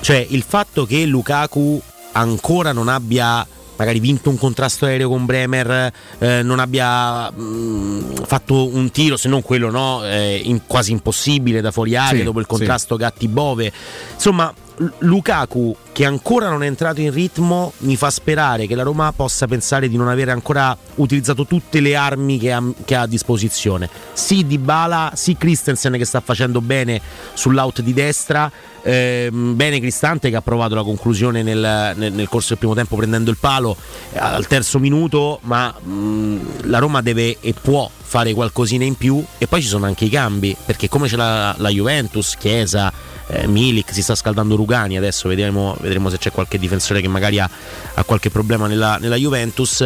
Cioè 0.00 0.26
il 0.30 0.44
fatto 0.46 0.84
che 0.86 1.04
Lukaku 1.06 1.80
ancora 2.12 2.72
non 2.72 2.88
abbia 2.88 3.46
magari 3.76 4.00
vinto 4.00 4.30
un 4.30 4.38
contrasto 4.38 4.86
aereo 4.86 5.08
con 5.08 5.24
Bremer, 5.26 5.92
eh, 6.18 6.42
non 6.42 6.58
abbia 6.58 7.30
mh, 7.30 8.24
fatto 8.24 8.66
un 8.74 8.90
tiro, 8.90 9.16
se 9.16 9.28
non 9.28 9.42
quello 9.42 9.70
no, 9.70 10.04
eh, 10.04 10.40
in- 10.44 10.62
quasi 10.66 10.92
impossibile 10.92 11.60
da 11.60 11.70
fuori 11.70 11.94
area 11.96 12.18
Sì, 12.18 12.24
dopo 12.24 12.38
il 12.40 12.46
sì. 12.48 12.52
contrasto 12.56 12.96
Gatti-Bove. 12.96 13.72
Insomma, 14.14 14.52
Lukaku 14.98 15.74
che 15.92 16.04
ancora 16.04 16.50
non 16.50 16.62
è 16.62 16.66
entrato 16.66 17.00
in 17.00 17.10
ritmo 17.10 17.72
mi 17.78 17.96
fa 17.96 18.10
sperare 18.10 18.66
che 18.66 18.74
la 18.74 18.82
Roma 18.82 19.10
possa 19.12 19.46
pensare 19.46 19.88
di 19.88 19.96
non 19.96 20.08
aver 20.08 20.28
ancora 20.28 20.76
utilizzato 20.96 21.46
tutte 21.46 21.80
le 21.80 21.96
armi 21.96 22.38
che 22.38 22.52
ha, 22.52 22.62
che 22.84 22.94
ha 22.94 23.02
a 23.02 23.06
disposizione. 23.06 23.88
Sì 24.12 24.46
Dybala, 24.46 25.12
sì 25.14 25.36
Christensen 25.36 25.94
che 25.94 26.04
sta 26.04 26.20
facendo 26.20 26.60
bene 26.60 27.00
sull'out 27.32 27.80
di 27.80 27.94
destra, 27.94 28.50
ehm, 28.82 29.56
bene 29.56 29.80
Cristante 29.80 30.28
che 30.28 30.36
ha 30.36 30.42
provato 30.42 30.74
la 30.74 30.82
conclusione 30.82 31.42
nel, 31.42 31.94
nel- 31.96 32.12
nel 32.12 32.28
corso 32.28 32.48
del 32.48 32.58
primo 32.58 32.74
tempo 32.74 32.96
prendendo 32.96 33.30
il 33.30 33.38
palo 33.38 33.74
eh, 34.12 34.18
al 34.18 34.46
terzo 34.46 34.78
minuto, 34.78 35.38
ma 35.42 35.70
mh, 35.72 36.68
la 36.68 36.78
Roma 36.78 37.00
deve 37.00 37.38
e 37.40 37.54
può 37.54 37.90
fare 38.02 38.34
qualcosina 38.34 38.84
in 38.84 38.96
più 38.96 39.24
e 39.38 39.46
poi 39.46 39.62
ci 39.62 39.68
sono 39.68 39.86
anche 39.86 40.04
i 40.04 40.08
cambi 40.10 40.54
perché 40.64 40.88
come 40.88 41.08
c'è 41.08 41.16
la, 41.16 41.54
la 41.58 41.70
Juventus, 41.70 42.36
Chiesa, 42.38 42.92
eh, 43.28 43.46
Milik, 43.46 43.92
si 43.92 44.02
sta 44.02 44.14
scaldando 44.14 44.56
Rugani 44.56 44.96
adesso 44.96 45.28
vedremo, 45.28 45.76
vedremo 45.80 46.10
se 46.10 46.18
c'è 46.18 46.30
qualche 46.30 46.58
difensore 46.58 47.00
che 47.00 47.08
magari 47.08 47.38
ha, 47.38 47.48
ha 47.94 48.04
qualche 48.04 48.30
problema 48.30 48.66
nella, 48.66 48.98
nella 49.00 49.16
Juventus. 49.16 49.84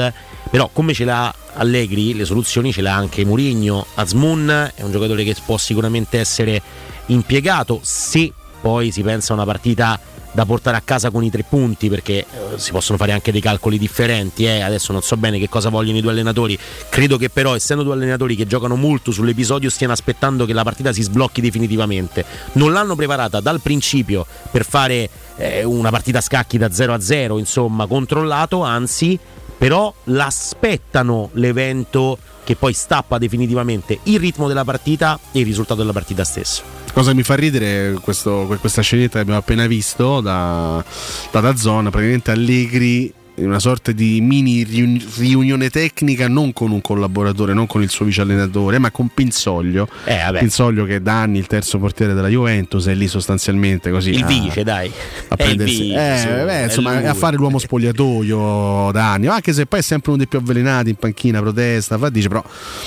Però 0.51 0.69
come 0.73 0.95
ce 0.95 1.05
l'ha 1.05 1.33
Allegri 1.55 2.15
le 2.15 2.25
soluzioni 2.25 2.73
ce 2.73 2.81
l'ha 2.81 2.95
anche 2.95 3.25
Murigno 3.25 3.87
Azmoun 3.95 4.73
è 4.75 4.83
un 4.83 4.91
giocatore 4.91 5.25
che 5.25 5.37
può 5.45 5.59
sicuramente 5.59 6.19
essere 6.19 6.61
impiegato 7.07 7.81
se 7.83 8.33
poi 8.61 8.91
si 8.91 9.03
pensa 9.03 9.33
a 9.33 9.37
una 9.37 9.45
partita 9.45 9.99
da 10.33 10.45
portare 10.45 10.77
a 10.77 10.81
casa 10.81 11.11
con 11.11 11.25
i 11.25 11.31
tre 11.31 11.45
punti 11.49 11.89
perché 11.89 12.19
eh, 12.19 12.27
si 12.57 12.71
possono 12.71 12.97
fare 12.97 13.13
anche 13.13 13.33
dei 13.33 13.41
calcoli 13.41 13.79
differenti 13.79 14.45
eh. 14.45 14.61
adesso 14.61 14.93
non 14.93 15.03
so 15.03 15.17
bene 15.17 15.39
che 15.39 15.49
cosa 15.49 15.69
vogliono 15.69 15.99
i 15.99 16.01
due 16.01 16.13
allenatori. 16.13 16.59
Credo 16.89 17.17
che 17.17 17.31
però 17.31 17.55
essendo 17.55 17.83
due 17.83 17.95
allenatori 17.95 18.37
che 18.37 18.47
giocano 18.47 18.77
molto 18.77 19.11
sull'episodio 19.11 19.71
stiano 19.71 19.93
aspettando 19.93 20.47
che 20.47 20.53
la 20.53 20.63
partita 20.63 20.93
si 20.93 21.03
sblocchi 21.03 21.41
definitivamente. 21.41 22.25
Non 22.53 22.73
l'hanno 22.73 22.95
preparata 22.95 23.41
dal 23.41 23.61
principio 23.61 24.27
per 24.51 24.65
fare 24.65 25.09
eh, 25.37 25.65
una 25.65 25.91
partita 25.91 26.19
a 26.19 26.23
scacchi 26.23 26.59
da 26.59 26.71
0 26.71 26.93
a 26.93 27.01
0 27.01 27.39
insomma 27.39 27.87
controllato 27.87 28.63
anzi 28.63 29.19
però 29.57 29.93
l'aspettano 30.05 31.31
l'evento 31.35 32.19
che 32.45 32.57
poi 32.57 32.73
stappa 32.73 33.19
definitivamente 33.19 33.99
il 34.05 34.19
ritmo 34.19 34.49
della 34.49 34.65
partita 34.65 35.19
e 35.33 35.41
il 35.41 35.45
risultato 35.45 35.81
della 35.81 35.93
partita 35.93 36.25
stessa 36.25 36.80
cosa 36.93 37.15
mi 37.15 37.23
fa 37.23 37.35
ridere 37.35 37.95
questo, 38.01 38.47
questa 38.61 38.83
scenetta 38.83 39.15
che 39.15 39.21
abbiamo 39.21 39.39
appena 39.39 39.67
visto 39.67 40.21
da, 40.21 40.83
da 41.31 41.41
Dazzon, 41.41 41.91
praticamente 41.91 42.31
Allegri 42.31 43.13
una 43.45 43.59
sorta 43.59 43.93
di 43.93 44.21
mini 44.21 44.63
riunione 44.63 45.71
tecnica 45.71 46.29
non 46.29 46.53
con 46.53 46.71
un 46.71 46.81
collaboratore, 46.81 47.53
non 47.53 47.67
con 47.67 47.83
il 47.83 47.91
suo 47.91 48.05
vice 48.05 48.21
allenatore, 48.21 48.79
ma 48.79 48.91
con 48.91 49.09
Pinzoglio. 49.13 49.89
Eh, 50.05 50.19
Pinzoglio 50.39 50.85
che 50.85 51.03
da 51.03 51.23
anni 51.23 51.39
il 51.39 51.47
terzo 51.47 51.79
portiere 51.79 52.15
della 52.15 52.29
Juventus 52.29 52.87
è 52.87 52.95
lì 52.95 53.09
sostanzialmente 53.09 53.91
così. 53.91 54.11
Il 54.11 54.23
a, 54.23 54.27
vice, 54.27 54.63
dai. 54.63 54.91
A 55.29 55.37
prendersi, 55.37 55.83
vice, 55.83 56.41
eh, 56.41 56.45
beh, 56.45 56.63
insomma, 56.65 56.97
a 56.97 57.15
fare 57.15 57.37
l'uomo 57.37 57.59
spogliatoio 57.59 58.91
da 58.93 59.13
anni, 59.13 59.27
anche 59.27 59.53
se 59.53 59.67
poi 59.67 59.81
è 59.81 59.83
sempre 59.83 60.11
uno 60.11 60.19
dei 60.19 60.29
più 60.29 60.39
avvelenati 60.39 60.91
in 60.91 60.97
panchina, 60.97 61.41
protesta, 61.41 61.99
fa, 61.99 62.09
dice 62.11 62.29
però 62.29 62.45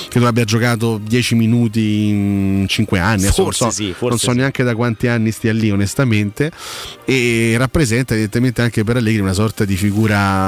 che 0.10 0.20
non 0.20 0.28
abbia 0.28 0.44
giocato 0.44 1.00
10 1.04 1.36
minuti 1.36 2.08
in 2.08 2.66
5 2.68 3.00
anni, 3.00 3.24
forse 3.24 3.42
non 3.42 3.54
so, 3.54 3.70
sì, 3.70 3.88
forse 3.92 4.08
non 4.08 4.18
so 4.18 4.32
sì. 4.32 4.38
neanche 4.38 4.64
da 4.64 4.76
quanti 4.76 5.08
anni 5.08 5.32
stia 5.32 5.54
lì 5.54 5.72
onestamente 5.72 6.52
e 7.06 7.56
rappresenta 7.58 8.14
evidentemente 8.14 8.62
anche 8.62 8.84
per 8.84 8.98
Allegri 8.98 9.22
una 9.22 9.34
sorta 9.34 9.66
di 9.66 9.76
figura 9.76 10.43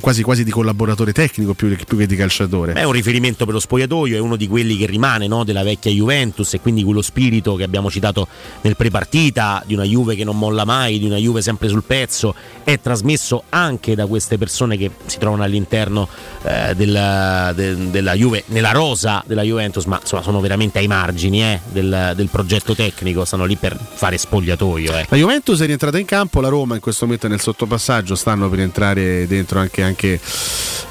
quasi, 0.00 0.22
quasi 0.22 0.44
di 0.44 0.50
collaboratore 0.50 1.12
tecnico 1.12 1.54
più, 1.54 1.74
più, 1.86 1.96
che 1.96 2.06
di 2.06 2.16
calciatore. 2.16 2.72
È 2.74 2.84
un 2.84 2.92
riferimento 2.92 3.44
per 3.44 3.54
lo 3.54 3.60
spogliatoio, 3.60 4.16
è 4.16 4.20
uno 4.20 4.36
di 4.36 4.46
quelli 4.48 4.76
che 4.76 4.86
rimane 4.86 5.26
no, 5.26 5.44
della 5.44 5.62
vecchia 5.62 5.90
Juventus 5.90 6.54
e 6.54 6.60
quindi 6.60 6.82
quello 6.82 7.02
spirito 7.02 7.54
che 7.54 7.64
abbiamo 7.64 7.90
citato 7.90 8.28
nel 8.62 8.76
prepartita, 8.76 9.62
di 9.66 9.74
una 9.74 9.84
Juve 9.84 10.14
che 10.14 10.24
non 10.24 10.38
molla 10.38 10.64
mai, 10.64 10.98
di 10.98 11.06
una 11.06 11.16
Juve 11.16 11.42
sempre 11.42 11.68
sul 11.68 11.82
pezzo, 11.82 12.34
è 12.64 12.80
trasmesso 12.80 13.44
anche 13.50 13.94
da 13.94 14.06
queste 14.06 14.38
persone 14.38 14.76
che 14.76 14.90
si 15.06 15.18
trovano 15.18 15.42
all'interno 15.42 16.08
eh, 16.42 16.74
della, 16.74 17.52
de, 17.54 17.90
della 17.90 18.14
Juve, 18.14 18.44
nella 18.46 18.72
rosa 18.72 19.22
della 19.26 19.42
Juventus, 19.42 19.84
ma 19.84 19.98
insomma 20.00 20.22
sono 20.22 20.40
veramente 20.40 20.78
ai 20.78 20.86
margini 20.86 21.42
eh, 21.42 21.60
del, 21.70 22.12
del, 22.14 22.28
progetto 22.28 22.74
tecnico, 22.74 23.24
stanno 23.24 23.44
lì 23.44 23.56
per 23.56 23.78
fare 23.78 24.18
spogliatoio. 24.18 24.96
Eh. 24.98 25.06
La 25.08 25.16
Juventus 25.16 25.60
è 25.60 25.66
rientrata 25.66 25.98
in 25.98 26.06
campo, 26.06 26.40
la 26.40 26.48
Roma 26.48 26.74
in 26.74 26.80
questo 26.80 27.04
momento 27.04 27.26
è 27.26 27.30
nel 27.30 27.40
sottopassaggio, 27.40 28.14
stanno 28.14 28.48
per 28.48 28.60
entrare 28.60 29.26
dentro 29.36 29.58
anche, 29.58 29.82
anche 29.82 30.20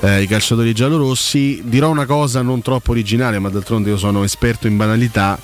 eh, 0.01 0.21
i 0.21 0.27
calciatori 0.27 0.73
giallorossi. 0.73 1.61
Dirò 1.65 1.89
una 1.89 2.05
cosa 2.05 2.41
non 2.41 2.61
troppo 2.61 2.91
originale, 2.91 3.39
ma 3.39 3.49
d'altronde 3.49 3.89
io 3.89 3.97
sono 3.97 4.23
esperto 4.23 4.67
in 4.67 4.77
banalità. 4.77 5.37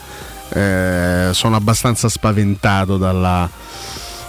Eh, 0.53 1.29
sono 1.31 1.55
abbastanza 1.55 2.09
spaventato 2.09 2.97
dalla, 2.97 3.49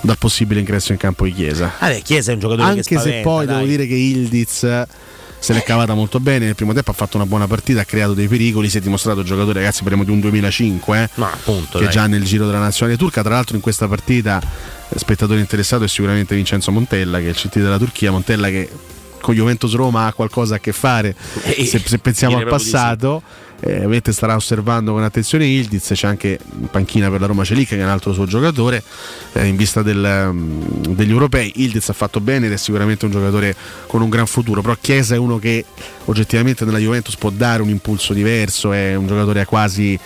dal 0.01 0.19
possibile 0.19 0.61
ingresso 0.61 0.93
in 0.93 0.99
campo 0.99 1.25
di 1.25 1.33
Chiesa. 1.33 1.73
Ah, 1.79 1.89
beh, 1.89 2.03
Chiesa 2.03 2.31
è 2.31 2.35
un 2.35 2.41
giocatore 2.41 2.69
anche 2.69 2.83
che 2.83 2.95
spaventa, 2.95 3.17
se 3.17 3.23
poi 3.23 3.47
dai. 3.47 3.55
devo 3.57 3.67
dire 3.69 3.87
che 3.87 3.95
Ildiz 3.95 4.87
se 5.43 5.53
l'è 5.55 5.65
cavata 5.65 5.95
molto 5.95 6.21
bene 6.21 6.45
nel 6.45 6.55
primo 6.55 6.73
tempo 6.73 6.93
ha 6.93 6.95
fatto 6.95 7.17
una 7.17 7.27
buona 7.27 7.49
partita 7.49 7.81
ha 7.81 7.85
creato 7.85 8.15
dei 8.15 8.29
pericoli 8.29 8.71
si 8.71 8.79
è 8.79 8.81
dimostrato 8.81 9.25
giocatore 9.25 9.55
ragazzi 9.55 9.81
parliamo 9.81 10.05
di 10.05 10.13
un 10.13 10.21
2005 10.21 11.03
eh, 11.03 11.09
Ma 11.15 11.33
appunto, 11.33 11.79
che 11.79 11.85
dai. 11.87 11.93
già 11.93 12.07
nel 12.07 12.23
giro 12.23 12.47
della 12.47 12.61
nazionale 12.61 12.97
turca 12.97 13.23
tra 13.23 13.35
l'altro 13.35 13.57
in 13.57 13.61
questa 13.61 13.89
partita 13.89 14.41
spettatore 14.97 15.41
interessato 15.41 15.85
è 15.85 15.89
sicuramente 15.89 16.35
Vincenzo 16.35 16.71
Montella 16.71 17.19
che 17.19 17.27
è 17.27 17.29
il 17.29 17.37
CT 17.37 17.59
della 17.59 17.79
Turchia. 17.79 18.11
Montella 18.11 18.49
che 18.49 18.69
con 19.21 19.35
Juventus 19.35 19.73
Roma 19.75 20.07
ha 20.07 20.13
qualcosa 20.13 20.57
a 20.57 20.59
che 20.59 20.73
fare 20.73 21.15
Eh, 21.45 21.65
se, 21.65 21.81
se 21.85 21.99
pensiamo 21.99 22.37
al 22.37 22.47
passato 22.47 23.23
eh, 23.65 23.77
ovviamente 23.77 24.13
starà 24.13 24.35
osservando 24.35 24.93
con 24.93 25.05
attenzione 25.05 25.47
Ildiz 25.47 25.93
c'è 25.95 26.09
anche 26.09 26.37
in 26.59 26.69
panchina 26.69 27.09
per 27.11 27.21
la 27.21 27.29
Roma 27.29 27.45
Celic 27.45 27.69
che 27.69 27.79
è 27.79 27.83
un 27.83 27.89
altro 27.89 28.13
suo 28.13 28.27
giocatore 28.27 28.83
eh, 29.35 29.47
in 29.47 29.55
vista 29.55 29.83
del, 29.83 30.31
um, 30.31 30.95
degli 30.95 31.11
europei. 31.11 31.53
Ildiz 31.57 31.89
ha 31.89 31.93
fatto 31.93 32.19
bene 32.19 32.47
ed 32.47 32.53
è 32.53 32.57
sicuramente 32.57 33.05
un 33.05 33.13
giocatore 33.13 33.55
con 33.87 34.03
un 34.03 34.09
gran 34.09 34.27
futuro 34.27 34.63
però 34.63 34.77
Chiesa 34.81 35.15
è 35.15 35.19
uno 35.19 35.39
che 35.39 35.65
oggettivamente 36.07 36.65
nella 36.65 36.79
Juventus 36.79 37.15
può 37.15 37.31
dare 37.31 37.63
un 37.63 37.69
impulso 37.69 38.13
diverso 38.13 38.73
è 38.73 38.97
un 38.97 39.07
giocatore 39.07 39.45
quasi 39.45 39.97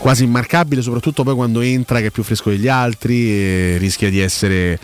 quasi 0.00 0.24
immarcabile, 0.24 0.80
soprattutto 0.80 1.22
poi 1.22 1.34
quando 1.34 1.60
entra 1.60 2.00
che 2.00 2.06
è 2.06 2.10
più 2.10 2.22
fresco 2.22 2.50
degli 2.50 2.68
altri 2.68 3.30
e 3.30 3.76
rischia 3.78 4.08
di 4.08 4.18
essere 4.18 4.78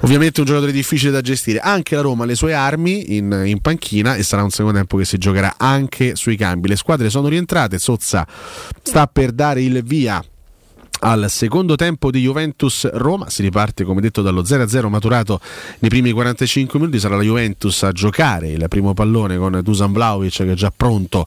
ovviamente 0.00 0.40
un 0.40 0.46
giocatore 0.46 0.72
difficile 0.72 1.12
da 1.12 1.20
gestire. 1.20 1.60
Anche 1.60 1.94
la 1.94 2.02
Roma 2.02 2.24
ha 2.24 2.26
le 2.26 2.34
sue 2.34 2.52
armi 2.52 3.16
in, 3.16 3.42
in, 3.46 3.60
panchina 3.60 4.16
e 4.16 4.22
sarà 4.22 4.42
un 4.42 4.50
secondo 4.50 4.76
tempo 4.76 4.96
che 4.98 5.04
si 5.04 5.16
giocherà 5.16 5.54
anche 5.56 6.16
sui 6.16 6.36
cambi. 6.36 6.68
Le 6.68 6.76
squadre 6.76 7.08
sono 7.08 7.28
rientrate, 7.28 7.78
Sozza 7.78 8.26
sta 8.82 9.06
per 9.06 9.32
dare 9.32 9.62
il 9.62 9.82
via 9.84 10.22
al 11.00 11.26
secondo 11.28 11.76
tempo 11.76 12.10
di 12.10 12.22
Juventus 12.22 12.88
Roma 12.92 13.28
si 13.28 13.42
riparte 13.42 13.84
come 13.84 14.00
detto 14.00 14.22
dallo 14.22 14.42
0-0 14.42 14.88
maturato 14.88 15.40
nei 15.78 15.90
primi 15.90 16.12
45 16.12 16.78
minuti. 16.78 16.98
Sarà 16.98 17.16
la 17.16 17.22
Juventus 17.22 17.82
a 17.82 17.92
giocare 17.92 18.48
il 18.48 18.64
primo 18.68 18.94
pallone 18.94 19.36
con 19.36 19.60
Dusan 19.62 19.92
Vlaovic 19.92 20.36
che 20.36 20.52
è 20.52 20.54
già 20.54 20.72
pronto 20.74 21.26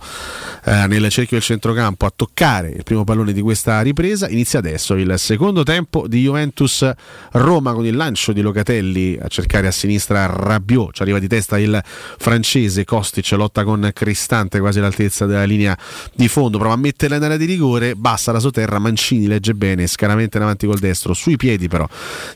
eh, 0.66 0.88
nel 0.88 1.10
cerchio 1.10 1.38
del 1.38 1.46
centrocampo 1.46 2.06
a 2.06 2.14
toccare 2.16 2.70
il 2.70 2.84
primo 2.84 3.04
pallone 3.04 3.34
di 3.34 3.42
questa 3.42 3.82
ripresa. 3.82 4.28
Inizia 4.30 4.60
adesso 4.60 4.96
il 4.96 5.14
secondo 5.18 5.64
tempo 5.64 6.08
di 6.08 6.22
Juventus 6.22 6.90
Roma 7.32 7.74
con 7.74 7.86
il 7.86 7.96
lancio 7.96 8.34
di 8.34 8.42
Locatelli 8.42 9.18
a 9.22 9.28
cercare 9.28 9.68
a 9.68 9.72
sinistra 9.72 10.26
Rabiot. 10.26 10.94
Ci 10.94 11.02
arriva 11.02 11.20
di 11.20 11.28
testa 11.28 11.58
il 11.58 11.82
francese 11.84 12.84
Kostic 12.84 13.32
lotta 13.32 13.64
con 13.64 13.90
Cristante 13.94 14.60
quasi 14.60 14.80
all'altezza 14.80 15.26
della 15.26 15.44
linea 15.44 15.78
di 16.14 16.28
fondo. 16.28 16.58
Prova 16.58 16.74
a 16.74 16.78
metterla 16.78 17.16
in 17.16 17.24
area 17.24 17.38
di 17.38 17.46
rigore 17.46 17.96
bassa 17.96 18.32
la 18.32 18.40
sotterra 18.40 18.80
Mancini 18.80 19.28
legge 19.28 19.54
bene, 19.62 19.86
scaramente 19.86 20.38
in 20.38 20.44
avanti 20.44 20.66
col 20.66 20.80
destro, 20.80 21.14
sui 21.14 21.36
piedi 21.36 21.68
però 21.68 21.88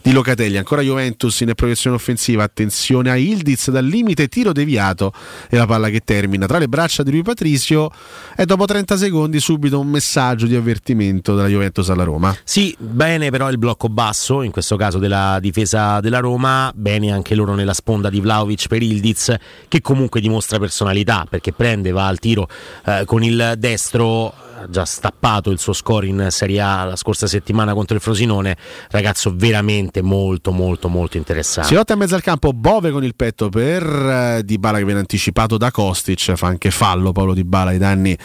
di 0.03 0.11
Locatelli. 0.11 0.57
Ancora 0.57 0.81
Juventus 0.81 1.39
in 1.39 1.53
proiezione 1.55 1.95
offensiva, 1.95 2.43
attenzione 2.43 3.09
a 3.09 3.15
Ildiz 3.15 3.71
dal 3.71 3.83
limite, 3.83 4.27
tiro 4.27 4.51
deviato 4.51 5.11
e 5.49 5.57
la 5.57 5.65
palla 5.65 5.89
che 5.89 6.01
termina 6.01 6.45
tra 6.45 6.59
le 6.59 6.67
braccia 6.67 7.01
di 7.01 7.09
Rui 7.09 7.23
Patricio 7.23 7.91
e 8.35 8.45
dopo 8.45 8.65
30 8.65 8.95
secondi 8.97 9.39
subito 9.39 9.79
un 9.79 9.87
messaggio 9.87 10.45
di 10.45 10.55
avvertimento 10.55 11.33
della 11.35 11.47
Juventus 11.47 11.89
alla 11.89 12.03
Roma. 12.03 12.35
Sì, 12.43 12.75
bene 12.77 13.31
però 13.31 13.49
il 13.49 13.57
blocco 13.57 13.89
basso, 13.89 14.43
in 14.43 14.51
questo 14.51 14.75
caso 14.75 14.99
della 14.99 15.39
difesa 15.41 15.99
della 16.01 16.19
Roma, 16.19 16.71
bene 16.75 17.11
anche 17.11 17.33
loro 17.33 17.55
nella 17.55 17.73
sponda 17.73 18.11
di 18.11 18.19
Vlaovic 18.19 18.67
per 18.67 18.83
Ildiz 18.83 19.33
che 19.67 19.81
comunque 19.81 20.21
dimostra 20.21 20.59
personalità 20.59 21.25
perché 21.27 21.53
prende, 21.53 21.89
va 21.89 22.05
al 22.05 22.19
tiro 22.19 22.47
eh, 22.85 23.01
con 23.05 23.23
il 23.23 23.55
destro 23.57 24.44
già 24.69 24.85
stappato 24.85 25.51
il 25.51 25.59
suo 25.59 25.73
score 25.73 26.07
in 26.07 26.27
Serie 26.29 26.61
A 26.61 26.85
la 26.85 26.95
scorsa 26.95 27.27
settimana 27.27 27.73
contro 27.73 27.95
il 27.95 28.01
Frosinone, 28.01 28.57
ragazzo 28.89 29.33
veramente 29.35 30.01
molto 30.01 30.51
molto 30.51 30.87
molto 30.87 31.17
interessante. 31.17 31.69
Si 31.69 31.75
lotta 31.75 31.93
in 31.93 31.99
mezzo 31.99 32.15
al 32.15 32.21
campo 32.21 32.53
Bove 32.53 32.91
con 32.91 33.03
il 33.03 33.15
petto 33.15 33.49
per 33.49 33.83
uh, 33.83 34.41
Dybala 34.41 34.77
che 34.77 34.85
viene 34.85 34.99
anticipato 34.99 35.57
da 35.57 35.71
Kostic, 35.71 36.33
fa 36.33 36.47
anche 36.47 36.71
fallo 36.71 37.11
Paolo 37.11 37.33
Dybala 37.33 37.71
ai 37.71 37.77
danni 37.77 38.17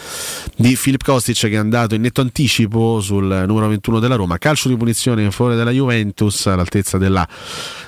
di 0.55 0.75
Filip 0.75 1.03
Kostic 1.03 1.39
che 1.39 1.49
è 1.49 1.57
andato 1.57 1.95
in 1.95 2.01
netto 2.01 2.21
anticipo 2.21 3.01
sul 3.01 3.43
numero 3.47 3.67
21 3.67 3.99
della 3.99 4.15
Roma, 4.15 4.37
calcio 4.37 4.69
di 4.69 4.77
punizione 4.77 5.23
in 5.23 5.31
favore 5.31 5.55
della 5.55 5.71
Juventus 5.71 6.47
all'altezza 6.47 6.97
della 6.97 7.27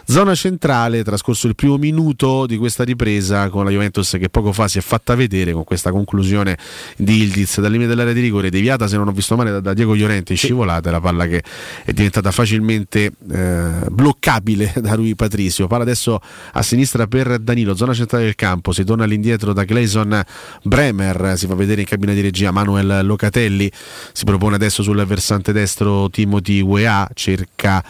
zona 0.05 0.35
centrale, 0.35 1.03
trascorso 1.03 1.47
il 1.47 1.55
primo 1.55 1.77
minuto 1.77 2.45
di 2.45 2.57
questa 2.57 2.83
ripresa 2.83 3.49
con 3.49 3.63
la 3.63 3.71
Juventus 3.71 4.17
che 4.19 4.29
poco 4.29 4.51
fa 4.51 4.67
si 4.67 4.77
è 4.77 4.81
fatta 4.81 5.15
vedere 5.15 5.53
con 5.53 5.63
questa 5.63 5.91
conclusione 5.91 6.57
di 6.97 7.21
Ildiz 7.21 7.59
dal 7.61 7.71
limite 7.71 7.89
dell'area 7.89 8.13
di 8.13 8.21
rigore 8.21 8.49
deviata 8.49 8.87
se 8.87 8.97
non 8.97 9.07
ho 9.07 9.11
visto 9.11 9.35
male 9.35 9.51
da, 9.51 9.59
da 9.59 9.73
Diego 9.73 9.95
Llorente 9.95 10.35
scivolata 10.35 10.91
la 10.91 10.99
palla 10.99 11.25
che 11.27 11.43
è 11.83 11.93
diventata 11.93 12.31
facilmente 12.31 13.11
eh, 13.31 13.69
bloccabile 13.89 14.73
da 14.81 14.95
Rui 14.95 15.15
Patricio 15.15 15.67
palla 15.67 15.83
adesso 15.83 16.19
a 16.53 16.61
sinistra 16.61 17.07
per 17.07 17.39
Danilo 17.39 17.75
zona 17.75 17.93
centrale 17.93 18.25
del 18.25 18.35
campo 18.35 18.71
si 18.71 18.83
torna 18.83 19.05
all'indietro 19.05 19.53
da 19.53 19.63
Gleison 19.63 20.21
Bremer 20.63 21.33
si 21.37 21.47
fa 21.47 21.55
vedere 21.55 21.81
in 21.81 21.87
cabina 21.87 22.13
di 22.13 22.21
regia 22.21 22.51
Manuel 22.51 23.05
Locatelli 23.05 23.71
si 24.11 24.25
propone 24.25 24.55
adesso 24.55 24.83
sul 24.83 25.03
versante 25.05 25.51
destro 25.53 26.09
Timothy 26.09 26.61
Wea 26.61 27.09
cerca 27.13 27.83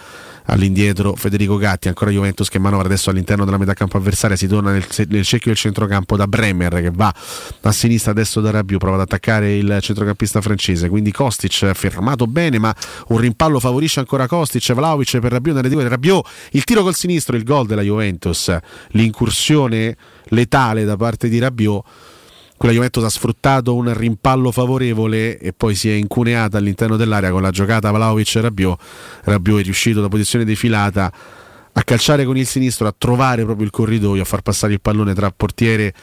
all'indietro 0.45 1.15
Federico 1.15 1.57
Gatti, 1.57 1.87
ancora 1.87 2.11
Juventus 2.11 2.49
che 2.49 2.59
manovra 2.59 2.85
adesso 2.85 3.09
all'interno 3.09 3.45
della 3.45 3.57
metà 3.57 3.73
campo 3.73 3.97
avversaria, 3.97 4.35
si 4.35 4.47
torna 4.47 4.71
nel, 4.71 4.85
nel 5.07 5.23
cerchio 5.23 5.51
del 5.51 5.55
centrocampo 5.57 6.15
da 6.15 6.27
Bremer 6.27 6.81
che 6.81 6.91
va 6.91 7.13
a 7.61 7.71
sinistra 7.71 8.11
adesso 8.11 8.41
da 8.41 8.51
Rabiot, 8.51 8.79
prova 8.79 8.95
ad 8.95 9.01
attaccare 9.01 9.55
il 9.55 9.77
centrocampista 9.81 10.41
francese, 10.41 10.89
quindi 10.89 11.11
Kostic 11.11 11.71
fermato 11.73 12.27
bene 12.27 12.59
ma 12.59 12.73
un 13.07 13.17
rimpallo 13.17 13.59
favorisce 13.59 13.99
ancora 13.99 14.27
Kostic, 14.27 14.73
Vlaovic 14.73 15.19
per 15.19 15.31
Rabiot, 15.31 15.55
nelle 15.55 15.69
due 15.69 15.87
Rabiot, 15.87 16.27
il 16.51 16.63
tiro 16.63 16.83
col 16.83 16.95
sinistro, 16.95 17.35
il 17.35 17.43
gol 17.43 17.65
della 17.67 17.81
Juventus, 17.81 18.55
l'incursione 18.89 19.95
letale 20.25 20.83
da 20.83 20.97
parte 20.97 21.29
di 21.29 21.39
Rabiot 21.39 21.85
quella 22.63 22.77
Juventus 22.77 23.03
ha 23.03 23.09
sfruttato 23.09 23.75
un 23.75 23.93
rimpallo 23.93 24.49
favorevole 24.49 25.37
e 25.37 25.51
poi 25.51 25.75
si 25.75 25.89
è 25.89 25.95
incuneata 25.95 26.59
all'interno 26.59 26.95
dell'area 26.95 27.29
con 27.29 27.41
la 27.41 27.51
giocata 27.51 27.91
Vlaovic 27.91 28.35
e 28.37 28.39
Rabiot. 28.39 28.81
Rabiot 29.23 29.59
è 29.59 29.63
riuscito 29.63 29.99
da 29.99 30.07
posizione 30.07 30.45
defilata 30.45 31.11
a 31.73 31.83
calciare 31.83 32.23
con 32.23 32.37
il 32.37 32.47
sinistro, 32.47 32.87
a 32.87 32.95
trovare 32.97 33.43
proprio 33.43 33.65
il 33.65 33.71
corridoio, 33.71 34.21
a 34.21 34.25
far 34.25 34.43
passare 34.43 34.71
il 34.71 34.79
pallone 34.79 35.13
tra 35.13 35.29
portiere 35.29 35.87
e 35.87 35.93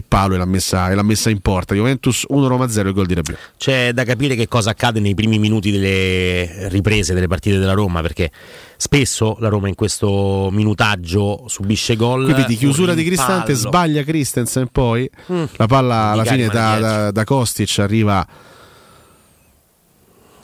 palo 0.00 0.34
e 0.34 0.38
l'ha 0.38 0.46
messa, 0.46 0.90
e 0.90 0.94
l'ha 0.94 1.02
messa 1.02 1.28
in 1.28 1.40
porta. 1.40 1.74
Juventus 1.74 2.24
1 2.26 2.46
Roma 2.46 2.68
0 2.68 2.88
il 2.88 2.94
gol 2.94 3.06
di 3.06 3.14
Rabiot. 3.14 3.38
C'è 3.58 3.92
da 3.92 4.04
capire 4.04 4.34
che 4.34 4.48
cosa 4.48 4.70
accade 4.70 5.00
nei 5.00 5.14
primi 5.14 5.38
minuti 5.38 5.70
delle 5.70 6.68
riprese 6.68 7.12
delle 7.12 7.26
partite 7.26 7.58
della 7.58 7.74
Roma 7.74 8.00
perché 8.00 8.30
spesso 8.78 9.36
la 9.40 9.48
Roma 9.48 9.68
in 9.68 9.74
questo 9.74 10.48
minutaggio 10.50 11.44
subisce 11.46 11.94
gol. 11.96 12.24
Qui 12.24 12.32
vedi 12.32 12.56
chiusura 12.56 12.94
di 12.94 13.04
Cristante, 13.04 13.52
sbaglia 13.52 14.02
Christensen 14.02 14.68
poi 14.72 15.08
mm. 15.30 15.44
la 15.56 15.66
palla 15.66 15.94
alla 16.12 16.24
fine 16.24 16.48
da, 16.48 16.78
da, 16.78 17.10
da 17.10 17.24
Kostic 17.24 17.78
arriva 17.80 18.26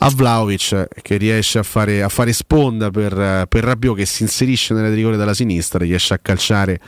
a 0.00 0.10
Vlaovic 0.10 0.86
che 1.02 1.16
riesce 1.16 1.58
a 1.58 1.62
fare, 1.62 2.02
a 2.02 2.08
fare 2.08 2.32
sponda 2.32 2.90
per, 2.90 3.46
per 3.48 3.64
Rabiot 3.64 3.96
che 3.96 4.06
si 4.06 4.22
inserisce 4.22 4.74
nelle 4.74 4.94
rigore 4.94 5.16
dalla 5.16 5.34
sinistra, 5.34 5.78
riesce 5.80 6.14
a 6.14 6.18
calciare 6.18 6.80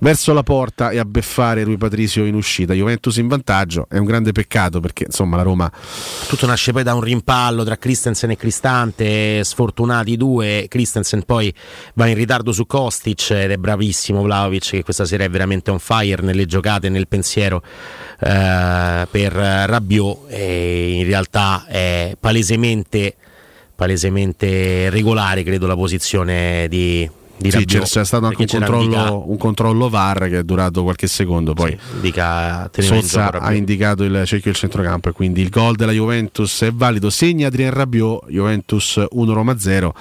verso 0.00 0.32
la 0.32 0.42
porta 0.42 0.90
e 0.90 0.98
a 0.98 1.04
beffare 1.04 1.62
Rui 1.62 1.76
Patricio 1.76 2.24
in 2.24 2.34
uscita. 2.34 2.74
Juventus 2.74 3.16
in 3.16 3.28
vantaggio, 3.28 3.86
è 3.88 3.98
un 3.98 4.04
grande 4.04 4.32
peccato 4.32 4.80
perché 4.80 5.04
insomma 5.04 5.36
la 5.36 5.42
Roma... 5.42 5.70
Tutto 6.28 6.46
nasce 6.46 6.72
poi 6.72 6.82
da 6.82 6.94
un 6.94 7.00
rimpallo 7.00 7.64
tra 7.64 7.76
Christensen 7.76 8.30
e 8.30 8.36
Cristante, 8.36 9.42
sfortunati 9.44 10.16
due, 10.16 10.66
Christensen 10.68 11.22
poi 11.22 11.52
va 11.94 12.06
in 12.06 12.14
ritardo 12.14 12.52
su 12.52 12.66
Kostic 12.66 13.30
ed 13.30 13.50
è 13.50 13.56
bravissimo 13.56 14.22
Vlaovic 14.22 14.70
che 14.70 14.82
questa 14.82 15.04
sera 15.04 15.24
è 15.24 15.30
veramente 15.30 15.70
on 15.70 15.78
fire 15.78 16.22
nelle 16.22 16.46
giocate, 16.46 16.88
nel 16.88 17.08
pensiero 17.08 17.62
eh, 18.20 19.06
per 19.10 19.32
Rabiot 19.32 20.26
e 20.28 20.92
in 20.98 21.04
realtà 21.04 21.64
è 21.66 22.16
palesemente 22.18 23.16
palesemente 23.80 24.90
regolare 24.90 25.42
credo 25.42 25.66
la 25.66 25.74
posizione 25.74 26.68
di, 26.68 27.08
di 27.40 27.50
sì, 27.50 27.64
c'è, 27.64 27.80
c'è 27.80 28.04
stato 28.04 28.26
anche 28.26 28.42
un 28.42 28.46
controllo, 28.46 29.24
un 29.26 29.36
controllo, 29.38 29.88
VAR 29.88 30.28
che 30.28 30.38
è 30.38 30.42
durato 30.42 30.82
qualche 30.82 31.06
secondo. 31.06 31.54
Poi 31.54 31.70
sì, 31.70 31.94
indica, 31.94 32.70
Sozza 32.76 33.30
ha 33.30 33.54
indicato 33.54 34.04
il 34.04 34.22
cerchio 34.26 34.50
del 34.50 34.60
centrocampo 34.60 35.08
e 35.08 35.12
quindi 35.12 35.40
il 35.40 35.48
gol 35.48 35.74
della 35.74 35.92
Juventus 35.92 36.62
è 36.62 36.72
valido. 36.72 37.08
Segna 37.08 37.46
Adrien 37.46 37.72
Rabiot, 37.72 38.26
Juventus 38.28 39.02
1 39.08 39.32
Roma 39.32 39.58
0 39.58 39.94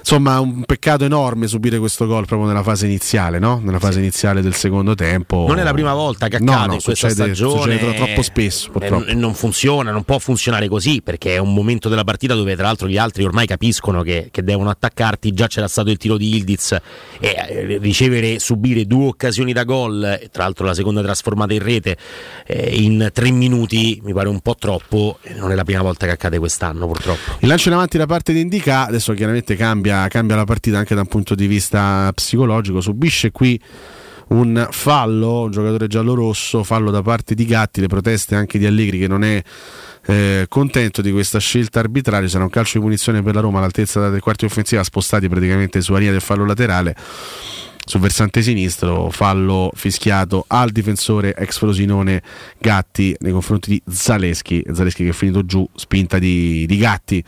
insomma 0.00 0.40
un 0.40 0.64
peccato 0.64 1.04
enorme 1.04 1.46
subire 1.46 1.78
questo 1.78 2.06
gol 2.06 2.26
proprio 2.26 2.48
nella 2.48 2.62
fase 2.62 2.86
iniziale, 2.86 3.38
no? 3.38 3.60
nella 3.62 3.78
fase 3.78 3.94
sì. 3.94 3.98
iniziale 4.00 4.42
del 4.42 4.54
secondo 4.54 4.94
tempo. 4.94 5.46
Non 5.46 5.58
è 5.58 5.62
la 5.62 5.72
prima 5.72 5.94
volta 5.94 6.28
che 6.28 6.36
accade 6.36 6.50
no, 6.50 6.66
no, 6.66 6.74
in 6.74 6.80
questa 6.82 7.08
succede, 7.08 7.34
stagione. 7.34 7.78
Succede 7.78 7.94
troppo 7.94 8.22
spesso. 8.22 8.70
Purtroppo. 8.70 9.06
E 9.06 9.14
non 9.14 9.34
funziona, 9.34 9.90
non 9.90 10.04
può 10.04 10.18
funzionare 10.18 10.68
così 10.68 11.02
perché 11.02 11.34
è 11.34 11.38
un 11.38 11.52
momento 11.54 11.88
della 11.88 12.04
partita 12.04 12.34
dove 12.34 12.54
tra 12.54 12.64
l'altro 12.64 12.88
gli 12.88 12.98
altri 12.98 13.24
ormai 13.24 13.46
capiscono 13.46 14.02
che, 14.02 14.28
che 14.30 14.42
devono 14.42 14.70
attaccarti. 14.70 15.32
Già 15.32 15.46
c'era 15.46 15.68
stato 15.68 15.90
il 15.90 15.96
tiro 15.96 16.16
di 16.16 16.36
Ildiz 16.36 16.72
e 16.72 16.80
eh, 17.20 17.78
ricevere, 17.80 18.38
subire 18.38 18.84
due 18.84 19.06
occasioni 19.06 19.52
da 19.52 19.64
gol, 19.64 20.28
tra 20.30 20.44
l'altro 20.44 20.66
la 20.66 20.74
seconda 20.74 21.02
trasformata 21.02 21.52
in 21.52 21.62
rete 21.62 21.96
eh, 22.46 22.76
in 22.76 23.10
tre 23.12 23.30
minuti 23.30 24.00
mi 24.02 24.12
pare 24.12 24.28
un 24.28 24.40
po' 24.40 24.54
troppo. 24.56 25.18
Non 25.36 25.50
è 25.50 25.54
la 25.54 25.64
prima 25.64 25.82
volta 25.82 26.06
che 26.06 26.12
accade 26.12 26.38
quest'anno 26.38 26.86
purtroppo. 26.86 27.36
Il 27.40 27.48
lancio 27.48 27.68
in 27.68 27.74
avanti 27.74 27.98
da 27.98 28.06
parte 28.06 28.32
di 28.32 28.40
Indica 28.40 28.86
adesso 28.86 29.12
chiaramente 29.14 29.56
cambia, 29.56 29.89
cambia 30.08 30.36
la 30.36 30.44
partita 30.44 30.78
anche 30.78 30.94
da 30.94 31.00
un 31.00 31.06
punto 31.06 31.34
di 31.34 31.46
vista 31.46 32.10
psicologico. 32.14 32.80
Subisce 32.80 33.30
qui 33.30 33.60
un 34.30 34.68
fallo, 34.70 35.42
un 35.42 35.50
giocatore 35.50 35.86
giallo-rosso, 35.86 36.62
fallo 36.62 36.90
da 36.90 37.02
parte 37.02 37.34
di 37.34 37.44
Gatti, 37.44 37.80
le 37.80 37.88
proteste 37.88 38.34
anche 38.34 38.58
di 38.58 38.66
Allegri 38.66 38.98
che 38.98 39.08
non 39.08 39.24
è 39.24 39.42
eh, 40.06 40.46
contento 40.48 41.02
di 41.02 41.10
questa 41.10 41.38
scelta 41.38 41.80
arbitraria, 41.80 42.28
sarà 42.28 42.44
un 42.44 42.50
calcio 42.50 42.78
di 42.78 42.84
punizione 42.84 43.22
per 43.22 43.34
la 43.34 43.40
Roma 43.40 43.58
all'altezza 43.58 44.08
del 44.08 44.20
quarti 44.20 44.44
offensiva, 44.44 44.84
spostati 44.84 45.28
praticamente 45.28 45.80
sulla 45.80 45.98
linea 45.98 46.12
del 46.12 46.22
fallo 46.22 46.44
laterale. 46.44 46.94
Sul 47.82 48.00
versante 48.00 48.40
sinistro, 48.40 49.10
fallo 49.10 49.72
fischiato 49.74 50.44
al 50.46 50.70
difensore 50.70 51.34
ex 51.34 51.58
Frosinone 51.58 52.22
Gatti 52.58 53.16
nei 53.20 53.32
confronti 53.32 53.70
di 53.70 53.82
Zaleschi, 53.90 54.64
Zaleschi 54.72 55.02
che 55.02 55.10
è 55.10 55.12
finito 55.12 55.44
giù, 55.44 55.68
spinta 55.74 56.20
di, 56.20 56.66
di 56.66 56.76
Gatti 56.76 57.24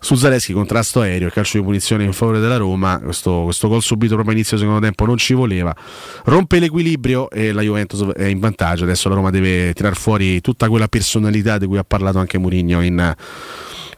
su 0.00 0.14
Zaleschi 0.14 0.54
contrasto 0.54 1.02
aereo 1.02 1.28
e 1.28 1.30
calcio 1.30 1.58
di 1.58 1.64
punizione 1.64 2.04
in 2.04 2.12
favore 2.12 2.40
della 2.40 2.56
Roma. 2.56 2.98
Questo, 2.98 3.42
questo 3.44 3.68
gol 3.68 3.82
subito 3.82 4.14
proprio 4.14 4.34
inizio 4.34 4.56
secondo 4.56 4.80
tempo 4.80 5.04
non 5.04 5.18
ci 5.18 5.34
voleva. 5.34 5.74
Rompe 6.24 6.58
l'equilibrio 6.58 7.28
e 7.30 7.52
la 7.52 7.60
Juventus 7.60 8.02
è 8.14 8.24
in 8.24 8.40
vantaggio. 8.40 8.84
Adesso 8.84 9.10
la 9.10 9.14
Roma 9.14 9.30
deve 9.30 9.74
tirar 9.74 9.94
fuori 9.94 10.40
tutta 10.40 10.68
quella 10.68 10.88
personalità 10.88 11.58
di 11.58 11.66
cui 11.66 11.76
ha 11.76 11.84
parlato 11.84 12.18
anche 12.18 12.38
Mourinho 12.38 12.80
in 12.80 13.14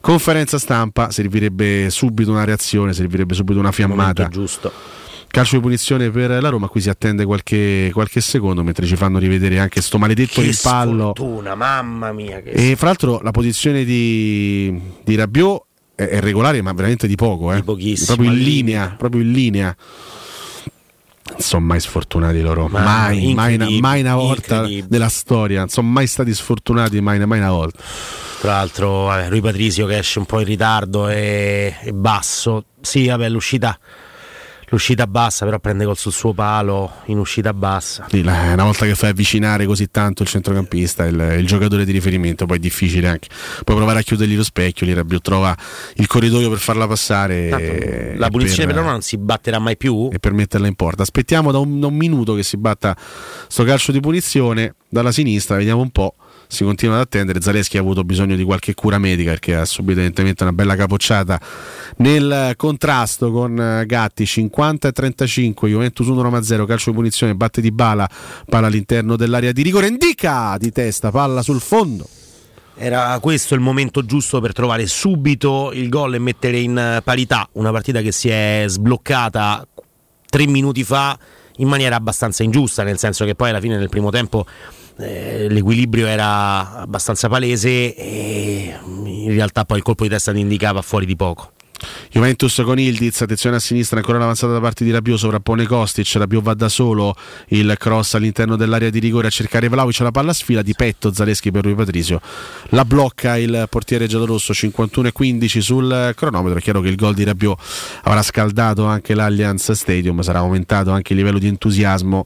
conferenza 0.01 0.59
stampa. 0.59 1.09
Servirebbe 1.09 1.89
subito 1.89 2.31
una 2.31 2.43
reazione 2.43 2.91
servirebbe 2.93 3.33
subito 3.33 3.59
una 3.59 3.71
fiammata. 3.71 4.27
Giusto. 4.27 4.71
Calcio 5.33 5.55
di 5.55 5.61
punizione 5.63 6.11
per 6.11 6.29
la 6.41 6.49
Roma 6.49 6.67
qui 6.67 6.79
si 6.79 6.89
attende 6.89 7.25
qualche, 7.25 7.89
qualche 7.91 8.21
secondo 8.21 8.61
mentre 8.61 8.85
ci 8.85 8.95
fanno 8.95 9.17
rivedere 9.17 9.57
anche 9.57 9.81
sto 9.81 9.97
maledetto 9.97 10.41
che 10.41 10.47
rimpallo. 10.47 11.13
sfortuna, 11.15 11.55
mamma 11.55 12.11
mia 12.11 12.43
e 12.43 12.75
fra 12.75 12.87
l'altro 12.89 13.19
la 13.23 13.31
posizione 13.31 13.83
di, 13.83 14.79
di 15.03 15.15
Rabiot 15.15 15.63
è, 15.95 16.03
è 16.03 16.19
regolare 16.19 16.61
ma 16.61 16.73
veramente 16.73 17.07
di 17.07 17.15
poco 17.15 17.51
eh. 17.51 17.55
di 17.55 17.63
pochissimo 17.63 18.15
proprio 18.15 18.31
in 18.31 18.43
linea 18.43 18.79
limite. 18.81 18.95
proprio 18.97 19.21
in 19.21 19.31
linea 19.31 19.75
non 21.25 21.39
sono 21.39 21.65
mai 21.65 21.79
sfortunati 21.79 22.41
loro 22.41 22.67
Ma 22.67 22.81
mai, 22.81 23.33
mai, 23.33 23.55
una, 23.55 23.69
mai 23.79 24.01
una 24.01 24.15
volta 24.15 24.67
della 24.87 25.09
storia 25.09 25.59
non 25.59 25.69
sono 25.69 25.87
mai 25.87 26.07
stati 26.07 26.33
sfortunati 26.33 26.99
mai, 26.99 27.25
mai 27.25 27.39
una 27.39 27.51
volta 27.51 27.81
Tra 28.41 28.51
l'altro, 28.51 29.05
vabbè, 29.05 29.29
Rui 29.29 29.39
Patrizio 29.39 29.85
che 29.85 29.99
esce 29.99 30.19
un 30.19 30.25
po' 30.25 30.41
in 30.41 30.45
ritardo 30.45 31.07
e, 31.07 31.75
e 31.81 31.93
basso. 31.93 32.65
Sì, 32.81 33.07
vabbè, 33.07 33.29
l'uscita, 33.29 33.79
l'uscita 34.73 35.05
bassa, 35.05 35.45
però 35.45 35.59
prende 35.59 35.85
col 35.85 35.95
sul 35.95 36.11
suo 36.11 36.33
palo 36.33 36.91
in 37.05 37.19
uscita 37.19 37.53
bassa. 37.53 38.07
Sì, 38.09 38.21
una 38.21 38.55
volta 38.63 38.85
che 38.87 38.95
fai 38.95 39.11
avvicinare 39.11 39.67
così 39.67 39.91
tanto 39.91 40.23
il 40.23 40.29
centrocampista 40.29 41.05
il, 41.05 41.35
il 41.37 41.45
giocatore 41.45 41.85
di 41.85 41.91
riferimento 41.91 42.47
poi 42.47 42.57
è 42.57 42.59
difficile 42.59 43.07
anche 43.07 43.27
puoi 43.63 43.77
provare 43.77 43.99
a 43.99 44.01
chiudergli 44.01 44.35
lo 44.35 44.43
specchio 44.43 44.85
lì 44.85 44.93
Rabiot 44.93 45.21
trova 45.21 45.55
il 45.95 46.07
corridoio 46.07 46.49
per 46.49 46.57
farla 46.57 46.87
passare 46.87 47.49
e- 47.49 48.13
La 48.17 48.29
punizione 48.29 48.65
per, 48.65 48.77
Roma 48.77 48.91
non 48.91 49.01
si 49.01 49.17
batterà 49.17 49.59
mai 49.59 49.77
più. 49.77 50.09
e 50.11 50.17
per 50.19 50.33
metterla 50.33 50.67
in 50.67 50.75
porta 50.75 51.03
aspettiamo 51.03 51.51
da 51.51 51.59
un, 51.59 51.79
da 51.79 51.87
un 51.87 51.95
minuto 51.95 52.33
che 52.33 52.43
si 52.43 52.57
batta 52.57 52.95
sto 53.47 53.63
calcio 53.63 53.91
di 53.91 53.99
punizione 53.99 54.75
dalla 54.89 55.11
sinistra 55.11 55.55
vediamo 55.57 55.81
un 55.81 55.91
po' 55.91 56.15
si 56.53 56.63
continua 56.63 56.95
ad 56.95 57.01
attendere. 57.01 57.41
Zaleschi 57.41 57.77
ha 57.77 57.81
avuto 57.81 58.03
bisogno 58.03 58.35
di 58.35 58.43
qualche 58.43 58.73
cura 58.73 58.97
medica 58.97 59.31
perché 59.31 59.55
ha 59.55 59.65
subito 59.65 59.99
evidentemente 59.99 60.43
una 60.43 60.53
bella 60.53 60.75
capocciata 60.75 61.39
nel 61.97 62.53
contrasto 62.55 63.31
con 63.31 63.59
eh, 63.59 63.85
Gatti. 63.85 64.25
50 64.25 64.87
e 64.87 64.91
35 64.91 65.69
Juventus 65.69 66.07
1 66.07 66.21
Roma 66.21 66.41
0 66.41 66.65
calcio 66.65 66.91
di 66.91 66.95
punizione 66.95 67.35
batte 67.35 67.61
di 67.61 67.71
bala 67.71 68.07
palla 68.47 68.67
all'interno 68.67 69.15
dell'area 69.15 69.51
di 69.51 69.61
rigore 69.63 69.87
indica 69.87 70.55
di 70.57 70.71
testa 70.71 71.11
palla 71.11 71.41
sul 71.41 71.59
fondo. 71.59 72.07
Era 72.75 73.17
questo 73.19 73.53
il 73.53 73.61
momento 73.61 74.03
giusto 74.05 74.41
per 74.41 74.51
trovare 74.51 74.87
subito 74.87 75.71
il 75.73 75.89
gol 75.89 76.15
e 76.15 76.19
mettere 76.19 76.59
in 76.59 77.01
parità 77.03 77.47
una 77.53 77.71
partita 77.71 78.01
che 78.01 78.11
si 78.11 78.29
è 78.29 78.65
sbloccata 78.67 79.67
tre 80.27 80.47
minuti 80.47 80.83
fa 80.83 81.17
in 81.57 81.67
maniera 81.67 81.95
abbastanza 81.95 82.41
ingiusta, 82.41 82.83
nel 82.83 82.97
senso 82.97 83.25
che 83.25 83.35
poi 83.35 83.49
alla 83.49 83.59
fine 83.59 83.77
del 83.77 83.89
primo 83.89 84.09
tempo 84.09 84.45
eh, 84.97 85.47
l'equilibrio 85.49 86.07
era 86.07 86.79
abbastanza 86.79 87.27
palese 87.29 87.95
e 87.95 88.75
in 88.85 89.31
realtà 89.31 89.65
poi 89.65 89.77
il 89.77 89.83
colpo 89.83 90.03
di 90.03 90.09
testa 90.09 90.31
ti 90.31 90.39
indicava 90.39 90.81
fuori 90.81 91.05
di 91.05 91.15
poco. 91.15 91.51
Juventus 92.11 92.61
con 92.63 92.79
Ildiz, 92.79 93.21
attenzione 93.21 93.57
a 93.57 93.59
sinistra, 93.59 93.97
ancora 93.97 94.17
l'avanzata 94.17 94.53
da 94.53 94.59
parte 94.59 94.83
di 94.83 94.91
Rabiot, 94.91 95.17
sovrappone 95.17 95.65
Kostic, 95.65 96.09
Rabiot 96.13 96.43
va 96.43 96.53
da 96.53 96.69
solo, 96.69 97.15
il 97.49 97.75
cross 97.77 98.13
all'interno 98.13 98.55
dell'area 98.55 98.89
di 98.89 98.99
rigore 98.99 99.27
a 99.27 99.29
cercare 99.29 99.67
Vlaovic, 99.67 99.99
la 99.99 100.11
palla 100.11 100.33
sfila 100.33 100.61
di 100.61 100.73
petto 100.75 101.11
Zaleschi 101.11 101.51
per 101.51 101.63
Rui 101.63 101.75
Patrizio, 101.75 102.21
la 102.69 102.85
blocca 102.85 103.37
il 103.37 103.67
portiere 103.69 104.07
giallorosso 104.07 104.53
51 104.53 105.07
e 105.07 105.11
15 105.11 105.61
sul 105.61 106.13
cronometro, 106.15 106.59
è 106.59 106.61
chiaro 106.61 106.81
che 106.81 106.89
il 106.89 106.95
gol 106.95 107.15
di 107.15 107.23
Rabiot 107.23 107.59
avrà 108.03 108.21
scaldato 108.21 108.85
anche 108.85 109.15
l'Allianz 109.15 109.71
Stadium, 109.71 110.21
sarà 110.21 110.39
aumentato 110.39 110.91
anche 110.91 111.13
il 111.13 111.19
livello 111.19 111.39
di 111.39 111.47
entusiasmo 111.47 112.25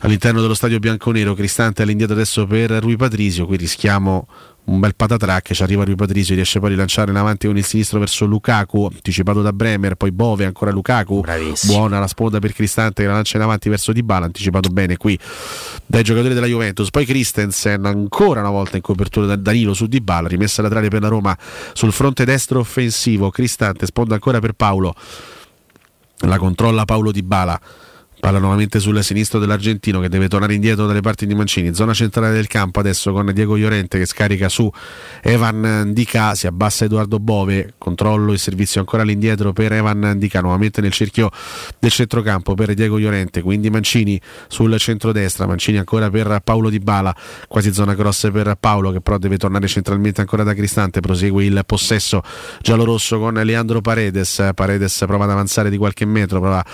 all'interno 0.00 0.40
dello 0.40 0.54
stadio 0.54 0.78
bianconero, 0.78 1.34
Cristante 1.34 1.82
all'indietro 1.82 2.14
adesso 2.14 2.46
per 2.46 2.70
Rui 2.70 2.96
Patrizio, 2.96 3.46
qui 3.46 3.56
rischiamo 3.56 4.28
un 4.68 4.80
bel 4.80 4.94
patatrack, 4.94 5.54
ci 5.54 5.62
arriva 5.62 5.82
Rui 5.82 5.94
Patrizio, 5.94 6.34
riesce 6.34 6.58
poi 6.58 6.68
a 6.68 6.72
rilanciare 6.72 7.10
in 7.10 7.16
avanti 7.16 7.46
con 7.46 7.56
il 7.56 7.64
sinistro 7.64 7.98
verso 7.98 8.26
Lukaku, 8.26 8.90
anticipato 8.92 9.40
da 9.40 9.52
Bremer, 9.52 9.94
poi 9.94 10.12
Bove, 10.12 10.44
ancora 10.44 10.70
Lukaku, 10.70 11.24
buona 11.64 11.98
la 11.98 12.06
sponda 12.06 12.38
per 12.38 12.52
Cristante 12.52 13.02
che 13.02 13.08
la 13.08 13.14
lancia 13.14 13.38
in 13.38 13.44
avanti 13.44 13.70
verso 13.70 13.92
Di 13.92 14.02
Bala, 14.02 14.26
anticipato 14.26 14.68
bene 14.68 14.98
qui 14.98 15.18
dai 15.86 16.02
giocatori 16.02 16.34
della 16.34 16.46
Juventus, 16.46 16.90
poi 16.90 17.06
Christensen 17.06 17.86
ancora 17.86 18.40
una 18.40 18.50
volta 18.50 18.76
in 18.76 18.82
copertura 18.82 19.24
da 19.24 19.36
Danilo 19.36 19.72
su 19.72 19.86
Di 19.86 20.00
Bala, 20.02 20.28
rimessa 20.28 20.60
laterale 20.60 20.88
per 20.88 21.00
la 21.00 21.08
Roma 21.08 21.36
sul 21.72 21.92
fronte 21.92 22.26
destro 22.26 22.60
offensivo, 22.60 23.30
Cristante 23.30 23.86
sponda 23.86 24.14
ancora 24.14 24.38
per 24.38 24.52
Paolo, 24.52 24.94
la 26.18 26.36
controlla 26.36 26.84
Paolo 26.84 27.10
Di 27.10 27.22
Bala. 27.22 27.60
Palla 28.20 28.40
nuovamente 28.40 28.80
sul 28.80 29.02
sinistro 29.04 29.38
dell'argentino 29.38 30.00
che 30.00 30.08
deve 30.08 30.28
tornare 30.28 30.52
indietro 30.52 30.86
dalle 30.86 31.00
parti 31.00 31.24
di 31.24 31.34
Mancini. 31.34 31.72
Zona 31.72 31.94
centrale 31.94 32.32
del 32.32 32.48
campo 32.48 32.80
adesso 32.80 33.12
con 33.12 33.30
Diego 33.32 33.56
Llorente 33.56 33.96
che 33.96 34.06
scarica 34.06 34.48
su 34.48 34.68
Evan 35.22 35.92
Dica. 35.92 36.34
Si 36.34 36.48
abbassa 36.48 36.84
Edoardo 36.84 37.20
Bove. 37.20 37.74
Controllo 37.78 38.32
il 38.32 38.40
servizio 38.40 38.80
ancora 38.80 39.02
all'indietro 39.02 39.52
per 39.52 39.72
Evan 39.72 40.14
Dica. 40.16 40.40
Nuovamente 40.40 40.80
nel 40.80 40.90
cerchio 40.90 41.30
del 41.78 41.92
centrocampo 41.92 42.54
per 42.54 42.74
Diego 42.74 42.98
Llorente. 42.98 43.40
Quindi 43.40 43.70
Mancini 43.70 44.20
sul 44.48 44.76
centrodestra. 44.78 45.46
Mancini 45.46 45.78
ancora 45.78 46.10
per 46.10 46.40
Paolo 46.42 46.70
Di 46.70 46.80
Bala. 46.80 47.14
Quasi 47.46 47.72
zona 47.72 47.94
cross 47.94 48.32
per 48.32 48.56
Paolo 48.58 48.90
che 48.90 49.00
però 49.00 49.18
deve 49.18 49.36
tornare 49.36 49.68
centralmente 49.68 50.20
ancora 50.20 50.42
da 50.42 50.54
Cristante. 50.54 50.98
Prosegue 50.98 51.44
il 51.44 51.62
possesso 51.64 52.22
giallorosso 52.60 53.20
con 53.20 53.34
Leandro 53.34 53.80
Paredes. 53.80 54.50
Paredes 54.54 55.04
prova 55.06 55.22
ad 55.22 55.30
avanzare 55.30 55.70
di 55.70 55.76
qualche 55.76 56.04
metro. 56.04 56.40
Prova 56.40 56.64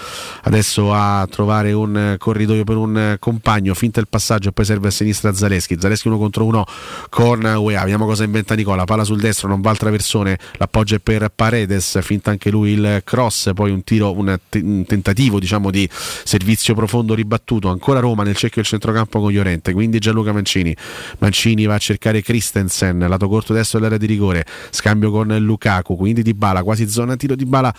adesso 0.44 0.92
a 0.92 1.26
trovare 1.34 1.72
un 1.72 2.14
corridoio 2.16 2.62
per 2.62 2.76
un 2.76 3.16
compagno, 3.18 3.74
finta 3.74 3.98
il 3.98 4.06
passaggio 4.08 4.50
e 4.50 4.52
poi 4.52 4.64
serve 4.64 4.86
a 4.86 4.90
sinistra 4.92 5.34
Zaleschi, 5.34 5.76
Zaleschi 5.80 6.06
uno 6.06 6.16
contro 6.16 6.44
uno 6.44 6.64
con 7.10 7.42
UEA, 7.42 7.80
vediamo 7.80 8.06
cosa 8.06 8.22
inventa 8.22 8.54
Nicola, 8.54 8.84
palla 8.84 9.02
sul 9.02 9.18
destro, 9.18 9.48
non 9.48 9.60
va 9.60 9.70
al 9.70 9.76
traversone, 9.76 10.38
l'appoggio 10.58 10.94
è 10.94 11.00
per 11.00 11.32
Paredes, 11.34 12.00
finta 12.02 12.30
anche 12.30 12.50
lui 12.50 12.70
il 12.70 13.02
cross, 13.02 13.50
poi 13.52 13.72
un 13.72 13.82
tiro, 13.82 14.16
un, 14.16 14.38
te- 14.48 14.60
un 14.62 14.84
tentativo 14.86 15.40
diciamo 15.40 15.72
di 15.72 15.88
servizio 15.90 16.72
profondo 16.76 17.14
ribattuto, 17.14 17.68
ancora 17.68 17.98
Roma 17.98 18.22
nel 18.22 18.36
cerchio 18.36 18.62
del 18.62 18.70
centrocampo 18.70 19.18
con 19.18 19.32
Llorente, 19.32 19.72
quindi 19.72 19.98
Gianluca 19.98 20.32
Mancini, 20.32 20.76
Mancini 21.18 21.64
va 21.64 21.74
a 21.74 21.78
cercare 21.78 22.22
Christensen, 22.22 23.04
lato 23.08 23.26
corto 23.26 23.52
destro 23.52 23.78
dell'area 23.80 23.98
di 23.98 24.06
rigore, 24.06 24.46
scambio 24.70 25.10
con 25.10 25.36
Lukaku, 25.36 25.96
quindi 25.96 26.22
Di 26.22 26.34
Bala, 26.34 26.62
quasi 26.62 26.88
zona 26.88 27.16
tiro. 27.16 27.34
Di 27.34 27.44
Bala 27.44 27.74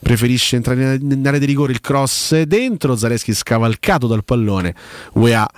preferisce 0.00 0.56
entrare 0.56 0.98
in 1.00 1.22
area 1.26 1.38
di 1.38 1.46
rigore, 1.46 1.72
il 1.72 1.80
cross 1.80 2.42
dentro, 2.42 2.93
Zaleschi 2.96 3.34
scavalcato 3.34 4.06
dal 4.06 4.24
pallone, 4.24 4.74
UEA 5.14 5.48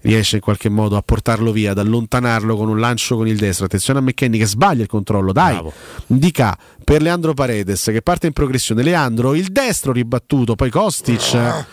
riesce 0.00 0.36
in 0.36 0.42
qualche 0.42 0.68
modo 0.68 0.96
a 0.96 1.02
portarlo 1.02 1.52
via, 1.52 1.72
ad 1.72 1.78
allontanarlo 1.78 2.56
con 2.56 2.68
un 2.68 2.78
lancio 2.78 3.16
con 3.16 3.26
il 3.26 3.36
destro. 3.36 3.66
Attenzione 3.66 3.98
a 3.98 4.02
McKenny 4.02 4.38
che 4.38 4.46
sbaglia 4.46 4.82
il 4.82 4.88
controllo, 4.88 5.32
dai, 5.32 5.54
Bravo. 5.54 5.72
indica 6.08 6.56
per 6.84 7.02
Leandro 7.02 7.34
Paredes 7.34 7.82
che 7.84 8.02
parte 8.02 8.26
in 8.28 8.32
progressione. 8.32 8.82
Leandro, 8.82 9.34
il 9.34 9.46
destro 9.48 9.92
ribattuto, 9.92 10.54
poi 10.54 10.70
Kostic 10.70 11.64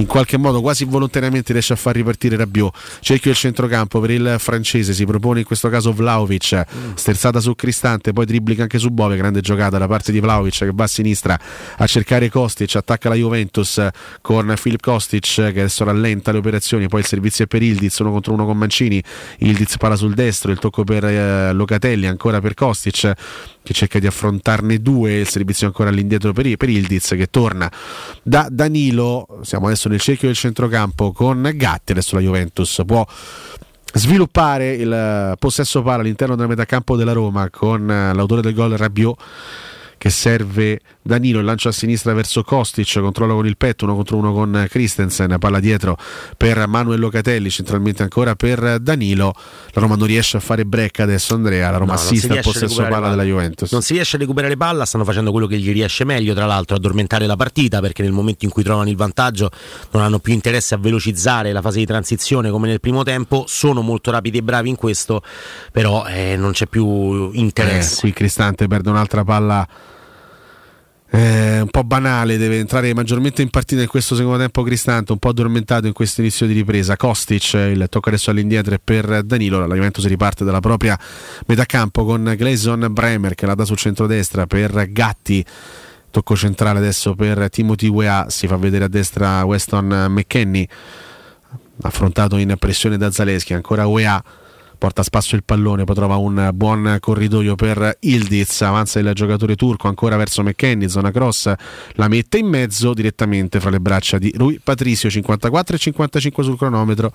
in 0.00 0.06
qualche 0.06 0.38
modo 0.38 0.62
quasi 0.62 0.84
volontariamente 0.84 1.52
riesce 1.52 1.74
a 1.74 1.76
far 1.76 1.94
ripartire 1.94 2.36
Rabiot. 2.36 2.74
Cerchio 3.00 3.30
il 3.30 3.36
centrocampo 3.36 4.00
per 4.00 4.10
il 4.10 4.36
francese, 4.38 4.94
si 4.94 5.04
propone 5.04 5.40
in 5.40 5.44
questo 5.44 5.68
caso 5.68 5.92
Vlaovic, 5.92 6.64
sterzata 6.94 7.38
su 7.40 7.54
Cristante, 7.54 8.12
poi 8.12 8.24
dribbling 8.24 8.60
anche 8.60 8.78
su 8.78 8.88
Bove, 8.88 9.16
grande 9.16 9.42
giocata 9.42 9.76
da 9.76 9.86
parte 9.86 10.10
di 10.10 10.20
Vlaovic 10.20 10.58
che 10.58 10.70
va 10.72 10.84
a 10.84 10.88
sinistra 10.88 11.38
a 11.76 11.86
cercare 11.86 12.30
Kostic, 12.30 12.74
attacca 12.76 13.10
la 13.10 13.14
Juventus 13.14 13.86
con 14.22 14.52
Filip 14.56 14.80
Kostic 14.80 15.34
che 15.34 15.60
adesso 15.60 15.84
rallenta 15.84 16.32
le 16.32 16.38
operazioni, 16.38 16.88
poi 16.88 17.00
il 17.00 17.06
servizio 17.06 17.44
è 17.44 17.46
per 17.46 17.62
Ildiz, 17.62 17.98
uno 17.98 18.10
contro 18.10 18.32
uno 18.32 18.46
con 18.46 18.56
Mancini, 18.56 19.02
Ildiz 19.38 19.76
palla 19.76 19.96
sul 19.96 20.14
destro, 20.14 20.50
il 20.50 20.58
tocco 20.58 20.82
per 20.82 21.04
eh, 21.04 21.52
Locatelli, 21.52 22.06
ancora 22.06 22.40
per 22.40 22.54
Kostic 22.54 23.12
che 23.62 23.74
cerca 23.74 23.98
di 23.98 24.06
affrontarne 24.06 24.80
due, 24.80 25.18
il 25.18 25.28
servizio 25.28 25.66
ancora 25.66 25.90
all'indietro 25.90 26.32
per, 26.32 26.56
per 26.56 26.70
Ildiz 26.70 27.08
che 27.10 27.26
torna 27.26 27.70
da 28.22 28.48
Danilo, 28.50 29.40
siamo 29.42 29.66
adesso 29.66 29.89
nel 29.90 30.00
cerchio 30.00 30.28
del 30.28 30.36
centrocampo 30.36 31.12
con 31.12 31.50
Gatti, 31.54 31.92
adesso 31.92 32.14
la 32.14 32.22
Juventus 32.22 32.80
può 32.86 33.04
sviluppare 33.92 34.74
il 34.74 35.34
possesso 35.38 35.82
palla 35.82 36.02
all'interno 36.02 36.36
della 36.36 36.48
metacampo 36.48 36.96
della 36.96 37.12
Roma 37.12 37.50
con 37.50 37.86
l'autore 37.86 38.40
del 38.40 38.54
gol 38.54 38.76
Rabiot 38.76 39.20
che 39.98 40.10
serve 40.10 40.80
Danilo, 41.10 41.40
il 41.40 41.44
lancio 41.44 41.68
a 41.68 41.72
sinistra 41.72 42.12
verso 42.14 42.44
Kostic, 42.44 43.00
controlla 43.00 43.34
con 43.34 43.44
il 43.44 43.56
petto, 43.56 43.84
uno 43.84 43.96
contro 43.96 44.16
uno 44.16 44.32
con 44.32 44.64
Christensen, 44.70 45.36
palla 45.40 45.58
dietro 45.58 45.96
per 46.36 46.68
Manuel 46.68 47.00
Locatelli, 47.00 47.50
centralmente 47.50 48.04
ancora 48.04 48.36
per 48.36 48.78
Danilo. 48.78 49.34
La 49.72 49.80
Roma 49.80 49.96
non 49.96 50.06
riesce 50.06 50.36
a 50.36 50.40
fare 50.40 50.64
break 50.64 51.00
adesso 51.00 51.34
Andrea, 51.34 51.68
la 51.72 51.78
Roma 51.78 51.94
No, 51.94 51.98
assiste 51.98 52.32
al 52.32 52.42
possesso 52.42 52.82
palla 52.86 53.08
della 53.10 53.24
Juventus. 53.24 53.72
Non 53.72 53.82
si 53.82 53.94
riesce 53.94 54.14
a 54.14 54.18
recuperare 54.20 54.56
palla, 54.56 54.84
stanno 54.84 55.04
facendo 55.04 55.32
quello 55.32 55.48
che 55.48 55.58
gli 55.58 55.72
riesce 55.72 56.04
meglio, 56.04 56.32
tra 56.32 56.46
l'altro, 56.46 56.76
addormentare 56.76 57.26
la 57.26 57.34
partita 57.34 57.80
perché 57.80 58.02
nel 58.02 58.12
momento 58.12 58.44
in 58.44 58.52
cui 58.52 58.62
trovano 58.62 58.88
il 58.88 58.96
vantaggio 58.96 59.50
non 59.90 60.02
hanno 60.04 60.20
più 60.20 60.32
interesse 60.32 60.74
a 60.76 60.78
velocizzare 60.78 61.50
la 61.50 61.60
fase 61.60 61.78
di 61.80 61.86
transizione 61.86 62.50
come 62.50 62.68
nel 62.68 62.78
primo 62.80 63.02
tempo, 63.02 63.46
sono 63.48 63.80
molto 63.82 64.12
rapidi 64.12 64.38
e 64.38 64.42
bravi 64.42 64.68
in 64.68 64.76
questo, 64.76 65.22
però 65.72 66.06
eh, 66.06 66.36
non 66.36 66.52
c'è 66.52 66.66
più 66.66 67.30
Eh, 67.34 67.38
interesse. 67.38 67.98
qui 68.00 68.12
Cristante 68.12 68.68
perde 68.68 68.90
un'altra 68.90 69.24
palla 69.24 69.66
eh, 71.12 71.60
un 71.60 71.68
po' 71.68 71.82
banale, 71.82 72.36
deve 72.36 72.58
entrare 72.58 72.94
maggiormente 72.94 73.42
in 73.42 73.50
partita 73.50 73.82
in 73.82 73.88
questo 73.88 74.14
secondo 74.14 74.38
tempo 74.38 74.62
Cristante, 74.62 75.10
un 75.10 75.18
po' 75.18 75.30
addormentato 75.30 75.86
in 75.88 75.92
questo 75.92 76.20
inizio 76.20 76.46
di 76.46 76.52
ripresa. 76.52 76.96
Kostic, 76.96 77.54
il 77.54 77.86
tocco 77.88 78.08
adesso 78.10 78.30
all'indietro 78.30 78.76
per 78.82 79.24
Danilo, 79.24 79.66
la 79.66 79.74
Juventus 79.74 80.06
riparte 80.06 80.44
dalla 80.44 80.60
propria 80.60 80.98
metà 81.46 81.64
campo 81.64 82.04
con 82.04 82.32
Gleison 82.36 82.86
Bremer 82.90 83.34
che 83.34 83.46
la 83.46 83.54
dà 83.54 83.64
sul 83.64 83.76
centrodestra 83.76 84.46
per 84.46 84.92
Gatti. 84.92 85.44
Tocco 86.12 86.36
centrale 86.36 86.78
adesso 86.78 87.14
per 87.14 87.48
Timothy 87.50 87.88
Wea, 87.88 88.26
si 88.28 88.46
fa 88.46 88.56
vedere 88.56 88.84
a 88.84 88.88
destra 88.88 89.44
Weston 89.44 90.06
McKenny, 90.10 90.66
affrontato 91.82 92.36
in 92.36 92.54
pressione 92.58 92.96
da 92.96 93.10
Zaleschi, 93.10 93.54
ancora 93.54 93.86
Wea 93.86 94.22
porta 94.80 95.02
a 95.02 95.04
spasso 95.04 95.36
il 95.36 95.44
pallone, 95.44 95.84
poi 95.84 95.94
trova 95.94 96.16
un 96.16 96.50
buon 96.54 96.96
corridoio 97.00 97.54
per 97.54 97.98
Ildiz, 98.00 98.62
avanza 98.62 98.98
il 98.98 99.10
giocatore 99.12 99.54
turco 99.54 99.88
ancora 99.88 100.16
verso 100.16 100.42
McKenny, 100.42 100.88
zona 100.88 101.10
cross, 101.10 101.52
la 101.92 102.08
mette 102.08 102.38
in 102.38 102.46
mezzo 102.46 102.94
direttamente 102.94 103.60
fra 103.60 103.68
le 103.68 103.78
braccia 103.78 104.16
di 104.16 104.32
Rui 104.34 104.58
Patricio, 104.58 105.10
54 105.10 105.76
e 105.76 105.78
55 105.78 106.42
sul 106.42 106.56
cronometro, 106.56 107.12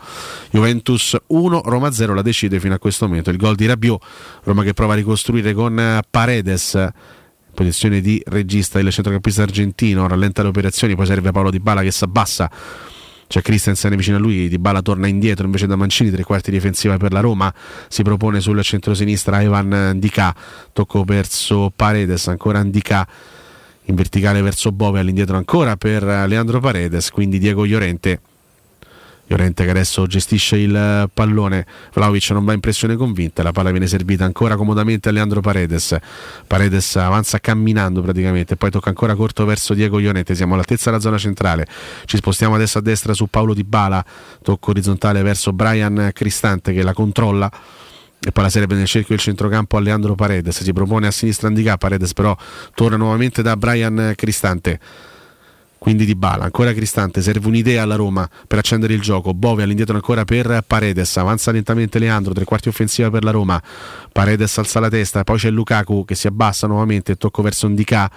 Juventus 0.52 1.18
1, 1.26 1.62
Roma 1.66 1.92
0, 1.92 2.14
la 2.14 2.22
decide 2.22 2.60
fino 2.60 2.76
a 2.76 2.78
questo 2.78 3.08
momento, 3.08 3.32
il 3.32 3.38
gol 3.38 3.56
di 3.56 3.66
Rabiot, 3.66 4.02
Roma 4.44 4.62
che 4.62 4.76
prova 4.76 4.94
a 4.94 4.98
ricostruire 4.98 5.54
con 5.54 6.02
Paredes, 6.08 6.88
posizione 7.52 8.00
di 8.00 8.22
regista 8.28 8.78
il 8.78 8.92
centrocampista 8.92 9.42
argentino, 9.42 10.08
rallenta 10.08 10.44
le 10.44 10.50
operazioni, 10.50 10.96
poi 10.96 11.08
serve 11.08 11.32
Paolo 11.32 11.50
Di 11.50 11.60
Bala 11.60 11.82
che 11.82 11.92
si 11.92 12.04
abbassa 12.04 12.48
c'è 13.28 13.42
Christensen 13.42 13.96
vicino 13.96 14.18
a 14.18 14.20
lui, 14.20 14.48
Di 14.48 14.58
Bala 14.58 14.82
torna 14.82 15.08
indietro 15.08 15.46
invece 15.46 15.68
da 15.68 15.76
Mancini, 15.76 16.12
tre 16.12 16.24
quarti 16.24 16.52
difensiva 16.52 16.98
per 16.98 17.12
la 17.12 17.20
Roma, 17.20 17.54
si 17.88 18.04
propone 18.04 18.40
sul 18.40 18.62
centro-sinistra 18.62 19.42
Evan 19.42 19.94
Ndika, 19.96 20.36
tocco 20.74 21.04
verso 21.04 21.72
Paredes, 21.76 22.28
ancora 22.28 22.64
Ndika 22.64 23.08
in 23.86 23.96
verticale 23.96 24.42
verso 24.42 24.72
Bove, 24.72 25.00
all'indietro 25.00 25.38
ancora 25.38 25.76
per 25.76 26.04
Leandro 26.04 26.60
Paredes, 26.60 27.12
quindi 27.12 27.38
Diego 27.40 27.66
Llorente. 27.66 28.20
Llorente 29.28 29.64
che 29.64 29.72
adesso 29.72 30.06
gestisce 30.06 30.58
il 30.58 31.10
pallone, 31.12 31.66
Vlaovic 31.94 32.30
non 32.30 32.46
va 32.46 32.54
in 32.54 32.60
pressione 32.60 32.96
convinta, 32.96 33.42
la 33.42 33.52
palla 33.52 33.72
viene 33.72 33.88
servita 33.88 34.24
ancora 34.24 34.56
comodamente 34.56 35.10
a 35.10 35.12
Leandro 35.12 35.42
Paredes, 35.42 35.98
Paredes 36.46 36.96
avanza 36.98 37.40
camminando 37.40 38.02
praticamente, 38.02 38.56
poi 38.56 38.70
tocca 38.70 38.90
ancora 38.90 39.16
corto 39.16 39.44
verso 39.46 39.74
Diego 39.74 40.00
Llorente, 40.00 40.36
siamo 40.36 40.54
all'altezza 40.54 40.92
della 40.92 41.02
zona 41.02 41.18
centrale, 41.18 41.66
ci 42.06 42.18
spostiamo 42.18 42.54
adesso 42.54 42.78
a 42.78 42.82
destra 42.82 43.14
su 43.14 43.26
Paolo 43.28 43.56
Di 43.56 43.64
Bala, 43.64 44.06
tocco 44.44 44.70
orizzontale 44.70 45.24
verso 45.24 45.52
Brian 45.54 46.12
Cristante 46.14 46.72
che 46.72 46.84
la 46.84 46.94
controlla. 46.94 47.52
E 48.28 48.32
poi 48.32 48.44
la 48.44 48.50
serve 48.50 48.74
nel 48.74 48.88
cerchio 48.88 49.14
del 49.14 49.24
centrocampo 49.24 49.78
a 49.78 49.80
Leandro 49.80 50.16
Paredes, 50.16 50.64
si 50.64 50.74
propone 50.74 51.06
a 51.06 51.12
sinistra 51.12 51.48
Andicà, 51.48 51.78
Paredes 51.78 52.14
però 52.14 52.36
torna 52.74 52.98
nuovamente 52.98 53.44
da 53.44 53.56
Brian 53.56 54.14
Cristante 54.16 54.80
quindi 55.78 56.06
di 56.06 56.16
Bala, 56.16 56.46
ancora 56.46 56.74
Cristante, 56.74 57.22
serve 57.22 57.48
un'idea 57.48 57.84
alla 57.84 57.96
Roma 57.96 58.28
per 58.48 58.58
accendere 58.58 58.94
il 58.94 59.02
gioco, 59.02 59.34
Bove 59.34 59.64
all'indietro 59.64 59.96
ancora 59.96 60.26
per 60.26 60.64
Paredes, 60.66 61.18
avanza 61.18 61.52
lentamente 61.52 62.00
Leandro, 62.00 62.34
tre 62.34 62.46
quarti 62.46 62.70
offensiva 62.70 63.10
per 63.10 63.24
la 63.24 63.32
Roma, 63.32 63.62
Paredes 64.12 64.58
alza 64.58 64.80
la 64.80 64.90
testa, 64.90 65.24
poi 65.24 65.38
c'è 65.38 65.50
Lukaku 65.50 66.06
che 66.06 66.16
si 66.16 66.28
abbassa 66.28 66.68
nuovamente, 66.68 67.16
tocco 67.16 67.42
verso 67.42 67.68
Ndika, 67.68 68.10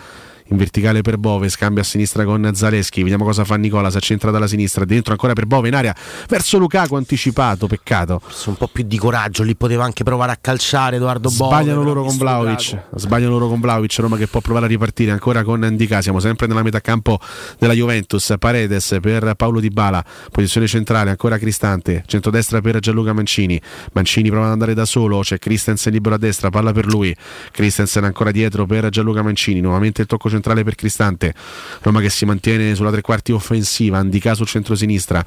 in 0.49 0.57
verticale 0.57 1.03
per 1.03 1.19
Bove, 1.19 1.49
scambia 1.49 1.83
a 1.83 1.85
sinistra 1.85 2.25
con 2.25 2.51
Zaleschi, 2.55 3.03
vediamo 3.03 3.25
cosa 3.25 3.45
fa 3.45 3.57
Nicola, 3.57 3.91
si 3.91 3.97
accentra 3.97 4.31
dalla 4.31 4.47
sinistra, 4.47 4.85
dentro 4.85 5.13
ancora 5.13 5.35
per 5.35 5.47
Bove 5.47 5.69
in 5.69 5.75
aria, 5.75 5.95
verso 6.29 6.59
Lukaku 6.59 6.97
anticipato, 6.97 7.67
peccato. 7.67 8.21
Un 8.47 8.57
po' 8.57 8.69
più 8.69 8.85
di 8.85 8.97
coraggio, 8.99 9.43
lì 9.43 9.55
poteva 9.55 9.85
anche 9.85 10.05
provare 10.05 10.33
a 10.33 10.39
calciare 10.41 10.97
Edoardo 10.97 11.29
Bove. 11.31 11.55
Sbagliano 11.55 11.83
loro 11.83 12.03
con 12.03 12.17
Vlaovic, 12.17 12.83
sbagliano 12.95 13.33
loro 13.33 13.49
con 13.49 13.61
Vlaovic, 13.61 13.99
Roma 13.99 14.17
che 14.17 14.27
può 14.27 14.41
provare 14.41 14.65
a 14.65 14.69
ripartire 14.69 15.11
ancora 15.11 15.43
con 15.45 15.61
Ndika, 15.61 16.01
siamo 16.01 16.19
sempre 16.19 16.47
nella 16.47 16.63
metà 16.63 16.81
campo 16.81 17.21
della 17.59 17.75
Juventus, 17.75 18.35
Paredes 18.39 18.99
per 19.03 19.35
Paolo 19.35 19.61
Di 19.61 19.69
Bala, 19.69 20.03
posizione 20.31 20.67
centrale 20.67 21.11
ancora 21.11 21.37
Cristante, 21.37 22.05
centrodestra 22.07 22.61
per 22.61 22.79
Gianluca 22.79 23.13
Mancini, 23.13 23.61
Mancini 23.93 24.31
prova 24.31 24.47
ad 24.47 24.53
andare 24.53 24.73
da 24.73 24.87
solo, 24.87 25.21
c'è 25.21 25.39
Christensen 25.39 25.93
libero 25.93 26.15
a 26.15 26.19
destra, 26.19 26.49
palla 26.49 26.73
per 26.73 26.87
lui, 26.87 27.15
Christensen 27.51 28.05
ancora 28.05 28.31
dietro 28.31 28.65
per 28.65 28.89
Gianluca 28.89 29.23
Mancini, 29.23 29.61
nuovamente 29.61 30.01
il 30.01 30.07
tocco 30.07 30.21
centrale 30.23 30.37
per 30.41 30.75
Cristante, 30.75 31.35
Roma 31.83 32.01
che 32.01 32.11
si 32.11 32.25
mantiene 32.25 32.75
sulla 32.75 32.91
tre 32.91 33.01
quarti 33.01 33.33
offensiva, 33.33 34.03
Ndika 34.03 34.35
sul 34.35 34.47
centro-sinistra, 34.47 35.25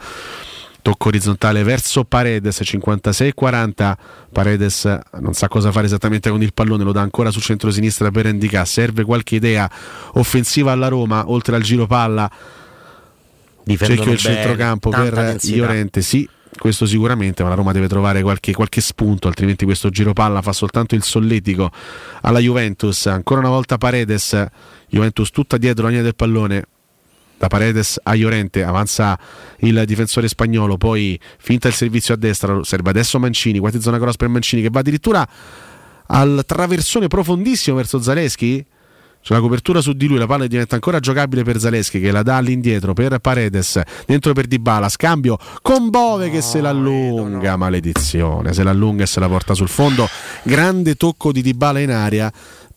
tocco 0.81 1.09
orizzontale 1.09 1.63
verso 1.63 2.03
Paredes 2.05 2.59
56-40 2.63 3.93
Paredes 4.31 4.99
non 5.19 5.33
sa 5.33 5.47
cosa 5.47 5.71
fare 5.71 5.85
esattamente 5.85 6.29
con 6.31 6.41
il 6.41 6.53
pallone 6.53 6.83
lo 6.83 6.91
dà 6.91 7.01
ancora 7.01 7.29
sul 7.29 7.43
centro-sinistra 7.43 8.09
per 8.09 8.25
Endicà 8.25 8.65
serve 8.65 9.03
qualche 9.03 9.35
idea 9.35 9.69
offensiva 10.13 10.71
alla 10.71 10.87
Roma 10.87 11.29
oltre 11.29 11.55
al 11.55 11.61
giro 11.61 11.85
palla. 11.85 12.29
Cerchio 13.63 14.11
il 14.11 14.17
centrocampo 14.17 14.89
per 14.89 15.13
densità. 15.13 16.01
Sì 16.01 16.27
questo 16.57 16.85
sicuramente, 16.85 17.43
ma 17.43 17.49
la 17.49 17.55
Roma 17.55 17.71
deve 17.71 17.87
trovare 17.87 18.21
qualche, 18.21 18.53
qualche 18.53 18.81
spunto, 18.81 19.27
altrimenti 19.27 19.65
questo 19.65 19.89
giro 19.89 20.13
palla 20.13 20.41
fa 20.41 20.53
soltanto 20.53 20.95
il 20.95 21.03
solletico 21.03 21.71
alla 22.21 22.39
Juventus. 22.39 23.05
Ancora 23.07 23.39
una 23.39 23.49
volta 23.49 23.77
Paredes, 23.77 24.45
Juventus 24.89 25.29
tutta 25.31 25.57
dietro 25.57 25.83
la 25.83 25.89
linea 25.89 26.03
del 26.03 26.15
pallone, 26.15 26.65
da 27.37 27.47
Paredes 27.47 27.99
a 28.03 28.13
Llorente, 28.13 28.63
avanza 28.63 29.17
il 29.59 29.83
difensore 29.85 30.27
spagnolo, 30.27 30.77
poi 30.77 31.19
finta 31.39 31.67
il 31.67 31.73
servizio 31.73 32.13
a 32.13 32.17
destra, 32.17 32.63
serve 32.63 32.91
adesso 32.91 33.17
Mancini, 33.17 33.57
quasi 33.57 33.81
zona 33.81 33.97
cross 33.97 34.15
per 34.15 34.27
Mancini 34.27 34.61
che 34.61 34.69
va 34.69 34.81
addirittura 34.81 35.27
al 36.05 36.43
traversone 36.45 37.07
profondissimo 37.07 37.77
verso 37.77 37.99
Zaleschi 38.01 38.63
c'è 39.21 39.33
la 39.33 39.39
copertura 39.39 39.81
su 39.81 39.93
di 39.93 40.07
lui, 40.07 40.17
la 40.17 40.25
palla 40.25 40.47
diventa 40.47 40.75
ancora 40.75 40.99
giocabile 40.99 41.43
per 41.43 41.59
Zaleschi 41.59 41.99
che 41.99 42.11
la 42.11 42.23
dà 42.23 42.37
all'indietro 42.37 42.93
per 42.93 43.19
Paredes, 43.19 43.79
dentro 44.05 44.33
per 44.33 44.47
Dybala, 44.47 44.89
scambio 44.89 45.37
con 45.61 45.89
Bove 45.89 46.29
che 46.29 46.41
se 46.41 46.59
l'allunga, 46.59 47.55
maledizione, 47.55 48.53
se 48.53 48.63
l'allunga 48.63 49.03
e 49.03 49.07
se 49.07 49.19
la 49.19 49.27
porta 49.27 49.53
sul 49.53 49.69
fondo. 49.69 50.07
Grande 50.43 50.95
tocco 50.95 51.31
di 51.31 51.41
Dybala 51.41 51.79
in 51.79 51.91
aria 51.91 52.31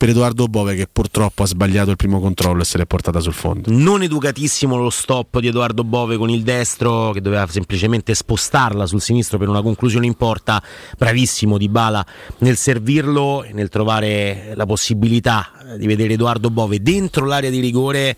per 0.05 0.13
Edoardo 0.13 0.49
Bove 0.49 0.75
che 0.75 0.87
purtroppo 0.87 1.45
ha 1.45 1.47
sbagliato 1.47 1.89
il 1.89 1.97
primo 1.97 2.21
controllo 2.21 2.61
e 2.61 2.65
se 2.67 2.77
l'è 2.77 2.85
portata 2.85 3.21
sul 3.21 3.33
fondo. 3.33 3.71
Non 3.71 4.03
educatissimo 4.03 4.77
lo 4.77 4.91
stop 4.91 5.39
di 5.39 5.47
Edoardo 5.47 5.83
Bove 5.83 6.19
con 6.19 6.29
il 6.29 6.43
destro 6.43 7.11
che 7.13 7.23
doveva 7.23 7.47
semplicemente 7.47 8.13
spostarla 8.13 8.85
sul 8.85 9.01
sinistro 9.01 9.39
per 9.39 9.49
una 9.49 9.63
conclusione 9.63 10.05
in 10.05 10.13
porta. 10.13 10.63
Bravissimo 10.99 11.57
Di 11.57 11.71
Bala 11.71 12.05
nel 12.41 12.59
servirlo 12.59 13.45
e 13.45 13.55
nel 13.55 13.71
trovare 13.71 14.53
la 14.55 14.67
possibilità 14.67 15.53
di 15.79 15.87
vedere 15.87 16.13
Edoardo 16.13 16.51
Bove 16.51 16.83
dentro 16.83 17.25
l'area 17.25 17.49
di 17.49 17.61
rigore 17.61 18.15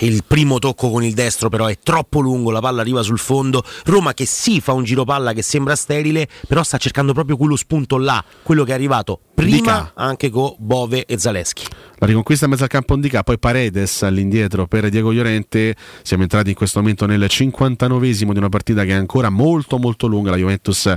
il 0.00 0.24
primo 0.26 0.58
tocco 0.58 0.90
con 0.90 1.02
il 1.02 1.14
destro 1.14 1.48
però 1.48 1.66
è 1.66 1.78
troppo 1.78 2.20
lungo, 2.20 2.50
la 2.50 2.60
palla 2.60 2.80
arriva 2.80 3.02
sul 3.02 3.18
fondo. 3.18 3.62
Roma 3.84 4.14
che 4.14 4.26
sì 4.26 4.60
fa 4.60 4.72
un 4.72 4.84
giro 4.84 5.04
palla 5.04 5.32
che 5.32 5.42
sembra 5.42 5.76
sterile, 5.76 6.28
però 6.46 6.62
sta 6.62 6.78
cercando 6.78 7.12
proprio 7.12 7.36
quello 7.36 7.56
spunto 7.56 7.98
là, 7.98 8.22
quello 8.42 8.64
che 8.64 8.72
è 8.72 8.74
arrivato 8.74 9.20
prima 9.34 9.92
anche 9.94 10.28
con 10.28 10.54
Bove 10.58 11.06
e 11.06 11.18
Zaleschi. 11.18 11.64
La 12.00 12.06
riconquista 12.06 12.46
in 12.46 12.52
mezzo 12.52 12.62
al 12.62 12.70
campo 12.70 12.94
Indica, 12.94 13.22
poi 13.22 13.38
Paredes 13.38 14.02
all'indietro 14.04 14.66
per 14.66 14.88
Diego 14.88 15.12
Llorente. 15.12 15.76
Siamo 16.00 16.22
entrati 16.22 16.48
in 16.48 16.54
questo 16.54 16.80
momento 16.80 17.04
nel 17.04 17.26
59esimo 17.28 18.32
di 18.32 18.38
una 18.38 18.48
partita 18.48 18.84
che 18.84 18.92
è 18.92 18.94
ancora 18.94 19.28
molto 19.28 19.76
molto 19.76 20.06
lunga. 20.06 20.30
La 20.30 20.38
Juventus 20.38 20.94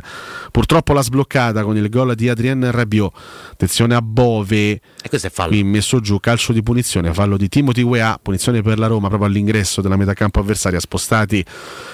purtroppo 0.50 0.94
l'ha 0.94 1.02
sbloccata 1.02 1.62
con 1.64 1.76
il 1.76 1.90
gol 1.90 2.16
di 2.16 2.30
Adrien 2.30 2.72
Rabiot. 2.72 3.14
Attenzione 3.52 3.96
a 3.96 4.02
Bove. 4.02 4.72
E 4.72 4.82
questo 5.10 5.28
è 5.28 5.30
fallo. 5.30 5.50
Qui 5.50 5.64
messo 5.66 6.00
giù, 6.00 6.22
calcio 6.22 6.54
di 6.54 6.64
punizione, 6.64 7.14
fallo 7.14 7.36
di 7.36 7.50
Timothy 7.50 7.82
Weah, 7.82 8.18
punizione 8.22 8.62
per 8.62 8.80
la 8.80 8.88
Roma 8.88 9.10
proprio 9.10 9.28
all'ingresso 9.28 9.82
della 9.82 9.98
metà 9.98 10.14
campo 10.14 10.40
avversaria, 10.40 10.80
spostati 10.80 11.44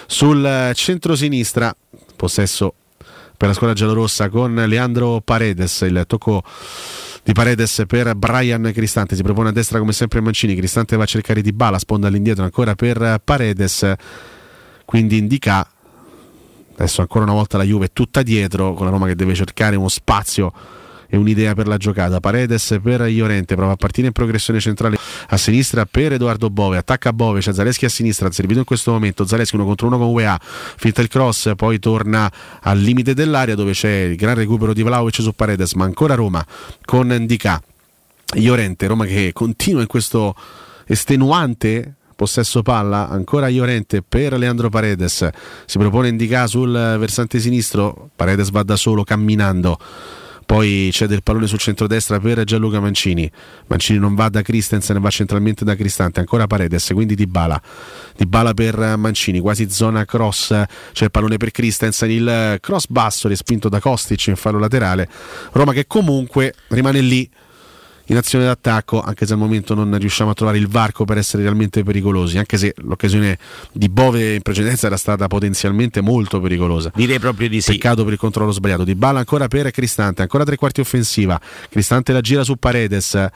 sul 0.06 0.72
centro-sinistra. 0.76 1.76
Possesso 2.16 2.76
per 3.36 3.48
la 3.48 3.56
squadra 3.56 3.76
giallorossa 3.76 4.30
con 4.30 4.54
Leandro 4.54 5.20
Paredes, 5.26 5.82
il 5.82 6.04
tocco 6.06 6.44
di 7.30 7.36
Paredes 7.36 7.84
per 7.86 8.16
Brian 8.16 8.72
Cristante, 8.74 9.16
si 9.16 9.22
propone 9.22 9.50
a 9.50 9.52
destra 9.52 9.78
come 9.78 9.94
sempre 9.94 10.20
Mancini, 10.20 10.56
Cristante 10.56 10.98
va 10.98 11.04
a 11.04 11.06
cercare 11.06 11.44
di 11.44 11.54
bala, 11.54 11.78
sponda 11.78 12.08
all'indietro 12.08 12.44
ancora 12.44 12.74
per 12.74 13.22
Paredes, 13.24 13.94
quindi 14.84 15.20
indica 15.20 15.64
adesso 16.74 17.02
ancora 17.02 17.26
una 17.26 17.34
volta 17.34 17.58
la 17.58 17.64
Juve 17.64 17.90
tutta 17.94 18.24
dietro 18.24 18.74
con 18.74 18.86
la 18.86 18.92
Roma 18.92 19.06
che 19.06 19.14
deve 19.14 19.36
cercare 19.36 19.76
uno 19.76 19.90
spazio 19.90 20.52
e 21.10 21.18
un'idea 21.18 21.56
per 21.56 21.68
la 21.68 21.78
giocata. 21.78 22.20
Paredes 22.20 22.80
per 22.82 23.02
Iorente, 23.10 23.56
prova 23.56 23.74
a 23.74 23.76
partire 23.76 24.08
in 24.08 24.14
progressione 24.14 24.60
centrale 24.60 24.98
a 25.28 25.38
sinistra 25.38 25.86
per 25.86 26.14
Edoardo 26.14 26.50
Bove, 26.50 26.78
attacca 26.78 27.12
Bove, 27.12 27.40
c'è 27.40 27.52
Zaleschi 27.52 27.86
a 27.86 27.90
sinistra, 27.90 28.32
servito 28.32 28.60
in 28.60 28.66
questo 28.66 28.92
momento, 28.92 29.26
Zaleschi 29.26 29.56
uno 29.56 29.66
contro 29.66 29.88
uno 29.88 29.98
con 29.98 30.08
UEA, 30.08 30.40
finta 30.42 31.02
il 31.02 31.08
cross, 31.08 31.54
poi 31.56 31.80
torna 31.80 32.32
al 32.62 32.78
limite 32.78 33.14
dell'area 33.14 33.56
dove 33.56 33.72
c'è 33.72 33.90
il 34.04 34.16
gran 34.16 34.36
recupero 34.36 34.74
di 34.74 34.84
Vlaovic 34.84 35.16
su 35.16 35.34
Paredes, 35.34 35.74
ma 35.74 35.86
ancora 35.86 36.16
Roma 36.16 36.46
con 36.86 37.08
Ndika. 37.08 37.62
Iorente, 38.36 38.86
Roma 38.86 39.06
che 39.06 39.32
continua 39.34 39.82
in 39.82 39.88
questo 39.88 40.36
estenuante 40.86 41.96
possesso 42.16 42.62
palla, 42.62 43.08
ancora 43.08 43.48
Iorente 43.48 44.02
per 44.02 44.38
Leandro 44.38 44.70
Paredes, 44.70 45.30
si 45.66 45.78
propone 45.78 46.10
Indica 46.10 46.48
sul 46.48 46.70
versante 46.72 47.40
sinistro, 47.40 48.10
Paredes 48.14 48.52
va 48.52 48.62
da 48.64 48.76
solo 48.76 49.06
camminando 49.06 49.80
poi 50.50 50.90
c'è 50.92 51.06
del 51.06 51.22
pallone 51.22 51.46
sul 51.46 51.60
centrodestra 51.60 52.20
per 52.20 52.44
Gianluca 52.44 52.80
Mancini. 52.80 53.30
Mancini 53.68 54.00
non 54.00 54.16
va 54.16 54.30
da 54.30 54.42
Christensen 54.42 55.00
va 55.00 55.12
centralmente 55.12 55.64
da 55.64 55.76
Cristante. 55.76 56.22
Ancora 56.22 56.48
Paredes 56.48 56.90
quindi 56.92 57.14
Di 57.14 57.28
Bala 57.28 57.62
Di 58.18 58.26
Bala 58.26 58.56
per 58.56 58.98
Mancini 58.98 59.40
quasi 59.40 59.70
zona 59.70 60.06
cross. 60.06 60.48
C'è 60.92 61.04
il 61.04 61.12
pallone 61.12 61.38
per 61.38 61.52
Christensen 61.52 62.10
il 62.10 62.58
cross 62.62 62.88
basso 62.88 63.28
respinto 63.28 63.70
da 63.70 63.80
Kostic 63.80 64.26
in 64.26 64.36
fallo 64.36 64.58
laterale. 64.58 65.08
Roma 65.52 65.72
che 65.72 65.86
comunque 65.86 66.56
rimane 66.70 67.02
lì 67.02 67.30
in 68.10 68.18
azione 68.18 68.46
d'attacco, 68.46 69.02
anche 69.02 69.26
se 69.26 69.34
al 69.34 69.40
momento 69.40 69.76
non 69.76 69.96
riusciamo 69.98 70.32
a 70.32 70.34
trovare 70.34 70.58
il 70.58 70.68
varco 70.68 71.06
per 71.06 71.18
essere 71.18 71.44
realmente 71.44 71.84
pericolosi, 71.84 72.38
anche 72.40 72.58
se 72.58 72.74
l'occasione 72.78 73.38
di 73.72 73.88
Bove 73.88 74.34
in 74.34 74.42
precedenza 74.42 74.88
era 74.88 74.98
stata 74.98 75.28
potenzialmente 75.28 76.02
molto 76.02 76.40
pericolosa. 76.40 76.92
Direi 76.96 77.20
proprio 77.20 77.48
di 77.48 77.62
sì. 77.62 77.74
Peccato 77.74 78.04
per 78.04 78.14
il 78.14 78.20
controllo 78.20 78.52
sbagliato. 78.52 78.84
Di 78.84 78.96
balla 78.96 79.20
ancora 79.20 79.48
per 79.48 79.70
Cristante, 79.70 80.24
ancora 80.24 80.44
tre 80.44 80.56
quarti 80.56 80.82
offensiva. 80.82 81.40
Cristante 81.70 82.12
la 82.12 82.22
gira 82.22 82.44
su 82.44 82.56
Paredes. 82.56 83.28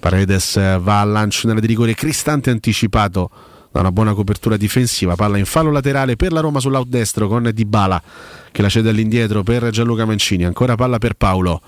Paredes 0.00 0.54
va 0.80 1.00
al 1.00 1.10
lancio 1.10 1.46
nella 1.46 1.60
di 1.60 1.66
rigore, 1.66 1.94
Cristante 1.94 2.48
anticipato 2.50 3.30
da 3.70 3.80
una 3.80 3.92
buona 3.92 4.14
copertura 4.14 4.56
difensiva, 4.56 5.14
palla 5.14 5.36
in 5.36 5.44
fallo 5.44 5.70
laterale 5.70 6.16
per 6.16 6.32
la 6.32 6.40
Roma 6.40 6.60
sull'out 6.60 6.88
destro 6.88 7.28
con 7.28 7.50
Dybala 7.52 8.02
che 8.50 8.62
la 8.62 8.70
cede 8.70 8.88
all'indietro 8.88 9.42
per 9.42 9.68
Gianluca 9.68 10.06
Mancini, 10.06 10.44
ancora 10.44 10.76
palla 10.76 10.96
per 10.96 11.12
Paolo. 11.14 11.60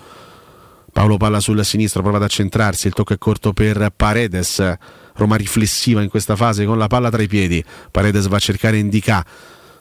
Paolo 0.92 1.16
palla 1.16 1.40
sulla 1.40 1.62
sinistra, 1.62 2.00
prova 2.00 2.16
ad 2.16 2.24
accentrarsi, 2.24 2.86
il 2.86 2.92
tocco 2.92 3.12
è 3.12 3.18
corto 3.18 3.52
per 3.52 3.92
Paredes. 3.94 4.76
Roma 5.14 5.36
riflessiva 5.36 6.02
in 6.02 6.08
questa 6.08 6.36
fase 6.36 6.64
con 6.64 6.78
la 6.78 6.86
palla 6.86 7.10
tra 7.10 7.22
i 7.22 7.28
piedi. 7.28 7.62
Paredes 7.90 8.26
va 8.28 8.36
a 8.36 8.40
cercare 8.40 8.78
Indica 8.78 9.24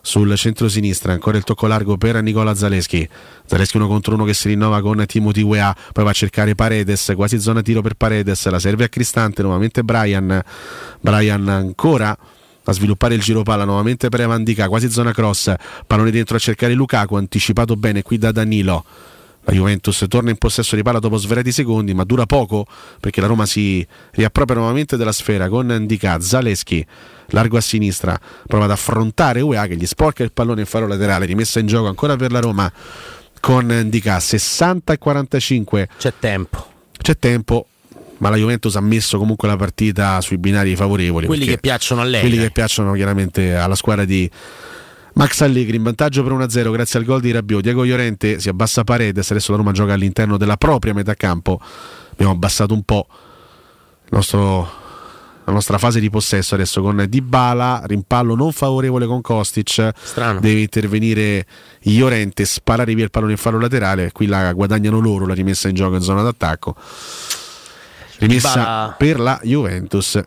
sul 0.02 0.34
centro-sinistra, 0.38 1.12
ancora 1.12 1.38
il 1.38 1.44
tocco 1.44 1.68
largo 1.68 1.98
per 1.98 2.22
Nicola 2.22 2.56
Zaleschi. 2.56 3.08
Zaleschi 3.46 3.78
uno 3.78 3.88
contro 3.88 4.16
uno 4.16 4.24
che 4.24 4.34
si 4.34 4.48
rinnova 4.48 4.82
con 4.82 5.04
Timothy 5.06 5.42
Wea, 5.42 5.76
poi 5.92 6.04
va 6.04 6.12
a 6.12 6.14
cercare 6.14 6.56
Paredes, 6.56 7.12
quasi 7.16 7.40
zona 7.40 7.62
tiro 7.62 7.82
per 7.82 7.96
Paredes, 7.96 8.48
la 8.48 8.58
serve 8.60 8.86
a 8.86 8.90
Cristante, 8.90 9.42
nuovamente 9.42 9.84
Brian. 9.84 10.42
Brian 11.02 11.48
ancora 11.50 12.18
a 12.64 12.72
sviluppare 12.72 13.16
il 13.16 13.22
giro 13.22 13.44
palla 13.44 13.66
nuovamente 13.66 14.10
per 14.10 14.22
Evandica, 14.22 14.70
quasi 14.70 14.90
zona 14.90 15.12
cross, 15.12 15.54
pallone 15.86 16.12
dentro 16.12 16.38
a 16.38 16.40
cercare 16.40 16.74
Lukaku, 16.74 17.16
anticipato 17.16 17.76
bene 17.76 18.02
qui 18.02 18.18
da 18.18 18.32
Danilo. 18.32 18.86
La 19.48 19.54
Juventus 19.54 20.04
torna 20.10 20.30
in 20.30 20.36
possesso 20.36 20.76
di 20.76 20.82
palla 20.82 21.00
dopo 21.00 21.16
sverati 21.16 21.54
secondi, 21.54 21.94
ma 21.94 22.04
dura 22.04 22.26
poco 22.26 22.66
perché 23.00 23.22
la 23.22 23.28
Roma 23.28 23.46
si 23.46 23.86
riappropria 24.12 24.58
nuovamente 24.58 24.98
della 24.98 25.14
sfera 25.14 25.48
con 25.48 25.68
Ndika, 25.68 26.20
Zaleschi, 26.20 26.86
largo 27.28 27.56
a 27.56 27.62
sinistra, 27.62 28.20
prova 28.46 28.66
ad 28.66 28.72
affrontare 28.72 29.40
UEA 29.40 29.68
che 29.68 29.78
gli 29.78 29.86
sporca 29.86 30.24
il 30.24 30.34
pallone 30.34 30.60
in 30.60 30.66
faro 30.66 30.86
laterale, 30.86 31.26
rimessa 31.26 31.62
in 31.62 31.68
gioco 31.68 31.88
ancora 31.88 32.18
per 32.18 32.34
la 32.34 32.42
Roma 32.42 32.70
con 33.40 33.68
Ndika, 33.68 34.20
60 34.20 34.92
e 34.92 34.98
45. 34.98 35.90
C'è 35.98 36.14
tempo. 36.20 36.72
C'è 36.98 37.18
tempo, 37.18 37.68
ma 38.18 38.30
la 38.30 38.36
Juventus 38.36 38.76
ha 38.76 38.82
messo 38.82 39.18
comunque 39.18 39.48
la 39.48 39.56
partita 39.56 40.20
sui 40.20 40.38
binari 40.38 40.76
favorevoli. 40.76 41.26
Quelli 41.26 41.46
che 41.46 41.58
piacciono 41.58 42.02
a 42.02 42.04
lei. 42.04 42.20
Quelli 42.20 42.36
eh. 42.36 42.42
che 42.42 42.52
piacciono 42.52 42.92
chiaramente 42.92 43.56
alla 43.56 43.76
squadra 43.76 44.04
di 44.04 44.30
Max 45.18 45.42
Allegri 45.42 45.78
in 45.78 45.84
vantaggio 45.84 46.22
per 46.22 46.32
1-0 46.32 46.72
grazie 46.72 47.00
al 47.00 47.06
gol 47.06 47.22
di 47.22 47.32
Rabiot. 47.32 47.64
Diego 47.64 47.84
Llorente 47.84 48.40
si 48.40 48.50
abbassa 48.50 48.84
Paredes, 48.84 49.32
adesso 49.32 49.50
la 49.50 49.58
Roma 49.58 49.72
gioca 49.72 49.94
all'interno 49.94 50.38
della 50.38 50.58
propria 50.58 50.94
metà 50.94 51.16
campo. 51.16 51.60
Abbiamo 52.12 52.34
abbassato 52.34 52.76
un 52.76 52.84
po' 52.84 53.08
nostro, 54.10 54.70
la 55.44 55.52
nostra 55.52 55.80
fase 55.80 56.00
di 56.00 56.12
possesso 56.12 56.54
adesso 56.54 56.84
con 56.84 57.04
Dybala, 57.10 57.82
rimpallo 57.88 58.36
non 58.36 58.52
favorevole 58.52 59.08
con 59.08 59.22
Kostic. 59.22 59.90
Strano. 60.00 60.40
Deve 60.40 60.60
intervenire 60.60 61.48
Llorente, 61.80 62.46
sparare 62.46 62.94
via 62.94 63.06
il 63.06 63.10
pallone 63.10 63.32
in 63.32 63.40
fallo 63.40 63.60
laterale, 63.60 64.12
qui 64.12 64.28
la 64.28 64.54
guadagnano 64.54 65.00
loro 65.00 65.26
la 65.26 65.34
rimessa 65.34 65.68
in 65.68 65.74
gioco 65.74 65.96
in 65.96 66.02
zona 66.02 66.22
d'attacco. 66.22 66.76
Rimessa 68.20 68.50
Dybala- 68.50 68.96
per 69.00 69.20
la 69.20 69.40
Juventus. 69.42 70.22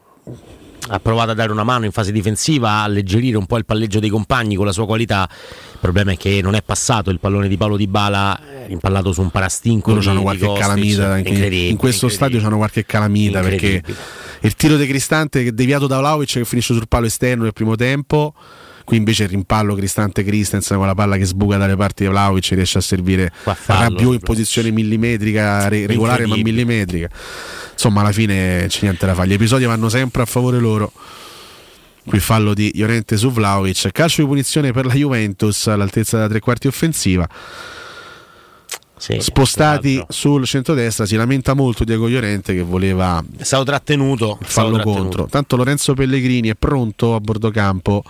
Ha 0.89 0.99
provato 1.01 1.31
a 1.31 1.35
dare 1.35 1.53
una 1.53 1.65
mano 1.65 1.85
in 1.85 1.93
fase 1.93 2.13
difensiva, 2.13 2.71
a 2.71 2.83
alleggerire 2.85 3.37
un 3.37 3.47
po' 3.47 3.59
il 3.59 3.65
palleggio 3.65 4.01
dei 4.01 4.09
compagni 4.09 4.57
con 4.57 4.67
la 4.67 4.73
sua 4.73 4.87
qualità. 4.87 5.29
Il 5.31 5.79
problema 5.81 6.13
è 6.13 6.17
che 6.17 6.41
non 6.43 6.55
è 6.55 6.63
passato 6.63 7.11
il 7.11 7.19
pallone 7.21 7.49
di 7.49 7.57
Paolo 7.57 7.77
Di 7.77 7.87
Bala, 7.87 8.39
rimpallato 8.67 9.13
su 9.13 9.21
un 9.21 9.31
parastinco. 9.31 9.93
Loro 9.93 10.11
hanno 10.11 10.23
qualche 10.23 10.53
calamita 10.53 11.19
in, 11.19 11.53
in 11.53 11.77
questo 11.77 12.09
stadio 12.09 12.45
hanno 12.45 12.57
qualche 12.57 12.85
calamita 12.85 13.41
perché 13.41 13.83
il 14.41 14.55
tiro 14.55 14.77
di 14.77 14.87
Cristante 14.87 15.53
deviato 15.53 15.87
da 15.87 15.99
Vlaovic 15.99 16.33
che 16.33 16.45
finisce 16.45 16.75
sul 16.75 16.89
palo 16.89 17.07
esterno 17.07 17.43
nel 17.45 17.53
primo 17.53 17.77
tempo 17.77 18.35
qui 18.85 18.97
invece 18.97 19.25
il 19.25 19.29
rimpallo 19.29 19.75
Cristante 19.75 20.25
Christensen 20.25 20.77
con 20.77 20.87
la 20.87 20.95
palla 20.95 21.17
che 21.17 21.25
sbuca 21.25 21.57
dalle 21.57 21.77
parti 21.77 22.05
di 22.05 22.09
Vlaovic 22.09 22.49
riesce 22.51 22.79
a 22.79 22.81
servire 22.81 23.31
Rabiot 23.67 24.15
in 24.15 24.21
posizione 24.21 24.71
millimetrica 24.71 25.69
re- 25.69 25.87
regolare 25.87 26.27
ma 26.27 26.37
millimetrica 26.37 27.09
insomma 27.81 28.03
alla 28.03 28.13
fine 28.13 28.67
c'è 28.69 28.81
niente 28.83 29.07
da 29.07 29.15
fare 29.15 29.27
gli 29.29 29.33
episodi 29.33 29.65
vanno 29.65 29.89
sempre 29.89 30.21
a 30.21 30.27
favore 30.27 30.59
loro 30.59 30.93
qui 32.05 32.19
fallo 32.21 32.53
di 32.53 32.71
Llorente 32.75 33.17
su 33.17 33.31
Vlaovic 33.31 33.91
calcio 33.91 34.21
di 34.21 34.29
punizione 34.29 34.71
per 34.73 34.85
la 34.85 34.93
Juventus 34.93 35.67
all'altezza 35.67 36.17
della 36.19 36.29
tre 36.29 36.41
quarti 36.41 36.67
offensiva 36.67 37.27
Sì, 38.99 39.17
spostati 39.21 40.05
sul 40.11 40.45
centrodestra. 40.45 41.07
Si 41.07 41.17
lamenta 41.17 41.55
molto 41.55 41.85
Diego 41.85 42.07
Llorente 42.07 42.53
che 42.55 42.61
voleva 42.61 43.25
È 43.39 43.45
stato 43.45 43.65
trattenuto. 43.65 44.37
stato 44.43 44.51
fallo 44.51 44.75
trattenuto. 44.75 45.01
contro. 45.01 45.27
Tanto 45.31 45.57
Lorenzo 45.57 45.95
Pellegrini 45.95 46.51
è 46.51 46.55
pronto 46.55 47.15
a 47.15 47.21
bordo 47.21 47.51
campo. 47.51 48.03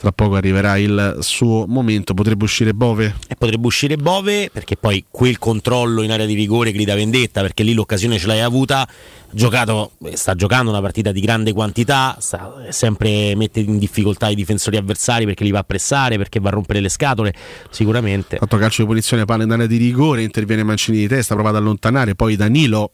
Tra 0.00 0.12
poco 0.12 0.36
arriverà 0.36 0.78
il 0.78 1.18
suo 1.20 1.66
momento. 1.66 2.14
Potrebbe 2.14 2.44
uscire 2.44 2.72
Bove. 2.72 3.16
E 3.28 3.36
potrebbe 3.36 3.66
uscire 3.66 3.98
Bove 3.98 4.48
perché 4.50 4.78
poi 4.78 5.04
quel 5.10 5.38
controllo 5.38 6.00
in 6.00 6.10
area 6.10 6.24
di 6.24 6.32
rigore 6.32 6.72
grida 6.72 6.94
vendetta 6.94 7.42
perché 7.42 7.62
lì 7.62 7.74
l'occasione 7.74 8.18
ce 8.18 8.26
l'hai 8.26 8.40
avuta. 8.40 8.88
Giocato, 9.30 9.90
sta 10.14 10.34
giocando 10.34 10.70
una 10.70 10.80
partita 10.80 11.12
di 11.12 11.20
grande 11.20 11.52
quantità, 11.52 12.16
sta, 12.18 12.50
sempre 12.70 13.34
mette 13.34 13.60
in 13.60 13.76
difficoltà 13.76 14.30
i 14.30 14.34
difensori 14.34 14.78
avversari 14.78 15.26
perché 15.26 15.44
li 15.44 15.50
va 15.50 15.58
a 15.58 15.64
pressare, 15.64 16.16
perché 16.16 16.40
va 16.40 16.48
a 16.48 16.52
rompere 16.52 16.80
le 16.80 16.88
scatole. 16.88 17.34
Sicuramente. 17.68 18.38
Fatto 18.38 18.56
calcio 18.56 18.80
di 18.80 18.88
punizione, 18.88 19.26
palla 19.26 19.42
in 19.42 19.50
area 19.50 19.66
di 19.66 19.76
rigore. 19.76 20.22
Interviene 20.22 20.62
Mancini 20.62 20.96
di 20.96 21.08
testa, 21.08 21.34
prova 21.34 21.50
ad 21.50 21.56
allontanare. 21.56 22.14
Poi 22.14 22.36
Danilo 22.36 22.92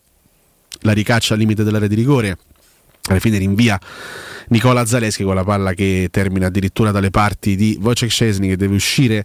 la 0.81 0.91
ricaccia 0.91 1.35
al 1.35 1.39
limite 1.39 1.63
dell'area 1.63 1.87
di 1.87 1.95
rigore. 1.95 2.37
Alla 3.09 3.21
fine 3.21 3.39
rinvia 3.39 3.79
Nicola 4.49 4.85
Zaleschi 4.85 5.25
con 5.25 5.35
la 5.35 5.45
palla 5.45 5.73
che 5.73 6.09
termina 6.11 6.47
addirittura 6.47 6.91
dalle 6.91 7.11
parti 7.11 7.57
di 7.57 7.79
Wojciech 7.81 8.11
Szczesny 8.11 8.49
che 8.49 8.57
deve 8.57 8.75
uscire 8.75 9.25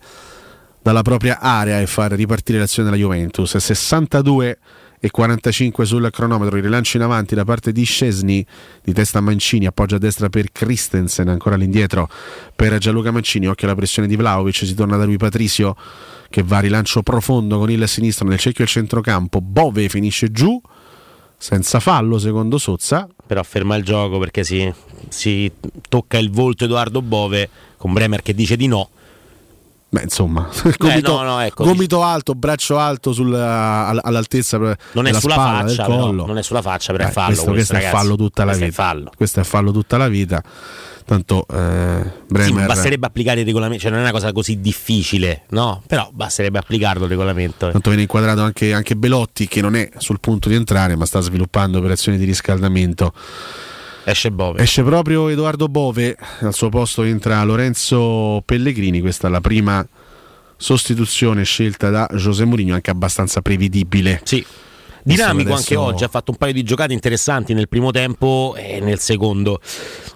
dalla 0.82 1.02
propria 1.04 1.40
area 1.40 1.80
e 1.80 1.88
far 1.88 2.12
ripartire 2.12 2.60
l'azione 2.60 2.90
della 2.90 3.02
Juventus. 3.02 3.56
62 3.56 4.58
e 5.04 5.10
45 5.10 5.84
sul 5.84 6.10
cronometro, 6.12 6.58
il 6.58 6.64
rilancio 6.64 6.98
in 6.98 7.04
avanti 7.04 7.34
da 7.34 7.44
parte 7.44 7.72
di 7.72 7.84
Scesni 7.84 8.46
di 8.84 8.94
testa 8.94 9.20
Mancini, 9.20 9.66
appoggia 9.66 9.96
a 9.96 10.00
destra 10.00 10.30
per 10.30 10.52
Christensen, 10.52 11.28
ancora 11.28 11.56
all'indietro 11.56 12.08
per 12.56 12.78
Gianluca 12.78 13.10
Mancini, 13.10 13.48
occhio 13.48 13.66
alla 13.68 13.76
pressione 13.76 14.08
di 14.08 14.16
Vlaovic, 14.16 14.58
si 14.58 14.76
torna 14.76 14.98
da 14.98 15.06
lui 15.06 15.18
Patrizio 15.18 15.76
che 16.30 16.44
va 16.44 16.58
a 16.58 16.62
rilancio 16.62 17.02
profondo 17.02 17.58
con 17.58 17.72
il 17.72 17.88
sinistro 17.88 18.28
nel 18.28 18.38
cerchio 18.38 18.64
del 18.64 18.74
centrocampo, 18.74 19.42
Bove 19.42 19.90
finisce 19.90 20.32
giù 20.32 20.62
senza 21.36 21.80
fallo 21.80 22.20
secondo 22.20 22.60
Sozza. 22.60 23.08
Però 23.32 23.44
ferma 23.44 23.78
il 23.78 23.86
gioco 23.86 24.20
perché 24.20 24.44
si, 24.44 24.70
si 25.08 25.50
tocca 25.88 26.18
il 26.18 26.30
volto 26.30 26.66
Edoardo 26.66 27.02
Bove 27.02 27.48
con 27.78 27.94
Bremer 27.94 28.22
che 28.22 28.34
dice 28.34 28.58
di 28.58 28.68
no. 28.68 28.90
Beh, 29.88 30.02
insomma, 30.02 30.50
gomito, 30.78 31.22
no, 31.22 31.24
no, 31.24 31.40
ecco, 31.40 31.64
gomito 31.64 32.04
alto, 32.04 32.36
braccio 32.36 32.78
alto 32.78 33.14
sul- 33.14 33.34
all- 33.34 34.02
all'altezza 34.04 34.58
non 34.58 35.06
è 35.06 35.14
sulla 35.14 35.34
spalla, 35.36 35.66
faccia, 35.66 35.86
collo. 35.86 36.26
non 36.26 36.38
è 36.40 36.44
sulla 36.44 36.62
faccia, 36.62 36.92
però 36.92 37.06
Eh, 37.06 37.08
è 37.08 37.12
fallo. 37.12 37.28
questo, 37.28 37.52
questo 37.52 37.74
è 37.74 37.76
ragazzi. 37.78 37.96
fallo 37.96 38.16
tutta 38.18 38.44
la 38.44 38.48
Questo 38.50 38.64
è 38.66 38.70
vita. 38.70 38.84
fallo. 38.84 39.12
Questo 39.16 39.40
è 39.40 39.44
fallo 39.44 39.72
tutta 39.72 39.96
la 39.98 40.08
vita. 40.10 40.44
Tanto 41.06 41.46
eh, 41.52 42.02
Sì, 42.04 42.10
Bremer 42.28 42.66
basterebbe 42.68 43.08
applicare 43.08 43.42
il 43.42 43.46
regolamento, 43.46 43.84
cioè 43.84 43.92
non 43.92 44.00
è 44.00 44.04
una 44.04 44.12
cosa 44.12 44.32
così 44.32 44.60
difficile, 44.60 45.44
no? 45.50 45.82
Però 45.88 46.10
basterebbe 46.14 46.60
applicarlo 46.60 47.04
il 47.04 47.10
regolamento. 47.10 47.70
Tanto 47.72 47.90
viene 47.90 48.04
inquadrato 48.04 48.42
anche, 48.42 48.74
anche 48.74 48.96
Belotti 48.96 49.48
che 49.48 49.62
non 49.62 49.76
è 49.76 49.90
sul 49.98 50.20
punto 50.20 50.50
di 50.50 50.56
entrare 50.56 50.96
ma 50.96 51.06
sta 51.06 51.20
sviluppando 51.20 51.80
operazioni 51.80 52.18
di 52.18 52.26
riscaldamento. 52.26 53.14
Esce 54.04 54.32
Bove. 54.32 54.62
Esce 54.62 54.84
proprio 54.84 55.28
Edoardo 55.28 55.68
Bove, 55.68 56.18
al 56.40 56.54
suo 56.54 56.70
posto 56.70 57.04
entra 57.04 57.44
Lorenzo 57.44 58.42
Pellegrini, 58.46 59.00
questa 59.00 59.28
è 59.28 59.32
la 59.32 59.42
prima 59.42 59.88
sostituzione 60.58 61.44
scelta 61.44 61.90
da 61.90 62.08
José 62.14 62.46
Mourinho, 62.46 62.74
anche 62.74 62.92
abbastanza 62.92 63.42
prevedibile. 63.42 64.22
Sì. 64.24 64.46
Dinamico 65.04 65.54
Adesso- 65.54 65.74
anche 65.74 65.76
oggi, 65.76 66.04
ha 66.04 66.08
fatto 66.08 66.32
un 66.32 66.38
paio 66.38 66.54
di 66.54 66.64
giocate 66.64 66.94
interessanti 66.94 67.54
nel 67.54 67.68
primo 67.68 67.92
tempo 67.92 68.56
e 68.58 68.80
nel 68.82 69.00
secondo. 69.00 69.60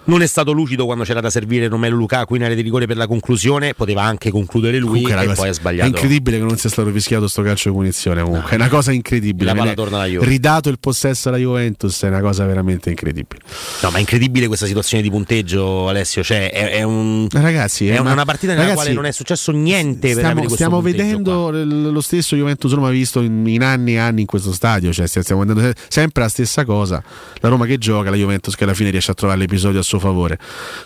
Non 0.07 0.21
è 0.21 0.27
stato 0.27 0.51
lucido 0.51 0.85
quando 0.85 1.03
c'era 1.03 1.19
da 1.19 1.31
servire 1.31 1.67
Romelu 1.67 1.95
Lukaku 1.97 2.35
in 2.35 2.43
area 2.43 2.55
di 2.55 2.61
rigore 2.61 2.85
per 2.85 2.95
la 2.95 3.07
conclusione, 3.07 3.73
poteva 3.73 4.03
anche 4.03 4.29
concludere 4.29 4.77
lui 4.77 4.87
Comunque, 5.01 5.11
e 5.11 5.15
ragazzi, 5.15 5.35
poi 5.39 5.47
ha 5.47 5.51
È 5.51 5.53
sbagliato. 5.55 5.87
incredibile 5.89 6.37
che 6.37 6.43
non 6.43 6.57
sia 6.57 6.69
stato 6.69 6.91
fischiato 6.91 7.27
sto 7.27 7.41
calcio 7.41 7.69
di 7.69 7.75
punizione. 7.75 8.21
Comunque, 8.21 8.51
è 8.51 8.55
una 8.55 8.67
cosa 8.69 8.91
incredibile. 8.91 9.51
La 9.51 9.55
palla 9.57 9.73
torna 9.73 9.97
alla 9.97 10.05
Juve. 10.05 10.25
Ridato 10.25 10.69
il 10.69 10.77
possesso 10.79 11.29
alla 11.29 11.37
Juventus, 11.39 12.03
è 12.03 12.07
una 12.07 12.21
cosa 12.21 12.45
veramente 12.45 12.89
incredibile. 12.89 13.41
No, 13.81 13.89
ma 13.89 13.97
è 13.97 13.99
incredibile 14.01 14.45
questa 14.45 14.67
situazione 14.67 15.01
di 15.01 15.09
punteggio, 15.09 15.87
Alessio. 15.89 16.21
Cioè, 16.23 16.51
è, 16.51 16.69
è 16.73 16.83
un- 16.83 17.27
Ragazzi, 17.31 17.87
è 17.87 17.95
è 17.95 17.97
una, 17.97 18.11
una- 18.11 18.25
partita 18.25 18.51
nella 18.51 18.61
ragazzi, 18.63 18.81
quale 18.81 18.93
non 18.95 19.05
è 19.05 19.11
successo 19.11 19.51
niente 19.51 20.11
Stiamo, 20.11 20.47
stiamo 20.49 20.81
vedendo 20.81 21.49
l- 21.49 21.91
lo 21.91 22.01
stesso 22.01 22.35
Juventus 22.35 22.71
Roma 22.73 22.89
visto 22.91 23.21
in, 23.21 23.47
in 23.47 23.63
anni 23.63 23.93
e 23.93 23.97
anni 23.97 24.21
in 24.21 24.27
questo 24.27 24.51
stadio. 24.53 24.73
Cioè, 24.91 25.07
stia- 25.07 25.21
stiamo 25.21 25.45
se- 25.59 25.75
sempre 25.87 26.23
la 26.23 26.29
stessa 26.29 26.65
cosa. 26.65 27.03
La 27.39 27.49
Roma 27.49 27.65
che 27.65 27.77
gioca, 27.77 28.09
la 28.09 28.15
Juventus 28.15 28.55
che 28.55 28.63
alla 28.63 28.73
fine 28.73 28.89
riesce 28.89 29.11
a 29.11 29.13
trovare 29.13 29.39
l'episodio 29.39 29.79
a 29.79 29.83
suo 29.83 29.99
favore. 29.99 30.37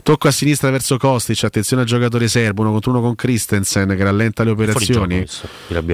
Tocco 0.04 0.28
a 0.28 0.32
sinistra 0.32 0.70
verso 0.70 0.98
Kostic. 0.98 1.44
Attenzione 1.44 1.84
al 1.84 1.88
giocatore 1.88 2.28
serbo, 2.28 2.62
uno 2.62 2.72
contro 2.72 2.92
uno 2.92 3.02
con 3.02 3.16
Christensen 3.16 3.88
che 3.96 4.04
rallenta 4.04 4.44
le 4.44 4.52
operazioni. 4.52 5.26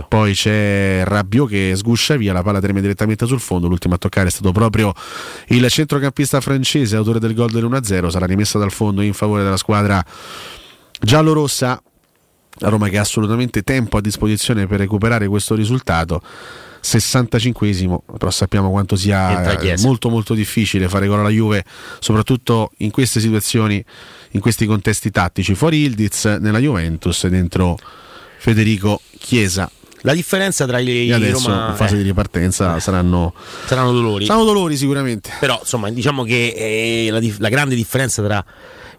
Poi 0.07 0.34
c'è 0.34 1.03
Rabiot 1.05 1.49
che 1.49 1.73
sguscia 1.76 2.15
via, 2.15 2.34
la 2.34 2.43
palla 2.43 2.59
termina 2.59 2.81
direttamente 2.81 3.26
sul 3.26 3.39
fondo. 3.39 3.67
L'ultimo 3.67 3.95
a 3.95 3.97
toccare 3.97 4.27
è 4.27 4.31
stato 4.31 4.51
proprio 4.51 4.93
il 5.47 5.67
centrocampista 5.69 6.41
francese, 6.41 6.95
autore 6.95 7.19
del 7.19 7.34
gol 7.34 7.51
dell'1-0. 7.51 8.09
Sarà 8.09 8.26
rimessa 8.26 8.57
dal 8.57 8.72
fondo 8.72 9.01
in 9.01 9.13
favore 9.13 9.43
della 9.43 9.57
squadra 9.57 10.03
giallorossa. 10.99 11.81
La 12.59 12.69
Roma 12.69 12.88
che 12.88 12.97
ha 12.97 13.01
assolutamente 13.01 13.63
tempo 13.63 13.97
a 13.97 14.01
disposizione 14.01 14.65
per 14.65 14.80
recuperare 14.80 15.27
questo 15.27 15.55
risultato. 15.55 16.22
65esimo, 16.86 17.98
però 18.18 18.30
sappiamo 18.30 18.70
quanto 18.70 18.95
sia 18.95 19.57
eh, 19.60 19.76
molto 19.80 20.10
molto 20.10 20.36
difficile 20.36 20.88
fare 20.88 21.07
gol 21.07 21.20
alla 21.20 21.30
Juve, 21.30 21.66
soprattutto 21.99 22.72
in 22.78 22.91
queste 22.91 23.20
situazioni, 23.20 23.84
in 24.32 24.40
questi 24.40 24.68
contesti 24.68 25.10
tattici. 25.10 25.56
Fuori 25.56 25.82
Ildiz 25.84 26.26
nella 26.26 26.60
Juventus 26.60 27.24
e 27.24 27.30
dentro 27.30 27.78
Federico 28.38 29.02
Chiesa. 29.18 29.70
La 30.02 30.14
differenza 30.14 30.68
tra 30.68 30.78
i 30.78 31.10
E 31.10 31.14
adesso 31.14 31.48
Roma 31.48 31.70
in 31.70 31.76
fase 31.76 31.95
eh, 31.95 31.98
di 31.98 32.03
ripartenza 32.03 32.80
saranno, 32.80 33.34
saranno 33.66 33.91
dolori. 33.91 34.26
saranno 34.26 34.45
dolori 34.45 34.78
sicuramente. 34.78 35.32
Però 35.40 35.57
insomma 35.60 35.90
diciamo 35.90 36.24
che 36.24 36.53
eh, 36.56 37.10
la, 37.10 37.18
dif- 37.18 37.40
la 37.40 37.49
grande 37.49 37.74
differenza 37.74 38.22
tra 38.22 38.45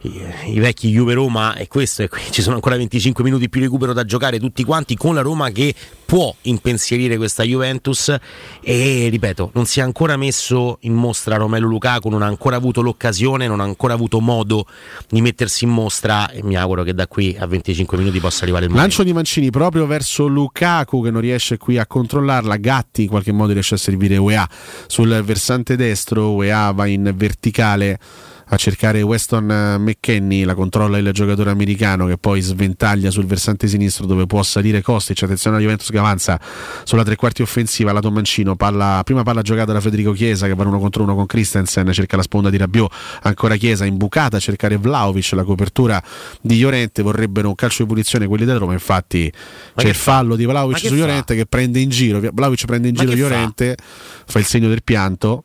i, 0.06 0.54
i 0.54 0.58
vecchi 0.58 0.90
Juve 0.90 1.14
Roma 1.14 1.54
è 1.54 1.66
questo 1.66 2.02
e 2.02 2.08
qui 2.08 2.20
ci 2.30 2.42
sono 2.42 2.54
ancora 2.54 2.76
25 2.76 3.22
minuti 3.24 3.48
più 3.48 3.60
recupero 3.60 3.92
da 3.92 4.04
giocare 4.04 4.38
tutti 4.38 4.64
quanti 4.64 4.96
con 4.96 5.14
la 5.14 5.20
Roma 5.20 5.50
che 5.50 5.74
può 6.04 6.34
impensierire 6.42 7.16
questa 7.16 7.42
Juventus 7.42 8.14
e 8.60 9.08
ripeto 9.10 9.50
non 9.54 9.66
si 9.66 9.80
è 9.80 9.82
ancora 9.82 10.16
messo 10.16 10.78
in 10.82 10.94
mostra 10.94 11.36
Romelu 11.36 11.68
Lukaku 11.68 12.08
non 12.08 12.22
ha 12.22 12.26
ancora 12.26 12.56
avuto 12.56 12.80
l'occasione 12.80 13.46
non 13.46 13.60
ha 13.60 13.64
ancora 13.64 13.94
avuto 13.94 14.20
modo 14.20 14.66
di 15.08 15.20
mettersi 15.20 15.64
in 15.64 15.70
mostra 15.70 16.30
e 16.30 16.42
mi 16.42 16.56
auguro 16.56 16.82
che 16.82 16.94
da 16.94 17.06
qui 17.06 17.36
a 17.38 17.46
25 17.46 17.98
minuti 17.98 18.20
possa 18.20 18.42
arrivare 18.42 18.64
il 18.64 18.70
momento 18.70 18.96
Lancio 18.96 19.02
di 19.02 19.12
Mancini 19.12 19.50
proprio 19.50 19.86
verso 19.86 20.26
Lukaku 20.26 21.02
che 21.02 21.10
non 21.10 21.20
riesce 21.20 21.56
qui 21.58 21.78
a 21.78 21.86
controllarla. 21.86 22.56
Gatti 22.56 23.02
in 23.02 23.08
qualche 23.08 23.32
modo 23.32 23.52
riesce 23.52 23.74
a 23.74 23.78
servire 23.78 24.16
UEA 24.16 24.48
sul 24.86 25.22
versante 25.24 25.76
destro. 25.76 26.30
UEA 26.30 26.70
va 26.72 26.86
in 26.86 27.12
verticale 27.14 27.98
a 28.48 28.56
cercare 28.56 29.02
Weston 29.02 29.50
eh, 29.50 29.78
McKenny, 29.78 30.44
la 30.44 30.54
controlla 30.54 30.98
il 30.98 31.10
giocatore 31.12 31.50
americano 31.50 32.06
che 32.06 32.16
poi 32.16 32.40
sventaglia 32.40 33.10
sul 33.10 33.26
versante 33.26 33.66
sinistro 33.66 34.06
dove 34.06 34.26
può 34.26 34.42
salire 34.42 34.82
Kostic. 34.82 35.22
Attenzione 35.22 35.56
alla 35.56 35.64
Juventus 35.64 35.90
che 35.90 35.98
avanza 35.98 36.38
sulla 36.84 37.02
tre 37.02 37.16
quarti 37.16 37.42
offensiva, 37.42 37.92
lato 37.92 38.10
Mancino, 38.10 38.54
palla, 38.54 39.00
prima 39.04 39.24
palla 39.24 39.42
giocata 39.42 39.72
da 39.72 39.80
Federico 39.80 40.12
Chiesa 40.12 40.46
che 40.46 40.54
va 40.54 40.62
uno 40.64 40.78
contro 40.78 41.02
uno 41.02 41.14
con 41.14 41.26
Christensen, 41.26 41.92
cerca 41.92 42.16
la 42.16 42.22
sponda 42.22 42.50
di 42.50 42.56
Rabiot, 42.56 42.92
ancora 43.22 43.56
Chiesa 43.56 43.84
imbucata 43.84 44.36
a 44.36 44.40
cercare 44.40 44.76
Vlaovic, 44.76 45.32
la 45.32 45.44
copertura 45.44 46.02
di 46.40 46.60
Llorente, 46.60 47.02
vorrebbero 47.02 47.48
un 47.48 47.54
calcio 47.54 47.82
di 47.82 47.88
punizione 47.88 48.26
quelli 48.26 48.44
della 48.44 48.58
Roma, 48.58 48.74
infatti 48.74 49.30
c'è 49.30 49.82
che 49.82 49.88
il 49.88 49.94
fallo 49.94 50.36
di 50.36 50.46
Ma 50.46 50.52
Vlaovic 50.52 50.78
su 50.78 50.88
fa? 50.88 50.94
Llorente 50.94 51.34
che 51.34 51.46
prende 51.46 51.80
in 51.80 51.88
giro, 51.88 52.20
Vlaovic 52.32 52.64
prende 52.64 52.88
in 52.88 52.94
Ma 52.94 53.00
giro 53.04 53.12
che 53.12 53.22
fa? 53.22 53.28
Llorente, 53.28 53.76
fa 54.24 54.38
il 54.38 54.44
segno 54.44 54.68
del 54.68 54.84
pianto. 54.84 55.44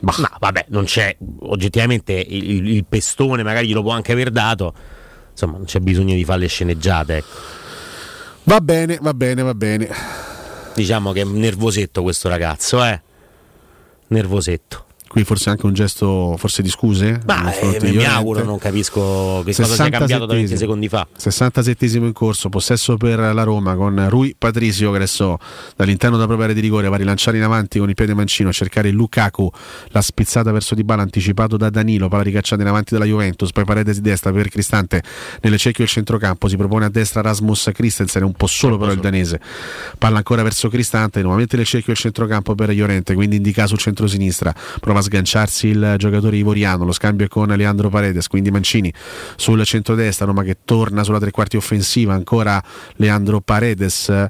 No, 0.00 0.12
vabbè, 0.38 0.66
non 0.68 0.84
c'è 0.84 1.16
oggettivamente 1.40 2.12
il, 2.12 2.50
il- 2.50 2.68
il 2.68 2.84
pestone, 2.84 3.42
magari 3.42 3.66
glielo 3.68 3.82
può 3.82 3.92
anche 3.92 4.12
aver 4.12 4.30
dato. 4.30 4.72
Insomma, 5.32 5.56
non 5.56 5.66
c'è 5.66 5.80
bisogno 5.80 6.14
di 6.14 6.24
fare 6.24 6.40
le 6.40 6.46
sceneggiate. 6.48 7.16
Ecco. 7.16 7.26
Va 8.44 8.60
bene, 8.60 8.98
va 9.00 9.14
bene, 9.14 9.42
va 9.42 9.54
bene. 9.54 9.88
Diciamo 10.74 11.12
che 11.12 11.22
è 11.22 11.24
nervosetto 11.24 12.02
questo 12.02 12.28
ragazzo, 12.28 12.82
eh. 12.84 13.00
Nervosetto. 14.08 14.86
Qui 15.08 15.24
forse 15.24 15.50
anche 15.50 15.66
un 15.66 15.72
gesto 15.72 16.36
forse 16.36 16.62
di 16.62 16.68
scuse. 16.68 17.20
Ma 17.26 17.52
eh, 17.54 17.78
mi 17.82 18.04
auguro, 18.04 18.44
non 18.44 18.58
capisco 18.58 19.42
che 19.44 19.54
cosa 19.54 19.74
sia 19.74 19.88
cambiato 19.88 20.26
da 20.26 20.34
20 20.34 20.56
secondi 20.56 20.88
fa. 20.88 21.06
67 21.16 21.86
in 21.96 22.12
corso, 22.12 22.48
possesso 22.48 22.96
per 22.96 23.18
la 23.18 23.42
Roma 23.42 23.74
con 23.74 24.06
Rui 24.08 24.34
Patricio 24.36 24.90
che 24.90 24.96
adesso 24.96 25.38
dall'interno 25.76 26.16
della 26.16 26.26
propria 26.26 26.48
area 26.48 26.60
di 26.60 26.66
rigore 26.66 26.88
va 26.88 26.96
a 26.96 26.98
rilanciare 26.98 27.38
in 27.38 27.42
avanti 27.42 27.78
con 27.78 27.88
il 27.88 27.94
piede 27.94 28.14
mancino 28.14 28.50
a 28.50 28.52
cercare 28.52 28.90
Lukaku, 28.90 29.50
la 29.88 30.02
spizzata 30.02 30.52
verso 30.52 30.74
Di 30.74 30.84
Bala 30.84 31.02
anticipato 31.02 31.56
da 31.56 31.70
Danilo, 31.70 32.08
palla 32.08 32.22
ricacciata 32.22 32.62
in 32.62 32.68
avanti 32.68 32.92
dalla 32.92 33.06
Juventus, 33.06 33.50
poi 33.52 33.64
Paredes 33.64 34.00
di 34.00 34.08
destra 34.08 34.30
per 34.30 34.48
Cristante 34.48 35.02
nelle 35.40 35.58
cerchio 35.58 35.84
del 35.84 35.92
centrocampo, 35.92 36.48
si 36.48 36.56
propone 36.56 36.84
a 36.84 36.90
destra 36.90 37.22
Rasmus 37.22 37.70
Christensen, 37.72 38.22
un 38.22 38.32
po' 38.32 38.46
solo 38.46 38.76
però 38.76 38.92
il 38.92 39.00
danese, 39.00 39.40
palla 39.96 40.18
ancora 40.18 40.42
verso 40.42 40.68
Cristante, 40.68 41.20
nuovamente 41.22 41.56
nel 41.56 41.66
cerchio 41.66 41.92
del 41.92 42.02
centrocampo 42.02 42.54
per 42.54 42.70
Llorente, 42.70 43.14
quindi 43.14 43.36
indica 43.36 43.66
sul 43.66 43.78
centro-sinistra, 43.78 44.54
prova 44.80 44.97
prova 44.98 45.00
a 45.00 45.02
sganciarsi 45.02 45.68
il 45.68 45.94
giocatore 45.96 46.36
ivoriano, 46.36 46.84
lo 46.84 46.92
scambio 46.92 47.26
è 47.26 47.28
con 47.28 47.48
Leandro 47.48 47.88
Paredes, 47.88 48.26
quindi 48.26 48.50
Mancini 48.50 48.92
sul 49.36 49.64
centro-destra, 49.64 50.26
Roma 50.26 50.42
che 50.42 50.58
torna 50.64 51.04
sulla 51.04 51.18
tre 51.18 51.30
quarti 51.30 51.56
offensiva, 51.56 52.14
ancora 52.14 52.62
Leandro 52.96 53.40
Paredes 53.40 54.28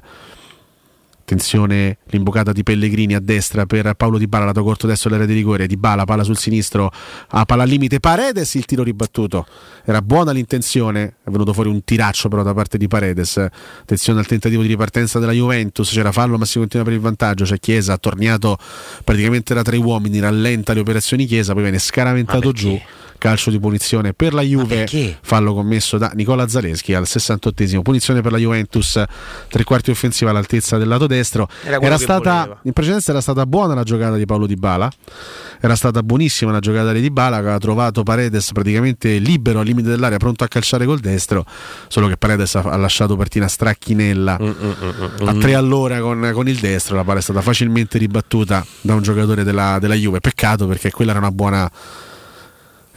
Attenzione 1.29 1.99
l'imbocata 2.05 2.51
di 2.51 2.63
Pellegrini 2.63 3.13
a 3.13 3.19
destra 3.19 3.67
per 3.67 3.93
Paolo 3.93 4.17
Di 4.17 4.25
Bala, 4.25 4.45
lato 4.45 4.63
corto 4.63 4.87
destro 4.87 5.11
dell'area 5.11 5.31
di 5.31 5.37
rigore. 5.37 5.67
Di 5.67 5.77
Bala, 5.77 6.03
palla 6.03 6.23
sul 6.23 6.39
sinistro, 6.39 6.91
a 7.27 7.45
palla 7.45 7.61
al 7.61 7.69
limite. 7.69 7.99
Paredes, 7.99 8.55
il 8.55 8.65
tiro 8.65 8.81
ribattuto. 8.81 9.45
Era 9.85 10.01
buona 10.01 10.31
l'intenzione, 10.31 11.17
è 11.23 11.29
venuto 11.29 11.53
fuori 11.53 11.69
un 11.69 11.83
tiraccio 11.83 12.29
però 12.29 12.41
da 12.41 12.55
parte 12.55 12.79
di 12.79 12.87
Paredes. 12.87 13.37
Attenzione 13.37 14.21
al 14.21 14.25
tentativo 14.25 14.63
di 14.63 14.69
ripartenza 14.69 15.19
della 15.19 15.31
Juventus, 15.31 15.91
c'era 15.91 16.11
fallo 16.11 16.35
ma 16.39 16.45
si 16.45 16.57
continua 16.57 16.83
per 16.83 16.95
il 16.95 16.99
vantaggio. 16.99 17.43
C'è 17.43 17.59
Chiesa, 17.59 17.93
ha 17.93 17.97
tornato 17.99 18.57
praticamente 19.03 19.53
da 19.53 19.61
tre 19.61 19.77
uomini, 19.77 20.19
rallenta 20.19 20.73
le 20.73 20.79
operazioni 20.79 21.25
Chiesa, 21.25 21.53
poi 21.53 21.61
viene 21.61 21.77
scaraventato 21.77 22.51
giù 22.51 22.75
calcio 23.19 23.51
di 23.51 23.59
punizione 23.59 24.13
per 24.13 24.33
la 24.33 24.41
Juve, 24.41 24.87
fallo 25.21 25.53
commesso 25.53 25.99
da 25.99 26.11
Nicola 26.15 26.47
Zaleschi 26.47 26.95
al 26.95 27.03
68esimo, 27.03 27.81
punizione 27.81 28.21
per 28.21 28.31
la 28.31 28.39
Juventus, 28.39 29.03
tre 29.47 29.63
quarti 29.63 29.91
offensiva 29.91 30.31
all'altezza 30.31 30.79
del 30.79 30.87
lato 30.87 31.05
destro. 31.05 31.47
Era 31.63 31.79
Era, 31.79 31.97
stata, 31.99 32.59
in 32.63 32.73
precedenza 32.73 33.11
era 33.11 33.21
stata 33.21 33.45
buona 33.45 33.75
la 33.75 33.83
giocata 33.83 34.15
di 34.15 34.25
Paolo 34.25 34.47
Di 34.47 34.55
Bala, 34.55 34.91
era 35.59 35.75
stata 35.75 36.01
buonissima 36.01 36.51
la 36.51 36.59
giocata 36.59 36.91
di 36.91 37.01
Di 37.01 37.11
Bala 37.11 37.35
che 37.35 37.43
aveva 37.43 37.59
trovato 37.59 38.01
Paredes 38.01 38.51
praticamente 38.51 39.17
libero 39.19 39.59
al 39.59 39.65
limite 39.65 39.89
dell'area, 39.89 40.17
pronto 40.17 40.43
a 40.43 40.47
calciare 40.47 40.85
col 40.85 40.99
destro, 40.99 41.45
solo 41.87 42.07
che 42.07 42.17
Paredes 42.17 42.55
ha, 42.55 42.75
lasciato 42.75 43.15
partire 43.15 43.45
a 43.45 43.47
stracchinella 43.47 44.37
Mm, 44.41 45.27
a 45.27 45.33
tre 45.33 45.53
all'ora 45.53 45.99
con, 45.99 46.31
con 46.33 46.47
il 46.47 46.57
destro, 46.57 46.95
la 46.95 47.03
palla 47.03 47.19
è 47.19 47.21
stata 47.21 47.41
facilmente 47.41 47.97
ribattuta 47.97 48.65
da 48.81 48.95
un 48.95 49.01
giocatore 49.01 49.43
della, 49.43 49.77
della 49.79 49.95
Juve, 49.95 50.21
peccato 50.21 50.65
perché 50.67 50.91
quella 50.91 51.11
era 51.11 51.19
una 51.19 51.31
buona... 51.31 51.69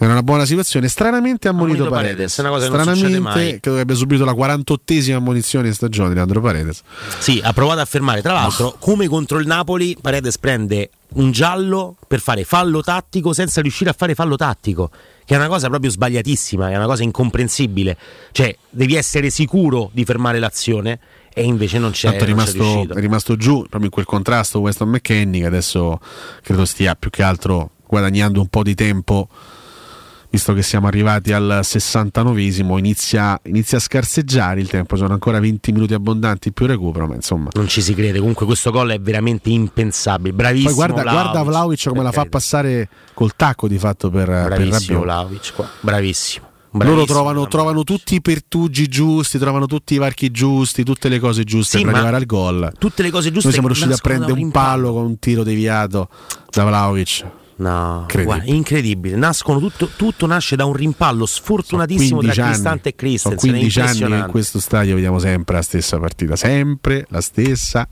Era 0.03 0.15
una 0.15 0.25
buona 0.25 0.45
situazione. 0.45 0.89
Stranamente 0.89 1.47
ha 1.47 1.53
ammonito 1.53 1.89
Paredes. 1.89 2.35
Paredes, 2.35 2.39
è 2.39 2.41
una 2.41 2.51
cosa 2.51 2.65
che 2.65 2.71
non 2.73 2.81
succede 2.81 3.15
Stranamente, 3.15 3.51
mai. 3.51 3.61
credo 3.61 3.77
che 3.77 3.83
abbia 3.83 3.95
subito 3.95 4.25
la 4.25 4.33
48esima 4.33 5.15
ammonizione 5.15 5.69
in 5.69 5.75
stagione 5.75 6.13
Leandro 6.13 6.41
Paredes. 6.41 6.83
Sì, 7.21 7.41
ha 7.41 7.53
provato 7.53 7.79
a 7.79 7.85
fermare. 7.85 8.21
Tra 8.21 8.33
l'altro, 8.33 8.75
come 8.81 9.07
contro 9.07 9.39
il 9.39 9.47
Napoli, 9.47 9.97
Paredes 10.01 10.39
prende 10.39 10.91
un 11.15 11.31
giallo 11.31 11.95
per 12.09 12.19
fare 12.19 12.43
fallo 12.43 12.83
tattico 12.83 13.33
senza 13.33 13.61
riuscire 13.61 13.91
a 13.91 13.93
fare 13.97 14.17
fallo 14.17 14.35
tattico. 14.35 14.91
Che 15.25 15.35
è 15.35 15.37
una 15.37 15.47
cosa 15.47 15.69
proprio 15.69 15.89
sbagliatissima, 15.89 16.71
è 16.71 16.77
una 16.77 16.87
cosa 16.87 17.05
incomprensibile. 17.05 17.97
Cioè, 18.33 18.57
devi 18.71 18.97
essere 18.97 19.31
sicuro 19.31 19.89
di 19.93 20.05
fermare 20.05 20.41
l'azione 20.41 20.99
e 21.33 21.45
invece 21.45 21.79
non 21.79 21.93
c'è. 21.93 22.09
Tanto 22.09 22.25
è 22.25 22.27
non 22.27 22.45
rimasto, 22.45 22.93
è 22.93 22.99
rimasto 22.99 23.37
giù 23.37 23.61
proprio 23.61 23.85
in 23.85 23.91
quel 23.91 24.05
contrasto 24.05 24.59
Weston 24.59 24.89
McKenny 24.89 25.39
che 25.39 25.47
adesso 25.47 26.01
credo 26.43 26.65
stia 26.65 26.97
più 26.97 27.09
che 27.09 27.23
altro 27.23 27.71
guadagnando 27.87 28.41
un 28.41 28.49
po' 28.49 28.65
di 28.65 28.75
tempo 28.75 29.29
visto 30.33 30.55
che 30.55 30.63
siamo 30.63 30.87
arrivati 30.87 31.31
al 31.35 31.61
69esimo 31.63 32.79
inizia, 32.79 33.39
inizia 33.45 33.77
a 33.77 33.81
scarseggiare 33.83 34.61
il 34.61 34.69
tempo 34.69 34.97
sono 34.97 35.13
ancora 35.13 35.39
20 35.39 35.73
minuti 35.73 35.93
abbondanti 35.93 36.53
più 36.53 36.65
recupero 36.65 37.07
ma 37.07 37.15
insomma 37.15 37.51
Non 37.53 37.69
ci 37.69 37.83
si 37.83 37.93
crede, 37.93 38.19
comunque 38.19 38.47
questo 38.47 38.71
gol 38.71 38.93
è 38.93 38.99
veramente 38.99 39.51
impensabile. 39.51 40.33
Bravissimo. 40.33 40.75
poi 40.75 40.87
guarda, 40.87 41.03
guarda 41.03 41.43
Vlaovic 41.43 41.87
come 41.87 42.03
la 42.03 42.13
fa 42.13 42.25
passare 42.25 42.89
col 43.13 43.37
tacco 43.37 43.69
di 43.69 43.77
fatto 43.77 44.09
per, 44.09 44.25
per 44.25 44.47
Bravissimo 44.47 44.71
Rabiot 44.71 45.03
Vlaovic 45.03 45.53
qua. 45.55 45.69
Bravissimo. 45.81 46.47
loro 46.71 46.85
Bravissimo. 46.85 47.05
trovano, 47.05 47.49
trovano 47.49 47.85
tutti 47.85 48.15
i 48.15 48.23
pertugi 48.23 48.89
giusti, 48.89 49.39
trovano 49.39 49.67
tutti 49.67 49.93
i 49.93 49.99
varchi 49.99 50.31
giusti, 50.31 50.83
tutte 50.83 51.11
le 51.11 51.19
cose 51.19 51.45
giuste 51.45 51.77
Sì, 51.77 51.85
per 51.85 51.93
arrivare 51.93 52.17
al 52.17 52.25
gol. 52.25 52.73
Tutte 52.79 53.03
le 53.03 53.11
cose 53.11 53.31
giuste 53.31 53.49
Noi 53.49 53.53
siamo 53.53 53.69
riusciti 53.69 53.93
a 53.93 53.99
prendere 54.01 54.33
un 54.33 54.51
palo 54.51 54.95
con 54.95 55.05
un 55.05 55.19
tiro 55.19 55.43
deviato 55.43 56.09
da 56.51 56.65
Vlaovic. 56.65 57.41
No, 57.63 58.01
Incredibile. 58.01 58.25
guarda, 58.25 58.53
incredibile. 58.53 59.17
Nascono 59.17 59.59
tutto, 59.61 59.89
tutto 59.97 60.27
nasce 60.27 60.57
da 60.57 60.65
un 60.65 60.73
rimpallo 60.73 61.27
sfortunatissimo 61.27 62.21
tra 62.21 62.33
15 62.33 62.41
anni. 62.41 62.51
Cristante 62.51 62.89
e 62.89 62.95
Sono 63.19 63.35
Christensen. 63.37 63.49
è 63.49 63.59
15 63.59 63.81
anni 63.81 63.99
che 64.21 64.25
in 64.27 64.31
questo 64.31 64.61
stadio 64.61 64.95
vediamo 64.95 65.19
sempre 65.19 65.55
la 65.57 65.63
stessa 65.63 65.99
partita, 65.99 66.37
sempre 66.37 67.07
la 67.09 67.21
stessa 67.21 67.87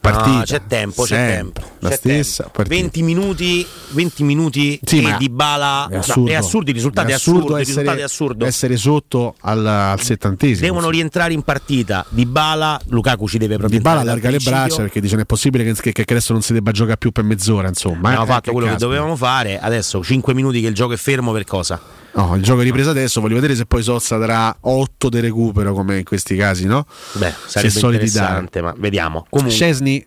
partita. 0.00 0.30
No, 0.38 0.42
c'è 0.44 0.60
tempo, 0.66 1.02
c'è 1.02 1.26
tempo. 1.26 1.60
La 1.80 1.88
c'è 1.90 1.96
stessa 1.96 2.42
tempo. 2.44 2.56
partita. 2.58 2.80
20 2.80 3.02
minuti, 3.02 3.66
20 3.90 4.22
minuti 4.24 4.80
Sì, 4.82 5.14
di 5.18 5.28
bala 5.28 5.88
È 5.90 5.96
assurdo, 5.96 6.30
è 6.30 6.34
assurdo, 6.34 6.68
il 6.70 6.76
risultato 6.76 7.08
è, 7.08 7.12
assurdo, 7.12 7.38
assurdo 7.38 7.58
il 7.58 7.64
risultato 7.66 7.90
essere, 7.96 8.00
è 8.00 8.04
assurdo. 8.04 8.44
essere 8.46 8.76
sotto 8.76 9.34
al, 9.40 9.66
al 9.66 10.00
settantesimo. 10.00 10.66
Devono 10.66 10.90
rientrare 10.90 11.32
in 11.32 11.42
partita. 11.42 12.04
Di 12.08 12.26
Bala, 12.26 12.80
Lukaku 12.88 13.28
ci 13.28 13.38
deve 13.38 13.56
proprio 13.56 13.78
Di 13.78 13.84
Bala 13.84 14.00
allarga 14.00 14.30
le 14.30 14.38
braccia 14.38 14.76
perché 14.78 15.00
dice 15.00 15.14
non 15.14 15.22
è 15.22 15.26
possibile 15.26 15.64
che, 15.64 15.74
che- 15.74 15.92
che 15.92 16.12
adesso 16.12 16.32
non 16.32 16.42
si 16.42 16.52
debba 16.52 16.70
giocare 16.72 16.96
più 16.96 17.10
per 17.12 17.24
mezz'ora. 17.24 17.68
Insomma, 17.68 18.08
Abbiamo 18.08 18.24
Eh, 18.24 18.28
fatto 18.28 18.50
quello 18.52 18.66
che 18.66 18.72
caspita. 18.72 18.86
dovevamo 18.92 19.16
fare. 19.16 19.58
Adesso 19.58 20.02
5 20.02 20.34
minuti 20.34 20.60
che 20.60 20.68
il 20.68 20.74
gioco 20.74 20.92
è 20.92 20.96
fermo 20.96 21.32
per 21.32 21.44
cosa? 21.44 21.80
No, 22.12 22.34
il 22.34 22.42
gioco 22.42 22.60
è 22.60 22.64
ripreso 22.64 22.90
adesso. 22.90 23.20
Voglio 23.20 23.34
vedere 23.34 23.54
se 23.54 23.66
poi 23.66 23.82
Sozza 23.82 24.16
darà 24.16 24.56
8 24.60 25.08
di 25.08 25.20
recupero 25.20 25.72
come 25.72 25.98
in 25.98 26.04
questi 26.04 26.36
casi, 26.36 26.66
no? 26.66 26.86
Beh, 27.12 27.32
sarebbe 27.46 27.80
dare. 27.80 27.94
interessante, 27.94 28.62
ma 28.62 28.74
vediamo. 28.76 29.26
Comunque, 29.28 29.54
Scesni, 29.54 30.04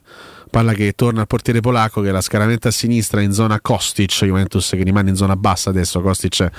palla 0.50 0.74
che 0.74 0.94
torna 0.94 1.22
al 1.22 1.28
portiere 1.28 1.62
polacco 1.62 2.02
che 2.02 2.12
la 2.12 2.22
scaramenta 2.22 2.68
a 2.68 2.72
sinistra 2.72 3.22
in 3.22 3.32
zona 3.32 3.60
Kostic, 3.62 4.12
Juventus 4.26 4.70
che 4.70 4.84
rimane 4.84 5.10
in 5.10 5.16
zona 5.16 5.36
bassa 5.36 5.70
adesso, 5.70 6.02
Kostic 6.02 6.50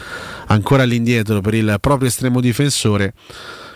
ancora 0.47 0.83
all'indietro 0.83 1.41
per 1.41 1.55
il 1.55 1.77
proprio 1.79 2.09
estremo 2.09 2.41
difensore 2.41 3.13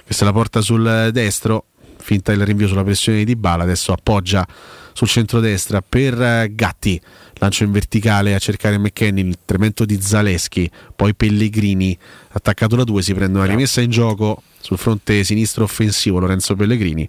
che 0.04 0.14
se 0.14 0.24
la 0.24 0.32
porta 0.32 0.60
sul 0.60 1.10
destro, 1.12 1.66
finta 1.98 2.32
il 2.32 2.44
rinvio 2.44 2.68
sulla 2.68 2.84
pressione 2.84 3.18
di 3.18 3.24
Dybala, 3.24 3.64
adesso 3.64 3.92
appoggia 3.92 4.46
sul 4.92 5.08
centrodestra 5.08 5.82
per 5.82 6.20
eh, 6.20 6.52
Gatti, 6.54 7.00
lancio 7.38 7.64
in 7.64 7.72
verticale 7.72 8.34
a 8.34 8.38
cercare 8.38 8.78
McKenny, 8.78 9.20
il 9.20 9.38
tremendo 9.44 9.84
di 9.84 10.00
Zaleschi, 10.00 10.70
poi 10.94 11.14
Pellegrini, 11.14 11.96
attaccato 12.28 12.76
da 12.76 12.84
due, 12.84 13.02
si 13.02 13.14
prende 13.14 13.38
una 13.38 13.46
rimessa 13.46 13.80
in 13.80 13.90
gioco 13.90 14.42
sul 14.60 14.78
fronte 14.78 15.22
sinistro 15.24 15.64
offensivo 15.64 16.18
Lorenzo 16.18 16.54
Pellegrini, 16.54 17.08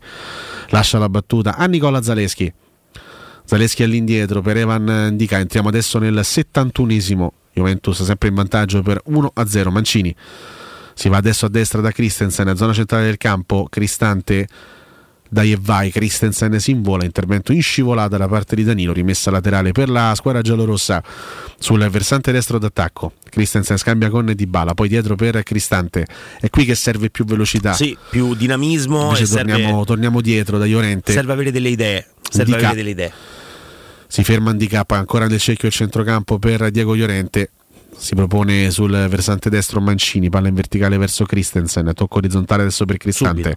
lascia 0.69 0.97
la 0.97 1.09
battuta 1.09 1.55
a 1.55 1.65
Nicola 1.65 2.01
Zaleschi. 2.01 2.53
Zaleschi 3.47 3.81
all'indietro 3.81 4.41
per 4.41 4.57
Evan 4.57 5.11
Ndica. 5.13 5.39
Entriamo 5.39 5.69
adesso 5.69 5.99
nel 5.99 6.19
71esimo. 6.21 7.29
Juventus 7.53 8.03
sempre 8.03 8.27
in 8.27 8.35
vantaggio 8.35 8.81
per 8.81 9.01
1-0. 9.07 9.69
Mancini 9.69 10.13
si 10.93 11.07
va 11.07 11.15
adesso 11.15 11.45
a 11.45 11.49
destra 11.49 11.79
da 11.79 11.91
Christensen, 11.91 12.57
zona 12.57 12.73
centrale 12.73 13.05
del 13.05 13.17
campo. 13.17 13.67
Cristante 13.69 14.49
dai 15.29 15.51
e 15.51 15.57
vai. 15.59 15.91
Christensen 15.91 16.59
si 16.59 16.71
invola. 16.71 17.03
Intervento 17.03 17.51
in 17.51 17.61
scivolata 17.61 18.17
da 18.17 18.27
parte 18.27 18.55
di 18.55 18.63
Danilo. 18.63 18.93
Rimessa 18.93 19.31
laterale 19.31 19.71
per 19.71 19.89
la 19.89 20.13
squadra 20.15 20.41
giallorossa 20.41 21.03
sul 21.59 21.87
versante 21.89 22.31
destro 22.31 22.57
d'attacco. 22.59 23.13
Christensen 23.29 23.77
scambia 23.77 24.09
con 24.09 24.31
Dybala. 24.33 24.73
Poi 24.73 24.87
dietro 24.87 25.15
per 25.15 25.41
Cristante. 25.43 26.05
È 26.39 26.49
qui 26.49 26.65
che 26.65 26.75
serve 26.75 27.09
più 27.09 27.25
velocità. 27.25 27.73
sì, 27.73 27.97
più 28.09 28.35
dinamismo 28.35 29.11
e 29.15 29.25
serve, 29.25 29.51
torniamo, 29.51 29.85
torniamo 29.85 30.21
dietro 30.21 30.57
da 30.57 30.65
Llorente. 30.65 31.11
serve 31.11 31.33
avere 31.33 31.51
delle 31.51 31.69
idee. 31.69 32.05
Serve 32.29 32.51
Indica- 32.51 32.69
avere 32.69 32.75
delle 32.75 32.89
idee. 32.91 33.11
si 34.07 34.23
ferma 34.23 34.51
handicap 34.51 34.89
ancora 34.91 35.27
nel 35.27 35.39
cerchio 35.39 35.67
il 35.67 35.73
centrocampo 35.73 36.39
per 36.39 36.71
Diego 36.71 36.95
Llorente 36.95 37.51
si 37.97 38.15
propone 38.15 38.71
sul 38.71 38.91
versante 39.09 39.49
destro 39.49 39.81
Mancini 39.81 40.29
palla 40.29 40.47
in 40.47 40.53
verticale 40.53 40.97
verso 40.97 41.25
Christensen 41.25 41.91
tocco 41.93 42.17
orizzontale 42.17 42.61
adesso 42.61 42.85
per 42.85 42.97
Cristante. 42.97 43.55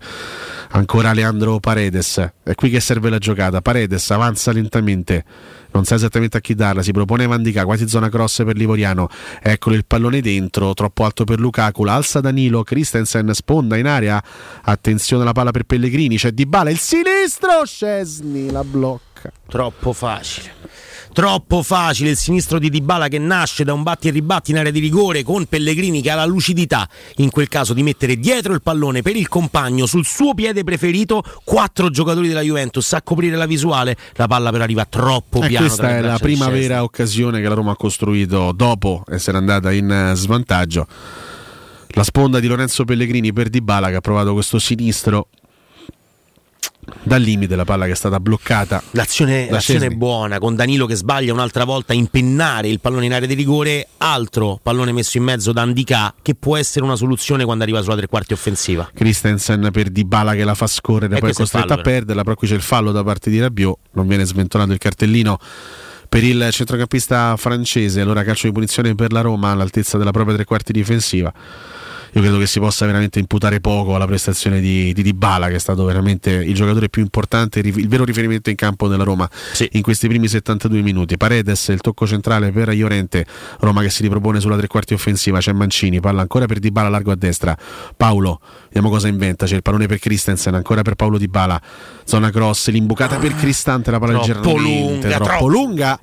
Ancora 0.71 1.13
Leandro 1.13 1.61
Paredes 1.61 2.33
è 2.43 2.55
qui 2.55 2.71
che 2.71 2.81
serve 2.81 3.11
la 3.11 3.19
giocata. 3.19 3.61
Paredes 3.61 4.11
avanza 4.11 4.53
lentamente 4.53 5.25
non 5.73 5.85
sa 5.85 5.95
esattamente 5.95 6.37
a 6.37 6.41
chi 6.41 6.55
darla 6.55 6.83
si 6.83 6.93
propone 6.93 7.27
Vandica 7.27 7.65
quasi 7.65 7.89
zona 7.89 8.09
cross 8.09 8.45
per 8.45 8.57
Livoriano. 8.57 9.09
Eccolo 9.41 9.77
il 9.77 9.85
pallone 9.87 10.21
dentro 10.21 10.75
troppo 10.75 11.05
alto 11.05 11.25
per 11.25 11.39
Lukaku 11.39 11.85
alza 11.85 12.21
Danilo 12.21 12.63
Christensen 12.63 13.33
sponda 13.35 13.77
in 13.77 13.87
area. 13.87 14.23
Attenzione 14.63 15.23
alla 15.23 15.33
palla 15.33 15.51
per 15.51 15.65
Pellegrini 15.65 16.17
c'è 16.17 16.33
Dybala 16.33 16.71
il 16.71 16.79
sinistro 16.79 17.65
Scesni 17.65 18.51
la 18.51 18.65
blocca. 18.65 19.31
Troppo 19.47 19.93
facile. 19.93 20.60
Troppo 21.13 21.63
facile 21.63 22.11
il 22.11 22.17
sinistro 22.17 22.59
di 22.59 22.71
Dybala 22.71 23.09
che 23.09 23.19
nasce 23.19 23.65
da 23.65 23.73
un 23.73 23.83
batti 23.83 24.09
e 24.09 24.11
ribatti 24.13 24.53
in 24.53 24.59
area 24.59 24.71
di 24.71 24.79
rigore 24.79 25.23
con 25.23 25.47
Pellegrini 25.47 26.01
che 26.03 26.11
ha 26.11 26.15
la 26.15 26.25
lucidità 26.25 26.89
in 27.17 27.31
quel 27.31 27.49
caso 27.49 27.75
di 27.75 27.83
mettere 27.83 28.17
dietro 28.17 28.55
il 28.55 28.63
pallone 28.63 29.03
per 29.03 29.17
il 29.17 29.29
compagno 29.29 29.87
sul 29.87 30.07
suo 30.07 30.35
piede 30.35 30.63
preferito 30.63 31.23
quattro 31.45 31.91
giocatori 31.91 32.29
della 32.29 32.43
Juventus 32.43 32.93
a 32.93 33.03
coprire 33.03 33.37
la 33.37 33.47
visuale 33.47 33.97
la 34.15 34.29
palla 34.29 34.51
però 34.51 34.63
arriva 34.63 34.85
troppo 34.85 35.43
E 35.43 35.49
piano 35.49 35.67
questa 35.67 35.97
è 35.97 36.01
la 36.01 36.19
prima 36.19 36.49
vera 36.49 36.83
occasione 36.83 37.41
che 37.41 37.49
la 37.49 37.55
Roma 37.55 37.73
ha 37.73 37.77
costruito 37.77 38.53
dopo 38.53 39.05
essere 39.09 39.37
andata 39.37 39.73
in 39.73 39.91
eh, 39.91 40.15
svantaggio. 40.15 40.87
La 41.95 42.05
sponda 42.05 42.39
di 42.39 42.47
Lorenzo 42.47 42.85
Pellegrini 42.85 43.33
per 43.33 43.49
Dybala 43.49 43.89
che 43.89 43.97
ha 43.97 44.01
provato 44.01 44.33
questo 44.33 44.61
sinistro 44.61 45.29
dal 47.03 47.21
limite, 47.21 47.57
la 47.57 47.65
palla 47.65 47.87
che 47.87 47.93
è 47.93 47.97
stata 47.97 48.21
bloccata. 48.21 48.83
L'azione, 48.93 49.49
l'azione 49.51 49.87
è 49.87 49.91
buona 49.91 50.39
con 50.39 50.55
Danilo 50.55 50.87
che 50.87 50.95
sbaglia 50.95 51.33
un'altra 51.33 51.65
volta 51.65 51.93
a 51.93 51.97
impennare 51.97 52.69
il 52.69 52.81
pallone 52.81 53.07
in 53.07 53.13
area 53.13 53.29
di 53.29 53.35
rigore, 53.35 53.89
altro 53.99 54.59
pallone 54.63 54.93
messo 54.93 55.17
in 55.19 55.25
mezzo 55.25 55.53
da 55.53 55.63
Andicà 55.63 56.15
che 56.21 56.35
può 56.35 56.57
essere 56.57 56.85
una 56.85 56.97
soluzione 56.97 57.45
quando 57.45 57.63
arriva 57.63 57.81
sulla 57.83 57.97
tre 57.97 58.07
quarti 58.07 58.33
offensiva. 58.33 58.91
Christensen 58.93 59.69
per 59.73 59.91
Dybala 59.91 60.35
che 60.35 60.45
la 60.45 60.55
fa 60.55 60.67
scorrere, 60.67 61.17
E 61.17 61.21
poi 61.21 61.31
è 61.31 61.35
costretto 61.35 61.73
a 61.73 61.77
però. 61.77 61.83
perderla, 61.83 62.23
però 62.23 62.35
qui 62.35 62.49
c'è 62.49 62.55
il 62.55 62.63
fallo 62.63 62.93
da 62.93 63.03
parte 63.03 63.31
di 63.31 63.41
Rabiot, 63.41 63.79
non 63.93 64.07
viene 64.07 64.25
sventolato 64.25 64.73
il 64.73 64.79
cartellino 64.79 65.39
per 66.09 66.25
il 66.25 66.49
centrocampista 66.51 67.37
francese, 67.37 68.01
allora 68.01 68.25
calcio 68.25 68.49
di 68.49 68.53
punizione 68.53 68.95
per 68.97 69.13
la 69.13 69.21
Roma 69.21 69.51
all'altezza 69.53 69.97
della 69.97 70.11
propria 70.11 70.35
tre 70.35 70.45
quarti 70.45 70.73
difensiva 70.73 71.33
io 72.13 72.21
credo 72.21 72.39
che 72.39 72.47
si 72.47 72.59
possa 72.59 72.87
veramente 72.87 73.19
imputare 73.19 73.61
poco 73.61 73.95
alla 73.95 74.07
prestazione 74.07 74.61
di, 74.61 74.93
di 74.93 75.03
Dybala 75.03 75.49
che 75.49 75.55
è 75.55 75.59
stato 75.59 75.85
veramente 75.85 76.31
il 76.31 76.55
giocatore 76.55 76.89
più 76.89 77.03
importante 77.03 77.61
il 77.61 77.89
vero 77.89 78.05
riferimento 78.05 78.51
in 78.51 78.57
campo 78.57 78.89
della 78.89 79.05
Roma 79.05 79.29
sì. 79.53 79.69
in 79.73 79.83
questi 79.83 80.09
primi 80.09 80.27
72 80.29 80.81
minuti. 80.83 81.17
Paredes 81.17 81.69
il 81.69 81.81
tocco 81.81 82.07
centrale 82.07 82.51
per 82.51 82.73
Iorente 82.73 83.25
Roma 83.61 83.83
che 83.83 83.91
si 83.91 84.03
ripropone 84.03 84.41
sulla 84.41 84.57
tre 84.57 84.67
quarti 84.67 84.95
offensiva 84.95 85.39
c'è 85.39 85.53
Mancini 85.53 86.01
palla 86.01 86.23
ancora 86.23 86.47
per 86.47 86.59
Dybala 86.59 86.89
largo 86.89 87.13
a 87.13 87.17
destra. 87.17 87.57
Paolo 87.97 88.41
vediamo 88.65 88.89
cosa 88.89 89.09
inventa 89.09 89.47
c'è 89.47 89.55
il 89.55 89.63
pallone 89.63 89.87
per 89.87 89.99
Christensen 89.99 90.55
ancora 90.55 90.83
per 90.83 90.95
Paolo 90.95 91.19
Dybala. 91.19 91.61
Zona 92.05 92.31
cross 92.31 92.71
l'imbucata 92.71 93.19
per 93.19 93.35
Cristante 93.37 93.91
la 93.91 93.99
palla 93.99 94.19
troppo 94.21 94.57
lunga, 94.57 95.09
troppo, 95.09 95.25
troppo 95.25 95.47
lunga 95.47 96.01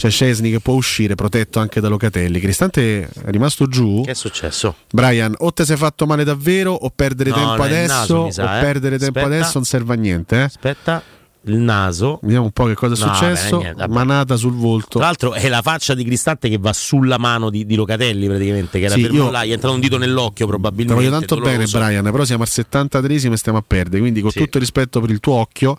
c'è 0.00 0.08
Scesni 0.08 0.50
che 0.50 0.60
può 0.60 0.72
uscire 0.72 1.14
protetto 1.14 1.58
anche 1.58 1.78
da 1.78 1.88
Locatelli. 1.88 2.40
Cristante 2.40 3.02
è 3.02 3.08
rimasto 3.30 3.66
giù. 3.66 4.00
Che 4.02 4.12
è 4.12 4.14
successo? 4.14 4.74
Brian, 4.90 5.34
o 5.40 5.52
ti 5.52 5.62
sei 5.66 5.76
fatto 5.76 6.06
male 6.06 6.24
davvero 6.24 6.72
o 6.72 6.88
perdere 6.88 7.28
No, 7.28 7.36
tempo 7.36 7.62
adesso 7.62 7.92
naso, 7.92 8.30
sa, 8.30 8.42
o 8.54 8.56
eh. 8.56 8.60
perdere 8.62 8.96
tempo 8.98 9.18
Aspetta. 9.18 9.36
adesso 9.36 9.50
non 9.56 9.64
serve 9.64 9.92
a 9.92 9.96
niente. 9.96 10.36
eh. 10.36 10.40
Aspetta, 10.44 11.02
il 11.44 11.56
naso. 11.56 12.18
Vediamo 12.22 12.44
un 12.44 12.50
po' 12.50 12.66
che 12.66 12.74
cosa 12.74 12.94
è 12.94 13.06
No, 13.06 13.14
successo. 13.14 13.56
beh, 13.58 13.62
niente. 13.62 13.88
Manata 13.88 14.36
sul 14.36 14.52
volto. 14.52 14.98
Tra 14.98 15.06
l'altro 15.06 15.32
è 15.32 15.48
la 15.48 15.62
faccia 15.62 15.94
di 15.94 16.04
Cristante 16.04 16.48
che 16.48 16.58
va 16.58 16.72
sulla 16.72 17.16
mano 17.18 17.48
di, 17.50 17.64
di 17.64 17.74
Locatelli 17.76 18.26
praticamente, 18.26 18.78
che 18.78 18.84
era 18.84 18.94
Sì, 18.94 19.02
fermo 19.02 19.24
io- 19.24 19.30
là, 19.30 19.44
gli 19.44 19.50
è 19.50 19.52
entrato 19.54 19.74
un 19.74 19.80
dito 19.80 19.96
nell'occhio 19.96 20.46
probabilmente. 20.46 20.92
voglio 20.94 21.10
tanto 21.10 21.36
bene, 21.36 21.64
doloroso. 21.64 21.78
Brian, 21.78 22.04
però 22.04 22.24
siamo 22.24 22.42
al 22.42 22.48
73esimo 22.50 23.32
e 23.32 23.36
stiamo 23.36 23.58
a 23.58 23.64
perdere. 23.66 24.00
Quindi, 24.00 24.20
con 24.20 24.30
tutto 24.32 24.56
il 24.58 24.62
rispetto 24.62 25.00
per 25.00 25.10
il 25.10 25.20
tuo 25.20 25.34
occhio, 25.34 25.78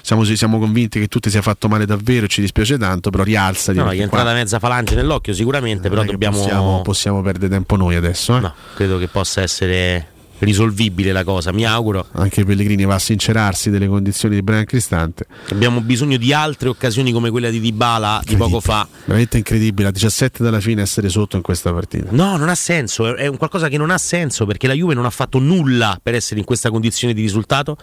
siamo, 0.00 0.24
siamo 0.24 0.58
convinti 0.58 0.98
che 0.98 1.08
tu 1.08 1.18
ti 1.18 1.28
sia 1.30 1.42
fatto 1.42 1.68
male 1.68 1.84
davvero 1.84 2.26
ci 2.26 2.40
dispiace 2.40 2.78
tanto. 2.78 3.10
Però 3.10 3.22
rialzati. 3.22 3.76
No, 3.78 3.92
gli 3.92 3.98
è 3.98 4.02
entrata 4.02 4.32
mezza 4.32 4.58
falange 4.58 4.94
nell'occhio 4.94 5.34
sicuramente, 5.34 5.88
però 5.88 6.02
è 6.02 6.04
che 6.06 6.12
dobbiamo... 6.12 6.38
Possiamo, 6.38 6.80
possiamo 6.82 7.22
perdere 7.22 7.50
tempo 7.50 7.76
noi 7.76 7.96
adesso. 7.96 8.36
eh. 8.36 8.40
No, 8.40 8.54
credo 8.74 8.98
che 8.98 9.08
possa 9.08 9.42
essere 9.42 10.11
risolvibile 10.42 11.12
la 11.12 11.24
cosa, 11.24 11.52
mi 11.52 11.64
auguro. 11.64 12.06
Anche 12.12 12.44
Pellegrini 12.44 12.84
va 12.84 12.94
a 12.94 12.98
sincerarsi 12.98 13.70
delle 13.70 13.86
condizioni 13.86 14.34
di 14.34 14.42
Brian 14.42 14.64
Cristante. 14.64 15.26
Abbiamo 15.50 15.80
bisogno 15.80 16.16
di 16.16 16.32
altre 16.32 16.68
occasioni 16.68 17.12
come 17.12 17.30
quella 17.30 17.50
di 17.50 17.60
Dybala 17.60 18.22
di 18.24 18.36
poco 18.36 18.60
fa. 18.60 18.86
Veramente 19.04 19.38
incredibile, 19.38 19.88
a 19.88 19.90
17 19.90 20.42
dalla 20.42 20.60
fine 20.60 20.82
essere 20.82 21.08
sotto 21.08 21.36
in 21.36 21.42
questa 21.42 21.72
partita. 21.72 22.08
No, 22.10 22.36
non 22.36 22.48
ha 22.48 22.54
senso, 22.54 23.16
è 23.16 23.26
un 23.26 23.36
qualcosa 23.36 23.68
che 23.68 23.78
non 23.78 23.90
ha 23.90 23.98
senso 23.98 24.46
perché 24.46 24.66
la 24.66 24.74
Juve 24.74 24.94
non 24.94 25.04
ha 25.04 25.10
fatto 25.10 25.38
nulla 25.38 25.98
per 26.02 26.14
essere 26.14 26.40
in 26.40 26.46
questa 26.46 26.70
condizione 26.70 27.14
di 27.14 27.22
risultato. 27.22 27.76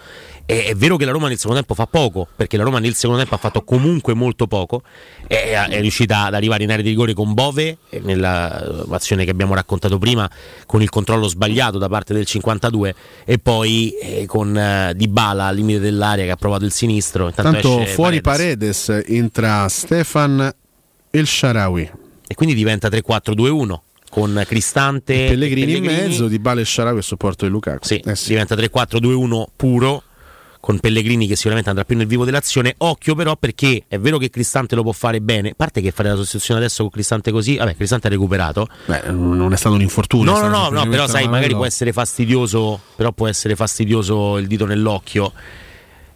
È, 0.49 0.65
è 0.65 0.73
vero 0.73 0.97
che 0.97 1.05
la 1.05 1.11
Roma 1.11 1.27
nel 1.27 1.37
secondo 1.37 1.59
tempo 1.59 1.75
fa 1.75 1.85
poco, 1.85 2.27
perché 2.35 2.57
la 2.57 2.63
Roma 2.63 2.79
nel 2.79 2.95
secondo 2.95 3.19
tempo 3.19 3.35
ha 3.35 3.37
fatto 3.37 3.61
comunque 3.61 4.15
molto 4.15 4.47
poco, 4.47 4.81
è, 5.27 5.51
è 5.69 5.79
riuscita 5.79 6.25
ad 6.25 6.33
arrivare 6.33 6.63
in 6.63 6.71
area 6.71 6.81
di 6.81 6.89
rigore 6.89 7.13
con 7.13 7.35
Bove, 7.35 7.77
eh, 7.87 7.99
nell'azione 7.99 9.25
che 9.25 9.29
abbiamo 9.29 9.53
raccontato 9.53 9.99
prima, 9.99 10.27
con 10.65 10.81
il 10.81 10.89
controllo 10.89 11.27
sbagliato 11.27 11.77
da 11.77 11.87
parte 11.87 12.15
del 12.15 12.25
52 12.25 12.95
e 13.25 13.37
poi 13.37 13.91
eh, 13.91 14.25
con 14.25 14.57
eh, 14.57 14.93
Dybala 14.95 15.45
al 15.45 15.55
limite 15.55 15.79
dell'area 15.79 16.25
che 16.25 16.31
ha 16.31 16.35
provato 16.35 16.65
il 16.65 16.71
sinistro. 16.71 17.27
Intanto 17.27 17.51
Tanto 17.51 17.85
fuori 17.85 18.19
Paredes. 18.19 18.85
Paredes 18.87 19.07
entra 19.07 19.67
Stefan 19.67 20.51
El 21.11 21.27
Sharawi. 21.27 21.91
E 22.27 22.33
quindi 22.33 22.55
diventa 22.55 22.87
3-4-2-1 22.87 23.79
con 24.09 24.43
Cristante 24.47 25.25
e 25.25 25.29
Pellegrini, 25.29 25.77
in 25.77 25.83
mezzo, 25.83 26.27
di 26.27 26.39
Bale 26.39 26.61
e 26.61 26.65
Sharawi 26.65 26.97
a 26.97 27.01
supporto 27.03 27.45
di 27.45 27.51
Lukaku. 27.51 27.85
Sì, 27.85 27.97
Eh 28.03 28.15
sì. 28.15 28.29
diventa 28.29 28.55
3-4-2-1 28.55 29.43
puro 29.55 30.03
con 30.59 30.79
Pellegrini 30.79 31.27
che 31.27 31.35
sicuramente 31.35 31.69
andrà 31.69 31.85
più 31.85 31.95
nel 31.95 32.07
vivo 32.07 32.25
dell'azione. 32.25 32.75
Occhio 32.77 33.15
però 33.15 33.35
perché 33.35 33.83
è 33.87 33.97
vero 33.97 34.17
che 34.17 34.29
Cristante 34.29 34.75
lo 34.75 34.83
può 34.83 34.91
fare 34.91 35.21
bene, 35.21 35.49
a 35.49 35.53
parte 35.55 35.81
che 35.81 35.91
fare 35.91 36.09
la 36.09 36.15
sostituzione 36.15 36.59
adesso 36.59 36.83
con 36.83 36.91
Cristante 36.91 37.31
così, 37.31 37.57
vabbè, 37.57 37.75
Cristante 37.75 38.07
ha 38.07 38.09
recuperato. 38.09 38.67
Beh, 38.85 39.11
non 39.11 39.53
è 39.53 39.57
stato 39.57 39.75
un 39.75 39.81
infortunio. 39.81 40.31
No, 40.31 40.47
no, 40.47 40.69
no, 40.69 40.87
però 40.87 41.07
sai, 41.07 41.27
magari 41.27 41.53
può 41.53 41.65
essere 41.65 41.93
fastidioso, 41.93 42.79
però 42.95 43.11
può 43.11 43.27
essere 43.27 43.55
fastidioso 43.55 44.37
il 44.37 44.47
dito 44.47 44.65
nell'occhio. 44.65 45.31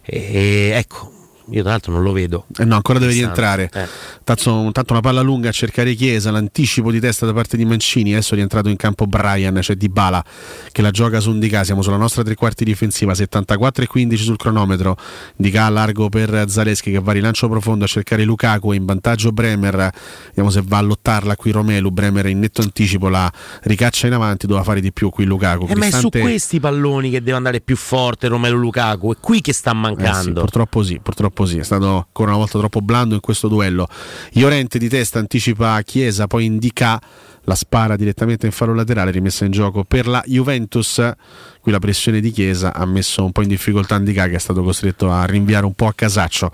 E 0.02 0.72
ecco, 0.74 1.12
io 1.50 1.60
tra 1.62 1.70
l'altro 1.72 1.92
non 1.92 2.02
lo 2.02 2.12
vedo. 2.12 2.46
Eh 2.56 2.64
no, 2.64 2.76
ancora 2.76 2.98
deve 2.98 3.12
rientrare. 3.12 3.70
Eh. 3.72 3.86
Tanto, 4.24 4.70
tanto 4.72 4.92
una 4.92 5.00
palla 5.00 5.20
lunga 5.20 5.50
a 5.50 5.52
cercare 5.52 5.94
Chiesa, 5.94 6.30
l'anticipo 6.30 6.90
di 6.90 7.00
testa 7.00 7.26
da 7.26 7.32
parte 7.32 7.56
di 7.56 7.64
Mancini. 7.64 8.12
Adesso 8.12 8.32
è 8.32 8.36
rientrato 8.36 8.68
in 8.68 8.76
campo 8.76 9.06
Brian, 9.06 9.58
cioè 9.60 9.76
Di 9.76 9.88
Bala 9.88 10.24
che 10.72 10.82
la 10.82 10.90
gioca 10.90 11.20
su 11.20 11.30
Indica. 11.30 11.64
Siamo 11.64 11.82
sulla 11.82 11.96
nostra 11.96 12.22
tre 12.22 12.34
quarti 12.34 12.64
difensiva, 12.64 13.14
74 13.14 13.84
e 13.84 13.86
15 13.86 14.22
sul 14.22 14.36
cronometro. 14.36 14.96
Indica 15.36 15.68
largo 15.68 16.08
per 16.08 16.44
Zaleschi 16.48 16.90
che 16.90 17.00
va 17.00 17.10
a 17.10 17.14
rilancio 17.14 17.48
profondo 17.48 17.84
a 17.84 17.88
cercare 17.88 18.24
Lukaku. 18.24 18.72
In 18.72 18.84
vantaggio 18.84 19.30
Bremer. 19.32 19.90
Vediamo 20.28 20.50
se 20.50 20.62
va 20.64 20.78
a 20.78 20.82
lottarla 20.82 21.36
qui 21.36 21.50
Romelu. 21.50 21.90
Bremer 21.90 22.26
in 22.26 22.38
netto 22.38 22.62
anticipo 22.62 23.08
la 23.08 23.30
ricaccia 23.62 24.06
in 24.06 24.14
avanti. 24.14 24.46
Doveva 24.46 24.64
fare 24.64 24.80
di 24.80 24.92
più 24.92 25.10
qui 25.10 25.24
Lukaku. 25.24 25.66
Eh, 25.68 25.76
ma 25.76 25.86
è 25.86 25.90
su 25.90 26.08
questi 26.08 26.60
palloni 26.60 27.10
che 27.10 27.22
deve 27.22 27.36
andare 27.36 27.60
più 27.60 27.76
forte 27.76 28.28
Romelu 28.28 28.56
Lukaku, 28.58 29.12
è 29.12 29.16
qui 29.20 29.40
che 29.40 29.52
sta 29.52 29.70
Eh 29.70 29.74
sì, 29.74 29.80
mancando. 29.80 30.40
purtroppo 30.40 30.82
sì, 30.82 30.98
purtroppo 31.02 31.33
sì, 31.44 31.58
è 31.58 31.64
stato 31.64 31.96
ancora 31.96 32.30
una 32.30 32.38
volta 32.38 32.58
troppo 32.58 32.80
blando 32.80 33.14
in 33.14 33.20
questo 33.20 33.48
duello. 33.48 33.88
Iorente 34.32 34.78
di 34.78 34.88
testa 34.88 35.18
anticipa 35.18 35.82
Chiesa, 35.82 36.26
poi 36.26 36.44
indica 36.44 37.00
la 37.44 37.54
spara 37.54 37.96
direttamente 37.96 38.46
in 38.46 38.52
fallo 38.52 38.74
laterale, 38.74 39.10
rimessa 39.10 39.44
in 39.44 39.50
gioco 39.50 39.84
per 39.84 40.06
la 40.06 40.22
Juventus. 40.26 41.12
Qui 41.60 41.72
la 41.72 41.78
pressione 41.78 42.20
di 42.20 42.30
Chiesa 42.30 42.74
ha 42.74 42.86
messo 42.86 43.24
un 43.24 43.32
po' 43.32 43.42
in 43.42 43.48
difficoltà 43.48 43.96
Indica 43.96 44.28
che 44.28 44.36
è 44.36 44.38
stato 44.38 44.62
costretto 44.62 45.10
a 45.10 45.24
rinviare 45.24 45.66
un 45.66 45.74
po' 45.74 45.86
a 45.86 45.92
casaccio 45.94 46.50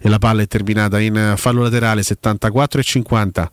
e 0.00 0.08
la 0.08 0.18
palla 0.18 0.42
è 0.42 0.46
terminata 0.46 0.98
in 1.00 1.34
fallo 1.36 1.62
laterale 1.62 2.02
74 2.02 2.80
e 2.80 2.82
50. 2.82 3.50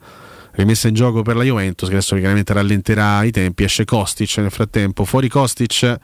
Rimessa 0.51 0.87
in 0.87 0.93
gioco 0.93 1.21
per 1.21 1.35
la 1.35 1.43
Juventus 1.43 1.87
che 1.87 1.95
adesso 1.95 2.15
chiaramente 2.15 2.53
rallenterà 2.53 3.23
i 3.23 3.31
tempi. 3.31 3.63
Esce 3.63 3.85
Kostic 3.85 4.37
nel 4.37 4.51
frattempo. 4.51 5.05
Fuori 5.05 5.29
Kostic 5.29 5.97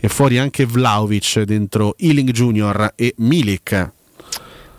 e 0.00 0.08
fuori 0.08 0.38
anche 0.38 0.66
Vlaovic 0.66 1.42
dentro 1.42 1.94
Ealing 1.96 2.30
Junior 2.30 2.92
e 2.96 3.14
Milik. 3.18 3.98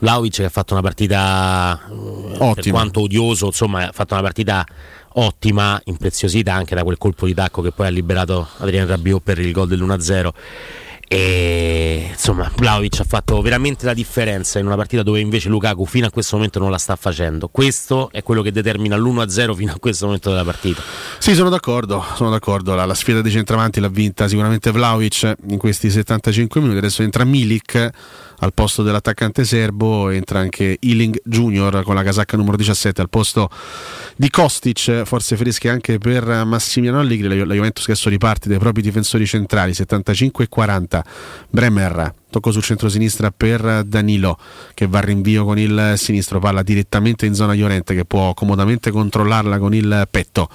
Vlaovic 0.02 0.38
che 0.38 0.46
ha 0.46 0.50
fatto 0.50 0.74
una 0.74 0.82
partita 0.82 1.80
eh, 1.90 2.32
per 2.32 2.42
Ottima. 2.42 2.78
quanto 2.78 3.02
odioso, 3.02 3.46
insomma, 3.48 3.88
ha 3.88 3.92
fatto 3.92 4.14
una 4.14 4.24
partita 4.24 4.66
ottima, 5.14 5.80
impreziosita 5.86 6.54
anche 6.54 6.74
da 6.74 6.84
quel 6.84 6.98
colpo 6.98 7.26
di 7.26 7.34
tacco 7.34 7.62
che 7.62 7.72
poi 7.72 7.88
ha 7.88 7.90
liberato 7.90 8.48
Adriano 8.58 8.88
Rabiot 8.88 9.22
per 9.22 9.40
il 9.40 9.52
gol 9.52 9.68
dell'1-0. 9.68 10.30
E 11.14 12.08
insomma, 12.10 12.50
Vlaovic 12.56 13.02
ha 13.02 13.04
fatto 13.04 13.42
veramente 13.42 13.86
la 13.86 13.94
differenza 13.94 14.60
in 14.60 14.66
una 14.66 14.78
partita 14.78 15.04
dove 15.04 15.20
invece 15.20 15.50
Lukaku 15.50 15.86
fino 15.86 16.08
a 16.08 16.10
questo 16.10 16.38
momento 16.38 16.58
non 16.58 16.72
la 16.72 16.78
sta 16.78 16.96
facendo. 16.96 17.50
Questo 17.50 18.10
è 18.14 18.24
quello 18.24 18.42
che 18.42 18.54
determina 18.54 18.96
l'1-0 18.96 19.54
fino 19.54 19.74
a 19.74 19.78
questo 19.78 20.06
momento 20.06 20.30
della 20.30 20.46
partita. 20.46 20.82
Sì, 21.20 21.36
sono 21.36 21.50
d'accordo, 21.50 22.02
sono 22.16 22.30
d'accordo. 22.30 22.76
La, 22.76 22.86
la 22.86 22.94
sfida 22.94 23.22
dei 23.22 23.30
centravanti 23.30 23.82
l'ha 23.82 23.90
vinta 23.90 24.30
sicuramente 24.30 24.72
Vlaovic 24.72 25.36
in 25.50 25.58
questi 25.58 25.90
75 25.90 26.62
minuti. 26.62 26.78
Adesso 26.78 27.04
entra 27.04 27.26
Milik 27.26 27.90
al 28.42 28.54
posto 28.54 28.84
dell'attaccante 28.84 29.46
serbo, 29.46 30.10
entra 30.10 30.40
anche 30.40 30.78
Ealing 30.80 31.20
Junior 31.24 31.84
con 31.84 31.96
la 31.96 32.04
casacca 32.04 32.38
numero 32.38 32.58
17 32.58 33.02
al 33.02 33.10
posto 33.10 33.50
di 34.16 34.30
Kostic, 34.30 35.04
forze 35.04 35.38
fresche 35.38 35.70
anche 35.70 35.98
per 35.98 36.44
Massimiliano 36.46 37.00
Allegri. 37.02 37.28
La, 37.28 37.36
Ju- 37.36 37.46
la 37.46 37.54
Juventus 37.54 37.86
che 37.86 37.92
adesso 37.92 38.10
riparte 38.10 38.50
dai 38.50 38.58
propri 38.58 38.82
difensori 38.82 39.26
centrali, 39.26 39.74
75 39.74 40.46
e 40.46 40.50
40. 40.50 41.06
Bremer, 41.50 42.14
tocco 42.32 42.52
sul 42.52 42.64
centro-sinistra 42.64 43.30
per 43.30 43.84
Danilo 43.86 44.40
che 44.74 44.88
va 44.88 44.98
a 44.98 45.02
rinvio 45.02 45.46
con 45.46 45.60
il 45.60 45.94
sinistro, 45.98 46.40
palla 46.40 46.64
direttamente 46.64 47.28
in 47.28 47.36
zona 47.36 47.54
Llorente 47.54 47.94
che 47.94 48.06
può 48.06 48.34
comodamente 48.34 48.90
controllarla 48.90 49.60
con 49.60 49.76
il 49.76 50.08
petto. 50.10 50.50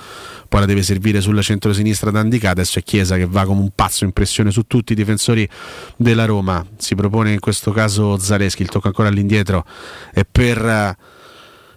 Poi 0.48 0.60
la 0.60 0.66
deve 0.66 0.82
servire 0.82 1.20
sul 1.20 1.40
centro-sinistra 1.42 2.10
da 2.10 2.20
Andica. 2.20 2.50
Adesso 2.50 2.80
è 2.80 2.82
Chiesa 2.82 3.16
che 3.16 3.26
va 3.26 3.44
come 3.44 3.60
un 3.60 3.70
pazzo 3.72 4.04
in 4.04 4.12
pressione 4.12 4.50
su 4.50 4.62
tutti 4.66 4.92
i 4.92 4.96
difensori 4.96 5.48
della 5.96 6.24
Roma. 6.24 6.66
Si 6.76 6.96
propone 6.96 7.32
in 7.32 7.40
questo 7.40 7.70
caso 7.70 8.18
Zaleschi. 8.18 8.62
Il 8.62 8.68
tocco 8.68 8.88
ancora 8.88 9.08
all'indietro 9.08 9.64
è 10.12 10.24
per 10.24 10.96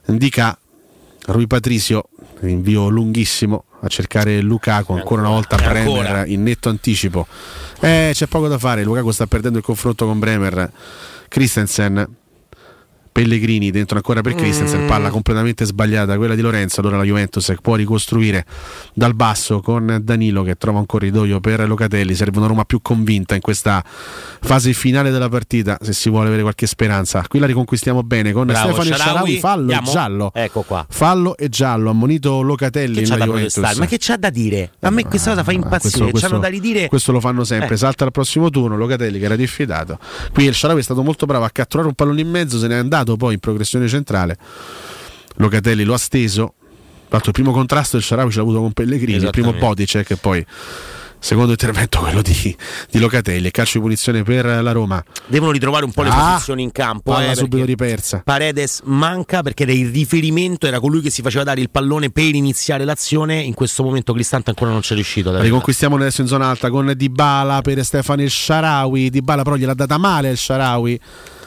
Indica. 0.07 0.57
Rui 1.25 1.45
Patricio, 1.45 2.09
rinvio 2.39 2.87
lunghissimo 2.89 3.65
a 3.81 3.87
cercare 3.87 4.41
Lukaku. 4.41 4.93
Ancora 4.93 5.21
una 5.21 5.29
volta 5.31 5.57
E 5.57 5.67
Bremer 5.67 5.87
ancora. 6.05 6.25
in 6.25 6.43
netto 6.43 6.69
anticipo. 6.69 7.27
Eh, 7.79 8.11
c'è 8.13 8.27
poco 8.27 8.47
da 8.47 8.57
fare. 8.57 8.83
Lukaku 8.83 9.11
sta 9.11 9.25
perdendo 9.27 9.57
il 9.57 9.63
confronto 9.63 10.05
con 10.05 10.19
Bremer. 10.19 10.71
Christensen. 11.27 12.07
Pellegrini 13.11 13.71
dentro 13.71 13.97
ancora 13.97 14.21
per 14.21 14.35
Christensen, 14.35 14.85
palla 14.85 15.09
completamente 15.09 15.65
sbagliata 15.65 16.15
quella 16.17 16.35
di 16.35 16.41
Lorenzo, 16.41 16.79
allora 16.81 16.97
la 16.97 17.03
Juventus 17.03 17.53
può 17.61 17.75
ricostruire 17.75 18.45
dal 18.93 19.13
basso 19.15 19.61
con 19.61 19.99
Danilo 20.01 20.43
che 20.43 20.55
trova 20.55 20.79
un 20.79 20.85
corridoio 20.85 21.39
per 21.39 21.67
Locatelli, 21.67 22.13
serve 22.15 22.37
una 22.37 22.47
Roma 22.47 22.63
più 22.65 22.81
convinta 22.81 23.35
in 23.35 23.41
questa 23.41 23.83
fase 24.41 24.73
finale 24.73 25.11
della 25.11 25.29
partita 25.29 25.77
se 25.81 25.93
si 25.93 26.09
vuole 26.09 26.27
avere 26.27 26.41
qualche 26.43 26.67
speranza. 26.67 27.23
Qui 27.27 27.39
la 27.39 27.45
riconquistiamo 27.45 28.03
bene 28.03 28.31
con 28.31 28.47
Bravo, 28.47 28.73
Stefano 28.73 28.95
Sharawi, 28.95 29.39
fallo 29.39 29.59
andiamo? 29.61 29.87
e 29.87 29.91
giallo. 29.91 30.31
Ecco 30.33 30.61
qua. 30.61 30.85
Fallo 30.89 31.35
e 31.37 31.49
giallo, 31.49 31.89
ammonito 31.89 32.41
Locatelli 32.41 33.01
Che 33.01 33.07
da 33.17 33.25
Juventus. 33.25 33.77
Ma 33.77 33.85
che 33.85 33.97
c'ha 33.99 34.17
da 34.17 34.29
dire? 34.29 34.71
A 34.81 34.89
me 34.89 35.05
questa 35.05 35.31
cosa 35.31 35.43
fa 35.43 35.51
Ah, 35.51 35.53
impazzire. 35.53 36.11
C'hanno 36.13 36.39
da 36.39 36.47
ridire. 36.47 36.87
questo 36.87 37.11
lo 37.11 37.19
fanno 37.19 37.43
sempre. 37.43 37.73
Eh. 37.73 37.77
Salta 37.77 38.05
al 38.05 38.11
prossimo 38.11 38.49
turno. 38.49 38.77
Locatelli 38.77 39.19
che 39.19 39.25
era 39.25 39.35
diffidato. 39.35 39.97
Qui 40.33 40.45
il 40.45 40.53
Sharawi 40.53 40.79
è 40.79 40.83
stato 40.83 41.03
molto 41.03 41.25
bravo 41.25 41.45
a 41.45 41.49
catturare 41.49 41.87
un 41.87 41.95
pallone 41.95 42.21
in 42.21 42.29
mezzo, 42.29 42.57
se 42.59 42.67
n'è 42.67 42.75
andato 42.75 43.08
girato 43.09 43.17
poi 43.17 43.33
in 43.33 43.39
progressione 43.39 43.87
centrale. 43.87 44.37
Locatelli 45.35 45.83
lo 45.83 45.93
ha 45.93 45.97
steso. 45.97 46.53
Tra 47.07 47.17
l'altro 47.17 47.29
il 47.29 47.33
primo 47.33 47.51
contrasto 47.51 47.97
del 47.97 48.05
Sharawi 48.05 48.29
ce 48.29 48.37
l'ha 48.37 48.43
avuto 48.43 48.59
con 48.59 48.71
Pellegrini, 48.71 49.23
il 49.23 49.29
primo 49.31 49.51
Bodicek 49.53 50.05
che 50.05 50.15
poi 50.15 50.45
secondo 51.21 51.51
intervento 51.51 51.99
quello 51.99 52.21
di, 52.21 52.55
di 52.91 52.99
Locatelli, 52.99 53.49
calcio 53.49 53.79
di 53.79 53.83
punizione 53.83 54.21
per 54.21 54.45
la 54.45 54.71
Roma. 54.71 55.03
Devono 55.25 55.51
ritrovare 55.51 55.85
un 55.85 55.91
po' 55.91 56.03
le 56.03 56.09
Ah, 56.09 56.33
posizioni 56.33 56.61
in 56.61 56.71
campo. 56.71 57.11
Palla 57.11 57.31
eh, 57.31 57.35
subito 57.35 57.65
ripersa. 57.65 58.21
Paredes 58.23 58.81
manca 58.83 59.41
perché 59.41 59.63
era 59.63 59.71
il 59.71 59.89
riferimento, 59.89 60.67
era 60.67 60.79
colui 60.79 61.01
che 61.01 61.09
si 61.09 61.23
faceva 61.23 61.43
dare 61.43 61.61
il 61.61 61.71
pallone 61.71 62.11
per 62.11 62.35
iniziare 62.35 62.85
l'azione. 62.85 63.41
In 63.41 63.55
questo 63.55 63.81
momento 63.81 64.13
Cristante 64.13 64.51
ancora 64.51 64.69
non 64.69 64.81
c'è 64.81 64.93
riuscito. 64.93 65.35
Riconquistiamo 65.41 65.95
adesso 65.95 66.21
in 66.21 66.27
zona 66.27 66.47
alta 66.47 66.69
con 66.69 66.93
Dybala 66.95 67.61
per 67.61 67.83
Stefano 67.83 68.21
il 68.21 68.29
Sharawi. 68.29 69.09
Dybala 69.09 69.41
però 69.41 69.55
gliel'ha 69.55 69.73
data 69.73 69.97
male 69.97 70.29
il 70.29 70.37
Sharawi 70.37 70.99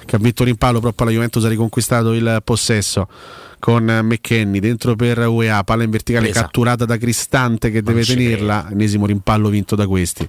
che 0.05 0.17
ha 0.17 0.19
vinto 0.19 0.45
rimpallo, 0.45 0.81
poi 0.81 0.93
la 1.07 1.11
Juventus 1.13 1.45
ha 1.45 1.49
riconquistato 1.49 2.13
il 2.13 2.41
possesso 2.45 3.09
con 3.59 3.85
McKenny 3.85 4.59
dentro 4.59 4.97
per 4.97 5.19
UEA, 5.19 5.63
palla 5.63 5.85
in 5.85 5.91
verticale 5.91 6.27
Presa. 6.27 6.43
catturata 6.43 6.85
da 6.85 6.97
Cristante 6.97 7.71
che 7.71 7.81
deve 7.81 8.01
Non 8.01 8.05
ci 8.05 8.17
tenerla, 8.17 8.69
ennesimo 8.71 9.07
rimpallo 9.07 9.49
vinto 9.49 9.77
da 9.77 9.87
questi. 9.87 10.29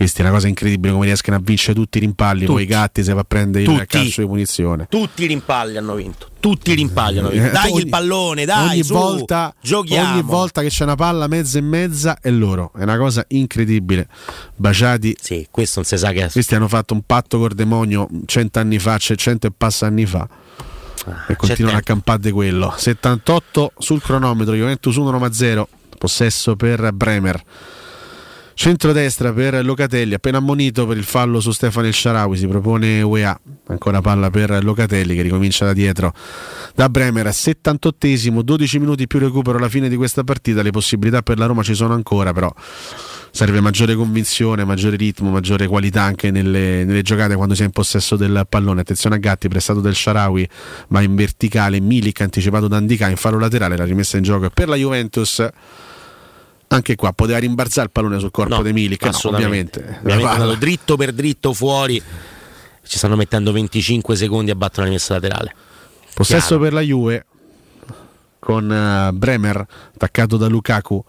Questi 0.00 0.22
è 0.22 0.24
una 0.24 0.32
cosa 0.32 0.48
incredibile 0.48 0.94
come 0.94 1.04
riescono 1.04 1.36
a 1.36 1.40
vincere 1.44 1.74
tutti 1.74 1.98
i 1.98 2.00
rimpalli, 2.00 2.46
poi 2.46 2.62
i 2.62 2.66
Tutti. 2.66 2.78
gatti 2.78 3.04
se 3.04 3.12
va 3.12 3.20
a 3.20 3.24
prendere 3.24 3.70
il 3.70 3.86
calcio 3.86 4.22
di 4.22 4.26
punizione. 4.26 4.86
Tutti 4.88 5.24
i 5.24 5.26
rimpalli 5.26 5.76
hanno 5.76 5.94
vinto. 5.94 6.28
Tutti 6.40 6.70
i 6.70 6.74
rimpalli 6.74 7.18
hanno 7.18 7.28
vinto. 7.28 7.50
Dai 7.50 7.70
ogni- 7.70 7.82
il 7.82 7.88
pallone, 7.90 8.46
dai. 8.46 8.68
ogni, 8.70 8.82
su, 8.82 8.94
volta, 8.94 9.54
giochiamo. 9.60 10.12
ogni 10.12 10.22
volta 10.22 10.62
che 10.62 10.68
c'è 10.68 10.84
una 10.84 10.94
palla 10.94 11.26
mezza 11.26 11.58
e 11.58 11.60
mezza 11.60 12.18
è 12.18 12.30
loro. 12.30 12.72
È 12.74 12.82
una 12.82 12.96
cosa 12.96 13.22
incredibile. 13.28 14.08
Baciati. 14.56 15.14
Sì, 15.20 15.46
questo 15.50 15.80
non 15.80 15.84
si 15.86 15.98
sa 15.98 16.12
che 16.12 16.24
è. 16.24 16.30
Questi 16.30 16.54
hanno 16.54 16.68
fatto 16.68 16.94
un 16.94 17.02
patto 17.04 17.36
col 17.38 17.52
demonio 17.52 18.08
cent'anni 18.24 18.78
fa, 18.78 18.96
c'è 18.96 19.14
cento 19.16 19.48
e 19.48 19.52
passa 19.54 19.84
anni 19.84 20.06
fa. 20.06 20.26
e 21.28 21.36
continuano 21.36 21.76
a 21.76 21.82
campare 21.82 22.30
quello. 22.30 22.72
78 22.74 23.72
sul 23.76 24.00
cronometro, 24.00 24.54
Juventus 24.54 24.96
1 24.96 25.10
Roma 25.10 25.30
0. 25.30 25.68
Possesso 25.98 26.56
per 26.56 26.90
Bremer. 26.94 27.44
Centrodestra 28.60 29.32
per 29.32 29.64
Locatelli, 29.64 30.12
appena 30.12 30.36
ammonito 30.36 30.86
per 30.86 30.98
il 30.98 31.04
fallo 31.04 31.40
su 31.40 31.50
Stefano 31.50 31.86
El 31.86 31.94
Sharawi, 31.94 32.36
si 32.36 32.46
propone 32.46 33.00
UEA, 33.00 33.40
ancora 33.68 34.02
palla 34.02 34.28
per 34.28 34.62
Locatelli 34.62 35.14
che 35.14 35.22
ricomincia 35.22 35.64
da 35.64 35.72
dietro 35.72 36.12
da 36.74 36.90
Bremer, 36.90 37.28
78esimo, 37.28 38.40
12 38.40 38.78
minuti 38.78 39.06
più 39.06 39.18
recupero 39.18 39.56
alla 39.56 39.70
fine 39.70 39.88
di 39.88 39.96
questa 39.96 40.24
partita, 40.24 40.60
le 40.60 40.72
possibilità 40.72 41.22
per 41.22 41.38
la 41.38 41.46
Roma 41.46 41.62
ci 41.62 41.72
sono 41.72 41.94
ancora, 41.94 42.34
però 42.34 42.52
serve 43.30 43.62
maggiore 43.62 43.94
convinzione, 43.94 44.62
maggiore 44.66 44.96
ritmo, 44.96 45.30
maggiore 45.30 45.66
qualità 45.66 46.02
anche 46.02 46.30
nelle, 46.30 46.84
nelle 46.84 47.00
giocate 47.00 47.36
quando 47.36 47.54
si 47.54 47.62
è 47.62 47.64
in 47.64 47.70
possesso 47.70 48.16
del 48.16 48.44
pallone. 48.46 48.82
Attenzione 48.82 49.14
a 49.16 49.18
Gatti, 49.18 49.48
prestato 49.48 49.80
del 49.80 49.94
Sharawi, 49.94 50.46
ma 50.88 51.00
in 51.00 51.14
verticale, 51.14 51.80
Milik 51.80 52.20
anticipato 52.20 52.68
da 52.68 52.76
Andika 52.76 53.08
in 53.08 53.16
fallo 53.16 53.38
laterale, 53.38 53.78
la 53.78 53.84
rimessa 53.84 54.18
in 54.18 54.22
gioco 54.22 54.44
è 54.44 54.50
per 54.50 54.68
la 54.68 54.76
Juventus. 54.76 55.48
Anche 56.72 56.94
qua 56.94 57.12
poteva 57.12 57.38
rimbalzare 57.38 57.86
il 57.86 57.92
pallone 57.92 58.20
sul 58.20 58.30
corpo 58.30 58.54
No, 58.56 58.62
di 58.62 58.72
Milik, 58.72 59.02
no, 59.02 59.08
assolutamente. 59.08 59.80
ovviamente. 59.80 60.24
Ovviamente 60.24 60.58
dritto 60.58 60.96
per 60.96 61.12
dritto 61.12 61.52
fuori. 61.52 62.00
Ci 62.82 62.96
stanno 62.98 63.16
mettendo 63.16 63.50
25 63.50 64.14
secondi 64.14 64.50
a 64.52 64.54
battere 64.54 64.82
la 64.82 64.86
rimessa 64.86 65.14
laterale. 65.14 65.54
Possesso 66.14 66.46
Chiaro. 66.46 66.62
per 66.62 66.72
la 66.72 66.80
Juve 66.80 67.26
con 68.38 68.72
eh, 68.72 69.10
Bremer 69.12 69.66
attaccato 69.94 70.36
da 70.36 70.46
Lukaku. 70.46 71.04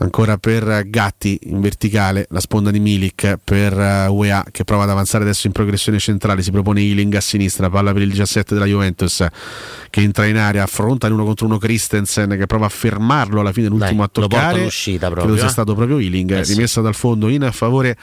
Ancora 0.00 0.38
per 0.38 0.88
Gatti 0.88 1.40
in 1.44 1.60
verticale, 1.60 2.26
la 2.30 2.38
sponda 2.38 2.70
di 2.70 2.78
Milik 2.78 3.38
per 3.42 3.76
eh, 3.76 4.06
UEA 4.06 4.46
che 4.52 4.62
prova 4.62 4.84
ad 4.84 4.90
avanzare 4.90 5.24
adesso 5.24 5.48
in 5.48 5.52
progressione 5.52 5.98
centrale, 5.98 6.40
si 6.40 6.52
propone 6.52 6.80
Healing 6.82 7.12
a 7.14 7.20
sinistra, 7.20 7.68
palla 7.68 7.92
per 7.92 8.02
il 8.02 8.10
17 8.10 8.54
della 8.54 8.66
Juventus 8.66 9.26
che 9.90 10.00
entra 10.00 10.26
in 10.26 10.36
area, 10.36 10.62
affronta 10.62 11.08
in 11.08 11.14
uno 11.14 11.24
contro 11.24 11.46
uno 11.46 11.58
Christensen 11.58 12.36
che 12.38 12.46
prova 12.46 12.66
a 12.66 12.68
fermarlo 12.68 13.40
alla 13.40 13.50
fine 13.50 13.66
l'ultimo 13.66 14.04
a 14.04 14.10
lo 14.12 14.28
porta 14.28 14.36
toccare. 14.36 14.68
proprio, 15.08 15.24
Credo 15.24 15.36
sia 15.36 15.46
eh. 15.48 15.50
stato 15.52 15.74
proprio 15.74 15.98
Healing, 15.98 16.30
Eh 16.30 16.44
sì. 16.44 16.54
rimessa 16.54 16.80
dal 16.80 16.94
fondo 16.94 17.28
in 17.28 17.48
favore 17.50 17.96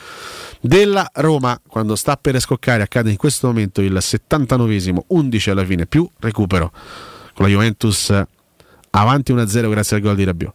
della 0.60 1.10
Roma 1.14 1.58
quando 1.66 1.96
sta 1.96 2.18
per 2.18 2.38
scoccare 2.42 2.84
accade 2.84 3.10
in 3.10 3.18
questo 3.18 3.48
momento 3.48 3.80
il 3.82 3.94
79esimo 3.94 4.98
11 5.08 5.50
alla 5.50 5.64
fine 5.64 5.86
più 5.86 6.10
recupero 6.20 6.72
con 7.34 7.46
la 7.46 7.52
Juventus 7.52 8.14
avanti 8.90 9.34
1-0 9.34 9.70
grazie 9.70 9.96
al 9.96 10.02
gol 10.02 10.16
di 10.16 10.24
Rabiot 10.26 10.54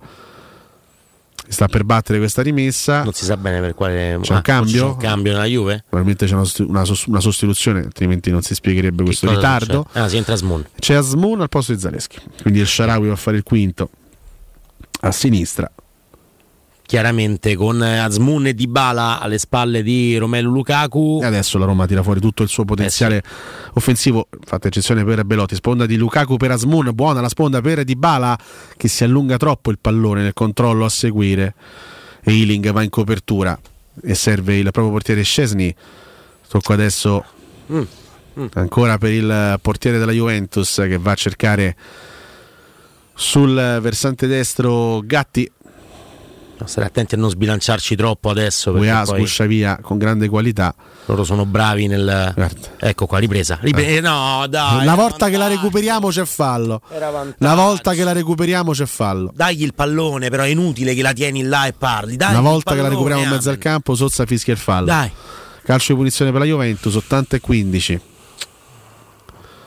sta 1.51 1.67
per 1.67 1.85
battere 1.85 2.19
questa 2.19 2.43
rimessa 2.43 3.03
Non 3.03 3.13
si 3.13 3.25
sa 3.25 3.37
bene 3.37 3.61
per 3.61 3.75
quale 3.75 4.19
c'è 4.21 4.33
un 4.33 4.39
ah, 4.39 4.43
cambio 4.43 4.85
c'è 4.85 4.93
un 4.93 4.97
cambio 4.97 5.33
nella 5.33 5.45
Juve. 5.45 5.85
probabilmente 5.89 6.27
c'è 6.27 6.35
una, 6.35 6.49
una 6.69 6.85
una 7.07 7.21
sostituzione 7.21 7.81
altrimenti 7.81 8.31
non 8.31 8.43
si 8.43 8.55
spiegherebbe 8.55 9.03
questo 9.03 9.27
Cosa 9.27 9.39
ritardo? 9.39 9.87
Ah, 9.93 10.09
si 10.09 10.17
entra 10.17 10.37
Smoon. 10.37 10.65
c'è 10.79 10.95
Asmoon 10.95 11.41
al 11.41 11.49
posto 11.49 11.73
di 11.73 11.81
Zaleschi 11.81 12.19
quindi 12.43 12.61
il 12.61 12.67
Sharawi 12.67 13.09
va 13.09 13.15
a 13.15 13.17
fare 13.17 13.37
il 13.37 13.43
quinto 13.43 13.91
a 15.01 15.11
sinistra 15.13 15.71
Chiaramente 16.91 17.55
con 17.55 17.81
eh, 17.85 17.99
Azmoun 17.99 18.49
e 18.49 18.55
Dybala 18.55 19.21
alle 19.21 19.39
spalle 19.39 19.85
di 19.85 20.17
Romelu 20.17 20.51
Lukaku. 20.51 21.21
E 21.23 21.25
adesso 21.25 21.57
la 21.57 21.65
Roma 21.65 21.87
tira 21.87 22.03
fuori 22.03 22.19
tutto 22.19 22.43
il 22.43 22.49
suo 22.49 22.65
potenziale 22.65 23.23
offensivo, 23.75 24.27
fatta 24.45 24.67
eccezione 24.67 25.05
per 25.05 25.25
Belotti, 25.25 25.55
sponda 25.55 25.87
di 25.87 25.97
Lukaku 25.97 26.37
per 26.37 26.51
Asmun, 26.51 26.91
buona 26.93 27.21
la 27.21 27.29
sponda 27.29 27.61
per 27.61 27.85
Dybala 27.85 28.37
che 28.77 28.89
si 28.89 29.05
allunga 29.05 29.37
troppo 29.37 29.71
il 29.71 29.79
pallone 29.81 30.23
nel 30.23 30.33
controllo 30.33 30.85
a 30.85 30.89
seguire 30.89 31.55
e 32.25 32.37
Ealing 32.37 32.73
va 32.73 32.83
in 32.83 32.91
copertura 32.91 33.57
e 34.03 34.15
serve 34.17 34.57
il 34.57 34.69
proprio 34.73 34.91
portiere 34.91 35.23
Scesni. 35.23 35.73
Tocco 36.49 36.73
adesso 36.73 37.25
Mm, 38.39 38.47
ancora 38.55 38.99
per 38.99 39.13
il 39.13 39.59
portiere 39.61 39.99
della 39.99 40.13
Juventus 40.13 40.83
che 40.87 40.99
va 40.99 41.13
a 41.13 41.15
cercare 41.15 41.77
sul 43.15 43.55
versante 43.55 44.27
destro 44.27 45.01
Gatti. 45.05 45.51
Stare 46.67 46.87
attenti 46.87 47.15
a 47.15 47.19
non 47.19 47.31
sbilanciarci 47.31 47.97
troppo 47.97 48.31
adesso. 48.31 48.73
Poi 48.73 48.89
sguscia 49.05 49.47
via 49.47 49.79
con 49.81 49.99
grande 49.99 50.29
qualità. 50.29 50.75
loro 51.07 51.25
sono 51.25 51.45
bravi 51.47 51.87
nel. 51.87 52.35
Ecco 52.79 53.07
qua, 53.07 53.19
ripresa. 53.19 53.59
Ripre- 53.61 53.87
Eh. 53.87 53.95
eh, 53.97 54.01
No, 54.01 54.47
dai. 54.49 54.83
Una 54.83 54.95
volta 54.95 55.29
che 55.29 55.37
la 55.37 55.47
recuperiamo 55.49 56.09
c'è 56.09 56.25
fallo. 56.25 56.83
Una 57.39 57.55
volta 57.55 57.93
che 57.93 58.05
la 58.05 58.13
recuperiamo 58.13 58.73
c'è 58.73 58.87
fallo. 58.87 59.33
Dagli 59.35 59.63
il 59.63 59.75
pallone, 59.75 60.29
però 60.31 60.43
è 60.45 60.49
inutile 60.49 60.95
che 60.95 61.03
la 61.03 61.13
tieni 61.13 61.43
là 61.43 61.67
e 61.67 61.73
parli. 61.73 62.17
Dai 62.17 62.31
Una 62.31 62.41
volta 62.41 62.75
che 62.75 62.83
la 62.83 62.89
recuperiamo 62.89 63.23
in 63.23 63.29
mezzo 63.31 63.51
al 63.51 63.59
campo, 63.59 63.95
Sozza 63.95 64.27
fischia 64.27 64.53
il 64.53 64.59
fallo. 64.59 64.87
Dai. 64.87 65.11
Calcio 65.63 65.93
di 65.93 65.99
punizione 65.99 66.31
per 66.31 66.41
la 66.41 66.47
Juventus, 66.47 66.95
80 66.95 67.37
e 67.37 67.41
15. 67.41 68.01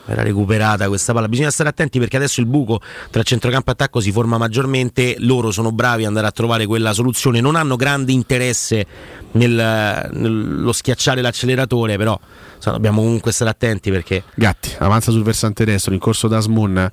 Era 0.05 0.21
recuperata 0.21 0.87
questa 0.87 1.13
palla. 1.13 1.29
Bisogna 1.29 1.49
stare 1.49 1.69
attenti 1.69 1.97
perché 1.97 2.17
adesso 2.17 2.41
il 2.41 2.45
buco 2.45 2.81
tra 3.09 3.23
centrocampo 3.23 3.69
e 3.69 3.73
attacco 3.73 3.99
si 3.99 4.11
forma 4.11 4.37
maggiormente. 4.37 5.15
Loro 5.19 5.51
sono 5.51 5.71
bravi 5.71 6.01
ad 6.01 6.09
andare 6.09 6.27
a 6.27 6.31
trovare 6.31 6.65
quella 6.65 6.93
soluzione. 6.93 7.39
Non 7.39 7.55
hanno 7.55 7.75
grande 7.75 8.11
interesse 8.11 8.85
nel- 9.31 10.09
nello 10.11 10.71
schiacciare 10.73 11.21
l'acceleratore, 11.21 11.97
però 11.97 12.19
insomma, 12.55 12.75
dobbiamo 12.75 13.01
comunque 13.01 13.31
stare 13.31 13.49
attenti 13.49 13.91
perché 13.91 14.23
Gatti 14.35 14.73
avanza 14.79 15.11
sul 15.11 15.23
versante 15.23 15.63
destro 15.63 15.93
in 15.93 15.99
corso 15.99 16.27
da 16.27 16.37
Asmun. 16.37 16.91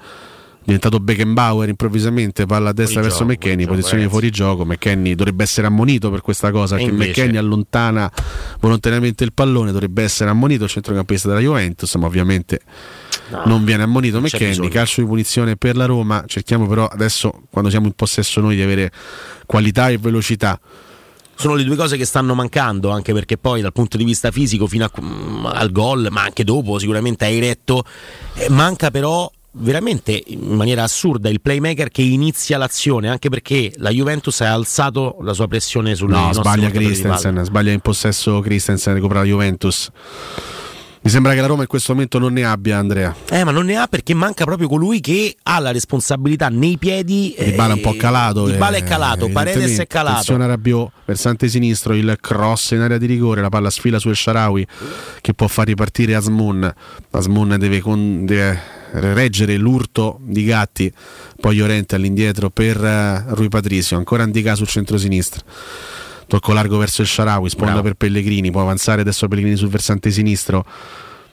Diventato 0.71 1.01
Beckenbauer 1.01 1.69
improvvisamente, 1.69 2.47
palla 2.47 2.69
a 2.69 2.73
destra 2.73 3.01
Fuori 3.03 3.09
verso 3.09 3.25
gioco, 3.25 3.33
McKenny, 3.33 3.67
posizione 3.67 3.99
gioco, 4.03 4.11
fuori 4.13 4.31
gioco. 4.31 4.65
McKenny 4.65 5.15
dovrebbe 5.17 5.43
essere 5.43 5.67
ammonito 5.67 6.11
per 6.11 6.21
questa 6.21 6.53
cosa 6.53 6.77
E 6.77 6.83
invece- 6.83 7.09
McKenny 7.11 7.37
allontana 7.39 8.11
volontariamente 8.61 9.25
il 9.25 9.33
pallone, 9.33 9.73
dovrebbe 9.73 10.05
essere 10.05 10.31
ammonito 10.31 10.65
il 10.65 10.71
centrocampista 10.71 11.27
della 11.27 11.41
Juventus, 11.41 11.93
ma 11.97 12.07
ovviamente 12.07 12.61
No, 13.31 13.43
non 13.47 13.65
viene 13.65 13.83
ammonito 13.83 14.21
non 14.21 14.25
McKenny. 14.33 14.69
Calcio 14.69 15.01
di 15.01 15.07
punizione 15.09 15.57
per 15.57 15.77
la 15.77 15.87
Roma. 15.87 16.23
Cerchiamo 16.27 16.67
però 16.69 16.87
adesso, 16.87 17.43
quando 17.51 17.69
siamo 17.71 17.87
in 17.87 17.93
possesso 17.93 18.41
noi, 18.41 18.55
di 18.55 18.63
avere 18.63 18.93
qualità 19.47 19.89
e 19.89 19.99
velocità. 19.99 20.59
sono 21.35 21.55
le 21.55 21.65
due 21.65 21.75
cose 21.75 21.97
che 21.97 22.05
stanno 22.05 22.35
mancando, 22.35 22.91
anche 22.91 23.13
perché 23.15 23.39
poi 23.39 23.61
dal 23.63 23.73
punto 23.73 23.97
di 23.97 24.05
vista 24.05 24.31
fisico 24.31 24.67
fino 24.67 24.85
a- 24.85 24.91
mm, 25.01 25.47
al 25.47 25.73
gol, 25.73 26.09
ma 26.11 26.23
anche 26.23 26.45
dopo 26.45 26.79
sicuramente 26.79 27.25
hai 27.25 27.41
retto, 27.41 27.83
eh, 28.35 28.51
manca 28.51 28.91
però 28.91 29.29
veramente 29.53 30.23
in 30.27 30.55
maniera 30.55 30.83
assurda 30.83 31.29
il 31.29 31.41
playmaker 31.41 31.91
che 31.91 32.03
inizia 32.03 32.59
l'azione, 32.59 33.09
anche 33.09 33.29
perché 33.29 33.73
la 33.77 33.91
Juventus 33.91 34.41
ha 34.41 34.53
alzato 34.53 35.17
la 35.23 35.33
sua 35.33 35.49
pressione 35.49 35.95
sulle 35.95 36.15
No, 36.15 36.33
sbaglia. 36.33 36.71
Christensen, 36.71 37.43
sbaglia 37.45 37.73
in 37.73 37.81
possesso 37.81 38.41
Christensen, 38.41 38.95
recupera 38.95 39.21
la 39.21 39.27
Juventus. 39.27 39.91
Mi 41.03 41.09
sembra 41.09 41.33
che 41.33 41.41
la 41.41 41.47
Roma 41.47 41.63
in 41.63 41.69
questo 41.69 41.95
momento 41.95 42.19
non 42.19 42.35
ne 42.35 42.45
abbia, 42.45 42.77
Andrea. 42.77 43.15
Eh, 43.31 43.43
ma 43.43 43.53
non 43.53 43.65
ne 43.65 43.77
ha 43.77 43.87
perché 43.87 44.13
manca 44.13 44.45
proprio 44.45 44.69
colui 44.69 45.01
che 45.01 45.35
ha 45.45 45.59
la 45.59 45.73
responsabilità 45.73 46.51
nei 46.51 46.77
piedi. 46.77 47.35
Di 47.39 47.53
Bala 47.53 47.73
è 47.73 47.77
un 47.77 47.81
po' 47.81 47.97
calato. 47.97 48.47
Di 48.47 48.59
Bala 48.59 48.77
eh, 48.77 48.81
è 48.81 48.85
calato, 48.85 49.29
Paredes 49.31 49.79
è 49.79 49.87
calato. 49.87 50.13
Attenzione 50.13 50.45
a 50.45 50.49
Rabiot, 50.49 50.91
versante 51.07 51.49
sinistro, 51.49 51.95
il 51.95 52.19
cross 52.21 52.73
in 52.73 52.81
area 52.81 52.99
di 52.99 53.07
rigore, 53.07 53.41
la 53.41 53.49
palla 53.49 53.71
sfila 53.71 53.99
su 53.99 54.11
El 54.11 54.17
Sharawi 54.17 54.67
che 55.23 55.33
può 55.33 55.47
far 55.47 55.69
ripartire 55.69 56.15
Asmun. 56.15 56.71
Asmun 57.13 57.57
deve, 57.59 57.81
con- 57.81 58.27
deve 58.27 58.61
reggere 58.93 59.57
l'urto 59.57 60.19
di 60.23 60.45
Gatti, 60.45 60.93
poi 61.41 61.57
Llorente 61.57 61.95
all'indietro 61.95 62.51
per 62.51 62.77
eh, 62.85 63.25
Rui 63.29 63.49
Patricio, 63.49 63.97
ancora 63.97 64.23
Andica 64.25 64.55
sul 64.55 64.69
centro-sinistra. 64.69 65.43
Tocco 66.31 66.53
largo 66.53 66.79
verso 66.79 67.03
il 67.03 67.09
Sharawi, 67.09 67.49
sponda 67.49 67.73
Bravo. 67.73 67.89
per 67.89 67.95
Pellegrini, 67.95 68.53
può 68.53 68.61
avanzare 68.61 69.01
adesso 69.01 69.27
Pellegrini 69.27 69.57
sul 69.57 69.69
versante 69.69 70.13
sinistro. 70.13 70.65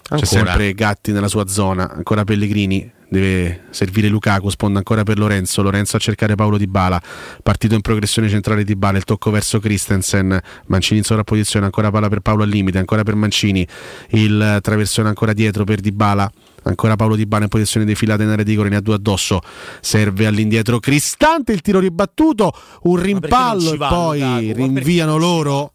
C'è 0.10 0.26
sempre 0.26 0.74
Gatti 0.74 1.11
nella 1.11 1.28
sua 1.28 1.45
zona, 1.48 1.88
ancora 1.88 2.24
Pellegrini, 2.24 2.91
deve 3.07 3.65
servire 3.69 4.07
Lukaku, 4.07 4.49
sponda 4.49 4.80
ancora 4.80 5.03
per 5.03 5.19
Lorenzo, 5.19 5.61
Lorenzo 5.61 5.98
a 5.98 5.99
cercare 5.99 6.34
Paolo 6.34 6.57
Di 6.57 6.65
Bala, 6.65 6.99
partito 7.44 7.76
in 7.76 7.82
progressione 7.82 8.28
centrale 8.28 8.64
Di 8.64 8.76
Bala, 8.76 8.98
il 8.98 9.03
tocco 9.03 9.30
verso 9.30 9.60
Christensen, 9.60 10.40
Mancini 10.65 10.98
in 10.99 11.06
sovrapposizione, 11.06 11.65
ancora 11.65 11.91
palla 11.91 12.10
per 12.10 12.22
Paolo 12.22 12.41
al 12.41 12.49
limite, 12.49 12.80
ancora 12.80 13.03
per 13.03 13.14
Mancini, 13.14 13.68
il 14.14 14.57
traversone 14.64 15.10
ancora 15.10 15.34
dietro 15.34 15.64
per 15.64 15.80
Di 15.80 15.91
Bala, 15.91 16.32
ancora 16.68 16.95
Paolo 16.95 17.15
Di 17.15 17.26
Bala 17.26 17.44
in 17.44 17.49
posizione 17.49 17.85
defilata 17.85 18.23
in 18.23 18.30
area 18.30 18.44
di 18.44 18.52
rigore, 18.52 18.69
ne 18.69 18.77
ha 18.77 18.81
due 18.81 18.95
addosso, 18.95 19.41
serve 19.81 20.26
all'indietro 20.26 20.80
Cristante, 20.80 21.52
il 21.53 21.61
tiro 21.61 21.80
ribattuto, 21.80 22.53
un 22.84 23.02
rimpallo 23.02 23.73
e 23.73 23.77
poi 23.77 24.19
Lukaku? 24.19 24.53
rinviano 24.56 25.18
loro, 25.18 25.73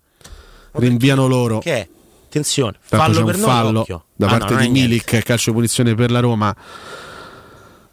rinviano 0.73 1.27
loro. 1.27 1.59
Che? 1.59 1.89
Attenzione, 2.27 2.79
fallo 2.81 3.25
per 3.25 3.35
un 3.35 3.41
fallo 3.43 3.87
da 4.17 4.27
ah, 4.27 4.31
parte 4.31 4.55
no, 4.55 4.61
di 4.61 4.69
Milik, 4.69 5.11
niente. 5.11 5.23
calcio 5.23 5.53
punizione 5.53 5.95
per 5.95 6.11
la 6.11 6.21
Roma. 6.21 6.55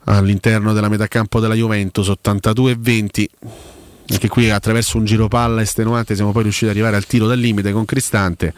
All'interno 0.06 0.74
della 0.74 0.88
metacampo 0.88 1.40
della 1.40 1.54
Juventus 1.54 2.08
82 2.08 2.76
20 2.80 3.30
anche 4.12 4.28
qui 4.28 4.50
attraverso 4.50 4.98
un 4.98 5.06
giro 5.06 5.28
palla 5.28 5.62
estenuante 5.62 6.16
siamo 6.16 6.32
poi 6.32 6.44
riusciti 6.44 6.66
ad 6.66 6.72
arrivare 6.72 6.96
al 6.96 7.06
tiro 7.06 7.28
dal 7.28 7.38
limite 7.38 7.72
con 7.72 7.86
Cristante. 7.86 8.54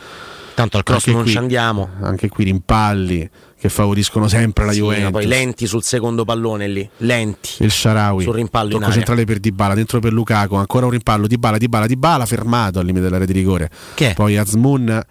Tanto 0.53 0.77
al 0.77 0.83
cross 0.83 0.99
anche 0.99 1.11
non 1.11 1.23
qui, 1.23 1.31
ci 1.31 1.37
andiamo. 1.37 1.89
anche 2.01 2.29
qui 2.29 2.43
rimpalli 2.45 3.29
che 3.61 3.69
favoriscono 3.69 4.27
sempre 4.27 4.65
la 4.65 4.71
sì, 4.71 4.79
Juventus 4.79 5.11
poi 5.11 5.27
lenti 5.27 5.67
sul 5.67 5.83
secondo 5.83 6.25
pallone 6.25 6.67
lì 6.67 6.89
lenti 6.97 7.57
il 7.59 7.69
Sharawi 7.69 8.23
sul 8.23 8.33
rimpallo 8.33 8.79
tocco 8.79 8.91
centrale 8.91 9.23
per 9.23 9.37
Dybala 9.39 9.75
dentro 9.75 9.99
per 9.99 10.11
Lukaku 10.11 10.55
ancora 10.55 10.85
un 10.85 10.91
rimpallo 10.91 11.27
Dybala 11.27 11.59
Dybala 11.59 11.85
Dybala 11.85 12.25
fermato 12.25 12.79
al 12.79 12.85
limite 12.85 13.03
dell'area 13.03 13.27
di 13.27 13.33
rigore 13.33 13.69
che? 13.93 14.13
poi 14.15 14.35
Azmoun 14.35 15.05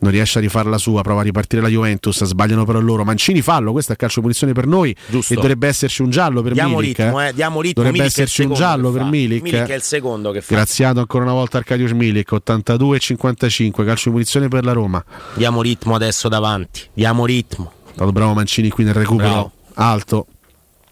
non 0.00 0.12
riesce 0.12 0.38
a 0.38 0.40
rifare 0.40 0.68
la 0.68 0.78
sua, 0.78 1.02
prova 1.02 1.20
a 1.20 1.24
ripartire 1.24 1.62
la 1.62 1.68
Juventus, 1.68 2.24
sbagliano 2.24 2.64
però 2.64 2.80
loro. 2.80 3.04
Mancini 3.04 3.42
fallo, 3.42 3.72
questo 3.72 3.92
è 3.92 3.96
calcio 3.96 4.20
punizione 4.20 4.52
per 4.52 4.66
noi 4.66 4.94
Giusto. 5.08 5.32
e 5.32 5.36
dovrebbe 5.36 5.66
esserci 5.66 6.02
un 6.02 6.10
giallo 6.10 6.42
per 6.42 6.52
diamo 6.52 6.78
Milik. 6.78 6.98
Ritmo, 6.98 7.24
eh. 7.24 7.32
Diamo 7.34 7.60
ritmo, 7.60 7.82
dovrebbe 7.82 8.04
Milik 8.04 8.18
esserci 8.18 8.42
un 8.42 8.54
giallo 8.54 8.90
per 8.90 9.02
Milik. 9.04 9.42
Milik 9.42 9.66
è 9.66 9.74
il 9.74 9.82
secondo 9.82 10.30
che 10.30 10.40
fa. 10.40 10.54
Graziato 10.54 11.00
ancora 11.00 11.24
una 11.24 11.32
volta 11.32 11.58
Arcadius 11.58 11.92
Milik, 11.92 12.30
82-55, 12.32 13.84
calcio 13.84 14.10
punizione 14.10 14.48
per 14.48 14.64
la 14.64 14.72
Roma. 14.72 15.04
Diamo 15.34 15.62
ritmo 15.62 15.94
adesso 15.94 16.28
davanti, 16.28 16.82
diamo 16.92 17.26
ritmo. 17.26 17.72
Stato 17.92 18.12
bravo 18.12 18.34
Mancini 18.34 18.68
qui 18.68 18.84
nel 18.84 18.94
recupero 18.94 19.28
bravo. 19.28 19.52
alto 19.74 20.26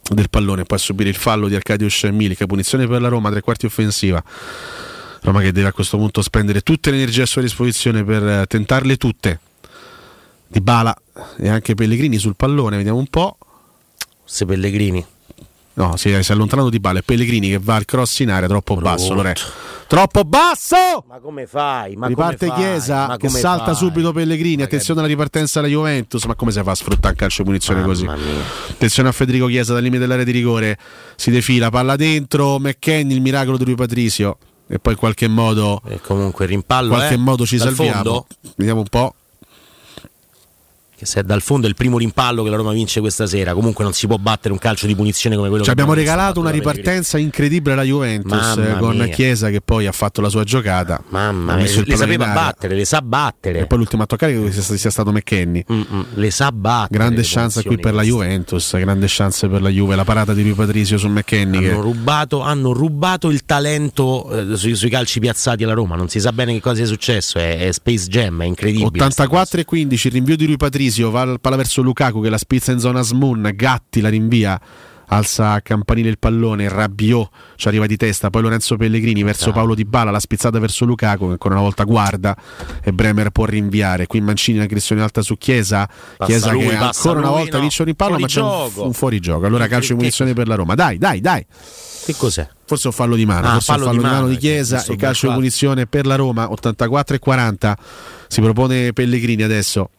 del 0.03 0.31
pallone, 0.31 0.65
poi 0.65 0.79
a 0.79 0.81
subire 0.81 1.09
il 1.09 1.17
fallo 1.17 1.49
di 1.49 1.55
Arcadius 1.55 2.05
Milik, 2.05 2.47
punizione 2.47 2.87
per 2.87 3.01
la 3.01 3.09
Roma, 3.09 3.31
tre 3.31 3.41
quarti 3.41 3.67
offensiva. 3.67 4.23
Roma 5.23 5.41
che 5.41 5.53
deve 5.53 5.69
a 5.69 5.73
questo 5.73 5.97
punto 5.97 6.23
spendere 6.23 6.61
tutte 6.61 6.91
le 6.91 6.97
energie 6.97 7.23
a 7.23 7.27
sua 7.27 7.43
disposizione 7.43 8.05
per 8.05 8.27
eh, 8.27 8.47
tentarle 8.47 8.97
tutte 8.97 9.41
di 10.47 10.61
Bala 10.61 10.97
e 11.39 11.49
anche 11.49 11.75
Pellegrini 11.75 12.19
sul 12.19 12.37
pallone, 12.37 12.77
vediamo 12.77 12.99
un 12.99 13.09
po'. 13.09 13.37
Se 14.25 14.45
Pellegrini. 14.45 15.05
No, 15.77 15.97
si 15.97 16.11
è, 16.11 16.23
si 16.23 16.31
è 16.31 16.35
allontanato 16.35 16.71
di 16.71 16.81
Bala. 16.81 17.01
È 17.01 17.03
Pellegrini 17.03 17.51
che 17.51 17.59
va 17.59 17.75
al 17.75 17.85
cross 17.85 18.21
in 18.21 18.31
area, 18.31 18.49
troppo 18.49 18.75
Brutto. 18.77 18.91
basso. 18.91 19.13
Lore. 19.13 19.35
Troppo 19.87 20.25
basso! 20.25 21.05
Ma 21.07 21.19
come 21.19 21.47
fai? 21.47 21.95
Ma 21.97 22.07
Riparte 22.07 22.47
come 22.49 22.59
Chiesa 22.59 23.07
Ma 23.07 23.17
che 23.19 23.29
salta 23.29 23.67
fai? 23.67 23.75
subito 23.77 24.13
Pellegrini. 24.13 24.63
Attenzione 24.63 25.01
alla 25.01 25.09
ripartenza 25.09 25.61
della 25.61 25.73
Juventus. 25.73 26.25
Ma 26.25 26.35
come 26.35 26.51
si 26.51 26.63
fa 26.63 26.71
a 26.71 26.75
sfruttare 26.75 27.11
un 27.13 27.19
calcio 27.19 27.45
punizione 27.45 27.81
Mamma 27.81 27.93
così? 27.93 28.05
Mia. 28.05 28.17
Attenzione 28.71 29.11
a 29.11 29.13
Federico 29.13 29.47
Chiesa 29.47 29.75
dal 29.75 29.83
limite 29.83 30.01
dell'area 30.01 30.25
di 30.25 30.33
rigore. 30.33 30.79
Si 31.15 31.31
defila, 31.31 31.69
palla 31.69 31.95
dentro. 31.95 32.59
McKenny, 32.59 33.15
il 33.15 33.21
miracolo 33.21 33.59
di 33.59 33.65
lui 33.67 33.75
Patrizio. 33.75 34.39
E 34.67 34.79
poi 34.79 34.95
in 34.95 34.99
qualche 34.99 35.29
modo. 35.29 35.83
E 35.87 36.01
comunque 36.01 36.47
il 36.47 36.53
rimpallo. 36.53 36.89
In 36.91 36.97
qualche 36.97 37.15
eh? 37.15 37.19
modo 37.19 37.45
ci 37.45 37.59
Dal 37.59 37.75
salviamo. 37.75 38.03
Fondo? 38.03 38.27
Vediamo 38.57 38.81
un 38.81 38.89
po'. 38.89 39.15
Che 40.97 41.07
se 41.07 41.21
è 41.21 41.23
dal 41.23 41.43
fondo 41.43 41.67
è 41.67 41.69
il 41.69 41.77
primo 41.77 41.99
rimpallo 41.99 42.43
che 42.43 42.51
la 42.51 42.57
Roma 42.57 42.73
vince 42.73 43.01
questa 43.01 43.27
sera. 43.27 43.53
Comunque 43.53 43.85
non 43.85 43.93
si 43.93 44.07
può 44.07 44.17
battere 44.17 44.53
un 44.53 44.59
calcio 44.59 44.87
di 44.87 44.95
punizione 44.95 45.37
come 45.37 45.49
quello 45.49 45.63
Ci 45.63 45.71
che 45.71 45.79
abbiamo 45.79 45.95
regalato 45.95 46.41
una 46.41 46.51
ripartenza 46.51 47.19
incredibile 47.19 47.75
alla 47.75 47.83
Juventus 47.83 48.33
Mamma 48.33 48.77
eh, 48.77 48.79
con 48.79 48.97
mia. 48.97 49.07
Chiesa 49.07 49.51
che 49.51 49.61
poi 49.61 49.87
ha 49.87 49.93
fatto 49.93 50.21
la 50.21 50.29
sua 50.29 50.45
giocata. 50.45 51.03
Mamma 51.11 51.57
mia, 51.57 51.65
le 51.65 51.97
sapeva 51.97 52.27
battere, 52.33 52.75
le 52.75 52.85
sa 52.85 53.03
battere. 53.03 53.61
E 53.61 53.67
poi 53.67 53.79
l'ultimo 53.79 54.03
a 54.03 54.07
toccare 54.07 54.33
credo 54.33 54.51
sia, 54.51 54.77
sia 54.77 54.91
stato 54.91 55.13
McKenny. 55.13 55.65
Mm-mm, 55.71 56.07
le 56.15 56.31
sa 56.31 56.51
battere. 56.51 56.99
Grande 56.99 57.23
chance 57.25 57.63
qui 57.63 57.79
per 57.79 57.95
la. 57.95 58.03
Juventus, 58.03 58.77
grande 58.77 59.07
chance 59.09 59.49
per 59.49 59.61
la 59.61 59.69
Juve, 59.69 59.97
la 59.97 60.05
parata 60.05 60.33
di 60.33 60.43
Rui 60.43 60.53
Patricio 60.53 60.97
su 60.97 61.09
McKenny. 61.09 61.59
Hanno 61.59 61.67
Che... 61.67 61.83
rubato, 61.83 62.41
hanno 62.41 62.73
rubato 62.73 63.31
il 63.31 63.45
talento 63.45 64.31
eh, 64.31 64.57
sui, 64.57 64.75
sui 64.75 64.89
calci 64.89 65.21
piazzati 65.21 65.65
alla 65.65 65.75
Roma. 65.75 65.97
Non 65.97 66.09
si 66.09 66.21
sa 66.21 66.33
bene 66.33 66.53
che 66.53 66.61
cosa 66.61 66.77
sia 66.77 66.87
successo. 66.87 67.39
È, 67.39 67.59
è 67.59 67.73
Space 67.73 68.07
Jam, 68.07 68.43
è 68.43 68.47
incredibile. 68.47 68.87
84 68.87 69.61
e 69.61 69.65
15, 69.65 70.07
il 70.07 70.13
rinvio 70.13 70.37
di 70.37 70.47
Rui 70.47 70.57
Patricio, 70.87 71.11
va 71.11 71.23
al 71.23 71.41
palla 71.41 71.57
verso 71.57 71.83
Lukaku 71.83 72.23
che 72.23 72.31
la 72.31 72.39
spizza 72.39 72.71
in 72.73 72.79
zona 72.79 73.03
Smoon, 73.03 73.51
Gatti 73.55 74.01
la 74.01 74.09
rinvia. 74.09 74.61
Alza 75.09 75.53
a 75.53 75.61
campanile 75.61 76.09
il 76.09 76.19
pallone, 76.19 76.69
Rabiot 76.69 77.29
ci 77.55 77.69
arriva 77.69 77.87
di 77.87 77.97
testa, 77.97 78.29
poi 78.29 78.43
Lorenzo 78.43 78.77
Pellegrini 78.77 79.23
verso 79.23 79.53
Paolo 79.53 79.77
Di 79.77 79.85
Bala, 79.85 80.11
la 80.11 80.19
spizzata 80.19 80.59
verso 80.59 80.85
Lukaku 80.85 81.27
che 81.27 81.31
ancora 81.33 81.55
una 81.55 81.63
volta 81.63 81.85
guarda 81.85 82.37
e 82.83 82.93
Bremer 82.93 83.31
può 83.31 83.45
rinviare. 83.45 84.09
Qui 84.09 84.21
Mancini 84.21 84.59
aggressione 84.59 85.03
alta 85.03 85.23
su 85.23 85.37
Chiesa, 85.37 85.87
Passa 85.87 86.25
Chiesa 86.25 86.51
lui, 86.51 86.67
che 86.67 86.75
ancora 86.75 87.19
una 87.21 87.29
lui, 87.29 87.39
volta 87.39 87.57
no. 87.57 87.61
vince 87.63 87.83
un 87.83 87.87
rimpallo 87.87 88.19
ma 88.19 88.27
c'è 88.27 88.41
un, 88.41 88.71
un 88.75 88.93
fuorigioco. 88.93 89.47
Allora 89.47 89.69
calcio 89.69 89.91
che 89.91 89.95
munizione 89.95 90.33
per 90.33 90.49
la 90.49 90.57
Roma. 90.57 90.75
Dai, 90.75 90.99
dai, 90.99 91.21
dai. 91.21 91.47
Che 92.05 92.15
cos'è? 92.17 92.49
Forse 92.65 92.89
un 92.89 92.93
fallo 92.93 93.15
di 93.15 93.27
mano, 93.27 93.47
Ah, 93.47 93.53
forse 93.53 93.71
un 93.71 93.79
fallo 93.79 93.91
fallo 93.91 93.99
di 94.03 94.09
di 94.09 94.13
mano 94.13 94.29
di 94.29 94.37
Chiesa 94.39 94.77
e 94.79 94.79
calcio 94.79 94.91
di 94.91 94.97
braccio 94.97 95.33
punizione 95.35 95.87
per 95.87 96.07
la 96.07 96.17
Roma 96.17 96.51
84 96.51 97.15
e 97.15 97.19
40. 97.21 97.79
Si 98.27 98.41
propone 98.41 98.93
Pellegrini 98.93 99.45
adesso 99.45 99.91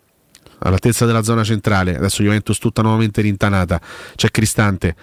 all'altezza 0.60 1.06
della 1.06 1.24
zona 1.24 1.44
centrale. 1.44 1.98
Adesso 1.98 2.24
Juventus 2.24 2.58
tutta 2.58 2.82
nuovamente 2.82 3.22
rintanata. 3.22 3.80
C'è 4.16 4.30
Cristante 4.32 4.96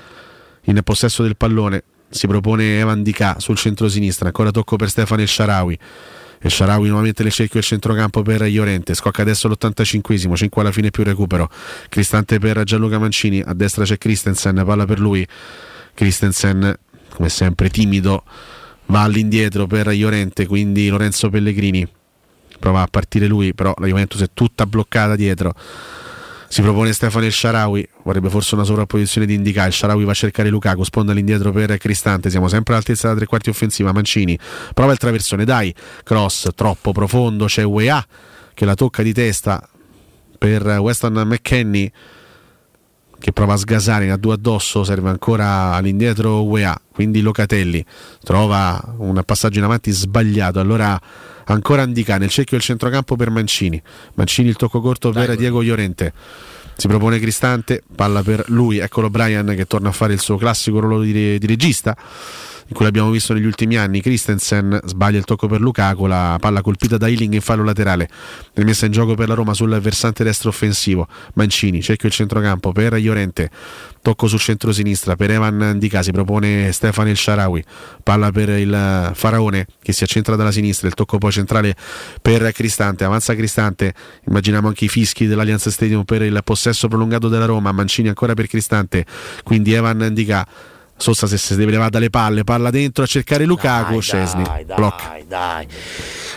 in 0.65 0.81
possesso 0.83 1.23
del 1.23 1.37
pallone. 1.37 1.85
Si 2.09 2.27
propone 2.27 2.79
Evan 2.79 3.03
Dica 3.03 3.37
sul 3.39 3.57
centro-sinistra. 3.57 4.27
Ancora 4.27 4.51
tocco 4.51 4.77
per 4.77 4.89
Stefano 4.89 5.21
El 5.21 5.29
Sharawi. 5.29 5.79
El 6.39 6.51
Sharawi 6.51 6.89
nuovamente 6.89 7.23
le 7.23 7.31
cerchio 7.31 7.59
il 7.59 7.65
centrocampo 7.65 8.23
per 8.23 8.43
Llorente. 8.43 8.95
Scocca 8.95 9.23
adesso 9.23 9.49
l'85esimo, 9.49 10.35
5 10.35 10.63
alla 10.63 10.73
fine 10.73 10.91
più 10.91 11.03
recupero. 11.03 11.51
Cristante 11.89 12.39
per 12.39 12.63
Gianluca 12.65 12.99
Mancini. 12.99 13.41
A 13.41 13.55
destra 13.55 13.85
c'è 13.85 13.99
Christensen, 13.99 14.63
palla 14.65 14.85
per 14.85 15.01
lui. 15.01 15.27
Christensen, 15.95 16.77
come 17.09 17.29
sempre, 17.29 17.71
timido. 17.71 18.25
Va 18.87 19.03
all'indietro 19.03 19.67
per 19.67 19.89
Llorente, 19.89 20.47
quindi 20.47 20.89
Lorenzo 20.89 21.31
Pellegrini 21.31 21.89
prova 22.65 22.81
a 22.81 22.87
partire 22.91 23.27
lui, 23.27 23.53
però 23.53 23.75
la 23.77 23.87
Juventus 23.87 24.23
è 24.23 24.29
tutta 24.33 24.65
bloccata 24.65 25.17
dietro. 25.17 25.53
Si 26.49 26.63
propone 26.63 26.95
Stefano 26.95 27.27
El 27.27 27.33
Sharawi, 27.33 27.87
vorrebbe 28.05 28.31
forse 28.31 28.55
una 28.55 28.65
sovrapposizione 28.65 29.27
di 29.27 29.35
Indica. 29.35 29.67
Il 29.67 29.75
Sharawi 29.75 30.05
va 30.05 30.13
a 30.13 30.15
cercare 30.15 30.49
Lukaku, 30.49 30.83
sponda 30.83 31.13
all'indietro 31.13 31.53
per 31.53 31.77
Cristante. 31.77 32.31
Siamo 32.31 32.49
sempre 32.49 32.73
all'altezza 32.73 33.09
della 33.09 33.19
tre 33.19 33.27
quarti 33.27 33.51
offensiva. 33.51 33.93
Mancini 33.93 34.39
prova 34.73 34.93
il 34.93 34.99
traversone, 34.99 35.45
dai, 35.45 35.75
cross 36.05 36.49
troppo 36.55 36.93
profondo. 36.93 37.45
C'è 37.45 37.65
UEA 37.65 38.03
che 38.55 38.65
la 38.65 38.75
tocca 38.75 39.03
di 39.03 39.13
testa 39.13 39.69
per 40.39 40.65
Weston 40.65 41.13
McKenny 41.13 41.93
che 43.19 43.33
prova 43.33 43.55
a 43.55 43.57
sgasare, 43.57 44.11
ha 44.11 44.17
due 44.17 44.35
addosso, 44.35 44.85
serve 44.85 45.11
ancora 45.11 45.73
all'indietro 45.73 46.45
UEA, 46.45 46.79
quindi 46.93 47.21
Locatelli 47.21 47.85
trova 48.23 48.95
un 48.99 49.21
passaggio 49.25 49.59
in 49.59 49.65
avanti 49.65 49.91
sbagliato, 49.91 50.61
allora 50.61 51.01
ancora 51.47 51.83
Andica 51.83 52.17
nel 52.19 52.31
cerchio 52.31 52.57
del 52.57 52.67
centrocampo 52.67 53.17
per 53.17 53.31
Mancini, 53.31 53.81
Mancini 54.15 54.49
il 54.49 54.57
tocco 54.57 54.81
corto 54.81 55.11
per 55.11 55.37
Diego 55.37 55.63
Llorente, 55.63 56.13
si 56.77 56.89
propone 56.89 57.19
Cristante, 57.19 57.83
palla 57.95 58.23
per 58.23 58.45
lui, 58.49 58.79
eccolo 58.79 59.11
Brian 59.11 59.55
che 59.57 59.67
torna 59.67 59.91
a 59.91 59.93
fare 59.93 60.13
il 60.13 60.21
suo 60.21 60.37
classico 60.37 60.81
ruolo 60.81 61.03
di, 61.03 61.39
di 61.39 61.47
regista 61.47 61.97
in 62.67 62.75
cui 62.75 62.85
l'abbiamo 62.85 63.11
visto 63.11 63.33
negli 63.33 63.45
ultimi 63.45 63.77
anni. 63.77 64.01
Christensen 64.01 64.81
sbaglia 64.85 65.19
il 65.19 65.25
tocco 65.25 65.47
per 65.47 65.61
Lukaku, 65.61 66.07
la 66.07 66.37
palla 66.41 66.63
colpita 66.63 66.97
da 66.97 67.09
Ealing 67.09 67.35
in 67.35 67.41
fallo 67.41 67.65
laterale, 67.65 68.09
rimessa 68.55 68.87
in 68.87 68.93
gioco 68.93 69.15
per 69.15 69.29
la 69.29 69.35
Roma 69.35 69.55
sul 69.55 69.79
versante 69.81 70.25
destro 70.25 70.51
offensivo. 70.51 71.07
Mancini, 71.35 71.83
cerchio 71.83 72.09
il 72.09 72.15
centrocampo 72.15 72.73
per 72.73 72.95
Llorente, 72.95 73.51
tocco 74.03 74.27
sul 74.27 74.39
centro-sinistra 74.39 75.17
per 75.17 75.31
Evan 75.31 75.79
Dica, 75.79 76.03
si 76.03 76.11
propone 76.11 76.73
Stefano 76.73 77.09
El 77.09 77.17
Sharawi, 77.17 77.65
palla 78.03 78.31
per 78.31 78.49
il 78.51 79.11
Faraone 79.15 79.67
che 79.83 79.93
si 79.93 80.05
accentra 80.05 80.37
dalla 80.37 80.53
sinistra, 80.53 80.89
il 80.89 80.95
tocco 80.95 81.19
poi 81.19 81.33
centrale 81.33 81.75
per 82.21 82.53
Cristante, 82.53 83.05
avanza 83.05 83.35
Cristante, 83.35 83.95
immaginiamo 84.27 84.69
anche 84.69 84.87
i 84.87 84.89
fischi 84.89 85.27
dell'Allianz 85.27 85.69
Stadium 85.69 86.05
per 86.05 86.23
il 86.23 86.41
possesso 86.45 86.89
prolungato 86.89 87.29
della 87.29 87.47
Roma, 87.47 87.73
Mancini 87.73 88.09
ancora 88.09 88.35
per 88.35 88.47
Cristante, 88.47 89.05
quindi 89.43 89.73
Evan 89.73 90.13
Dica. 90.13 90.47
Sosa 90.97 91.27
se 91.27 91.37
si 91.39 91.57
deve 91.57 91.73
levare 91.73 91.91
dalle 91.91 92.09
palle, 92.11 92.45
palla 92.45 92.71
dentro 92.71 93.05
a 93.05 93.07
cercare 93.07 93.45
Lukaku, 93.45 93.99
Dai, 94.01 94.65
blocca. 94.65 95.09
dai, 95.09 95.25
dai. 95.27 95.67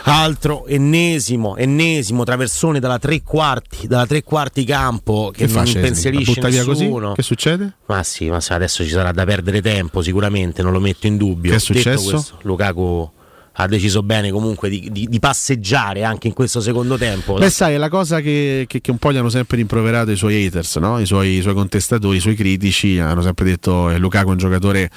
Altro 0.04 0.66
ennesimo, 0.66 1.56
ennesimo 1.56 2.24
traversone 2.24 2.80
dalla 2.80 2.98
tre 2.98 3.22
quarti, 3.22 3.86
dalla 3.86 4.06
tre 4.06 4.22
quarti 4.22 4.64
campo 4.64 5.30
che, 5.34 5.46
Che 5.46 5.52
non 5.52 5.64
Szczesny? 5.66 5.80
pensierisce 5.82 6.26
La 6.30 6.34
butta 6.34 6.48
via 6.48 6.64
così? 6.64 6.84
nessuno. 6.84 7.12
Che 7.12 7.22
succede? 7.22 7.72
Ma 7.86 8.02
sì, 8.02 8.28
ma 8.28 8.38
adesso 8.48 8.84
ci 8.84 8.90
sarà 8.90 9.12
da 9.12 9.24
perdere 9.24 9.60
tempo 9.62 10.02
sicuramente, 10.02 10.62
non 10.62 10.72
lo 10.72 10.80
metto 10.80 11.06
in 11.06 11.16
dubbio. 11.16 11.50
Che 11.50 11.56
è 11.56 11.60
Detto 11.60 11.72
successo? 11.74 12.10
questo, 12.10 12.38
Lukaku 12.42 13.10
ha 13.60 13.66
deciso 13.66 14.02
bene 14.02 14.30
comunque 14.30 14.68
di, 14.68 14.88
di, 14.90 15.06
di, 15.08 15.18
passeggiare 15.18 16.04
anche 16.04 16.28
in 16.28 16.32
questo 16.32 16.60
secondo 16.60 16.96
tempo. 16.96 17.34
Beh, 17.34 17.50
sai, 17.50 17.74
è 17.74 17.76
la 17.76 17.88
cosa 17.88 18.20
che, 18.20 18.66
che, 18.68 18.80
che, 18.80 18.90
un 18.92 18.98
po' 18.98 19.12
gli 19.12 19.16
hanno 19.16 19.30
sempre 19.30 19.56
rimproverato 19.56 20.12
i 20.12 20.16
suoi 20.16 20.46
haters, 20.46 20.76
no? 20.76 21.00
I, 21.00 21.06
suoi, 21.06 21.38
I, 21.38 21.42
suoi, 21.42 21.54
contestatori, 21.54 22.18
i 22.18 22.20
suoi 22.20 22.36
critici, 22.36 23.00
hanno 23.00 23.22
sempre 23.22 23.44
detto 23.46 23.90
eh, 23.90 23.98
Lukaku 23.98 24.28
è 24.28 24.30
un 24.32 24.38
giocatore 24.38 24.90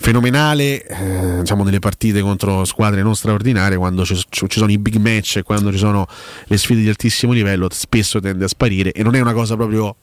fenomenale 0.00 0.86
eh, 0.86 1.38
diciamo 1.40 1.64
nelle 1.64 1.80
partite 1.80 2.20
contro 2.20 2.64
squadre 2.64 3.02
non 3.02 3.16
straordinarie 3.16 3.76
quando 3.76 4.04
ci, 4.04 4.16
ci, 4.28 4.46
sono 4.48 4.70
i 4.70 4.78
big 4.78 4.94
match 4.94 5.38
e 5.38 5.42
quando 5.42 5.72
ci 5.72 5.78
sono 5.78 6.06
le 6.44 6.56
sfide 6.56 6.82
di 6.82 6.88
altissimo 6.88 7.32
livello 7.32 7.66
spesso 7.72 8.20
tende 8.20 8.44
a 8.44 8.48
sparire 8.48 8.92
e 8.92 9.02
non 9.02 9.16
è 9.16 9.20
una 9.20 9.32
cosa 9.32 9.56
proprio 9.56 9.96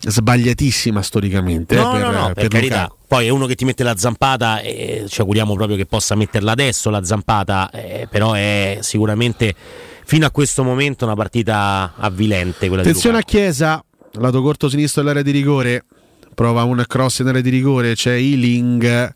sbagliatissima 0.00 1.02
storicamente 1.02 1.74
no, 1.74 1.94
eh, 1.94 2.00
per, 2.00 2.00
no, 2.00 2.10
no, 2.10 2.24
per, 2.26 2.34
per 2.34 2.48
carità. 2.48 2.82
Lukaku. 2.82 2.96
poi 3.06 3.26
è 3.26 3.28
uno 3.28 3.46
che 3.46 3.54
ti 3.54 3.64
mette 3.64 3.82
la 3.82 3.96
zampata 3.96 4.60
e 4.60 5.04
ci 5.08 5.20
auguriamo 5.20 5.54
proprio 5.54 5.76
che 5.76 5.86
possa 5.86 6.14
metterla 6.14 6.52
adesso 6.52 6.88
la 6.90 7.04
zampata 7.04 7.70
eh, 7.70 8.08
però 8.10 8.32
è 8.32 8.78
sicuramente 8.80 9.54
fino 10.04 10.26
a 10.26 10.30
questo 10.30 10.64
momento 10.64 11.04
una 11.04 11.14
partita 11.14 11.92
avvilente 11.96 12.66
attenzione 12.66 13.18
a 13.18 13.22
Chiesa 13.22 13.84
lato 14.12 14.42
corto 14.42 14.68
sinistro 14.68 15.02
dell'area 15.02 15.22
di 15.22 15.30
rigore. 15.30 15.84
Prova 16.34 16.62
un 16.64 16.82
cross 16.86 17.18
in 17.18 17.28
area 17.28 17.42
di 17.42 17.50
rigore, 17.50 17.94
c'è 17.94 18.12
Ealing 18.12 19.14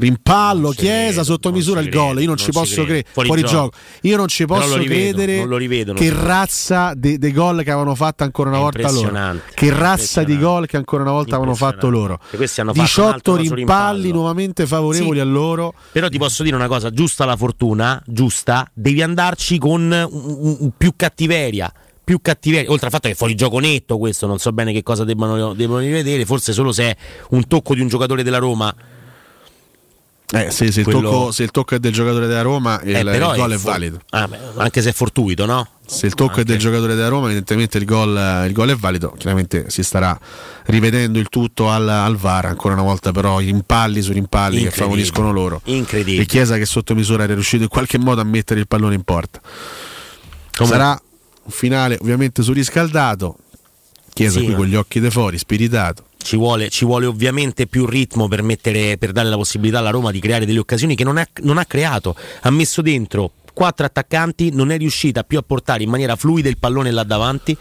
rimpallo, 0.00 0.70
Chiesa 0.70 1.22
sotto 1.22 1.52
misura 1.52 1.80
il 1.80 1.88
gol. 1.88 2.20
Io 2.20 2.26
non, 2.26 2.36
ci 2.36 2.50
posso 2.50 2.82
credere. 2.84 3.06
Fuori, 3.10 3.28
fuori 3.28 3.42
gioco. 3.44 3.76
Io 4.02 4.16
non 4.16 4.28
ci 4.28 4.46
posso 4.46 4.76
rivedo, 4.76 5.22
credere 5.22 5.56
rivedo, 5.56 5.92
che 5.92 6.10
razza 6.12 6.92
dei 6.96 7.18
de 7.18 7.32
gol 7.32 7.62
che 7.62 7.70
avevano 7.70 7.94
fatto 7.94 8.24
ancora 8.24 8.50
una 8.50 8.58
volta 8.58 8.90
loro. 8.90 9.40
Che 9.54 9.70
razza 9.70 10.24
di 10.24 10.38
gol 10.38 10.66
che 10.66 10.76
ancora 10.76 11.02
una 11.02 11.12
volta 11.12 11.36
avevano 11.36 11.54
fatto 11.54 11.88
loro. 11.88 12.18
18 12.72 13.36
rimpalli 13.36 14.10
nuovamente 14.10 14.66
favorevoli 14.66 15.18
sì. 15.18 15.22
a 15.22 15.24
loro. 15.24 15.74
Però 15.92 16.08
ti 16.08 16.18
posso 16.18 16.42
dire 16.42 16.56
una 16.56 16.68
cosa, 16.68 16.90
giusta 16.90 17.24
la 17.24 17.36
fortuna, 17.36 18.02
giusta, 18.06 18.68
devi 18.72 19.02
andarci 19.02 19.58
con 19.58 19.82
un, 19.82 20.56
un, 20.60 20.70
più 20.76 20.94
cattiveria 20.96 21.72
più 22.02 22.18
cattiveria, 22.20 22.68
oltre 22.72 22.86
al 22.86 22.92
fatto 22.92 23.06
che 23.06 23.14
è 23.14 23.16
fuori 23.16 23.36
gioco 23.36 23.60
netto 23.60 23.96
questo, 23.96 24.26
non 24.26 24.40
so 24.40 24.50
bene 24.50 24.72
che 24.72 24.82
cosa 24.82 25.04
debbano, 25.04 25.54
debbano 25.54 25.78
rivedere, 25.78 26.24
forse 26.24 26.52
solo 26.52 26.72
se 26.72 26.90
è 26.90 26.96
un 27.30 27.46
tocco 27.46 27.72
di 27.72 27.82
un 27.82 27.86
giocatore 27.86 28.24
della 28.24 28.38
Roma. 28.38 28.74
Eh, 30.32 30.50
se, 30.52 30.70
se, 30.70 30.84
Quello... 30.84 30.98
il 30.98 31.04
tocco, 31.04 31.32
se, 31.32 31.42
il 31.42 31.50
tocco, 31.50 31.74
è 31.74 31.78
del 31.80 31.92
giocatore 31.92 32.28
della 32.28 32.42
Roma, 32.42 32.80
eh, 32.80 32.90
il, 32.90 32.96
il 32.98 33.18
gol 33.18 33.50
è, 33.50 33.54
è 33.54 33.58
valido. 33.58 34.00
Ah, 34.10 34.28
anche 34.56 34.80
se 34.80 34.90
è 34.90 34.92
fortuito, 34.92 35.44
no? 35.44 35.66
Se 35.84 36.06
il 36.06 36.14
tocco 36.14 36.30
anche... 36.30 36.42
è 36.42 36.44
del 36.44 36.58
giocatore 36.58 36.94
della 36.94 37.08
Roma, 37.08 37.26
evidentemente 37.26 37.78
il 37.78 37.84
gol, 37.84 38.44
il 38.46 38.52
gol, 38.52 38.70
è 38.70 38.76
valido. 38.76 39.12
Chiaramente 39.18 39.70
si 39.70 39.82
starà 39.82 40.16
rivedendo 40.66 41.18
il 41.18 41.28
tutto 41.28 41.68
al, 41.68 41.88
al 41.88 42.16
VAR. 42.16 42.46
Ancora 42.46 42.74
una 42.74 42.84
volta, 42.84 43.10
però, 43.10 43.40
rimpalli 43.40 44.00
su 44.00 44.12
rimpalli 44.12 44.62
che 44.62 44.70
favoriscono 44.70 45.32
loro. 45.32 45.62
Incredibile. 45.64 46.22
E 46.22 46.26
Chiesa, 46.26 46.56
che 46.58 46.64
sotto 46.64 46.94
misura 46.94 47.24
era 47.24 47.34
riuscito 47.34 47.64
in 47.64 47.68
qualche 47.68 47.98
modo 47.98 48.20
a 48.20 48.24
mettere 48.24 48.60
il 48.60 48.68
pallone 48.68 48.94
in 48.94 49.02
porta. 49.02 49.40
Come... 50.56 50.68
Sarà 50.68 50.90
un 50.90 51.50
finale 51.50 51.98
ovviamente 52.00 52.44
surriscaldato. 52.44 53.36
Chiesa 54.12 54.38
sì, 54.38 54.44
qui 54.44 54.54
con 54.54 54.66
gli 54.66 54.74
occhi 54.74 55.00
de 55.00 55.10
fuori, 55.10 55.38
spiritato. 55.38 56.04
Ci 56.22 56.36
vuole, 56.36 56.68
ci 56.68 56.84
vuole, 56.84 57.06
ovviamente 57.06 57.66
più 57.66 57.86
ritmo 57.86 58.28
per, 58.28 58.42
mettere, 58.42 58.98
per, 58.98 59.12
dare 59.12 59.28
la 59.28 59.36
possibilità 59.36 59.78
alla 59.78 59.90
Roma 59.90 60.10
di 60.10 60.20
creare 60.20 60.44
delle 60.44 60.58
occasioni 60.58 60.94
che 60.94 61.04
non 61.04 61.16
ha, 61.16 61.26
non 61.42 61.56
ha 61.56 61.64
creato. 61.64 62.14
Ha 62.42 62.50
messo 62.50 62.82
dentro 62.82 63.32
quattro 63.52 63.86
attaccanti, 63.86 64.50
non 64.52 64.70
è 64.70 64.76
riuscita 64.76 65.22
più 65.24 65.38
a 65.38 65.42
portare 65.42 65.82
in 65.82 65.90
maniera 65.90 66.16
fluida 66.16 66.48
il 66.48 66.58
pallone 66.58 66.90
là 66.90 67.04
davanti. 67.04 67.56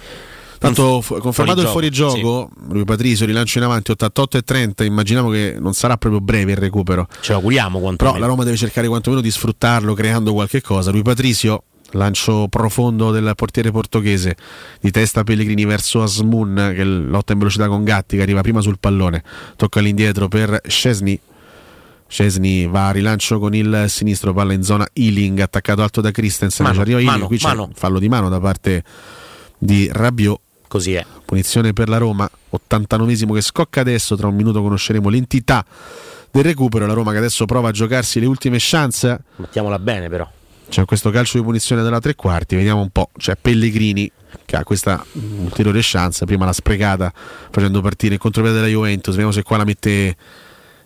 Tanto 0.59 1.01
confermato 1.07 1.61
il 1.61 1.67
fuorigioco, 1.67 2.49
sì. 2.53 2.73
lui 2.73 2.83
Patrizio 2.83 3.25
rilancio 3.25 3.59
in 3.59 3.63
avanti 3.63 3.91
88 3.91 4.37
e 4.37 4.41
30, 4.41 4.83
immaginiamo 4.83 5.29
che 5.29 5.55
non 5.57 5.71
sarà 5.71 5.95
proprio 5.95 6.19
breve 6.19 6.51
il 6.51 6.57
recupero. 6.57 7.07
Ce 7.21 7.31
l'auguriamo 7.31 7.79
quanto 7.79 8.03
Però 8.03 8.17
la 8.17 8.25
Roma 8.25 8.43
deve 8.43 8.57
cercare 8.57 8.89
quantomeno 8.89 9.21
di 9.21 9.31
sfruttarlo 9.31 9.93
creando 9.93 10.33
qualche 10.33 10.61
cosa. 10.61 10.91
Lui 10.91 11.01
Patrizio 11.01 11.63
lancio 11.91 12.47
profondo 12.49 13.11
del 13.11 13.31
portiere 13.35 13.71
portoghese. 13.71 14.35
Di 14.79 14.91
testa 14.91 15.23
Pellegrini 15.23 15.65
verso 15.65 16.01
Asmun 16.01 16.73
che 16.75 16.83
lotta 16.83 17.33
in 17.33 17.39
velocità 17.39 17.67
con 17.67 17.83
Gatti 17.83 18.17
che 18.17 18.21
arriva 18.21 18.41
prima 18.41 18.61
sul 18.61 18.79
pallone. 18.79 19.23
Tocca 19.55 19.79
all'indietro 19.79 20.27
per 20.27 20.61
Scesni 20.67 21.19
Scesni 22.09 22.65
va 22.65 22.87
a 22.87 22.91
rilancio 22.91 23.37
con 23.37 23.53
il 23.53 23.85
sinistro 23.87 24.33
palla 24.33 24.53
in 24.53 24.63
zona 24.63 24.87
Ealing 24.93 25.39
attaccato 25.39 25.83
alto 25.83 26.01
da 26.01 26.09
Christensen. 26.09 26.65
Mano, 26.65 26.81
arriva 26.81 26.99
Ealing 26.99 27.27
qui 27.27 27.37
c'è 27.37 27.47
mano. 27.47 27.69
fallo 27.75 27.99
di 27.99 28.09
mano 28.09 28.29
da 28.29 28.39
parte 28.39 28.83
di 29.55 29.87
Rabiot. 29.91 30.39
Così 30.67 30.93
è. 30.95 31.05
Punizione 31.23 31.71
per 31.71 31.87
la 31.87 31.97
Roma 31.97 32.29
89esimo 32.51 33.33
che 33.33 33.41
scocca 33.41 33.81
adesso 33.81 34.15
tra 34.15 34.27
un 34.27 34.35
minuto 34.35 34.59
conosceremo 34.61 35.07
l'entità 35.07 35.63
del 36.31 36.43
recupero. 36.43 36.87
La 36.87 36.93
Roma 36.93 37.11
che 37.11 37.19
adesso 37.19 37.45
prova 37.45 37.69
a 37.69 37.71
giocarsi 37.71 38.19
le 38.19 38.25
ultime 38.25 38.57
chance. 38.59 39.19
Mettiamola 39.35 39.77
bene 39.77 40.09
però 40.09 40.27
c'è 40.69 40.85
questo 40.85 41.09
calcio 41.09 41.37
di 41.37 41.43
punizione 41.43 41.81
della 41.81 41.99
tre 41.99 42.15
quarti, 42.15 42.55
vediamo 42.55 42.81
un 42.81 42.89
po'. 42.89 43.09
C'è 43.17 43.35
Pellegrini 43.35 44.09
che 44.45 44.55
ha 44.55 44.63
questa 44.63 45.03
ulteriore 45.13 45.79
chance, 45.81 46.25
prima 46.25 46.45
l'ha 46.45 46.53
sprecata 46.53 47.11
facendo 47.51 47.81
partire 47.81 48.13
il 48.13 48.19
contropiede 48.19 48.57
della 48.57 48.69
Juventus, 48.69 49.13
vediamo 49.13 49.31
se 49.33 49.43
qua 49.43 49.57
la 49.57 49.65
mette 49.65 50.15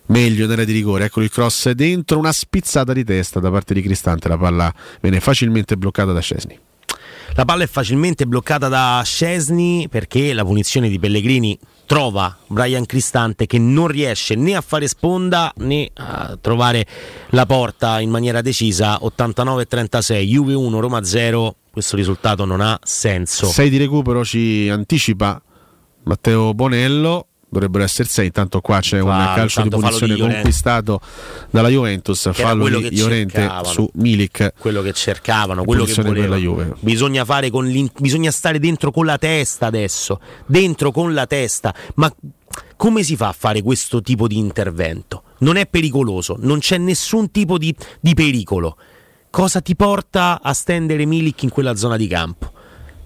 meglio 0.07 0.47
nella 0.47 0.63
di 0.63 0.73
rigore. 0.73 1.05
Eccolo 1.05 1.25
il 1.25 1.31
cross 1.31 1.69
dentro, 1.71 2.17
una 2.17 2.31
spizzata 2.31 2.93
di 2.93 3.03
testa 3.03 3.39
da 3.39 3.51
parte 3.51 3.73
di 3.73 3.81
Cristante, 3.81 4.27
la 4.27 4.37
palla 4.37 4.73
viene 5.01 5.19
facilmente 5.19 5.77
bloccata 5.77 6.11
da 6.11 6.21
Scesni. 6.21 6.59
La 7.35 7.45
palla 7.45 7.63
è 7.63 7.67
facilmente 7.67 8.25
bloccata 8.25 8.67
da 8.67 9.01
Scesni 9.03 9.87
perché 9.89 10.33
la 10.33 10.45
punizione 10.45 10.87
di 10.89 10.99
Pellegrini 10.99 11.57
trova 11.85 12.37
Brian 12.47 12.85
Cristante 12.85 13.45
che 13.45 13.57
non 13.57 13.87
riesce 13.87 14.35
né 14.35 14.55
a 14.55 14.61
fare 14.61 14.87
sponda 14.87 15.51
né 15.57 15.89
a 15.93 16.37
trovare 16.39 16.85
la 17.29 17.45
porta 17.45 17.99
in 17.99 18.09
maniera 18.09 18.41
decisa. 18.41 18.99
89-36 19.01 20.21
Juve 20.21 20.53
1 20.53 20.79
Roma 20.79 21.03
0 21.03 21.55
questo 21.71 21.95
risultato 21.95 22.45
non 22.45 22.61
ha 22.61 22.79
senso. 22.83 23.47
6 23.47 23.69
di 23.69 23.77
recupero 23.77 24.23
ci 24.23 24.69
anticipa 24.69 25.41
Matteo 26.03 26.53
Bonello 26.53 27.27
dovrebbero 27.53 27.83
essere 27.83 28.09
6 28.09 28.25
intanto 28.25 28.59
qua 28.59 28.79
c'è 28.79 28.99
Fa, 28.99 29.05
un 29.05 29.31
calcio 29.35 29.61
di 29.61 29.69
punizione 29.69 30.15
di 30.15 30.19
conquistato 30.19 30.99
dalla 31.49 31.69
Juventus. 31.69 32.29
Che 32.33 32.41
fallo 32.41 32.67
di 32.67 32.97
Llorente 32.97 33.49
su 33.63 33.89
Milik. 33.93 34.53
Quello 34.57 34.81
che 34.81 34.91
cercavano 34.93 35.63
quello 35.63 35.85
che 35.85 36.01
volevano. 36.01 36.75
Bisogna, 36.79 37.23
fare 37.23 37.49
con 37.49 37.91
bisogna 37.99 38.31
stare 38.31 38.59
dentro 38.59 38.91
con 38.91 39.05
la 39.05 39.17
testa 39.17 39.67
adesso 39.67 40.19
dentro 40.45 40.91
con 40.91 41.13
la 41.13 41.25
testa. 41.27 41.73
Ma 41.95 42.13
come 42.75 43.03
si 43.03 43.15
fa 43.15 43.29
a 43.29 43.35
fare 43.37 43.61
questo 43.61 44.01
tipo 44.01 44.27
di 44.27 44.37
intervento? 44.37 45.23
Non 45.39 45.57
è 45.57 45.67
pericoloso, 45.67 46.35
non 46.39 46.59
c'è 46.59 46.77
nessun 46.77 47.31
tipo 47.31 47.57
di, 47.57 47.75
di 47.99 48.13
pericolo. 48.13 48.77
Cosa 49.29 49.61
ti 49.61 49.75
porta 49.75 50.41
a 50.41 50.53
stendere 50.53 51.05
Milik 51.05 51.43
in 51.43 51.49
quella 51.49 51.75
zona 51.75 51.97
di 51.97 52.07
campo? 52.07 52.52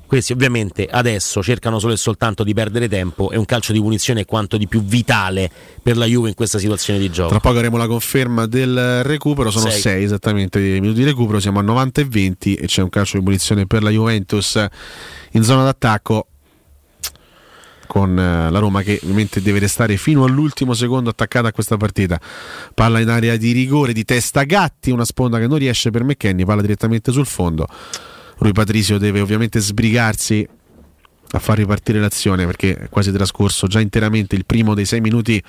Questi 0.08 0.32
ovviamente 0.32 0.88
adesso 0.90 1.44
cercano 1.44 1.80
solo 1.80 1.92
e 1.92 1.98
soltanto 1.98 2.46
di 2.46 2.54
perdere 2.54 2.88
tempo 2.88 3.30
e 3.30 3.38
un 3.38 3.44
calcio 3.44 3.74
di 3.74 3.82
punizione 3.82 4.22
è 4.22 4.26
quanto 4.26 4.56
di 4.56 4.66
più 4.66 4.82
vitale 4.82 5.52
per 5.84 5.98
la 5.98 6.06
Juve 6.06 6.30
in 6.30 6.34
questa 6.34 6.60
situazione 6.60 6.98
di 6.98 7.10
gioco. 7.12 7.30
Tra 7.30 7.42
poco 7.42 7.58
avremo 7.58 7.76
la 7.76 7.88
conferma 7.88 8.46
del 8.46 9.04
recupero, 9.04 9.52
sono 9.52 9.70
6 9.70 10.02
esattamente 10.02 10.60
i 10.60 10.80
minuti 10.80 11.00
di 11.00 11.04
recupero, 11.04 11.42
siamo 11.42 11.60
a 11.60 11.62
90 11.62 12.02
e 12.02 12.06
20 12.06 12.56
e 12.56 12.68
c'è 12.68 12.82
un 12.82 12.90
calcio 12.90 13.18
di 13.18 13.24
punizione 13.26 13.68
per 13.68 13.84
la 13.84 13.90
Juventus 13.90 14.66
in 15.32 15.44
zona 15.44 15.66
d'attacco 15.66 16.28
con 17.88 18.18
eh, 18.18 18.52
la 18.52 18.60
Roma 18.60 18.84
che 18.84 19.00
ovviamente 19.02 19.42
deve 19.42 19.60
restare 19.60 19.98
fino 19.98 20.24
all'ultimo 20.24 20.74
secondo 20.74 21.10
attaccata 21.10 21.50
a 21.50 21.52
questa 21.52 21.76
partita. 21.76 22.20
Palla 22.74 23.00
in 23.00 23.10
area 23.10 23.36
di 23.36 23.52
rigore 23.52 23.92
di 23.92 24.06
testa 24.06 24.44
Gatti, 24.44 24.92
una 24.92 25.06
sponda 25.06 25.40
che 25.40 25.48
non 25.48 25.58
riesce 25.58 25.90
per 25.90 26.04
McKenny, 26.04 26.46
palla 26.46 26.62
direttamente 26.62 27.12
sul 27.12 27.26
fondo. 27.26 27.68
Rui 28.38 28.51
Patrizio 28.51 28.97
deve 28.97 29.19
ovviamente 29.19 29.59
sbrigarsi 29.59 30.47
a 31.31 31.39
far 31.39 31.57
ripartire 31.57 31.99
l'azione 31.99 32.45
perché 32.45 32.76
è 32.76 32.89
quasi 32.89 33.11
trascorso 33.11 33.68
già 33.68 33.80
interamente 33.80 34.35
il 34.35 34.45
primo 34.45 34.73
dei 34.73 34.85
sei 34.85 35.01
minuti 35.01 35.43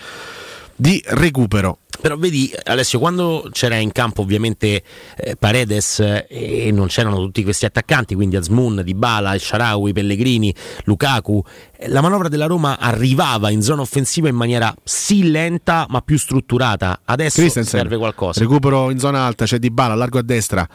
di 0.74 1.02
recupero. 1.08 1.78
Però 2.00 2.16
vedi 2.16 2.52
Alessio, 2.64 3.00
quando 3.00 3.48
c'era 3.50 3.74
in 3.74 3.90
campo 3.90 4.22
ovviamente 4.22 4.82
eh, 5.16 5.34
Paredes 5.36 5.98
eh, 5.98 6.26
e 6.28 6.70
non 6.70 6.86
c'erano 6.86 7.16
tutti 7.16 7.42
questi 7.42 7.64
attaccanti, 7.64 8.14
quindi 8.14 8.36
Azmoun, 8.36 8.82
Dybala, 8.84 9.36
Sharawi, 9.36 9.92
Pellegrini, 9.92 10.54
Lukaku, 10.84 11.42
eh, 11.76 11.88
la 11.88 12.00
manovra 12.00 12.28
della 12.28 12.46
Roma 12.46 12.78
arrivava 12.78 13.50
in 13.50 13.62
zona 13.62 13.82
offensiva 13.82 14.28
in 14.28 14.36
maniera 14.36 14.72
sì 14.84 15.28
lenta 15.28 15.86
ma 15.88 16.00
più 16.00 16.16
strutturata. 16.16 17.00
Adesso 17.04 17.64
serve 17.64 17.96
qualcosa. 17.96 18.38
Recupero 18.38 18.90
in 18.90 19.00
zona 19.00 19.26
alta, 19.26 19.44
c'è 19.44 19.58
Dybala, 19.58 19.96
largo 19.96 20.20
a 20.20 20.22
destra. 20.22 20.68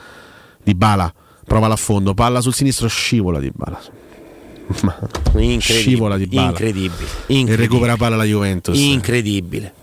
Dybala 0.62 1.14
prova 1.46 1.68
l'affondo, 1.68 2.14
palla 2.14 2.42
sul 2.42 2.54
sinistro, 2.54 2.88
scivola 2.88 3.40
di 3.40 3.52
bala. 3.54 3.82
Scivola 5.60 6.18
di 6.18 6.26
bala. 6.28 6.50
Incredibile, 6.50 6.94
incredibile. 7.28 7.54
E 7.54 7.56
recupera 7.56 7.96
palla 7.98 8.16
la 8.16 8.24
Juventus. 8.24 8.78
Incredibile. 8.78 9.74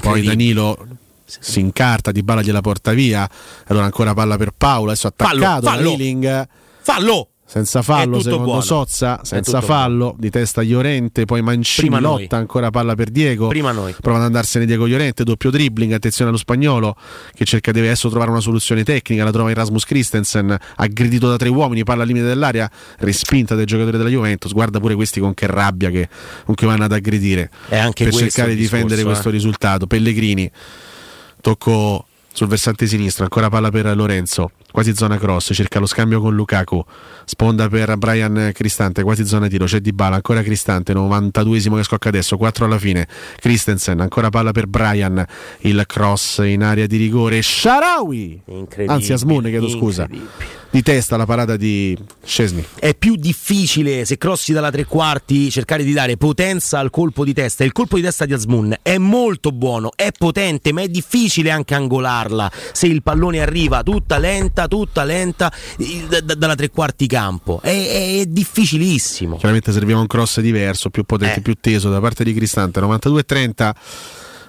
Poi 0.00 0.22
Danilo 0.22 0.86
si 1.26 1.60
incarta, 1.60 2.12
di 2.12 2.22
bala 2.22 2.42
gliela 2.42 2.60
porta 2.60 2.92
via. 2.92 3.28
Allora 3.66 3.84
ancora 3.84 4.14
palla 4.14 4.36
per 4.36 4.52
Paolo, 4.56 4.90
adesso 4.90 5.08
attaccato 5.08 5.38
fallo, 5.38 5.60
fallo. 5.60 5.90
Ealing. 5.90 6.48
Fallo! 6.80 7.28
Senza 7.56 7.80
fallo 7.80 8.20
secondo 8.20 8.44
buono. 8.44 8.60
Sozza, 8.60 9.20
senza 9.22 9.62
fallo, 9.62 10.14
di 10.18 10.28
testa 10.28 10.62
Llorente, 10.62 11.24
poi 11.24 11.40
Mancini 11.40 11.88
Prima 11.88 12.06
noi. 12.06 12.22
lotta 12.22 12.36
ancora 12.36 12.68
palla 12.68 12.94
per 12.94 13.08
Diego. 13.08 13.48
Prima 13.48 13.72
noi. 13.72 13.94
Prova 13.98 14.18
ad 14.18 14.24
andarsene 14.24 14.66
Diego 14.66 14.86
Llorente, 14.86 15.24
doppio 15.24 15.50
dribbling, 15.50 15.92
attenzione 15.92 16.28
allo 16.28 16.38
spagnolo 16.38 16.94
che 17.32 17.46
cerca 17.46 17.72
deve 17.72 17.86
adesso 17.86 18.10
trovare 18.10 18.30
una 18.30 18.40
soluzione 18.40 18.84
tecnica, 18.84 19.24
la 19.24 19.30
trova 19.30 19.50
Erasmus 19.50 19.86
Christensen, 19.86 20.54
aggredito 20.76 21.30
da 21.30 21.36
tre 21.36 21.48
uomini, 21.48 21.82
palla 21.82 22.02
al 22.02 22.08
limite 22.08 22.26
dell'area, 22.26 22.70
respinta 22.98 23.54
dai 23.54 23.64
giocatori 23.64 23.96
della 23.96 24.10
Juventus. 24.10 24.52
Guarda 24.52 24.78
pure 24.78 24.94
questi 24.94 25.20
con 25.20 25.32
che 25.32 25.46
rabbia 25.46 25.88
che, 25.88 26.10
con 26.44 26.54
che 26.54 26.66
vanno 26.66 26.84
ad 26.84 26.92
aggredire 26.92 27.50
per 27.68 28.12
cercare 28.12 28.50
di 28.50 28.56
difendere 28.56 28.96
discorso, 28.96 29.04
questo 29.06 29.28
eh. 29.28 29.32
risultato. 29.32 29.86
Pellegrini, 29.86 30.50
tocco 31.40 32.04
sul 32.36 32.48
versante 32.48 32.86
sinistro, 32.86 33.24
ancora 33.24 33.48
palla 33.48 33.70
per 33.70 33.96
Lorenzo, 33.96 34.50
quasi 34.76 34.94
zona 34.94 35.16
cross, 35.16 35.52
cerca 35.54 35.78
lo 35.78 35.86
scambio 35.86 36.20
con 36.20 36.34
Lukaku, 36.34 36.84
sponda 37.24 37.66
per 37.66 37.96
Brian 37.96 38.50
Cristante, 38.52 39.02
quasi 39.02 39.24
zona 39.24 39.48
tiro, 39.48 39.64
c'è 39.64 39.80
Di 39.80 39.94
Bala, 39.94 40.16
ancora 40.16 40.42
Cristante, 40.42 40.92
92esimo 40.92 41.76
che 41.76 41.82
scocca 41.82 42.10
adesso, 42.10 42.36
4 42.36 42.66
alla 42.66 42.78
fine, 42.78 43.08
Christensen, 43.36 44.00
ancora 44.00 44.28
palla 44.28 44.52
per 44.52 44.66
Brian, 44.66 45.24
il 45.60 45.82
cross 45.86 46.42
in 46.44 46.62
area 46.62 46.84
di 46.84 46.98
rigore, 46.98 47.40
Sharawi, 47.40 48.42
anzi 48.86 49.14
Asmun, 49.14 49.44
chiedo 49.44 49.66
scusa, 49.70 50.06
di 50.68 50.82
testa 50.82 51.16
la 51.16 51.24
parata 51.24 51.56
di 51.56 51.96
Scesni. 52.22 52.62
È 52.78 52.94
più 52.94 53.16
difficile 53.16 54.04
se 54.04 54.18
crossi 54.18 54.52
dalla 54.52 54.70
tre 54.70 54.84
quarti 54.84 55.50
cercare 55.50 55.84
di 55.84 55.94
dare 55.94 56.18
potenza 56.18 56.78
al 56.78 56.90
colpo 56.90 57.24
di 57.24 57.32
testa. 57.32 57.64
Il 57.64 57.72
colpo 57.72 57.96
di 57.96 58.02
testa 58.02 58.26
di 58.26 58.34
Asmun 58.34 58.76
è 58.82 58.98
molto 58.98 59.52
buono, 59.52 59.92
è 59.96 60.10
potente, 60.12 60.72
ma 60.72 60.82
è 60.82 60.88
difficile 60.88 61.50
anche 61.50 61.74
angolarla 61.74 62.50
se 62.72 62.88
il 62.88 63.02
pallone 63.02 63.40
arriva 63.40 63.82
tutta 63.82 64.18
lenta, 64.18 64.65
tutta 64.68 65.04
lenta 65.04 65.52
da- 66.08 66.20
da- 66.20 66.34
dalla 66.34 66.54
tre 66.54 66.70
quarti 66.70 67.06
campo. 67.06 67.60
È, 67.62 67.68
è- 67.68 68.20
è 68.20 68.26
difficilissimo. 68.26 69.36
Chiaramente 69.36 69.72
serviva 69.72 69.98
un 70.00 70.06
cross 70.06 70.40
diverso, 70.40 70.90
più 70.90 71.04
potente, 71.04 71.38
Eh. 71.38 71.42
più 71.42 71.54
teso 71.60 71.90
da 71.90 72.00
parte 72.00 72.24
di 72.24 72.32
Cristante. 72.34 72.80
92-30. 72.80 73.74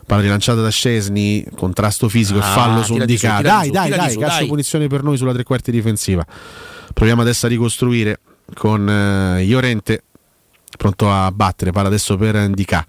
Palla 0.06 0.22
rilanciata 0.22 0.62
da 0.62 0.70
Scesni, 0.70 1.46
contrasto 1.54 2.08
fisico 2.08 2.40
e 2.40 2.42
Ah, 2.42 2.46
fallo 2.46 2.82
su 2.84 2.94
Indica. 2.96 3.42
Dai, 3.42 3.70
dai, 3.70 3.90
dai, 3.90 4.12
su, 4.12 4.20
calcio 4.20 4.38
dai. 4.40 4.48
punizione 4.48 4.88
per 4.88 5.04
noi 5.04 5.18
sulla 5.18 5.34
tre 5.34 5.44
quarti 5.44 5.70
difensiva. 5.70 6.26
Proviamo 6.94 7.22
adesso 7.22 7.46
a 7.46 7.50
ricostruire 7.50 8.22
con 8.54 8.90
eh, 8.90 9.44
Iorente 9.44 10.04
pronto 10.78 11.12
a 11.12 11.30
battere. 11.34 11.72
Palla 11.72 11.88
adesso 11.90 12.16
per 12.16 12.36
Indica. 12.36 12.86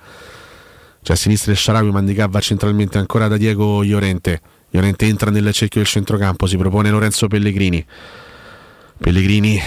Cioè 1.02 1.16
a 1.16 1.18
sinistra 1.18 1.50
il 1.50 1.59
Sharawi, 1.59 1.90
ma 1.90 1.98
Indica 1.98 2.28
va 2.28 2.38
centralmente 2.38 2.98
ancora 2.98 3.26
da 3.26 3.36
Diego 3.36 3.82
Iorente. 3.82 4.40
Iorente 4.70 5.06
entra 5.06 5.30
nel 5.30 5.52
cerchio 5.52 5.80
del 5.80 5.88
centrocampo, 5.88 6.46
si 6.46 6.56
propone 6.56 6.90
Lorenzo 6.90 7.26
Pellegrini. 7.26 7.84
Pellegrini 8.98 9.58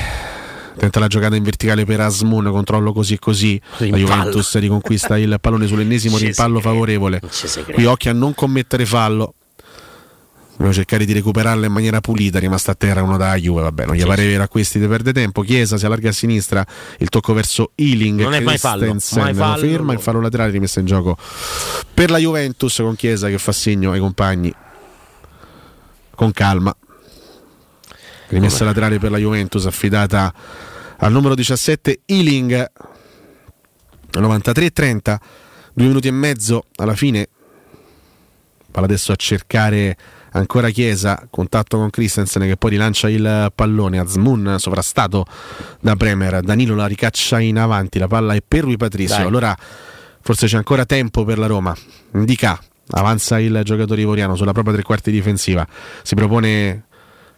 tenta 0.78 1.00
la 1.00 1.08
giocata 1.08 1.36
in 1.36 1.44
verticale 1.44 1.86
per 1.86 2.02
Asmun, 2.02 2.46
controllo 2.52 2.94
così 2.94 3.16
e 3.16 3.20
così. 3.20 3.60
La 3.78 3.98
Juventus 3.98 4.56
riconquista 4.58 5.18
il 5.18 5.38
pallone 5.42 5.66
sull'ennesimo 5.66 6.18
rimpallo 6.20 6.60
favorevole. 6.60 7.20
Qui 7.74 7.86
occhio 7.86 8.12
a 8.12 8.14
non 8.14 8.36
commettere 8.36 8.86
fallo. 8.86 9.34
Dobbiamo 10.52 10.74
cercare 10.74 11.06
di 11.06 11.14
recuperarla 11.14 11.66
in 11.66 11.72
maniera 11.72 12.02
pulita, 12.02 12.38
rimasta 12.38 12.74
a 12.74 12.76
terra 12.76 13.02
uno 13.02 13.18
da 13.18 13.34
Juve, 13.36 13.62
vabbè, 13.64 13.86
non 13.88 13.96
gli 13.96 14.06
pare 14.06 14.28
vero 14.28 14.44
a 14.44 14.48
questi 14.48 14.78
di 14.78 14.86
perde 14.86 15.12
tempo. 15.12 15.42
Chiesa 15.42 15.76
si 15.76 15.88
allarga 15.88 16.10
a 16.10 16.12
sinistra, 16.12 16.64
il 17.00 17.10
tocco 17.10 17.34
verso 17.34 17.72
Ealing, 17.74 18.22
Non 18.22 18.36
è 18.36 18.42
mai 18.42 18.60
fallo, 18.60 18.86
mai 18.86 19.34
lo 19.34 19.40
fallo. 19.40 19.58
ferma, 19.58 19.94
il 19.94 20.00
fallo 20.00 20.22
laterale 20.22 20.52
rimessa 20.52 20.80
in 20.80 20.86
gioco 20.86 21.18
per 21.92 22.12
la 22.12 22.20
Juventus 22.20 22.76
con 22.78 22.96
Chiesa 22.96 23.28
che 23.30 23.40
fa 23.40 23.52
segno 23.52 23.92
ai 23.92 24.00
compagni 24.00 24.54
con 26.22 26.32
calma. 26.34 26.76
Rimessa 28.28 28.64
laterale 28.64 29.00
per 29.00 29.10
la 29.10 29.18
Juventus 29.18 29.66
affidata 29.66 30.32
al 30.98 31.12
numero 31.12 31.34
17 31.34 32.02
Ealing. 32.06 32.72
93-30 34.12 35.16
due 35.74 35.88
minuti 35.88 36.10
e 36.10 36.12
mezzo 36.12 36.66
alla 36.76 36.94
fine. 36.94 37.28
Palla 38.70 38.86
adesso 38.86 39.12
a 39.12 39.16
cercare 39.16 39.98
ancora 40.34 40.70
Chiesa 40.70 41.28
contatto 41.28 41.78
con 41.78 41.90
Christensen 41.90 42.44
che 42.44 42.56
poi 42.56 42.70
rilancia 42.70 43.10
il 43.10 43.52
pallone. 43.56 43.98
Azmun 43.98 44.58
sovrastato 44.60 45.26
da 45.80 45.96
Bremer. 45.96 46.42
Danilo 46.42 46.76
la 46.76 46.86
ricaccia 46.86 47.40
in 47.40 47.58
avanti 47.58 47.98
la 47.98 48.06
palla 48.06 48.36
è 48.36 48.44
per 48.48 48.62
Rui 48.62 48.78
Patricio. 48.78 49.16
Dai. 49.16 49.26
allora 49.26 49.58
forse 50.22 50.46
c'è 50.46 50.58
ancora 50.58 50.86
tempo 50.86 51.24
per 51.24 51.40
la 51.40 51.48
Roma. 51.48 51.76
Indica 52.14 52.62
avanza 52.90 53.40
il 53.40 53.62
giocatore 53.64 54.02
ivoriano 54.02 54.36
sulla 54.36 54.52
propria 54.52 54.74
tre 54.74 54.84
quarti 54.84 55.12
difensiva 55.12 55.66
si 56.04 56.16
propone 56.16 56.86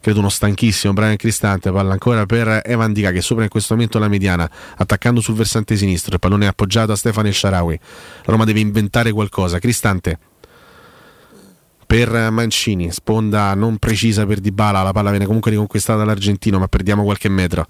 credo 0.03 0.19
uno 0.19 0.27
stanchissimo 0.27 0.91
Brian 0.91 1.15
Cristante, 1.15 1.71
palla 1.71 1.93
ancora 1.93 2.25
per 2.25 2.61
Evan 2.65 2.91
Dica 2.91 3.11
che 3.11 3.21
sopra 3.21 3.43
in 3.43 3.49
questo 3.49 3.73
momento 3.73 3.99
la 3.99 4.09
mediana, 4.09 4.49
attaccando 4.75 5.21
sul 5.21 5.33
versante 5.33 5.77
sinistro, 5.77 6.15
il 6.15 6.19
pallone 6.19 6.43
è 6.43 6.49
appoggiato 6.49 6.91
a 6.91 6.97
Stefano 6.97 7.31
Sharawi. 7.31 7.79
La 8.25 8.33
Roma 8.33 8.43
deve 8.43 8.59
inventare 8.59 9.13
qualcosa. 9.13 9.59
Cristante 9.59 10.19
per 11.87 12.31
Mancini, 12.31 12.91
sponda 12.91 13.53
non 13.53 13.77
precisa 13.77 14.25
per 14.25 14.39
Dybala, 14.39 14.81
la 14.81 14.91
palla 14.91 15.09
viene 15.09 15.25
comunque 15.25 15.51
riconquistata 15.51 15.99
dall'argentino, 15.99 16.59
ma 16.59 16.67
perdiamo 16.67 17.03
qualche 17.03 17.29
metro. 17.29 17.65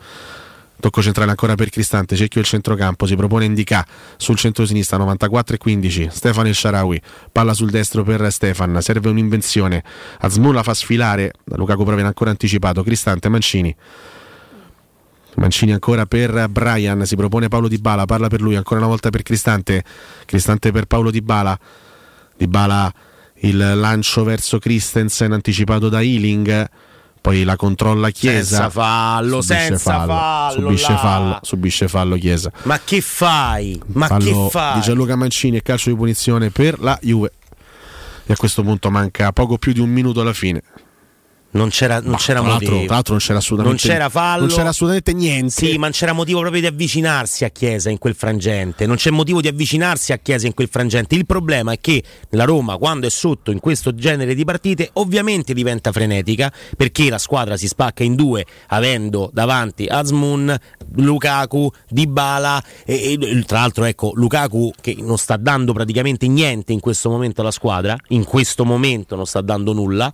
Tocco 0.84 1.02
centrale 1.02 1.30
ancora 1.30 1.56
per 1.56 1.70
Cristante, 1.70 2.18
cerchio 2.18 2.42
il 2.42 2.46
centrocampo, 2.46 3.06
si 3.06 3.16
propone 3.16 3.46
Indica 3.46 3.88
sul 4.18 4.36
centro-sinistra, 4.36 4.98
94 4.98 5.56
e 5.56 5.58
15, 5.58 6.10
Stefano 6.12 6.50
El 6.50 6.56
Sharawi, 6.56 7.02
palla 7.32 7.54
sul 7.54 7.70
destro 7.70 8.04
per 8.04 8.30
Stefan, 8.30 8.78
serve 8.82 9.08
un'invenzione, 9.08 9.82
Azmula 10.20 10.62
fa 10.62 10.74
sfilare, 10.74 11.32
Lukaku 11.46 11.84
però 11.84 11.94
viene 11.94 12.10
ancora 12.10 12.32
anticipato, 12.32 12.84
Cristante, 12.84 13.30
Mancini, 13.30 13.74
Mancini 15.36 15.72
ancora 15.72 16.06
per 16.06 16.50
Brian, 16.50 17.06
si 17.06 17.16
propone 17.16 17.48
Paolo 17.48 17.70
Di 17.70 17.78
Bala, 17.78 18.04
parla 18.04 18.28
per 18.28 18.42
lui, 18.42 18.58
ancora 18.58 18.82
una 18.82 18.90
volta 18.90 19.10
per 19.10 19.22
Cristante, 19.22 19.86
Cristante 20.26 20.74
per 20.74 20.84
Paolo 20.84 21.12
Di 21.12 21.22
Bala, 21.22 21.58
Di 22.36 22.48
Bala 22.50 22.94
il 23.36 23.58
lancio 23.58 24.26
verso 24.26 24.60
Christensen 24.60 25.32
anticipato 25.32 25.88
da 25.88 26.02
Ealing, 26.02 26.70
poi 27.24 27.46
la 27.46 27.56
controlla 27.56 28.10
Chiesa. 28.10 28.56
Senza 28.58 28.70
fallo, 28.70 29.42
Subisce 29.42 29.66
senza 29.66 30.06
fallo, 30.06 30.52
subisce 30.60 30.92
là. 30.92 30.98
fallo, 30.98 31.40
subisce 31.42 31.88
fallo 31.88 32.18
Chiesa. 32.18 32.52
Ma 32.64 32.82
che 32.84 33.00
fai? 33.00 33.82
Ma 33.94 34.08
fallo 34.08 34.44
che 34.46 34.50
fai? 34.50 34.74
di 34.74 34.82
Gianluca 34.82 35.16
Mancini 35.16 35.56
e 35.56 35.62
calcio 35.62 35.90
di 35.90 35.96
punizione 35.96 36.50
per 36.50 36.82
la 36.82 37.00
Juve. 37.02 37.32
E 38.26 38.34
a 38.34 38.36
questo 38.36 38.62
punto 38.62 38.92
manca 38.92 39.32
poco 39.32 39.58
più 39.58 39.72
di 39.72 39.80
un 39.80 39.90
minuto 39.90 40.20
alla 40.20 40.34
fine. 40.34 40.64
Non 41.54 41.70
c'era, 41.70 42.00
non 42.00 42.12
Ma, 42.12 42.18
c'era 42.18 42.40
tra, 42.40 42.50
l'altro, 42.50 42.70
motivo. 42.72 42.86
tra 42.86 42.94
l'altro 42.96 43.14
non 43.14 43.22
c'era 43.22 43.38
assolutamente 43.38 43.88
Non 43.88 43.96
c'era 43.96 44.10
fallo. 44.10 44.46
Non 44.46 44.56
c'era 44.56 44.70
assolutamente 44.70 45.14
niente. 45.14 45.52
Sì, 45.52 45.78
ma 45.78 45.84
non 45.84 45.92
c'era 45.92 46.14
motivo 46.14 46.40
proprio 46.40 46.62
di 46.62 46.68
avvicinarsi 46.68 47.46
a 47.46 47.50
Chiesa 47.50 47.90
in 47.92 48.00
quel 48.00 48.16
frangente. 48.16 48.88
Non 48.88 48.96
c'è 48.96 49.12
motivo 49.12 49.40
di 49.40 49.48
avvicinarsi 49.48 50.14
a 50.14 50.18
Chiesa 50.18 50.48
in 50.48 50.56
quel 50.56 50.68
frangente. 50.68 51.14
Il 51.14 51.28
problema 51.28 51.74
è 51.74 51.80
che 51.80 52.04
la 52.30 52.46
Roma, 52.46 52.78
quando 52.78 53.06
è 53.06 53.10
sotto 53.12 53.52
in 53.52 53.60
questo 53.60 53.94
genere 53.94 54.34
di 54.34 54.44
partite, 54.44 54.90
ovviamente 54.94 55.54
diventa 55.54 55.92
frenetica 55.92 56.52
perché 56.76 57.10
la 57.10 57.20
squadra 57.20 57.56
si 57.56 57.68
spacca 57.68 58.04
in 58.04 58.16
due, 58.16 58.46
avendo 58.70 59.30
davanti 59.32 59.86
Azmun, 59.86 60.58
Lukaku, 60.96 61.70
Dybala 61.88 62.64
e, 62.84 63.18
e 63.20 63.44
tra 63.46 63.60
l'altro 63.60 63.84
ecco 63.86 64.12
Lukaku 64.16 64.72
che 64.82 64.96
non 65.00 65.18
sta 65.18 65.38
dando 65.38 65.74
praticamente 65.74 66.28
niente 66.28 66.74
in 66.74 66.80
questo 66.80 67.10
momento 67.10 67.42
alla 67.42 67.52
squadra. 67.52 67.96
In 68.10 68.24
questo 68.24 68.66
momento 68.66 69.16
non 69.16 69.28
sta 69.28 69.42
dando 69.42 69.74
nulla. 69.74 70.12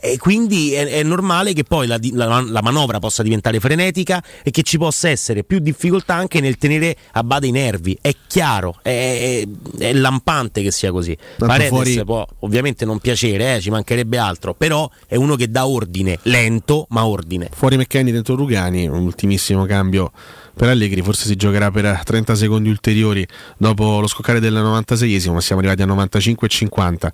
E 0.00 0.18
quindi 0.18 0.72
è, 0.72 0.86
è 0.86 1.02
normale 1.02 1.52
che 1.52 1.62
poi 1.64 1.86
la, 1.86 1.98
la- 2.12 2.40
la 2.40 2.62
manovra 2.62 2.98
possa 2.98 3.22
diventare 3.22 3.60
frenetica 3.60 4.22
e 4.42 4.50
che 4.50 4.62
ci 4.62 4.78
possa 4.78 5.08
essere 5.08 5.44
più 5.44 5.58
difficoltà 5.60 6.14
anche 6.14 6.40
nel 6.40 6.56
tenere 6.58 6.96
a 7.12 7.22
bada 7.22 7.46
i 7.46 7.50
nervi. 7.52 7.96
È 8.00 8.12
chiaro, 8.26 8.78
è, 8.82 9.44
è- 9.78 9.78
è 9.78 9.92
lampante 9.92 10.62
che 10.62 10.70
sia 10.70 10.90
così. 10.90 11.16
Paredes 11.38 11.68
fuori- 11.68 12.04
può 12.04 12.26
ovviamente 12.40 12.84
non 12.84 12.98
piacere, 12.98 13.56
eh, 13.56 13.60
ci 13.60 13.70
mancherebbe 13.70 14.18
altro, 14.18 14.54
però 14.54 14.88
è 15.06 15.16
uno 15.16 15.36
che 15.36 15.48
dà 15.50 15.66
ordine, 15.66 16.18
lento 16.22 16.86
ma 16.90 17.06
ordine. 17.06 17.48
Fuori 17.52 17.76
McKenny 17.76 18.10
dentro 18.10 18.34
Rugani, 18.34 18.86
un 18.88 19.02
ultimissimo 19.02 19.64
cambio 19.66 20.10
per 20.56 20.68
Allegri, 20.68 21.02
forse 21.02 21.26
si 21.26 21.36
giocherà 21.36 21.70
per 21.70 22.00
30 22.04 22.34
secondi 22.34 22.68
ulteriori 22.70 23.26
dopo 23.56 24.00
lo 24.00 24.06
scoccare 24.06 24.40
del 24.40 24.54
96esimo, 24.54 25.32
ma 25.34 25.40
siamo 25.40 25.60
arrivati 25.60 25.82
a 25.82 25.86
95 25.86 26.46
e 26.46 26.50
50. 26.50 27.12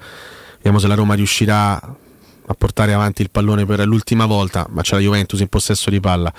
Vediamo 0.56 0.78
se 0.78 0.86
la 0.86 0.94
Roma 0.94 1.14
riuscirà 1.14 1.80
a 2.46 2.54
portare 2.54 2.92
avanti 2.92 3.22
il 3.22 3.30
pallone 3.30 3.64
per 3.64 3.86
l'ultima 3.86 4.26
volta, 4.26 4.66
ma 4.70 4.82
c'è 4.82 4.96
la 4.96 5.00
Juventus 5.00 5.40
in 5.40 5.48
possesso 5.48 5.90
di 5.90 6.00
palla. 6.00 6.32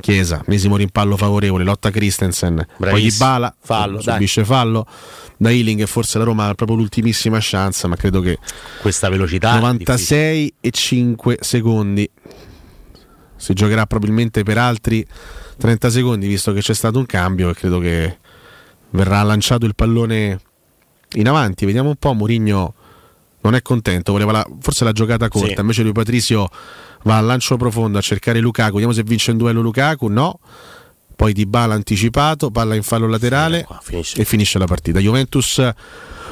Chiesa, 0.00 0.42
mesimo 0.46 0.76
rimpallo 0.76 1.16
favorevole, 1.16 1.64
lotta 1.64 1.90
Christensen, 1.90 2.54
poi 2.54 2.66
Bravissimo. 2.76 3.10
Dybala, 3.10 3.54
Fallo, 3.60 4.00
subisce 4.00 4.44
fallo. 4.44 4.86
Da 5.38 5.50
Ealing 5.50 5.80
e 5.82 5.86
forse 5.86 6.18
la 6.18 6.24
Roma 6.24 6.48
ha 6.48 6.54
proprio 6.54 6.78
l'ultimissima 6.78 7.38
chance, 7.40 7.86
ma 7.86 7.96
credo 7.96 8.20
che 8.20 8.38
Questa 8.80 9.08
velocità 9.08 9.58
96 9.58 10.54
e 10.60 10.70
5 10.70 11.38
secondi. 11.40 12.10
Si 13.36 13.52
giocherà 13.52 13.84
probabilmente 13.84 14.42
per 14.42 14.56
altri 14.56 15.06
30 15.58 15.90
secondi, 15.90 16.26
visto 16.26 16.52
che 16.52 16.60
c'è 16.60 16.74
stato 16.74 16.98
un 16.98 17.06
cambio 17.06 17.50
e 17.50 17.54
credo 17.54 17.78
che 17.78 18.18
verrà 18.90 19.22
lanciato 19.22 19.66
il 19.66 19.74
pallone 19.74 20.40
in 21.14 21.28
avanti. 21.28 21.66
Vediamo 21.66 21.90
un 21.90 21.96
po'. 21.96 22.14
Murigno 22.14 22.74
non 23.40 23.54
è 23.54 23.62
contento, 23.62 24.12
voleva 24.12 24.32
la, 24.32 24.46
forse 24.60 24.84
la 24.84 24.92
giocata 24.92 25.28
corta, 25.28 25.54
sì. 25.54 25.60
invece 25.60 25.82
lui 25.82 25.92
Patrizio 25.92 26.48
va 27.04 27.18
al 27.18 27.26
lancio 27.26 27.56
profondo 27.56 27.98
a 27.98 28.00
cercare 28.00 28.40
Lukaku, 28.40 28.72
vediamo 28.72 28.92
se 28.92 29.02
vince 29.02 29.30
in 29.30 29.36
duello 29.36 29.60
Lukaku, 29.60 30.08
no. 30.08 30.40
Poi 31.14 31.32
di 31.32 31.46
bala 31.46 31.72
anticipato, 31.72 32.50
palla 32.50 32.74
in 32.74 32.82
fallo 32.82 33.08
laterale 33.08 33.64
qua, 33.64 33.80
finisce. 33.82 34.20
e 34.20 34.24
finisce 34.26 34.58
la 34.58 34.66
partita. 34.66 34.98
Juventus 34.98 35.58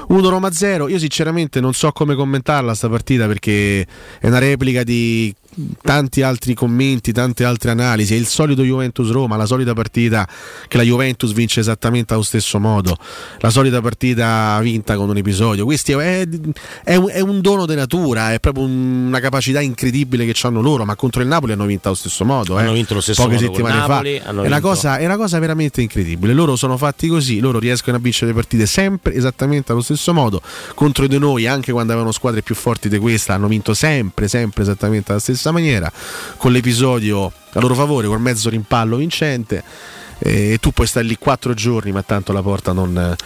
1 0.09 0.29
Roma 0.29 0.51
0. 0.51 0.89
Io 0.89 0.99
sinceramente 0.99 1.61
non 1.61 1.73
so 1.73 1.93
come 1.93 2.15
commentarla 2.15 2.75
sta 2.75 2.89
partita 2.89 3.27
perché 3.27 3.87
è 4.19 4.27
una 4.27 4.39
replica 4.39 4.83
di 4.83 5.35
tanti 5.83 6.23
altri 6.23 6.55
commenti, 6.55 7.13
tante 7.13 7.45
altre 7.45 7.71
analisi. 7.71 8.15
È 8.15 8.17
il 8.17 8.27
solito 8.27 8.63
Juventus 8.63 9.11
Roma, 9.11 9.37
la 9.37 9.47
solita 9.47 9.73
partita 9.73 10.29
che 10.69 10.77
la 10.77 10.83
Juventus 10.83 11.33
vince 11.33 11.61
esattamente 11.61 12.13
allo 12.15 12.23
stesso 12.23 12.59
modo, 12.59 12.97
la 13.39 13.51
solita 13.51 13.81
partita 13.81 14.59
vinta 14.61 14.97
con 14.97 15.09
un 15.09 15.17
episodio. 15.17 15.65
Questo 15.65 16.01
è, 16.01 16.27
è, 16.83 16.97
un, 16.97 17.09
è 17.11 17.21
un, 17.21 17.41
dono 17.41 17.67
di 17.67 17.75
natura, 17.75 18.33
è 18.33 18.41
proprio 18.41 18.65
un, 18.65 19.07
una 19.07 19.21
capacità 19.21 19.61
incredibile 19.61 20.27
che 20.27 20.35
hanno 20.47 20.61
loro. 20.61 20.85
Ma 20.85 20.97
contro 20.97 21.23
il 21.23 21.29
Napoli 21.29 21.53
hanno 21.53 21.67
vinto 21.67 21.89
allo 21.89 21.97
stesso 21.97 22.25
modo. 22.25 22.57
Hanno 22.57 22.71
eh. 22.71 22.75
vinto 22.75 22.95
lo 22.95 23.01
stesso 23.01 23.23
Poche 23.23 23.35
modo 23.35 23.47
settimane 23.47 23.79
Napoli, 23.79 24.21
fa. 24.23 24.31
È 24.31 24.47
una, 24.47 24.61
cosa, 24.61 24.99
è 24.99 25.05
una 25.05 25.17
cosa 25.17 25.39
veramente 25.39 25.81
incredibile. 25.81 26.33
Loro 26.33 26.57
sono 26.57 26.77
fatti 26.77 27.09
così, 27.09 27.41
loro 27.41 27.59
riescono 27.59 27.97
a 27.97 28.01
vincere 28.01 28.29
le 28.29 28.35
partite 28.35 28.67
sempre 28.67 29.15
esattamente 29.15 29.73
allo 29.73 29.81
stesso 29.81 29.93
modo. 29.93 29.94
Contro 30.75 31.07
di 31.07 31.19
noi, 31.19 31.47
anche 31.47 31.73
quando 31.73 31.93
avevano 31.93 32.13
squadre 32.13 32.43
più 32.43 32.55
forti 32.55 32.89
di 32.89 32.99
questa, 32.99 33.35
hanno 33.35 33.49
vinto 33.49 33.75
sempre, 33.75 34.29
sempre 34.29 34.63
esattamente 34.63 35.13
alla 35.13 35.21
stessa 35.21 35.51
maniera, 35.51 35.91
con 36.37 36.53
l'episodio 36.53 37.33
a 37.53 37.61
loro 37.61 37.75
favore, 37.75 38.07
col 38.07 38.21
mezzo 38.21 38.49
rimpallo 38.49 38.97
vincente. 38.97 39.63
E 40.19 40.59
tu 40.61 40.71
puoi 40.73 40.87
stare 40.87 41.07
lì 41.07 41.17
quattro 41.17 41.55
giorni, 41.55 41.93
ma 41.93 42.03
tanto 42.03 42.33
la 42.33 42.43
porta 42.43 42.73
non, 42.73 43.17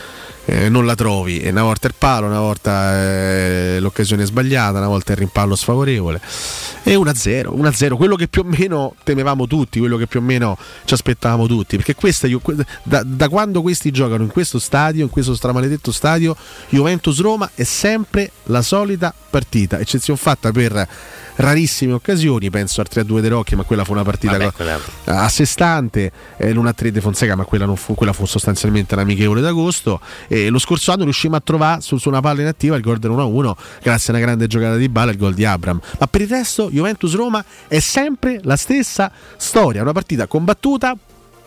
eh, 0.45 0.69
non 0.69 0.87
la 0.87 0.95
trovi. 0.95 1.41
E 1.41 1.51
una 1.51 1.63
volta 1.63 1.87
il 1.87 1.95
palo, 1.97 2.27
una 2.27 2.41
volta 2.41 3.03
eh, 3.03 3.79
l'occasione 3.81 4.25
sbagliata, 4.25 4.79
una 4.79 4.89
volta 4.89 5.13
il 5.13 5.19
rimpallo 5.19 5.55
sfavorevole. 5.55 6.21
E 6.83 6.95
1-0, 6.95 7.55
1-0, 7.55 7.97
quello 7.97 8.17
che 8.17 8.29
più 8.29 8.43
o 8.43 8.45
meno 8.45 8.95
temevamo 9.05 9.47
tutti, 9.47 9.79
quello 9.79 9.97
che 9.97 10.07
più 10.07 10.21
o 10.21 10.23
meno 10.23 10.57
ci 10.85 10.95
aspettavamo 10.95 11.47
tutti. 11.47 11.77
Perché 11.77 11.95
questa, 11.95 12.27
da, 12.83 13.03
da 13.05 13.29
quando 13.29 13.63
questi 13.63 13.91
giocano 13.91 14.23
in 14.23 14.31
questo 14.31 14.59
stadio, 14.59 15.03
in 15.03 15.11
questo 15.11 15.35
stramaledetto 15.35 15.93
stadio, 15.93 16.35
Juventus-Roma 16.71 17.51
è 17.55 17.65
sempre 17.65 18.31
la 18.45 18.63
solita 18.63 19.15
partita, 19.31 19.79
eccezione 19.79 20.19
fatta 20.19 20.51
per 20.51 20.89
rarissime 21.39 21.93
occasioni, 21.93 22.51
penso 22.51 22.81
al 22.81 22.89
3-2 22.91 23.21
De 23.21 23.29
Rocchi, 23.29 23.55
ma 23.55 23.63
quella 23.63 23.85
fu 23.85 23.93
una 23.93 24.03
partita 24.03 24.37
Vabbè, 24.39 24.53
quella- 24.53 24.81
a 25.05 25.29
sé 25.29 25.45
stante, 25.45 26.11
eh, 26.37 26.53
l'1-3 26.53 26.91
De 26.91 27.01
Fonseca, 27.01 27.37
ma 27.37 27.45
quella, 27.45 27.65
non 27.65 27.77
fu, 27.77 27.95
quella 27.95 28.13
fu 28.13 28.25
sostanzialmente 28.27 28.95
l'amichevole 28.97 29.41
d'agosto. 29.41 30.01
E 30.27 30.49
lo 30.49 30.59
scorso 30.59 30.93
anno 30.93 31.05
riuscimmo 31.05 31.37
a 31.37 31.41
trovare 31.41 31.81
su, 31.81 31.97
su 31.99 32.09
una 32.09 32.21
palla 32.21 32.41
inattiva 32.41 32.77
il 32.77 32.83
gol 32.83 32.99
del 32.99 33.11
1-1, 33.11 33.53
grazie 33.83 34.13
a 34.13 34.17
una 34.17 34.25
grande 34.25 34.47
giocata 34.47 34.77
di 34.77 34.89
Bala, 34.89 35.13
il 35.13 35.17
gol 35.17 35.35
di 35.35 35.45
Abram. 35.45 35.81
Ma 35.99 36.07
per 36.07 36.23
il 36.23 36.29
resto, 36.29 36.71
Juventus-Roma 36.71 37.45
è 37.69 37.79
sempre 37.79 38.41
la 38.43 38.57
stessa 38.57 39.11
storia, 39.37 39.83
una 39.83 39.93
partita 39.93 40.27
combattuta, 40.27 40.97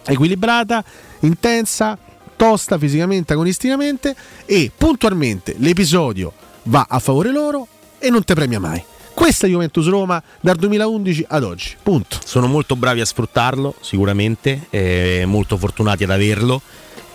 equilibrata, 0.05 0.83
intensa, 1.21 1.97
tosta 2.37 2.77
fisicamente, 2.77 3.33
agonisticamente 3.33 4.15
e 4.45 4.71
puntualmente 4.75 5.55
l'episodio 5.59 6.31
va 6.63 6.85
a 6.89 6.97
favore 6.99 7.31
loro 7.31 7.67
e 7.99 8.09
non 8.09 8.23
te 8.23 8.33
premia 8.33 8.59
mai. 8.59 8.83
Questa 9.13 9.45
Juventus 9.47 9.87
Roma 9.87 10.21
dal 10.39 10.55
2011 10.55 11.25
ad 11.29 11.43
oggi. 11.43 11.75
Punto. 11.81 12.17
Sono 12.23 12.47
molto 12.47 12.75
bravi 12.75 13.01
a 13.01 13.05
sfruttarlo, 13.05 13.75
sicuramente, 13.81 14.67
eh, 14.69 15.23
molto 15.25 15.57
fortunati 15.57 16.03
ad 16.03 16.09
averlo. 16.11 16.61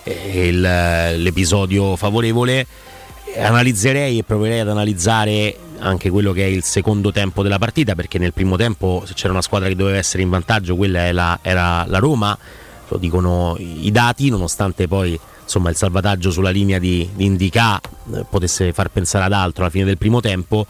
eh, 0.09 0.47
il- 0.47 0.61
l'episodio 0.61 1.97
favorevole. 1.97 2.65
Analizzerei 3.39 4.19
e 4.19 4.23
proverei 4.23 4.61
ad 4.61 4.69
analizzare 4.69 5.57
anche 5.81 6.11
quello 6.11 6.31
che 6.31 6.45
è 6.45 6.47
il 6.47 6.63
secondo 6.63 7.11
tempo 7.11 7.43
della 7.43 7.59
partita, 7.59 7.97
perché 7.97 8.17
nel 8.19 8.33
primo 8.33 8.57
tempo, 8.57 9.03
se 9.05 9.15
c'era 9.15 9.33
una 9.33 9.43
squadra 9.43 9.67
che 9.67 9.75
doveva 9.75 9.97
essere 9.99 10.23
in 10.23 10.29
vantaggio, 10.31 10.77
quella 10.77 11.11
la- 11.13 11.41
era 11.43 11.85
la 11.89 11.99
Roma. 11.99 12.39
Lo 12.87 12.99
dicono 12.99 13.57
i 13.59 13.91
dati, 13.91 14.31
nonostante 14.31 14.87
poi 14.87 15.19
insomma, 15.43 15.71
il 15.71 15.77
salvataggio 15.77 16.31
sulla 16.31 16.51
linea 16.51 16.79
di, 16.79 17.11
di 17.13 17.25
Indica 17.25 17.81
eh, 18.15 18.25
potesse 18.31 18.73
far 18.73 18.91
pensare 18.91 19.25
ad 19.25 19.33
altro 19.33 19.63
alla 19.65 19.73
fine 19.73 19.85
del 19.87 19.99
primo 19.99 20.21
tempo. 20.21 20.67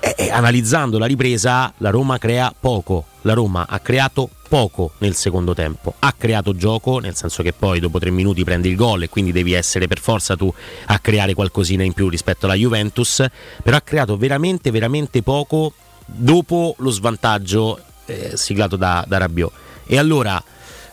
E, 0.00 0.14
e 0.16 0.30
analizzando 0.30 0.98
la 0.98 1.06
ripresa, 1.06 1.72
la 1.78 1.90
Roma 1.90 2.18
crea 2.18 2.54
poco. 2.58 3.06
La 3.22 3.34
Roma 3.34 3.66
ha 3.68 3.80
creato 3.80 4.30
poco 4.48 4.92
nel 4.98 5.14
secondo 5.14 5.54
tempo. 5.54 5.94
Ha 5.98 6.14
creato 6.16 6.54
gioco, 6.54 6.98
nel 6.98 7.14
senso 7.14 7.42
che 7.42 7.52
poi 7.52 7.80
dopo 7.80 7.98
tre 7.98 8.10
minuti 8.10 8.44
prendi 8.44 8.68
il 8.68 8.76
gol 8.76 9.02
e 9.02 9.08
quindi 9.08 9.32
devi 9.32 9.52
essere 9.52 9.86
per 9.86 9.98
forza 9.98 10.36
tu 10.36 10.52
a 10.86 10.98
creare 10.98 11.34
qualcosina 11.34 11.82
in 11.82 11.92
più 11.92 12.08
rispetto 12.08 12.46
alla 12.46 12.54
Juventus. 12.54 13.24
Però 13.62 13.76
ha 13.76 13.80
creato 13.80 14.16
veramente, 14.16 14.70
veramente 14.70 15.22
poco 15.22 15.72
dopo 16.06 16.74
lo 16.78 16.90
svantaggio 16.90 17.78
eh, 18.06 18.36
siglato 18.36 18.76
da, 18.76 19.04
da 19.06 19.18
Rabiot. 19.18 19.52
E 19.86 19.98
allora 19.98 20.42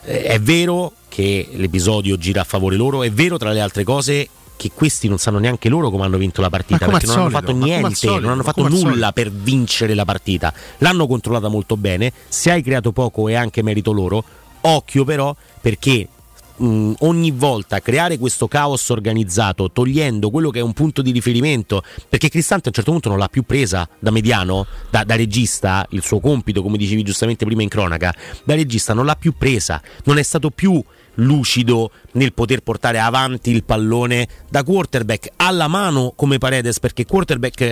eh, 0.04 0.24
è 0.24 0.40
vero 0.40 0.92
che 1.08 1.48
l'episodio 1.52 2.18
gira 2.18 2.42
a 2.42 2.44
favore 2.44 2.76
loro, 2.76 3.02
è 3.02 3.10
vero 3.10 3.38
tra 3.38 3.52
le 3.52 3.60
altre 3.60 3.84
cose 3.84 4.28
che 4.56 4.70
questi 4.74 5.08
non 5.08 5.18
sanno 5.18 5.38
neanche 5.38 5.68
loro 5.68 5.90
come 5.90 6.04
hanno 6.04 6.16
vinto 6.16 6.40
la 6.40 6.50
partita 6.50 6.86
perché 6.86 7.06
non 7.06 7.18
hanno 7.18 7.30
fatto 7.30 7.52
niente, 7.52 7.94
solito, 7.94 8.20
non 8.20 8.30
hanno 8.30 8.42
fatto 8.42 8.68
nulla 8.68 9.12
per 9.12 9.30
vincere 9.30 9.94
la 9.94 10.04
partita. 10.04 10.52
L'hanno 10.78 11.06
controllata 11.06 11.48
molto 11.48 11.76
bene, 11.76 12.12
se 12.28 12.50
hai 12.50 12.62
creato 12.62 12.92
poco 12.92 13.28
è 13.28 13.34
anche 13.34 13.62
merito 13.62 13.92
loro. 13.92 14.24
Occhio 14.62 15.04
però 15.04 15.34
perché 15.60 16.08
mh, 16.56 16.92
ogni 17.00 17.30
volta 17.30 17.80
creare 17.80 18.18
questo 18.18 18.48
caos 18.48 18.88
organizzato 18.88 19.70
togliendo 19.70 20.30
quello 20.30 20.50
che 20.50 20.60
è 20.60 20.62
un 20.62 20.72
punto 20.72 21.02
di 21.02 21.10
riferimento 21.10 21.82
perché 22.08 22.28
Cristante 22.28 22.66
a 22.66 22.68
un 22.68 22.74
certo 22.74 22.90
punto 22.90 23.08
non 23.08 23.18
l'ha 23.18 23.28
più 23.28 23.42
presa 23.44 23.88
da 23.98 24.10
mediano 24.10 24.66
da, 24.90 25.04
da 25.04 25.16
regista 25.16 25.86
il 25.90 26.02
suo 26.02 26.20
compito 26.20 26.62
come 26.62 26.76
dicevi 26.76 27.02
giustamente 27.02 27.44
prima 27.44 27.62
in 27.62 27.68
cronaca 27.68 28.14
da 28.44 28.54
regista 28.54 28.94
non 28.94 29.04
l'ha 29.06 29.16
più 29.16 29.34
presa 29.36 29.80
non 30.04 30.18
è 30.18 30.22
stato 30.22 30.50
più 30.50 30.82
lucido 31.16 31.90
nel 32.12 32.32
poter 32.32 32.60
portare 32.60 32.98
avanti 32.98 33.50
il 33.50 33.64
pallone 33.64 34.26
da 34.48 34.62
quarterback 34.62 35.30
alla 35.36 35.68
mano 35.68 36.12
come 36.16 36.38
Paredes 36.38 36.80
perché 36.80 37.04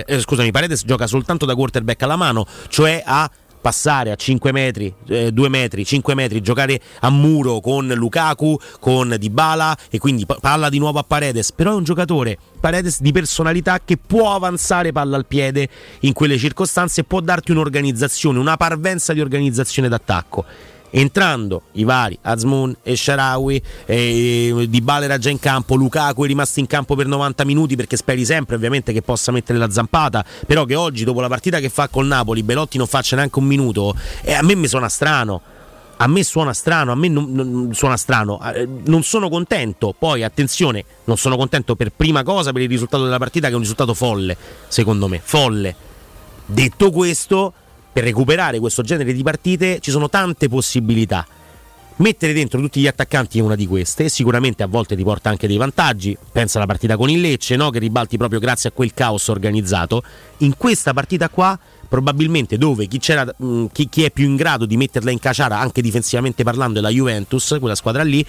eh, 0.05 0.19
scusami 0.19 0.51
Paredes 0.51 0.83
gioca 0.85 1.07
soltanto 1.07 1.45
da 1.45 1.55
quarterback 1.55 2.01
alla 2.03 2.15
mano 2.15 2.45
cioè 2.69 3.01
a 3.05 3.29
passare 3.65 4.11
a 4.11 4.15
5 4.15 4.51
metri, 4.51 4.93
2 5.07 5.49
metri, 5.49 5.83
5 5.83 6.13
metri, 6.13 6.39
giocare 6.39 6.79
a 6.99 7.09
muro 7.09 7.61
con 7.61 7.87
Lukaku, 7.87 8.59
con 8.79 9.15
Dybala 9.17 9.75
e 9.89 9.97
quindi 9.97 10.27
pa- 10.27 10.37
palla 10.39 10.69
di 10.69 10.77
nuovo 10.77 10.99
a 10.99 11.03
Paredes, 11.03 11.51
però 11.51 11.71
è 11.71 11.73
un 11.73 11.83
giocatore 11.83 12.37
Paredes 12.59 13.01
di 13.01 13.11
personalità 13.11 13.81
che 13.83 13.97
può 13.97 14.35
avanzare 14.35 14.91
palla 14.91 15.15
al 15.15 15.25
piede 15.25 15.67
in 16.01 16.13
quelle 16.13 16.37
circostanze 16.37 17.01
e 17.01 17.03
può 17.05 17.21
darti 17.21 17.49
un'organizzazione, 17.49 18.37
una 18.37 18.55
parvenza 18.55 19.13
di 19.13 19.21
organizzazione 19.21 19.89
d'attacco. 19.89 20.45
Entrando 20.97 21.63
i 21.73 21.83
vari 21.83 22.17
Azmoun 22.21 22.73
e 22.81 22.95
Sharawi, 22.95 23.61
eh, 23.83 24.65
Dybala 24.69 25.03
era 25.03 25.17
già 25.17 25.29
in 25.29 25.39
campo, 25.39 25.75
Lukaku 25.75 26.23
è 26.23 26.27
rimasto 26.27 26.61
in 26.61 26.67
campo 26.67 26.95
per 26.95 27.05
90 27.05 27.43
minuti 27.43 27.75
perché 27.75 27.97
speri 27.97 28.23
sempre 28.23 28.55
ovviamente 28.55 28.93
che 28.93 29.01
possa 29.01 29.33
mettere 29.33 29.59
la 29.59 29.69
zampata, 29.69 30.23
però 30.47 30.63
che 30.63 30.75
oggi 30.75 31.03
dopo 31.03 31.19
la 31.19 31.27
partita 31.27 31.59
che 31.59 31.67
fa 31.67 31.89
col 31.89 32.05
Napoli 32.05 32.43
Belotti 32.43 32.77
non 32.77 32.87
faccia 32.87 33.17
neanche 33.17 33.39
un 33.39 33.45
minuto, 33.45 33.93
eh, 34.21 34.31
a 34.31 34.41
me 34.41 34.55
mi 34.55 34.69
suona 34.69 34.87
strano. 34.87 35.41
A 35.97 36.07
me 36.07 36.23
suona 36.23 36.53
strano, 36.53 36.93
a 36.93 36.95
me 36.95 37.09
non, 37.09 37.29
non- 37.31 37.73
suona 37.73 37.97
strano, 37.97 38.41
eh, 38.53 38.67
non 38.85 39.03
sono 39.03 39.27
contento. 39.27 39.93
Poi 39.97 40.23
attenzione, 40.23 40.83
non 41.05 41.17
sono 41.17 41.35
contento 41.35 41.75
per 41.75 41.91
prima 41.91 42.23
cosa 42.23 42.53
per 42.53 42.61
il 42.61 42.69
risultato 42.69 43.03
della 43.03 43.17
partita 43.17 43.47
che 43.47 43.53
è 43.53 43.55
un 43.55 43.61
risultato 43.61 43.93
folle, 43.93 44.37
secondo 44.69 45.09
me, 45.09 45.21
folle. 45.21 45.75
Detto 46.45 46.91
questo, 46.91 47.53
per 47.95 48.03
recuperare 48.03 48.59
questo 48.59 48.81
genere 48.81 49.13
di 49.13 49.23
partite 49.23 49.79
ci 49.79 49.89
sono 49.89 50.09
tante 50.09 50.49
possibilità. 50.49 51.25
Mettere 51.97 52.33
dentro 52.33 52.59
tutti 52.59 52.81
gli 52.81 52.87
attaccanti 52.87 53.39
è 53.39 53.41
una 53.41 53.55
di 53.55 53.65
queste, 53.65 54.09
sicuramente 54.09 54.63
a 54.63 54.67
volte 54.67 54.97
ti 54.97 55.03
porta 55.03 55.29
anche 55.29 55.47
dei 55.47 55.55
vantaggi. 55.55 56.17
Pensa 56.29 56.57
alla 56.57 56.67
partita 56.67 56.97
con 56.97 57.09
il 57.09 57.21
Lecce, 57.21 57.55
no? 57.55 57.69
che 57.69 57.79
ribalti 57.79 58.17
proprio 58.17 58.41
grazie 58.41 58.67
a 58.67 58.73
quel 58.73 58.93
caos 58.93 59.29
organizzato. 59.29 60.03
In 60.39 60.57
questa 60.57 60.91
partita 60.91 61.29
qua, 61.29 61.57
probabilmente 61.87 62.57
dove 62.57 62.87
chi, 62.87 62.99
mh, 63.37 63.67
chi, 63.71 63.87
chi 63.87 64.03
è 64.03 64.11
più 64.11 64.25
in 64.25 64.35
grado 64.35 64.65
di 64.65 64.75
metterla 64.75 65.09
in 65.09 65.19
caciara, 65.19 65.57
anche 65.57 65.81
difensivamente 65.81 66.43
parlando, 66.43 66.79
è 66.79 66.81
la 66.81 66.89
Juventus, 66.89 67.55
quella 67.61 67.75
squadra 67.75 68.03
lì. 68.03 68.25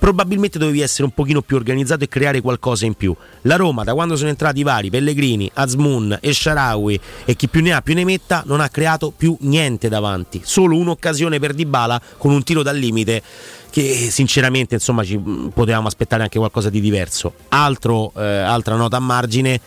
Probabilmente 0.00 0.58
dovevi 0.58 0.80
essere 0.80 1.04
un 1.04 1.10
pochino 1.10 1.42
più 1.42 1.56
organizzato 1.56 2.04
e 2.04 2.08
creare 2.08 2.40
qualcosa 2.40 2.86
in 2.86 2.94
più. 2.94 3.14
La 3.42 3.56
Roma, 3.56 3.84
da 3.84 3.92
quando 3.92 4.16
sono 4.16 4.30
entrati 4.30 4.60
i 4.60 4.62
vari 4.62 4.88
Pellegrini, 4.88 5.50
Azmoun 5.52 6.18
e 6.22 6.32
Sharawi 6.32 6.98
e 7.26 7.36
chi 7.36 7.48
più 7.48 7.60
ne 7.60 7.74
ha 7.74 7.82
più 7.82 7.92
ne 7.92 8.04
metta, 8.04 8.42
non 8.46 8.60
ha 8.60 8.70
creato 8.70 9.12
più 9.14 9.36
niente 9.40 9.90
davanti. 9.90 10.40
Solo 10.42 10.76
un'occasione 10.78 11.38
per 11.38 11.52
Dybala 11.52 12.00
con 12.16 12.32
un 12.32 12.42
tiro 12.42 12.62
dal 12.62 12.78
limite 12.78 13.22
che 13.70 14.08
sinceramente 14.10 14.74
insomma 14.74 15.04
ci 15.04 15.18
mh, 15.18 15.50
potevamo 15.54 15.86
aspettare 15.86 16.22
anche 16.22 16.38
qualcosa 16.38 16.70
di 16.70 16.80
diverso. 16.80 17.34
Altro, 17.48 18.12
eh, 18.16 18.24
altra 18.24 18.76
nota 18.76 18.96
a 18.96 19.00
margine, 19.00 19.60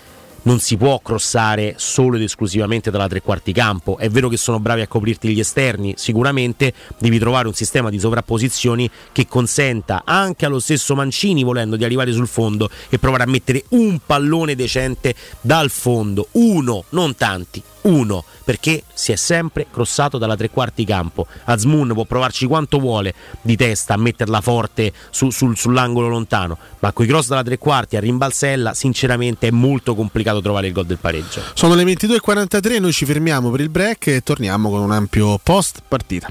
non 0.44 0.60
si 0.60 0.78
può 0.78 1.00
crossare 1.00 1.76
solo 1.78 2.16
ed 2.16 2.24
esclusivamente 2.24 2.92
dalla 2.92 3.08
tre 3.08 3.22
quarti 3.22 3.52
campo. 3.52 3.98
È 3.98 4.10
vero 4.10 4.30
che 4.30 4.38
sono 4.38 4.60
bravi 4.60 4.82
a 4.82 4.88
coprirti 4.88 5.30
gli 5.30 5.40
esterni, 5.40 5.94
sicuramente 5.98 6.74
devi 6.98 7.20
trovare 7.20 7.48
un 7.48 7.54
sistema 7.54 7.90
di 7.90 8.00
sovrapposizioni 8.00 8.90
che 9.12 9.28
consenta 9.28 10.04
anche 10.06 10.46
allo 10.46 10.60
stesso 10.60 10.96
Mancini, 10.96 11.44
volendo, 11.44 11.76
di 11.76 11.84
arrivare 11.84 12.12
sul 12.12 12.28
fondo 12.28 12.70
e 12.90 13.00
provare 13.00 13.24
a 13.24 13.28
mettere 13.28 13.64
un 13.70 14.00
pallone 14.06 14.56
decente 14.56 15.16
dal 15.42 15.70
fondo. 15.70 16.28
Uno, 16.32 16.84
non 16.90 17.16
tanti, 17.16 17.62
uno, 17.84 18.24
perché 18.44 18.84
si 18.94 19.12
è 19.12 19.16
sempre 19.16 19.68
crossato 19.72 20.18
dalla 20.18 20.36
tre 20.36 20.50
quarti 20.50 20.86
campo. 20.86 21.28
Azmoun 21.46 21.94
può 21.94 22.06
provarci 22.06 22.46
quanto 22.46 22.80
vuole 22.80 23.14
di 23.42 23.56
testa 23.56 23.94
a 23.94 23.98
metterla 23.98 24.42
forte 24.42 24.94
su, 25.10 25.30
sul, 25.30 25.58
sull'angolo 25.58 26.08
lontano, 26.08 26.58
ma 26.80 26.92
con 26.92 27.06
i 27.06 27.08
cross 27.08 27.28
dalla 27.28 27.44
tre 27.44 27.58
quarti 27.58 27.96
a 27.96 28.00
rimbalzella, 28.00 28.74
sinceramente 28.74 29.48
è 29.48 29.52
molto 29.52 29.96
complicato 29.96 30.33
trovare 30.42 30.68
il 30.68 30.74
gol 30.74 30.86
del 30.86 30.98
pareggio. 30.98 31.42
Sono 31.54 31.76
le 31.76 31.84
22.43, 31.84 32.80
noi 32.80 32.92
ci 32.92 33.06
fermiamo 33.06 33.50
per 33.52 33.60
il 33.62 33.70
break 33.70 34.08
e 34.08 34.22
torniamo 34.22 34.70
con 34.70 34.82
un 34.82 34.92
ampio 34.92 35.40
post 35.42 35.82
partita. 35.88 36.30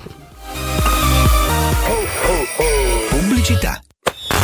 Pubblicità. 3.09 3.83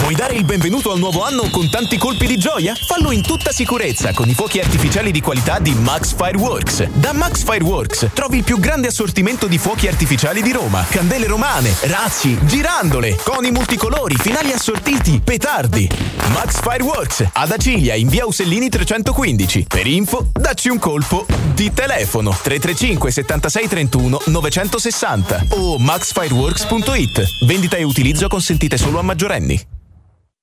Vuoi 0.00 0.14
dare 0.14 0.34
il 0.34 0.44
benvenuto 0.44 0.92
al 0.92 0.98
nuovo 0.98 1.24
anno 1.24 1.48
con 1.50 1.68
tanti 1.68 1.98
colpi 1.98 2.26
di 2.26 2.38
gioia? 2.38 2.74
Fallo 2.74 3.10
in 3.10 3.20
tutta 3.22 3.50
sicurezza 3.50 4.12
con 4.14 4.28
i 4.28 4.34
fuochi 4.34 4.60
artificiali 4.60 5.10
di 5.10 5.20
qualità 5.20 5.58
di 5.58 5.74
Max 5.74 6.14
Fireworks. 6.14 6.88
Da 6.92 7.12
Max 7.12 7.42
Fireworks 7.42 8.08
trovi 8.14 8.38
il 8.38 8.44
più 8.44 8.58
grande 8.58 8.88
assortimento 8.88 9.46
di 9.46 9.58
fuochi 9.58 9.88
artificiali 9.88 10.40
di 10.40 10.52
Roma. 10.52 10.86
Candele 10.88 11.26
romane, 11.26 11.74
razzi, 11.82 12.38
girandole, 12.46 13.16
coni 13.16 13.50
multicolori, 13.50 14.14
finali 14.16 14.52
assortiti, 14.52 15.20
petardi. 15.22 15.90
Max 16.32 16.60
Fireworks 16.60 17.26
ad 17.32 17.50
Acilia 17.50 17.94
in 17.94 18.08
via 18.08 18.24
Usellini 18.24 18.68
315. 18.68 19.66
Per 19.68 19.86
info, 19.86 20.30
dacci 20.32 20.68
un 20.68 20.78
colpo 20.78 21.26
di 21.54 21.72
telefono 21.74 22.30
335 22.30 23.10
76 23.10 23.68
31 23.68 24.20
960 24.26 25.46
o 25.50 25.78
maxfireworks.it. 25.78 27.44
Vendita 27.46 27.76
e 27.76 27.82
utilizzo 27.82 28.28
consentite 28.28 28.78
solo 28.78 29.00
a 29.00 29.02
maggiorenni. 29.02 29.76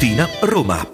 Tiburtina, 0.00 0.26
Roma. 0.40 0.88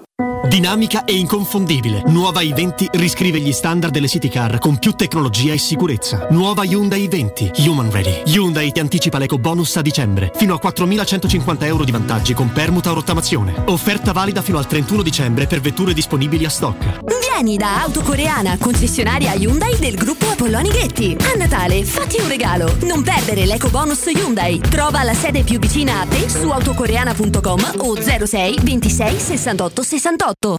Dinamica 0.48 1.04
e 1.04 1.12
inconfondibile. 1.12 2.02
Nuova 2.06 2.40
i20 2.40 2.88
riscrive 2.98 3.38
gli 3.38 3.52
standard 3.52 3.92
delle 3.92 4.08
city 4.08 4.28
car 4.28 4.58
con 4.58 4.78
più 4.78 4.92
tecnologia 4.92 5.52
e 5.52 5.58
sicurezza. 5.58 6.26
Nuova 6.30 6.64
Hyundai 6.64 7.06
i20. 7.06 7.68
Human 7.68 7.88
Ready. 7.88 8.22
Hyundai 8.26 8.72
ti 8.72 8.80
anticipa 8.80 9.18
l'eco 9.18 9.38
bonus 9.38 9.76
a 9.76 9.82
dicembre. 9.82 10.32
Fino 10.34 10.54
a 10.54 10.60
4.150 10.60 11.64
euro 11.66 11.84
di 11.84 11.92
vantaggi 11.92 12.34
con 12.34 12.50
permuta 12.50 12.90
o 12.90 12.94
rottamazione. 12.94 13.54
Offerta 13.66 14.10
valida 14.10 14.42
fino 14.42 14.58
al 14.58 14.66
31 14.66 15.02
dicembre 15.02 15.46
per 15.46 15.60
vetture 15.60 15.94
disponibili 15.94 16.44
a 16.44 16.50
stock. 16.50 17.25
Vieni 17.38 17.58
da 17.58 17.82
Autocoreana, 17.82 18.56
concessionaria 18.56 19.34
Hyundai 19.34 19.76
del 19.78 19.94
gruppo 19.94 20.24
Apolloni 20.24 20.70
Ghetti. 20.70 21.14
A 21.20 21.36
Natale 21.36 21.84
fatti 21.84 22.18
un 22.18 22.28
regalo. 22.28 22.74
Non 22.84 23.02
perdere 23.02 23.44
l'eco 23.44 23.68
bonus 23.68 24.06
Hyundai. 24.06 24.58
Trova 24.58 25.02
la 25.02 25.12
sede 25.12 25.42
più 25.42 25.58
vicina 25.58 26.00
a 26.00 26.06
te 26.06 26.30
su 26.30 26.48
autocoreana.com 26.48 27.72
o 27.76 27.94
06 27.94 28.60
26 28.62 29.18
68 29.18 29.82
68. 29.82 30.56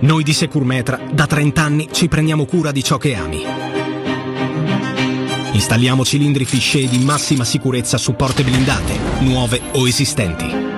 Noi 0.00 0.22
di 0.22 0.32
Securmetra 0.32 0.98
da 1.12 1.26
30 1.26 1.62
anni 1.62 1.88
ci 1.92 2.08
prendiamo 2.08 2.46
cura 2.46 2.72
di 2.72 2.82
ciò 2.82 2.96
che 2.96 3.14
ami. 3.14 3.44
Installiamo 5.52 6.06
cilindri 6.06 6.46
fisce 6.46 6.88
di 6.88 7.00
massima 7.00 7.44
sicurezza 7.44 7.98
su 7.98 8.14
porte 8.14 8.44
blindate, 8.44 8.98
nuove 9.18 9.60
o 9.72 9.86
esistenti. 9.86 10.77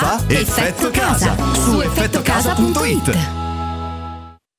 Effetto 0.29 0.89
Casa 0.91 1.35
su 1.53 1.81
effettocasa.it. 1.81 3.40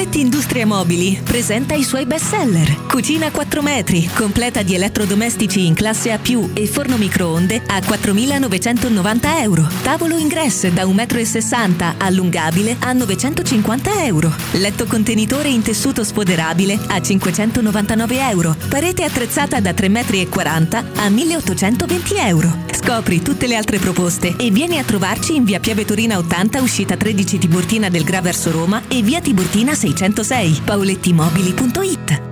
Paoletti 0.00 0.20
Industria 0.20 0.66
Mobili 0.66 1.20
presenta 1.22 1.74
i 1.74 1.84
suoi 1.84 2.06
best 2.06 2.30
seller. 2.30 2.86
Cucina 2.86 3.30
4 3.30 3.62
metri, 3.62 4.08
completa 4.12 4.62
di 4.62 4.74
elettrodomestici 4.74 5.66
in 5.66 5.74
classe 5.74 6.10
A+, 6.10 6.18
e 6.54 6.66
forno 6.66 6.96
microonde 6.96 7.62
a 7.66 7.78
4.990 7.78 9.40
euro. 9.42 9.68
Tavolo 9.82 10.16
ingresso 10.16 10.68
da 10.70 10.84
1,60 10.84 11.68
m 11.68 11.94
allungabile 11.98 12.76
a 12.80 12.92
950 12.94 14.04
euro. 14.06 14.34
Letto 14.52 14.86
contenitore 14.86 15.50
in 15.50 15.62
tessuto 15.62 16.02
sfoderabile 16.02 16.78
a 16.88 17.00
599 17.00 18.28
euro. 18.30 18.56
Parete 18.68 19.04
attrezzata 19.04 19.60
da 19.60 19.72
3,40 19.72 19.88
m 19.90 20.84
a 20.96 21.08
1.820 21.08 22.26
euro. 22.26 22.68
Scopri 22.72 23.20
tutte 23.20 23.46
le 23.46 23.56
altre 23.56 23.78
proposte 23.78 24.34
e 24.36 24.50
vieni 24.50 24.78
a 24.78 24.84
trovarci 24.84 25.34
in 25.36 25.44
via 25.44 25.60
Piave 25.60 25.84
Torina 25.84 26.16
80, 26.16 26.62
uscita 26.62 26.96
13 26.96 27.38
Tiburtina 27.38 27.90
del 27.90 28.04
Gra 28.04 28.22
verso 28.22 28.50
Roma 28.50 28.82
e 28.88 29.02
via 29.02 29.20
Tiburtina 29.20 29.58
606 29.66 30.60
paolettimobili.it 30.64 32.22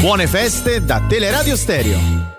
Buone 0.00 0.26
feste 0.26 0.84
da 0.84 1.00
Teleradio 1.08 1.56
Stereo. 1.56 2.35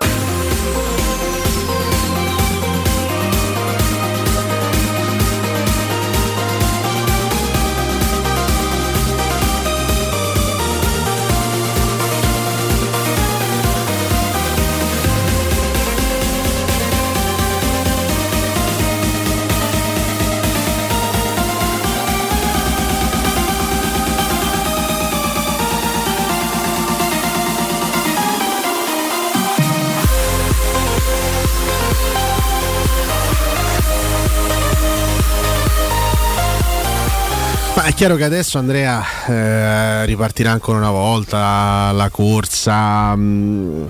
Chiaro 37.97 38.15
che 38.15 38.25
adesso 38.25 38.59
Andrea 38.59 39.03
eh, 39.25 40.05
ripartirà 40.05 40.51
ancora 40.51 40.77
una 40.77 40.91
volta 40.91 41.91
la, 41.91 42.09
corsa. 42.11 43.15
Mh, 43.15 43.21
mm, 43.21 43.85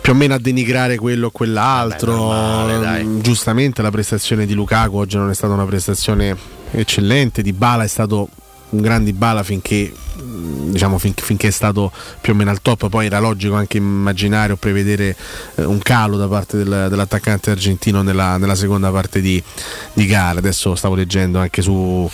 più 0.00 0.12
o 0.12 0.16
meno 0.16 0.34
a 0.34 0.38
denigrare 0.40 0.96
quello 0.96 1.28
o 1.28 1.30
quell'altro. 1.30 2.26
Vabbè, 2.26 2.72
normale, 2.72 3.20
Giustamente 3.20 3.82
la 3.82 3.92
prestazione 3.92 4.46
di 4.46 4.54
Lukaku 4.54 4.96
oggi 4.96 5.16
non 5.16 5.30
è 5.30 5.34
stata 5.34 5.52
una 5.52 5.64
prestazione 5.64 6.36
eccellente. 6.72 7.40
Di 7.40 7.52
Bala 7.52 7.84
è 7.84 7.86
stato 7.86 8.28
un 8.70 8.80
grande 8.80 9.12
Bala 9.12 9.44
finché, 9.44 9.94
mm, 10.20 10.72
diciamo, 10.72 10.98
fin, 10.98 11.12
finché 11.14 11.46
è 11.46 11.52
stato 11.52 11.92
più 12.20 12.32
o 12.32 12.34
meno 12.34 12.50
al 12.50 12.62
top. 12.62 12.88
Poi 12.88 13.06
era 13.06 13.20
logico 13.20 13.54
anche 13.54 13.76
immaginare 13.76 14.54
o 14.54 14.56
prevedere 14.56 15.14
eh, 15.54 15.62
un 15.62 15.78
calo 15.78 16.16
da 16.16 16.26
parte 16.26 16.56
del, 16.56 16.88
dell'attaccante 16.90 17.52
argentino 17.52 18.02
nella, 18.02 18.38
nella 18.38 18.56
seconda 18.56 18.90
parte 18.90 19.20
di, 19.20 19.40
di 19.92 20.04
gara. 20.06 20.40
Adesso 20.40 20.74
stavo 20.74 20.96
leggendo 20.96 21.38
anche 21.38 21.62
su 21.62 22.10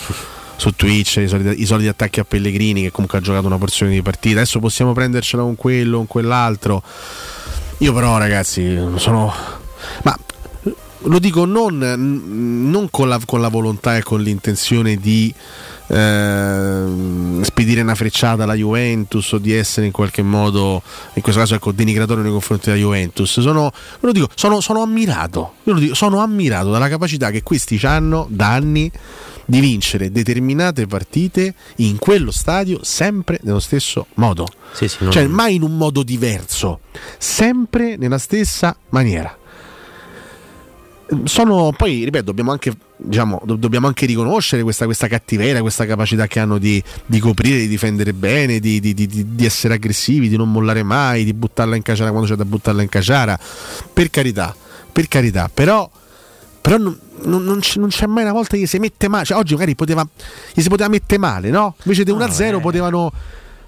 su 0.58 0.74
Twitch 0.74 1.16
i 1.16 1.28
soliti, 1.28 1.62
i 1.62 1.64
soliti, 1.64 1.88
attacchi 1.88 2.18
a 2.20 2.24
Pellegrini 2.24 2.82
che 2.82 2.90
comunque 2.90 3.18
ha 3.18 3.20
giocato 3.20 3.46
una 3.46 3.58
porzione 3.58 3.92
di 3.92 4.02
partita 4.02 4.40
adesso 4.40 4.58
possiamo 4.58 4.92
prendercela 4.92 5.42
con 5.42 5.54
quello 5.54 5.98
con 5.98 6.06
quell'altro. 6.06 6.82
Io 7.78 7.92
però 7.94 8.18
ragazzi 8.18 8.76
sono 8.96 9.32
ma 10.02 10.18
lo 11.02 11.18
dico 11.20 11.44
non, 11.44 11.78
non 11.78 12.88
con, 12.90 13.08
la, 13.08 13.20
con, 13.24 13.40
la, 13.40 13.48
volontà 13.48 13.96
e 13.96 14.02
con 14.02 14.20
l'intenzione 14.20 14.96
di 14.96 15.32
eh, 15.88 16.84
spedire 17.42 17.80
una 17.80 17.94
frecciata 17.94 18.44
alla 18.44 18.54
Juventus 18.54 19.32
o 19.32 19.38
di 19.38 19.52
essere 19.52 19.86
in 19.86 19.92
qualche 19.92 20.22
modo 20.22 20.82
in 21.14 21.22
questo 21.22 21.40
caso 21.40 21.54
ecco 21.54 21.72
denigratorio 21.72 22.22
nei 22.22 22.32
confronti 22.32 22.66
della 22.66 22.80
Juventus 22.80 23.40
sono, 23.40 23.72
lo 24.00 24.12
dico, 24.12 24.28
sono, 24.34 24.60
sono 24.60 24.82
ammirato 24.82 25.54
dico, 25.64 25.94
sono 25.94 26.20
ammirato 26.20 26.70
dalla 26.70 26.88
capacità 26.88 27.30
che 27.30 27.42
questi 27.42 27.80
hanno 27.84 28.26
da 28.30 28.52
anni 28.52 28.90
di 29.48 29.60
vincere 29.60 30.12
determinate 30.12 30.86
partite 30.86 31.54
in 31.76 31.96
quello 31.96 32.30
stadio 32.30 32.80
sempre 32.82 33.40
nello 33.44 33.60
stesso 33.60 34.06
modo. 34.14 34.46
Sì, 34.72 34.88
sì, 34.88 35.10
cioè 35.10 35.26
mai 35.26 35.54
in 35.54 35.62
un 35.62 35.74
modo 35.74 36.02
diverso, 36.02 36.80
sempre 37.16 37.96
nella 37.96 38.18
stessa 38.18 38.76
maniera. 38.90 39.34
Sono, 41.24 41.72
poi 41.76 42.04
ripeto, 42.04 42.24
dobbiamo 42.24 42.50
anche, 42.50 42.72
diciamo, 42.96 43.40
do, 43.44 43.56
dobbiamo 43.56 43.86
anche 43.86 44.04
riconoscere 44.04 44.62
questa, 44.62 44.84
questa, 44.84 45.08
cattiveria, 45.08 45.60
questa 45.60 45.86
capacità 45.86 46.26
che 46.26 46.38
hanno 46.38 46.58
di, 46.58 46.82
di 47.06 47.18
coprire, 47.18 47.58
di 47.58 47.68
difendere 47.68 48.12
bene, 48.12 48.58
di, 48.58 48.78
di, 48.78 48.94
di, 48.94 49.44
essere 49.44 49.74
aggressivi, 49.74 50.28
di 50.28 50.36
non 50.36 50.52
mollare 50.52 50.82
mai, 50.82 51.24
di 51.24 51.32
buttarla 51.32 51.76
in 51.76 51.82
caciara 51.82 52.10
quando 52.10 52.28
c'è 52.28 52.34
da 52.34 52.44
buttarla 52.44 52.82
in 52.82 52.88
caciara. 52.88 53.38
Per 53.92 54.10
carità, 54.10 54.54
per 54.92 55.08
carità, 55.08 55.50
però 55.52 55.90
però 56.60 56.76
non, 56.76 56.98
non, 57.22 57.44
non, 57.44 57.60
c'è, 57.60 57.78
non, 57.78 57.88
c'è, 57.88 58.06
mai 58.06 58.24
una 58.24 58.32
volta 58.32 58.56
che 58.56 58.66
si 58.66 58.78
mette 58.78 59.08
male. 59.08 59.24
Cioè, 59.24 59.38
oggi 59.38 59.54
magari 59.54 59.74
poteva, 59.74 60.06
gli 60.52 60.60
si 60.60 60.68
poteva 60.68 60.90
mettere 60.90 61.18
male, 61.18 61.48
no? 61.48 61.74
Invece 61.84 62.04
di 62.04 62.12
1-0 62.12 62.50
no, 62.50 62.60
potevano, 62.60 63.12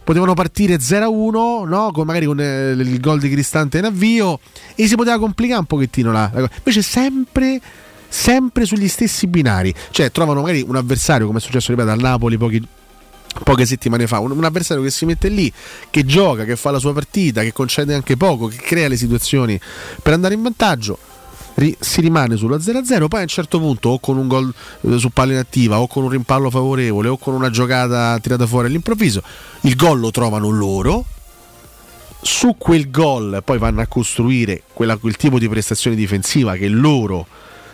potevano, 0.03 0.35
partire 0.35 0.77
0-1, 0.77 1.67
no? 1.67 1.91
Con, 1.93 2.07
magari 2.07 2.27
con 2.27 2.41
eh, 2.41 2.71
il 2.71 3.01
gol 3.01 3.21
di 3.21 3.29
Cristante 3.29 3.79
in 3.79 3.85
avvio 3.85 4.41
e 4.75 4.87
si 4.87 4.95
poteva 4.95 5.19
complicare 5.19 5.61
un 5.61 5.67
pochettino 5.67 6.13
la, 6.13 6.31
la 6.33 6.51
Invece 6.57 6.83
sempre 6.83 7.61
sempre 8.11 8.67
sugli 8.67 8.89
stessi 8.89 9.27
binari. 9.27 9.73
Cioè, 9.91 10.11
trovano 10.11 10.41
magari 10.41 10.65
un 10.67 10.77
avversario, 10.77 11.27
come 11.27 11.39
è 11.39 11.41
successo 11.41 11.71
ripeto, 11.71 11.91
al 11.91 12.01
Napoli 12.01 12.37
pochi, 12.37 12.63
poche 13.45 13.65
settimane 13.65 14.07
fa, 14.07 14.19
un, 14.19 14.33
un, 14.33 14.45
avversario 14.45 14.83
che 14.83 14.91
si 14.91 15.07
mette 15.07 15.29
lì, 15.29 15.51
che 15.89 16.05
gioca, 16.05 16.45
che 16.45 16.57
fa 16.57 16.71
la 16.71 16.79
sua 16.79 16.93
partita, 16.93 17.43
che 17.43 17.53
concede 17.53 17.95
anche 17.95 18.17
poco, 18.17 18.49
che 18.49 18.57
crea 18.57 18.89
le 18.89 18.97
situazioni 18.97 19.59
per 20.03 20.13
andare 20.13 20.35
in 20.35 20.43
vantaggio 20.43 20.99
ri- 21.55 21.77
si 21.79 22.01
rimane 22.01 22.37
sulla 22.37 22.57
0-0, 22.57 23.09
poi 23.09 23.21
a 23.21 23.23
un 23.23 23.29
certo 23.29 23.59
punto 23.59 23.91
o 23.91 23.99
con 23.99 24.17
un 24.17 24.29
gol 24.29 24.53
eh, 24.83 24.99
su 24.99 25.11
palla 25.11 25.33
inattiva 25.33 25.81
o 25.81 25.87
con 25.87 26.05
un 26.05 26.11
rimpallo 26.11 26.51
favorevole 26.51 27.09
o 27.09 27.19
con 27.19 27.35
una 27.35 27.51
giocata 27.51 28.19
tirata 28.19 28.47
fuori 28.47 28.69
all'improvviso, 28.69 29.23
il 29.63 29.77
gol 29.77 30.01
lo 30.01 30.11
trovano 30.11 30.49
loro. 30.51 31.05
Su 32.23 32.57
quel 32.59 32.91
gol 32.91 33.41
poi 33.43 33.57
vanno 33.57 33.81
a 33.81 33.87
costruire 33.87 34.63
quella, 34.75 34.97
quel 34.99 35.17
tipo 35.17 35.39
di 35.39 35.49
prestazione 35.49 35.97
difensiva 35.97 36.55
che 36.57 36.69
loro 36.69 37.27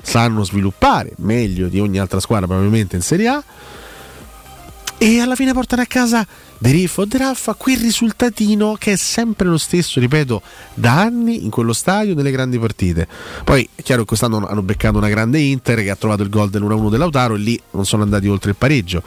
sanno 0.03 0.45
sviluppare 0.45 1.15
meglio 1.17 1.67
di 1.67 1.81
ogni 1.81 1.99
altra 1.99 2.21
squadra 2.21 2.47
probabilmente 2.47 2.95
in 2.95 3.03
Serie 3.03 3.27
A 3.27 3.45
e 4.99 5.21
alla 5.21 5.35
fine 5.35 5.53
portano 5.53 5.83
a 5.83 5.87
casa 5.87 6.27
De 6.59 6.71
Riff 6.71 6.99
o 6.99 7.05
De 7.05 7.19
Raffa 7.19 7.55
quel 7.55 7.79
risultatino 7.79 8.77
che 8.79 8.93
è 8.93 8.97
sempre 8.97 9.47
lo 9.49 9.59
stesso, 9.59 10.01
ripeto, 10.01 10.41
da 10.75 11.01
anni 11.01 11.45
in 11.45 11.51
quello 11.51 11.73
stadio 11.73 12.15
nelle 12.15 12.31
grandi 12.31 12.59
partite. 12.59 13.07
Poi 13.45 13.69
è 13.75 13.83
chiaro 13.83 14.03
che 14.03 14.09
quest'anno 14.09 14.47
hanno 14.47 14.63
beccato 14.63 14.97
una 14.97 15.09
grande 15.09 15.39
Inter 15.39 15.83
che 15.83 15.91
ha 15.91 15.97
trovato 15.97 16.23
il 16.23 16.31
gol 16.31 16.49
dell'1-1 16.49 16.91
dell'Autaro 16.91 17.35
e 17.35 17.39
lì 17.39 17.61
non 17.73 17.85
sono 17.85 18.03
andati 18.03 18.27
oltre 18.29 18.51
il 18.51 18.57
pareggio. 18.57 19.03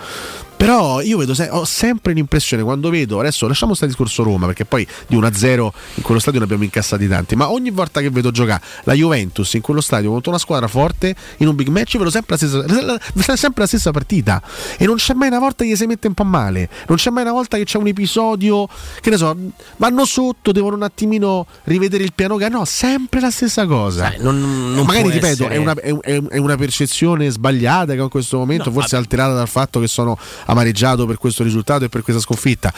Però 0.59 0.99
io 0.99 1.17
vedo, 1.17 1.33
ho 1.51 1.63
sempre 1.63 2.11
l'impressione 2.11 2.63
quando 2.63 2.89
vedo, 2.89 3.21
adesso 3.21 3.47
lasciamo 3.47 3.73
stare 3.73 3.91
il 3.91 3.95
discorso 3.95 4.23
Roma, 4.23 4.45
perché 4.45 4.65
poi 4.65 4.85
di 5.07 5.15
1-0 5.15 5.69
in 5.95 6.03
quello 6.03 6.19
stadio 6.19 6.39
ne 6.39 6.43
abbiamo 6.43 6.65
incassati 6.65 7.07
tanti, 7.07 7.37
ma 7.37 7.49
ogni 7.49 7.69
volta 7.69 8.01
che 8.01 8.09
vedo 8.09 8.29
giocare 8.29 8.61
la 8.83 8.91
Juventus 8.91 9.53
in 9.53 9.61
quello 9.61 9.79
stadio 9.79 10.11
contro 10.11 10.31
una 10.31 10.39
squadra 10.39 10.67
forte 10.67 11.15
in 11.37 11.47
un 11.47 11.55
big 11.55 11.69
match, 11.69 11.97
vedo 11.97 12.09
sempre 12.09 12.35
la 12.37 12.45
stessa, 12.45 13.35
sempre 13.37 13.61
la 13.61 13.67
stessa 13.67 13.91
partita 13.91 14.41
e 14.77 14.85
non 14.85 14.97
c'è 14.97 15.13
mai 15.13 15.29
una 15.29 15.39
volta 15.39 15.63
che 15.63 15.77
si 15.77 15.85
mette 15.85 16.07
un 16.07 16.13
po' 16.13 16.25
male, 16.25 16.67
non 16.87 16.97
c'è 16.97 17.09
mai 17.09 17.23
una 17.23 17.31
volta 17.31 17.55
che 17.55 17.63
c'è 17.63 17.77
un 17.77 17.87
episodio, 17.87 18.67
che 18.99 19.11
ne 19.11 19.15
so, 19.15 19.37
vanno 19.77 20.03
sotto, 20.03 20.51
devono 20.51 20.75
un 20.75 20.83
attimino 20.83 21.47
rivedere 21.63 22.03
il 22.03 22.11
piano 22.11 22.37
no, 22.49 22.65
sempre 22.65 23.21
la 23.21 23.31
stessa 23.31 23.65
cosa. 23.65 24.09
Sai, 24.09 24.17
non, 24.19 24.73
non 24.73 24.85
Magari 24.85 25.09
ripeto, 25.09 25.45
essere... 25.45 25.55
è, 25.55 25.57
una, 25.57 25.73
è, 25.73 26.21
è, 26.21 26.37
una, 26.37 26.57
percezione 26.57 27.29
sbagliata 27.29 27.93
che 27.93 28.01
ho 28.01 28.03
in 28.03 28.09
questo 28.09 28.37
momento, 28.37 28.65
no, 28.65 28.71
forse 28.71 28.95
ma... 28.95 29.01
alterata 29.01 29.33
dal 29.33 29.47
fatto 29.47 29.79
che 29.79 29.87
sono 29.87 30.17
amareggiato 30.49 31.05
per 31.05 31.17
questo 31.17 31.43
risultato 31.43 31.85
e 31.85 31.89
per 31.89 32.01
questa 32.01 32.21
sconfitta. 32.21 32.73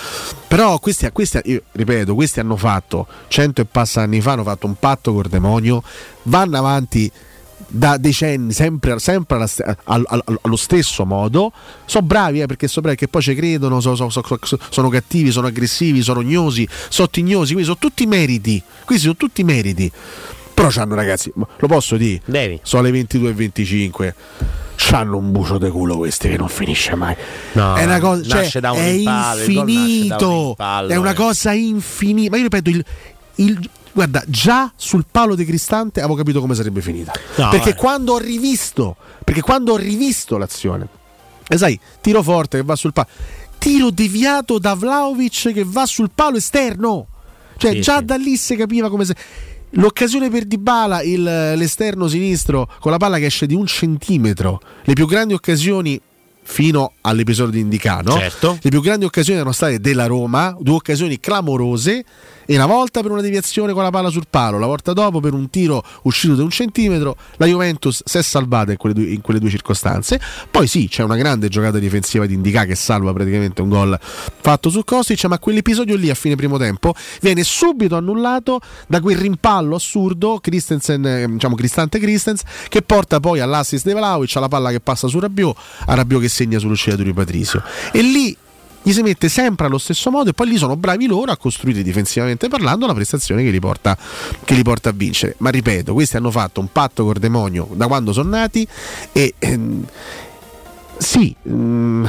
Però 0.47 0.77
questi, 0.79 1.09
questi 1.11 1.39
io, 1.45 1.63
ripeto, 1.71 2.13
questi 2.13 2.39
hanno 2.39 2.57
fatto 2.57 3.07
cento 3.27 3.61
e 3.61 3.65
passa 3.65 4.01
anni 4.01 4.21
fa, 4.21 4.33
hanno 4.33 4.43
fatto 4.43 4.67
un 4.67 4.75
patto 4.75 5.13
col 5.13 5.27
demonio, 5.27 5.81
vanno 6.23 6.57
avanti 6.57 7.11
da 7.67 7.97
decenni, 7.97 8.51
sempre, 8.51 8.99
sempre 8.99 9.37
alla, 9.37 9.49
all, 9.85 10.03
all, 10.07 10.39
allo 10.41 10.55
stesso 10.55 11.05
modo. 11.05 11.51
Sono 11.85 12.05
bravi 12.05 12.41
eh, 12.41 12.45
perché 12.45 12.67
sono 12.67 12.81
bravi 12.81 12.97
che 12.97 13.07
poi 13.07 13.21
ci 13.21 13.33
credono, 13.33 13.79
so, 13.79 13.95
so, 13.95 14.09
so, 14.09 14.59
sono 14.69 14.89
cattivi, 14.89 15.31
sono 15.31 15.47
aggressivi, 15.47 16.01
sono 16.01 16.19
ognosi, 16.19 16.67
sottignosi. 16.89 17.53
Quindi 17.53 17.63
sono 17.63 17.77
tutti 17.79 18.05
meriti. 18.05 18.61
Questi 18.83 19.03
sono 19.03 19.15
tutti 19.15 19.43
meriti. 19.43 19.91
Però 20.61 20.69
c'hanno 20.69 20.93
ragazzi, 20.93 21.33
lo 21.33 21.67
posso 21.67 21.97
dire? 21.97 22.21
Devi. 22.23 22.59
Sono 22.61 22.83
le 22.83 22.91
22.25 22.91 24.13
c'hanno 24.75 25.17
un 25.17 25.31
bucio 25.31 25.57
di 25.57 25.69
culo 25.69 25.97
questi 25.97 26.29
che 26.29 26.37
non 26.37 26.49
finisce 26.49 26.95
mai. 26.95 27.15
No, 27.53 27.75
è 27.75 27.85
una 27.85 27.99
cosa, 27.99 28.43
cioè, 28.43 28.69
un 28.69 28.77
è 28.77 28.91
rimpallo, 28.91 29.39
infinito. 29.39 30.29
Un 30.29 30.45
rimpallo, 30.45 30.89
è 30.89 30.95
una 30.97 31.11
eh. 31.11 31.15
cosa 31.15 31.51
infinita. 31.53 32.29
Ma 32.29 32.37
io 32.37 32.43
ripeto, 32.43 32.69
il, 32.69 32.85
il, 33.35 33.69
guarda, 33.91 34.23
già 34.27 34.71
sul 34.75 35.05
palo 35.09 35.33
di 35.33 35.45
Cristante 35.45 35.99
avevo 35.99 36.15
capito 36.15 36.41
come 36.41 36.53
sarebbe 36.53 36.81
finita. 36.81 37.11
No, 37.37 37.49
perché 37.49 37.69
eh. 37.69 37.75
quando 37.75 38.13
ho 38.13 38.17
rivisto, 38.19 38.95
perché 39.23 39.41
quando 39.41 39.73
ho 39.73 39.77
rivisto 39.77 40.37
l'azione 40.37 40.87
E 41.47 41.57
sai, 41.57 41.79
tiro 42.01 42.21
forte 42.21 42.57
che 42.57 42.63
va 42.63 42.75
sul 42.75 42.93
palo. 42.93 43.07
Tiro 43.57 43.89
deviato 43.89 44.59
da 44.59 44.75
Vlaovic 44.75 45.53
che 45.53 45.63
va 45.65 45.87
sul 45.87 46.11
palo 46.13 46.37
esterno. 46.37 47.07
Cioè, 47.57 47.73
Sì, 47.73 47.81
già 47.81 47.97
sì. 47.99 48.05
da 48.05 48.15
lì 48.15 48.37
si 48.37 48.55
capiva 48.55 48.89
come 48.89 49.05
se. 49.05 49.15
L'occasione 49.71 50.29
per 50.29 50.45
Dybala, 50.45 51.01
il, 51.01 51.23
l'esterno 51.23 52.07
sinistro 52.07 52.69
con 52.79 52.91
la 52.91 52.97
palla 52.97 53.17
che 53.17 53.25
esce 53.25 53.45
di 53.45 53.55
un 53.55 53.65
centimetro. 53.65 54.61
Le 54.83 54.93
più 54.93 55.07
grandi 55.07 55.33
occasioni 55.33 55.99
fino 56.43 56.93
all'episodio 57.01 57.53
di 57.53 57.59
Indicà, 57.59 58.01
no? 58.01 58.17
Certo. 58.17 58.57
Le 58.61 58.69
più 58.69 58.81
grandi 58.81 59.05
occasioni 59.05 59.39
erano 59.39 59.53
state 59.53 59.79
della 59.79 60.07
Roma, 60.07 60.55
due 60.59 60.75
occasioni 60.75 61.19
clamorose, 61.19 62.03
e 62.45 62.55
una 62.55 62.65
volta 62.65 63.01
per 63.01 63.11
una 63.11 63.21
deviazione 63.21 63.73
con 63.73 63.83
la 63.83 63.89
palla 63.89 64.09
sul 64.09 64.25
palo, 64.29 64.57
la 64.57 64.65
volta 64.65 64.93
dopo 64.93 65.19
per 65.19 65.33
un 65.33 65.49
tiro 65.49 65.83
uscito 66.03 66.35
da 66.35 66.43
un 66.43 66.49
centimetro, 66.49 67.15
la 67.37 67.45
Juventus 67.45 68.01
si 68.05 68.17
è 68.17 68.21
salvata 68.21 68.71
in 68.71 68.77
quelle 68.77 68.95
due, 68.95 69.05
in 69.05 69.21
quelle 69.21 69.39
due 69.39 69.49
circostanze. 69.49 70.19
Poi 70.49 70.67
sì, 70.67 70.87
c'è 70.87 71.03
una 71.03 71.15
grande 71.15 71.49
giocata 71.49 71.79
difensiva 71.79 72.25
di 72.25 72.33
Indicà 72.33 72.65
che 72.65 72.75
salva 72.75 73.13
praticamente 73.13 73.61
un 73.61 73.69
gol 73.69 73.99
fatto 74.01 74.69
su 74.69 74.83
Kostic, 74.83 75.23
ma 75.25 75.39
quell'episodio 75.39 75.95
lì 75.95 76.09
a 76.09 76.15
fine 76.15 76.35
primo 76.35 76.57
tempo 76.57 76.93
viene 77.21 77.43
subito 77.43 77.95
annullato 77.95 78.59
da 78.87 78.99
quel 78.99 79.17
rimpallo 79.17 79.75
assurdo 79.75 80.39
Christensen, 80.39 81.05
eh, 81.05 81.27
diciamo 81.27 81.55
Cristante 81.55 81.99
Christens, 81.99 82.41
che 82.69 82.81
porta 82.81 83.19
poi 83.19 83.39
all'assist 83.39 83.85
di 83.85 83.93
Vlaovic, 83.93 84.35
alla 84.35 84.47
palla 84.47 84.71
che 84.71 84.79
passa 84.79 85.07
su 85.07 85.19
Rabiot, 85.19 85.57
a 85.85 85.93
Rabiot 85.93 86.21
che 86.21 86.29
segna 86.29 86.59
sull'uscita 86.59 86.95
di 86.95 87.13
Patrizio. 87.13 87.63
E 87.91 88.01
lì 88.01 88.35
gli 88.83 88.91
si 88.91 89.01
mette 89.01 89.29
sempre 89.29 89.67
allo 89.67 89.77
stesso 89.77 90.09
modo 90.09 90.31
e 90.31 90.33
poi 90.33 90.47
lì 90.47 90.57
sono 90.57 90.75
bravi 90.75 91.05
loro 91.05 91.31
a 91.31 91.37
costruire 91.37 91.83
difensivamente 91.83 92.47
parlando 92.47 92.87
la 92.87 92.93
prestazione 92.93 93.43
che 93.43 93.49
li 93.49 93.59
porta, 93.59 93.97
che 94.43 94.53
li 94.53 94.63
porta 94.63 94.89
a 94.89 94.93
vincere. 94.93 95.35
Ma 95.37 95.49
ripeto, 95.49 95.93
questi 95.93 96.17
hanno 96.17 96.31
fatto 96.31 96.59
un 96.59 96.71
patto 96.71 97.03
col 97.03 97.17
demonio 97.17 97.67
da 97.73 97.87
quando 97.87 98.13
sono 98.13 98.29
nati 98.29 98.67
e 99.11 99.33
ehm, 99.37 99.85
sì, 100.97 101.35
mm, 101.49 102.05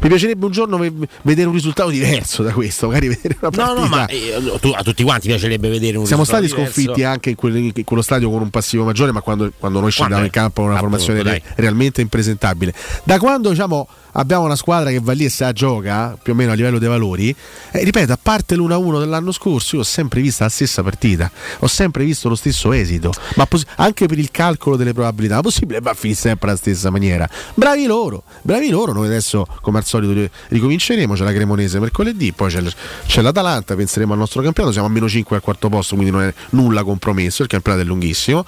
mi 0.00 0.08
piacerebbe 0.08 0.44
un 0.46 0.52
giorno 0.52 0.76
ve- 0.78 0.92
vedere 1.22 1.48
un 1.48 1.54
risultato 1.54 1.90
diverso 1.90 2.42
da 2.42 2.52
questo, 2.52 2.86
magari 2.88 3.08
vedere 3.14 3.36
una 3.40 3.50
No, 3.50 3.56
partita. 3.64 3.80
no, 3.80 3.86
ma 3.88 4.06
eh, 4.06 4.58
tu- 4.60 4.72
a 4.74 4.82
tutti 4.82 5.02
quanti 5.02 5.28
piacerebbe 5.28 5.68
vedere 5.68 5.96
un 5.96 6.06
Siamo 6.06 6.22
risultato 6.22 6.46
stati 6.46 6.46
diverso. 6.46 6.80
sconfitti 6.80 7.04
anche 7.04 7.30
in, 7.30 7.36
quel- 7.36 7.56
in 7.74 7.84
quello 7.84 8.02
stadio 8.02 8.30
con 8.30 8.42
un 8.42 8.50
passivo 8.50 8.84
maggiore, 8.84 9.12
ma 9.12 9.20
quando, 9.20 9.52
quando 9.58 9.80
noi 9.80 9.90
scendiamo 9.90 10.24
in 10.24 10.30
campo 10.30 10.62
con 10.62 10.70
una 10.70 10.78
appunto, 10.78 10.98
formazione 10.98 11.30
re- 11.30 11.42
realmente 11.56 12.00
impresentabile. 12.00 12.72
Da 13.04 13.18
quando 13.18 13.50
diciamo, 13.50 13.86
abbiamo 14.12 14.44
una 14.44 14.56
squadra 14.56 14.90
che 14.90 15.00
va 15.00 15.12
lì 15.12 15.24
e 15.24 15.28
se 15.30 15.44
la 15.44 15.52
gioca 15.52 16.16
più 16.20 16.32
o 16.32 16.36
meno 16.36 16.52
a 16.52 16.54
livello 16.54 16.78
dei 16.78 16.88
valori, 16.88 17.34
eh, 17.72 17.84
ripeto, 17.84 18.12
a 18.12 18.18
parte 18.20 18.56
l'1-1 18.56 18.98
dell'anno 19.00 19.32
scorso, 19.32 19.76
io 19.76 19.82
ho 19.82 19.84
sempre 19.84 20.20
visto 20.20 20.42
la 20.44 20.48
stessa 20.48 20.82
partita, 20.82 21.30
ho 21.60 21.66
sempre 21.66 22.04
visto 22.04 22.28
lo 22.28 22.34
stesso 22.34 22.72
esito, 22.72 23.12
ma 23.36 23.46
poss- 23.46 23.64
anche 23.76 24.06
per 24.06 24.18
il 24.18 24.30
calcolo 24.30 24.76
delle 24.76 24.92
probabilità, 24.92 25.40
possibile 25.40 25.80
va 25.80 25.90
a 25.90 25.94
finire 25.94 26.18
sempre 26.18 26.48
alla 26.50 26.58
stessa 26.58 26.90
maniera. 26.90 27.28
Bravi 27.54 27.84
loro, 27.86 28.22
bravi 28.42 28.68
loro, 28.70 28.92
noi 28.92 29.06
adesso 29.06 29.46
come 29.60 29.78
al 29.78 29.84
solito 29.88 30.12
ri- 30.12 30.30
ricominceremo, 30.48 31.14
c'è 31.14 31.24
la 31.24 31.32
Cremonese 31.32 31.80
mercoledì, 31.80 32.32
poi 32.32 32.50
c'è, 32.50 32.62
c'è 33.06 33.20
l'Atalanta, 33.22 33.74
penseremo 33.74 34.12
al 34.12 34.18
nostro 34.18 34.42
campionato, 34.42 34.72
siamo 34.72 34.88
a 34.88 34.90
meno 34.90 35.08
5 35.08 35.34
al 35.36 35.42
quarto 35.42 35.68
posto, 35.68 35.94
quindi 35.96 36.12
non 36.12 36.22
è 36.22 36.32
nulla 36.50 36.84
compromesso, 36.84 37.42
il 37.42 37.48
campionato 37.48 37.82
è 37.82 37.86
lunghissimo, 37.86 38.44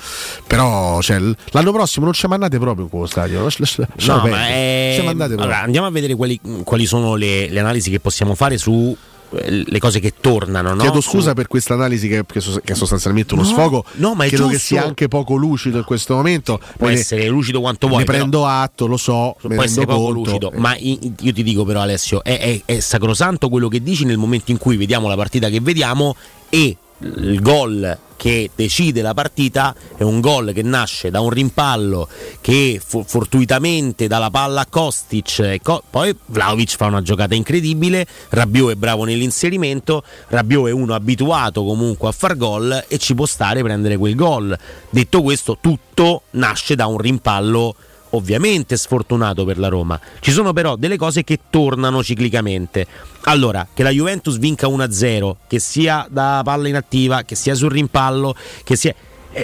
però 0.47 1.01
cioè, 1.01 1.19
l'anno 1.51 1.73
prossimo 1.73 2.05
non 2.05 2.15
ci 2.15 2.27
mandate 2.27 2.59
proprio 2.59 2.85
in 2.85 2.91
quello 2.91 3.07
stadio, 3.07 3.41
No, 3.41 4.23
ma 4.29 4.49
è- 4.49 4.95
Ci 4.99 5.03
mandate 5.05 5.35
proprio. 5.35 5.41
allora, 5.47 5.61
andiamo 5.63 5.87
a 5.87 5.91
vedere 5.91 6.15
quali, 6.15 6.39
quali 6.65 6.87
sono 6.87 7.15
le, 7.15 7.49
le 7.49 7.59
analisi 7.61 7.91
che 7.91 7.99
possiamo 8.01 8.35
fare 8.35 8.59
su 8.59 8.97
le 9.31 9.79
cose 9.79 10.01
che 10.01 10.15
tornano. 10.21 10.75
No? 10.75 10.81
Chiedo 10.83 11.01
scusa 11.01 11.35
per 11.35 11.47
questa 11.47 11.75
analisi 11.75 12.09
che, 12.09 12.25
che 12.27 12.41
che 12.41 12.73
è 12.73 12.75
sostanzialmente 12.75 13.35
uno 13.35 13.43
No, 13.43 13.49
sfogo. 13.49 13.85
no, 13.95 14.15
ma 14.15 14.25
è 14.25 14.29
Credo 14.29 14.45
che 14.47 14.53
giusto. 14.53 14.67
sia 14.67 14.85
anche 14.85 15.09
poco 15.09 15.37
lucido 15.37 15.79
in 15.79 15.85
questo 15.85 16.15
momento. 16.15 16.61
Può 16.77 16.89
ne- 16.89 16.95
essere 16.95 17.29
lucido 17.29 17.61
quanto 17.61 17.87
vuoi. 17.87 18.01
Ne 18.01 18.05
prendo 18.05 18.47
atto, 18.47 18.87
lo 18.87 18.97
so. 18.97 19.37
può 19.41 19.63
essere 19.63 19.87
poco 19.87 20.13
conto. 20.13 20.19
lucido, 20.31 20.53
ma 20.57 20.77
i- 20.77 21.13
io 21.21 21.33
ti 21.33 21.43
dico 21.43 21.65
però 21.65 21.81
Alessio, 21.81 22.23
è, 22.25 22.39
è- 22.39 22.63
è 22.65 22.81
sacrosanto 22.81 23.49
quello 23.49 23.69
che 23.69 23.83
dici 23.83 24.05
nel 24.05 24.19
momento 24.19 24.51
in 24.51 24.59
cui 24.59 24.77
vediamo 24.77 25.09
la 25.09 25.17
partita 25.17 25.49
che 25.49 25.61
vediamo 25.61 26.17
e 26.49 26.77
il 27.01 27.41
gol 27.41 27.99
che 28.17 28.51
decide 28.55 29.01
la 29.01 29.15
partita 29.15 29.75
è 29.97 30.03
un 30.03 30.21
gol 30.21 30.53
che 30.53 30.63
nasce 30.63 31.11
da 31.11 31.21
un 31.21 31.31
rimpallo 31.31 32.07
che 32.43 32.79
fortuitamente 32.85 34.07
dà 34.07 34.19
la 34.19 34.29
palla 34.29 34.61
a 34.63 34.67
Kostic 34.67 35.63
Co- 35.63 35.83
poi 35.89 36.15
Vlaovic 36.27 36.77
fa 36.77 36.87
una 36.87 37.01
giocata 37.01 37.35
incredibile 37.35 38.07
Rabiot 38.29 38.73
è 38.73 38.75
bravo 38.75 39.05
nell'inserimento 39.05 40.03
Rabiot 40.29 40.69
è 40.69 40.73
uno 40.73 40.93
abituato 40.93 41.65
comunque 41.65 42.09
a 42.09 42.13
far 42.13 42.37
gol 42.37 42.85
e 42.87 42.99
ci 42.99 43.15
può 43.15 43.27
stare 43.27 43.63
prendere 43.63 43.97
quel 43.97 44.15
gol. 44.15 44.57
Detto 44.91 45.23
questo 45.23 45.59
tutto 45.61 46.23
nasce 46.33 46.75
da 46.75 46.87
un 46.87 46.99
rimpallo 46.99 47.75
ovviamente 48.11 48.77
sfortunato 48.77 49.45
per 49.45 49.59
la 49.59 49.69
Roma. 49.69 49.99
Ci 50.21 50.31
sono 50.31 50.53
però 50.53 50.77
delle 50.77 50.97
cose 50.97 51.25
che 51.25 51.41
tornano 51.51 52.03
ciclicamente. 52.03 52.87
Allora, 53.23 53.67
che 53.73 53.83
la 53.83 53.91
Juventus 53.91 54.39
vinca 54.39 54.67
1-0, 54.67 55.37
che 55.47 55.59
sia 55.59 56.07
da 56.11 56.41
palla 56.45 56.69
inattiva, 56.69 57.23
che 57.23 57.35
sia 57.35 57.55
sul 57.55 57.71
rimpallo, 57.71 58.35
che 58.65 58.77
sia 58.77 58.95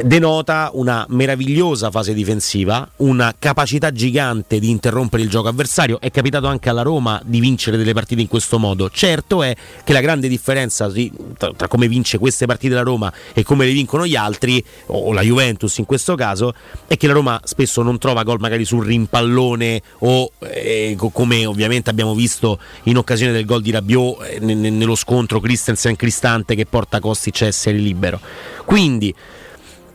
denota 0.04 0.70
una 0.72 1.06
meravigliosa 1.10 1.90
fase 1.90 2.12
difensiva, 2.12 2.88
una 2.96 3.34
capacità 3.38 3.92
gigante 3.92 4.58
di 4.58 4.70
interrompere 4.70 5.22
il 5.22 5.28
gioco 5.28 5.48
avversario. 5.48 6.00
È 6.00 6.10
capitato 6.10 6.46
anche 6.46 6.68
alla 6.68 6.82
Roma 6.82 7.20
di 7.24 7.40
vincere 7.40 7.76
delle 7.76 7.92
partite 7.92 8.20
in 8.20 8.28
questo 8.28 8.58
modo. 8.58 8.90
Certo 8.90 9.42
è 9.42 9.54
che 9.84 9.92
la 9.92 10.00
grande 10.00 10.28
differenza 10.28 10.90
tra, 11.36 11.68
come 11.68 11.88
vince 11.88 12.18
queste 12.18 12.46
partite 12.46 12.74
la 12.74 12.82
Roma 12.82 13.12
e 13.32 13.42
come 13.42 13.64
le 13.66 13.72
vincono 13.72 14.06
gli 14.06 14.16
altri, 14.16 14.62
o 14.86 15.12
la 15.12 15.22
Juventus 15.22 15.78
in 15.78 15.86
questo 15.86 16.14
caso, 16.14 16.54
è 16.86 16.96
che 16.96 17.06
la 17.06 17.12
Roma 17.12 17.40
spesso 17.44 17.82
non 17.82 17.98
trova 17.98 18.24
gol 18.24 18.40
magari 18.40 18.64
sul 18.64 18.84
rimpallone 18.84 19.82
o 20.00 20.32
eh, 20.40 20.94
co- 20.96 21.10
come 21.10 21.46
ovviamente 21.46 21.90
abbiamo 21.90 22.14
visto 22.14 22.58
in 22.84 22.96
occasione 22.96 23.32
del 23.32 23.44
gol 23.44 23.62
di 23.62 23.70
Rabiot 23.70 24.22
eh, 24.22 24.38
ne- 24.40 24.54
ne- 24.54 24.70
nello 24.70 24.94
scontro 24.94 25.40
Christensen-Cristante 25.40 26.54
che 26.54 26.66
porta 26.66 27.00
Kostic 27.00 27.42
a 27.42 27.46
essere 27.46 27.76
libero. 27.76 28.20
Quindi 28.64 29.14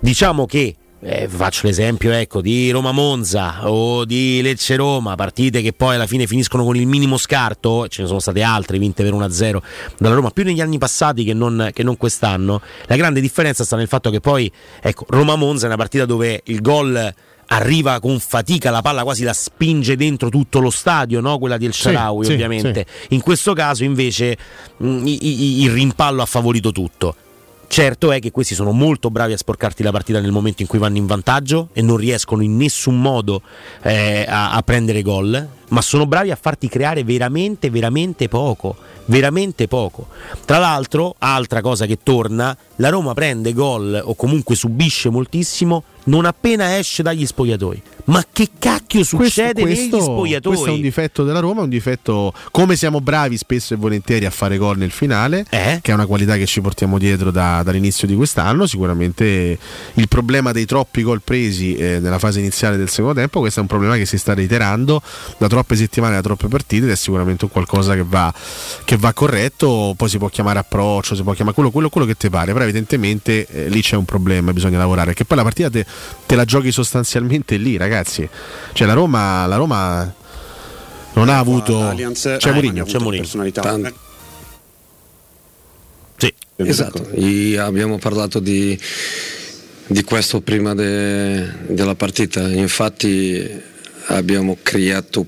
diciamo 0.02 0.46
che 0.46 0.76
eh, 1.04 1.28
faccio 1.28 1.66
l'esempio 1.66 2.12
ecco, 2.12 2.42
di 2.42 2.70
Roma-Monza 2.70 3.68
o 3.70 4.06
di 4.06 4.40
Lecce-Roma, 4.44 5.16
partite 5.16 5.62
che 5.64 5.74
poi 5.74 5.96
alla 5.96 6.06
fine 6.06 6.28
finiscono 6.28 6.64
con 6.64 6.76
il 6.76 6.86
minimo 6.86 7.18
scarto, 7.18 7.88
ce 7.88 8.04
ne 8.04 8.08
sono 8.08 8.20
state 8.20 8.44
altre 8.44 8.78
vinte 8.78 9.02
per 9.04 9.12
1-0 9.14 9.58
dalla 9.98 10.14
Roma 10.16 10.30
più 10.30 10.44
negli 10.44 10.62
anni 10.62 10.78
passati 10.78 11.24
che 11.24 11.34
non, 11.34 11.72
che 11.74 11.82
non 11.82 11.98
quest'anno. 11.98 12.62
La 12.86 12.96
grande 12.98 13.20
differenza 13.20 13.64
sta 13.64 13.76
nel 13.78 13.88
fatto 13.88 14.12
che 14.12 14.20
poi 14.20 14.52
ecco, 14.80 15.06
Roma-Monza 15.10 15.64
è 15.64 15.68
una 15.68 15.78
partita 15.78 16.06
dove 16.06 16.42
il 16.46 16.62
gol 16.62 17.14
arriva 17.48 18.00
con 18.00 18.20
fatica, 18.20 18.70
la 18.70 18.82
palla 18.84 19.02
quasi 19.02 19.24
la 19.24 19.34
spinge 19.34 19.96
dentro 19.96 20.30
tutto 20.30 20.60
lo 20.60 20.70
stadio, 20.70 21.20
no? 21.20 21.40
quella 21.40 21.58
di 21.58 21.66
El 21.66 21.74
Sì, 21.74 21.82
Sharawi 21.82 22.26
sì, 22.26 22.32
ovviamente. 22.34 22.86
In 23.10 23.22
questo 23.22 23.54
caso 23.54 23.84
invece 23.84 24.38
mh, 24.78 25.08
i- 25.08 25.28
i- 25.28 25.62
il 25.64 25.72
rimpallo 25.72 26.22
ha 26.22 26.26
favorito 26.28 26.72
tutto. 26.72 27.16
Certo 27.72 28.12
è 28.12 28.20
che 28.20 28.32
questi 28.32 28.54
sono 28.54 28.74
molto 28.74 29.10
bravi 29.10 29.32
a 29.32 29.38
sporcarti 29.38 29.82
la 29.82 29.94
partita 29.94 30.20
nel 30.20 30.34
momento 30.34 30.62
in 30.62 30.68
cui 30.68 30.78
vanno 30.78 30.98
in 30.98 31.06
vantaggio 31.06 31.70
e 31.72 31.82
non 31.82 31.96
riescono 31.96 32.44
in 32.44 32.58
nessun 32.58 33.00
modo 33.00 33.42
eh, 33.82 34.26
a, 34.28 34.52
a 34.52 34.62
prendere 34.62 35.02
gol, 35.02 35.48
ma 35.72 35.82
sono 35.82 36.06
bravi 36.06 36.32
a 36.32 36.38
farti 36.40 36.68
creare 36.68 37.04
veramente, 37.04 37.70
veramente 37.70 38.28
poco. 38.28 38.76
Veramente 39.06 39.68
poco. 39.68 40.08
Tra 40.46 40.58
l'altro, 40.58 41.16
altra 41.18 41.62
cosa 41.62 41.86
che 41.86 42.00
torna, 42.02 42.56
la 42.78 42.90
Roma 42.90 43.14
prende 43.14 43.52
gol 43.54 44.00
o 44.04 44.16
comunque 44.16 44.56
subisce 44.56 45.10
moltissimo 45.10 45.84
non 46.04 46.26
appena 46.26 46.78
esce 46.78 47.04
dagli 47.04 47.26
spogliatoi. 47.26 47.82
Ma 48.06 48.26
che 48.32 48.50
cacchio 48.58 49.04
succede 49.04 49.64
negli 49.64 49.90
spogliatoi? 49.90 50.54
questo 50.54 50.70
è 50.72 50.74
un 50.74 50.82
difetto 50.82 51.24
della 51.24 51.40
Roma, 51.40 51.62
un 51.62 51.70
difetto 51.70 52.34
come 52.50 52.76
siamo 52.76 53.00
bravi 53.02 53.38
spesso 53.38 53.74
e 53.74 53.78
volentieri 53.78 54.26
a 54.26 54.32
fare 54.32 54.58
gol 54.58 54.78
nel 54.78 54.92
finale, 54.92 55.46
Eh? 55.50 55.80
che 55.82 55.92
è 55.92 55.94
una 55.94 56.08
qualità 56.08 56.38
che 56.38 56.46
ci 56.48 56.62
portiamo 56.62 56.98
dietro 56.98 57.30
da- 57.30 57.62
dall'inizio 57.64 58.08
di 58.08 58.16
quest'anno. 58.16 58.66
Sicuramente 58.66 59.58
il 59.94 60.08
problema 60.08 60.52
dei 60.52 60.66
troppi 60.66 61.04
gol 61.04 61.22
presi 61.22 61.76
eh, 61.76 62.00
nella 62.00 62.20
fase 62.20 62.40
iniziale 62.40 62.78
del 62.78 62.90
secondo 62.90 63.20
tempo, 63.20 63.40
questo 63.40 63.60
è 63.60 63.62
un 63.62 63.68
problema 63.68 63.96
che 63.96 64.06
si 64.06 64.18
sta 64.18 64.34
reiterando 64.34 65.02
da 65.38 65.48
troppe 65.62 65.76
settimane, 65.76 66.16
da 66.16 66.22
troppe 66.22 66.48
partite 66.48 66.86
ed 66.86 66.92
è 66.92 66.96
sicuramente 66.96 67.46
un 67.46 67.52
qualcosa 67.52 67.94
che 67.94 68.04
va, 68.04 68.34
che 68.84 68.98
va 68.98 69.14
corretto. 69.14 69.94
Poi 69.96 70.10
si 70.10 70.18
può 70.18 70.28
chiamare 70.28 70.60
approccio, 70.60 71.16
si 71.16 71.24
può 71.24 71.34
chiamare 71.34 71.56
quello, 71.56 71.72
quello, 71.72 71.90
quello 71.90 72.08
che 72.08 72.16
ti 72.16 72.30
pare, 72.30 72.52
però 72.52 72.64
evidentemente 72.64 73.46
eh, 73.48 73.70
lì 73.70 73.82
c'è 73.82 73.96
un 73.96 74.06
problema, 74.06 74.52
bisogna 74.54 74.78
lavorare, 74.78 75.08
perché 75.08 75.26
poi 75.26 75.38
la 75.38 75.44
partita 75.44 75.70
te, 75.70 75.86
te 76.26 76.36
la 76.36 76.46
giochi 76.46 76.72
sostanzialmente 76.72 77.58
lì, 77.58 77.78
ragazzi. 77.78 78.28
Cioè 78.74 78.88
la 78.88 78.94
Roma, 78.94 79.46
la 79.46 79.56
Roma 79.56 80.14
non 81.14 81.30
ha 81.30 81.38
avuto 81.38 81.80
Allianz 81.90 82.36
c'è 82.38 82.50
ha 82.50 82.54
Mourinho, 82.54 82.82
avuto 82.84 83.10
personalità. 83.10 83.62
Tan- 83.62 83.94
Sì. 86.18 86.34
Esatto, 86.58 87.10
I- 87.16 87.58
abbiamo 87.58 87.98
parlato 87.98 88.40
di, 88.40 88.80
di 89.88 90.04
questo 90.04 90.42
prima 90.42 90.74
de- 90.76 91.50
della 91.68 91.96
partita, 91.96 92.48
infatti 92.48 93.70
abbiamo 94.08 94.58
creato 94.62 95.26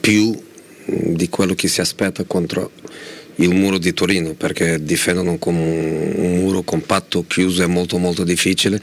più 0.00 0.36
di 0.84 1.28
quello 1.28 1.54
che 1.54 1.68
si 1.68 1.80
aspetta 1.80 2.24
contro 2.24 2.70
il 3.36 3.54
muro 3.54 3.78
di 3.78 3.92
Torino 3.92 4.34
perché 4.34 4.82
difendono 4.82 5.38
con 5.38 5.54
un, 5.54 6.38
muro 6.40 6.62
compatto, 6.62 7.24
chiuso 7.26 7.62
è 7.62 7.66
molto 7.66 7.98
molto 7.98 8.24
difficile, 8.24 8.80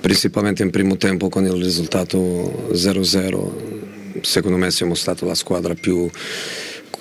principalmente 0.00 0.62
in 0.62 0.70
primo 0.70 0.96
tempo 0.96 1.28
con 1.28 1.44
il 1.44 1.52
risultato 1.52 2.68
0-0 2.72 3.82
secondo 4.20 4.56
me 4.56 4.70
siamo 4.70 4.94
stati 4.94 5.24
la 5.24 5.34
squadra 5.34 5.74
più, 5.74 6.08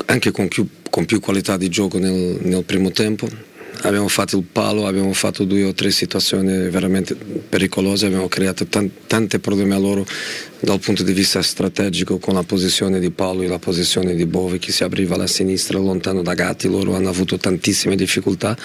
anche 0.06 0.32
con 0.32 0.48
più, 0.48 0.67
con 0.90 1.06
più 1.06 1.19
qualità 1.19 1.57
di 1.57 1.69
gioco 1.69 1.98
nel, 1.99 2.40
nel 2.41 2.64
primo 2.64 2.91
tempo 2.91 3.27
abbiamo 3.83 4.07
fatto 4.07 4.37
il 4.37 4.43
palo, 4.43 4.87
abbiamo 4.87 5.13
fatto 5.13 5.43
due 5.43 5.63
o 5.63 5.73
tre 5.73 5.91
situazioni 5.91 6.69
veramente 6.69 7.15
pericolose, 7.15 8.05
abbiamo 8.05 8.27
creato 8.27 8.65
tanti 8.65 9.39
problemi 9.39 9.73
a 9.73 9.77
loro 9.77 10.05
dal 10.59 10.79
punto 10.79 11.03
di 11.03 11.13
vista 11.13 11.41
strategico 11.41 12.17
con 12.17 12.33
la 12.33 12.43
posizione 12.43 12.99
di 12.99 13.11
Paolo 13.11 13.43
e 13.43 13.47
la 13.47 13.59
posizione 13.59 14.15
di 14.15 14.25
Bove 14.25 14.59
che 14.59 14.71
si 14.71 14.83
apriva 14.83 15.15
alla 15.15 15.27
sinistra 15.27 15.77
lontano 15.79 16.21
da 16.21 16.33
Gatti, 16.33 16.69
loro 16.69 16.95
hanno 16.95 17.09
avuto 17.09 17.37
tantissime 17.37 17.95
difficoltà. 17.95 18.57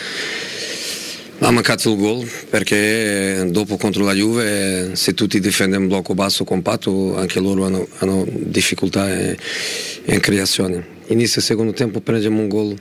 Ha 1.41 1.53
mancato 1.53 1.93
il 1.93 1.99
gol 1.99 2.29
perché 2.51 3.47
dopo 3.51 3.77
contro 3.77 4.05
la 4.05 4.13
Juve 4.13 4.97
se 4.97 5.15
tutti 5.15 5.39
difendono 5.39 5.83
in 5.83 5.89
blocco 5.89 6.15
basso 6.15 6.43
compatto 6.43 7.17
anche 7.17 7.39
loro 7.39 7.65
hanno, 7.65 7.87
hanno 7.99 8.27
difficoltà 8.29 9.09
in, 9.09 10.21
creazione. 10.21 10.97
Inizio 11.09 11.41
secondo 11.41 11.73
tempo 11.73 12.01
prendiamo 12.01 12.41
un 12.41 12.49
gol 12.49 12.77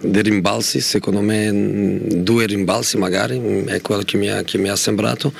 dei 0.00 0.22
rimbalzi, 0.22 0.80
secondo 0.80 1.20
me 1.20 2.00
due 2.22 2.46
rimbalzi 2.46 2.96
magari, 2.96 3.64
è 3.66 3.80
quello 3.80 4.02
che 4.02 4.16
mi 4.16 4.30
ha, 4.30 4.42
che 4.42 4.58
mi 4.58 4.68
ha 4.68 4.76
sembrato. 4.76 5.32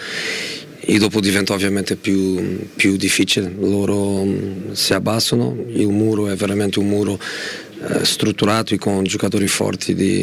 E 0.81 0.97
dopo 0.97 1.21
diventa 1.21 1.53
ovviamente 1.53 1.97
più, 1.97 2.67
più, 2.75 2.97
difficile, 2.97 3.53
loro 3.59 4.25
mm, 4.25 4.73
si 4.73 4.95
abbassano, 4.95 5.55
il 5.69 5.89
muro 5.89 6.29
è 6.29 6.35
veramente 6.35 6.79
un 6.79 6.89
muro 6.89 7.19
eh, 7.21 8.05
strutturato 8.05 8.75
con 8.79 9.05
giocatori 9.05 9.47
forti 9.49 9.95
di, 9.95 10.21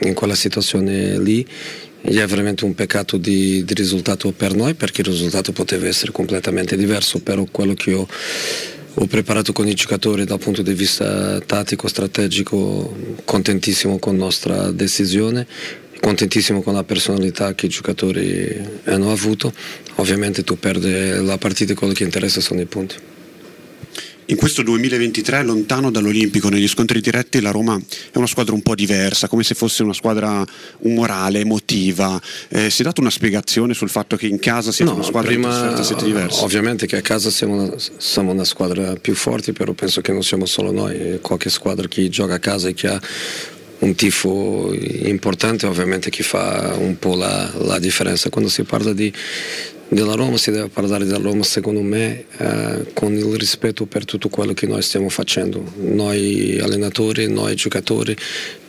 in 0.00 0.14
quella 0.14 0.34
situazione 0.34 1.18
lì. 1.18 1.46
E 2.02 2.22
è 2.22 2.26
veramente 2.26 2.64
un 2.64 2.74
peccato 2.74 3.16
di, 3.16 3.64
di 3.64 3.74
risultato 3.74 4.30
per 4.32 4.54
noi 4.54 4.74
perché 4.74 5.00
il 5.00 5.08
risultato 5.08 5.52
poteva 5.52 5.88
essere 5.88 6.12
completamente 6.12 6.76
diverso, 6.76 7.20
però 7.20 7.44
quello 7.50 7.74
che 7.74 7.94
ho 7.94 8.06
ho 8.98 9.06
preparato 9.06 9.52
con 9.52 9.68
i 9.68 9.74
giocatori 9.74 10.24
dal 10.24 10.38
punto 10.38 10.62
di 10.62 10.72
vista 10.72 11.38
tattico, 11.40 11.86
strategico, 11.86 12.96
contentissimo 13.24 13.98
con 13.98 14.16
la 14.16 14.24
nostra 14.24 14.70
decisione, 14.70 15.46
contentissimo 16.00 16.62
con 16.62 16.72
la 16.72 16.84
personalità 16.84 17.54
che 17.54 17.66
i 17.66 17.68
giocatori 17.68 18.58
hanno 18.84 19.10
avuto. 19.10 19.52
Ovviamente 19.96 20.44
tu 20.44 20.58
perdi 20.58 21.10
la 21.22 21.36
partita 21.36 21.72
e 21.72 21.76
quello 21.76 21.92
che 21.92 22.04
interessa 22.04 22.40
sono 22.40 22.60
i 22.62 22.66
punti. 22.66 22.96
In 24.28 24.36
questo 24.36 24.62
2023, 24.62 25.44
lontano 25.44 25.92
dall'Olimpico, 25.92 26.48
negli 26.48 26.66
scontri 26.66 27.00
diretti, 27.00 27.40
la 27.40 27.52
Roma 27.52 27.80
è 28.10 28.16
una 28.16 28.26
squadra 28.26 28.54
un 28.54 28.60
po' 28.62 28.74
diversa, 28.74 29.28
come 29.28 29.44
se 29.44 29.54
fosse 29.54 29.84
una 29.84 29.92
squadra 29.92 30.44
umorale, 30.78 31.38
emotiva. 31.38 32.20
Eh, 32.48 32.68
si 32.68 32.82
è 32.82 32.84
data 32.84 33.00
una 33.00 33.10
spiegazione 33.10 33.72
sul 33.72 33.88
fatto 33.88 34.16
che 34.16 34.26
in 34.26 34.40
casa 34.40 34.72
siete 34.72 34.90
no, 34.90 34.96
una 34.96 35.06
squadra 35.06 35.30
prima, 35.30 35.80
siete 35.80 36.04
diversi? 36.04 36.42
Ovviamente 36.42 36.86
che 36.86 36.96
a 36.96 37.02
casa 37.02 37.30
siamo 37.30 37.62
una, 37.62 37.74
siamo 37.98 38.32
una 38.32 38.42
squadra 38.42 38.94
più 38.96 39.14
forte, 39.14 39.52
però 39.52 39.74
penso 39.74 40.00
che 40.00 40.10
non 40.10 40.24
siamo 40.24 40.44
solo 40.44 40.72
noi, 40.72 41.20
qualche 41.20 41.48
squadra 41.48 41.86
che 41.86 42.08
gioca 42.08 42.34
a 42.34 42.40
casa 42.40 42.66
e 42.66 42.74
che 42.74 42.88
ha 42.88 43.00
un 43.78 43.94
tifo 43.94 44.74
importante 44.74 45.66
ovviamente 45.66 46.10
che 46.10 46.24
fa 46.24 46.74
un 46.76 46.98
po' 46.98 47.14
la, 47.14 47.48
la 47.58 47.78
differenza. 47.78 48.28
Quando 48.28 48.50
si 48.50 48.64
parla 48.64 48.92
di, 48.92 49.12
della 49.88 50.14
Roma 50.14 50.36
si 50.36 50.50
deve 50.50 50.68
parlare 50.68 51.04
della 51.04 51.18
Roma 51.22 51.42
secondo 51.44 51.80
me 51.80 52.24
eh, 52.38 52.86
con 52.92 53.14
il 53.14 53.36
rispetto 53.36 53.86
per 53.86 54.04
tutto 54.04 54.28
quello 54.28 54.52
che 54.52 54.66
noi 54.66 54.82
stiamo 54.82 55.08
facendo, 55.08 55.62
noi 55.76 56.58
allenatori, 56.60 57.30
noi 57.30 57.54
giocatori, 57.54 58.16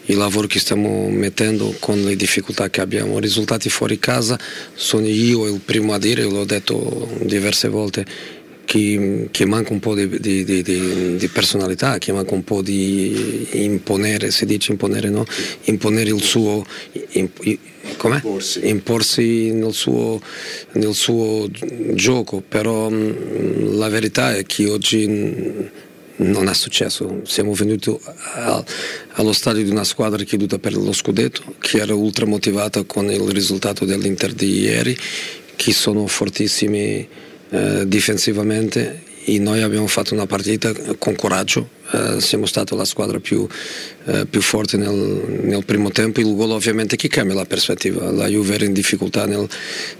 il 0.09 0.17
lavoro 0.17 0.47
che 0.47 0.59
stiamo 0.59 1.09
mettendo 1.09 1.75
con 1.79 2.01
le 2.01 2.15
difficoltà 2.15 2.69
che 2.69 2.81
abbiamo. 2.81 3.17
I 3.17 3.21
risultati 3.21 3.69
fuori 3.69 3.99
casa 3.99 4.39
sono 4.73 5.05
io 5.05 5.47
il 5.47 5.59
primo 5.59 5.93
a 5.93 5.99
dire, 5.99 6.23
l'ho 6.23 6.45
detto 6.45 7.09
diverse 7.23 7.67
volte, 7.67 8.05
che, 8.67 9.29
che, 9.31 9.45
manca 9.45 9.71
un 9.71 9.79
po' 9.79 9.95
di, 9.95 10.19
di, 10.19 10.43
di, 10.43 10.61
di, 11.15 11.27
personalità, 11.29 11.97
che 11.99 12.11
manca 12.11 12.33
un 12.33 12.43
po' 12.43 12.61
di 12.61 13.47
imponere, 13.63 14.29
si 14.29 14.45
dice 14.45 14.73
imponere, 14.73 15.09
no? 15.09 15.25
Imponere 15.63 16.09
il 16.09 16.21
suo, 16.21 16.65
com'è? 17.95 18.15
Imporsi. 18.15 18.67
Imporsi 18.67 19.51
nel 19.53 19.71
suo, 19.71 20.19
nel 20.73 20.93
suo 20.93 21.47
gioco, 21.93 22.43
però 22.45 22.89
mh, 22.89 23.77
la 23.77 23.87
verità 23.87 24.35
è 24.35 24.45
che 24.45 24.67
oggi 24.69 25.07
non 26.17 26.49
è 26.49 26.53
successo. 26.53 27.21
Siamo 27.23 27.53
venuti 27.53 27.97
a, 28.33 28.61
allo 29.13 29.31
stadio 29.31 29.63
di 29.63 29.69
una 29.69 29.85
squadra 29.85 30.21
è 30.23 30.59
per 30.59 30.75
lo 30.75 30.91
scudetto, 30.91 31.55
che 31.59 31.77
era 31.77 31.95
ultra 31.95 32.25
motivata 32.25 32.83
con 32.83 33.09
il 33.09 33.29
risultato 33.29 33.85
dell'Inter 33.85 34.33
di 34.33 34.59
ieri, 34.59 34.97
che 35.55 35.71
sono 35.71 36.05
fortissimi 36.05 37.07
eh, 37.49 37.87
difensivamente 37.87 39.05
e 39.29 39.39
noi 39.39 39.61
abbiamo 39.61 39.87
fatto 39.87 40.13
una 40.13 40.25
partita 40.25 40.71
con 40.97 41.13
coraggio, 41.13 41.67
eh, 41.91 42.21
siamo 42.21 42.45
stati 42.45 42.73
la 42.77 42.85
squadra 42.85 43.19
più, 43.19 43.45
eh, 44.05 44.25
più 44.25 44.39
forte 44.39 44.77
nel, 44.77 45.41
nel, 45.41 45.65
primo 45.65 45.89
tempo, 45.89 46.21
il 46.21 46.33
gol 46.33 46.51
ovviamente 46.51 46.95
che 46.95 47.09
cambia 47.09 47.35
la 47.35 47.43
prospettiva, 47.43 48.09
la 48.09 48.27
Juve 48.27 48.53
era 48.53 48.63
in 48.63 48.71
difficoltà 48.71 49.25
nel, 49.25 49.45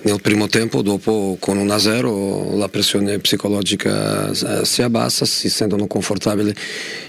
nel 0.04 0.22
primo 0.22 0.48
tempo, 0.48 0.82
dopo 0.82 1.36
con 1.42 1.58
1-0 1.58 2.58
la 2.58 2.70
pressione 2.70 3.20
psicologica 3.20 4.30
eh, 4.32 4.64
si 4.64 4.82
abbassa, 4.82 5.26
si 5.26 5.50
sentono 5.50 5.88
confortabili 5.88 6.56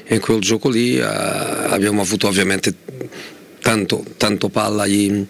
in 0.08 0.18
quel 0.18 0.40
gioco 0.40 0.70
lì, 0.70 0.96
eh, 0.96 1.02
abbiamo 1.02 2.00
avuto 2.00 2.26
ovviamente 2.26 2.74
tanto, 3.60 4.04
tanto 4.16 4.48
palla 4.48 4.86
e, 4.86 5.24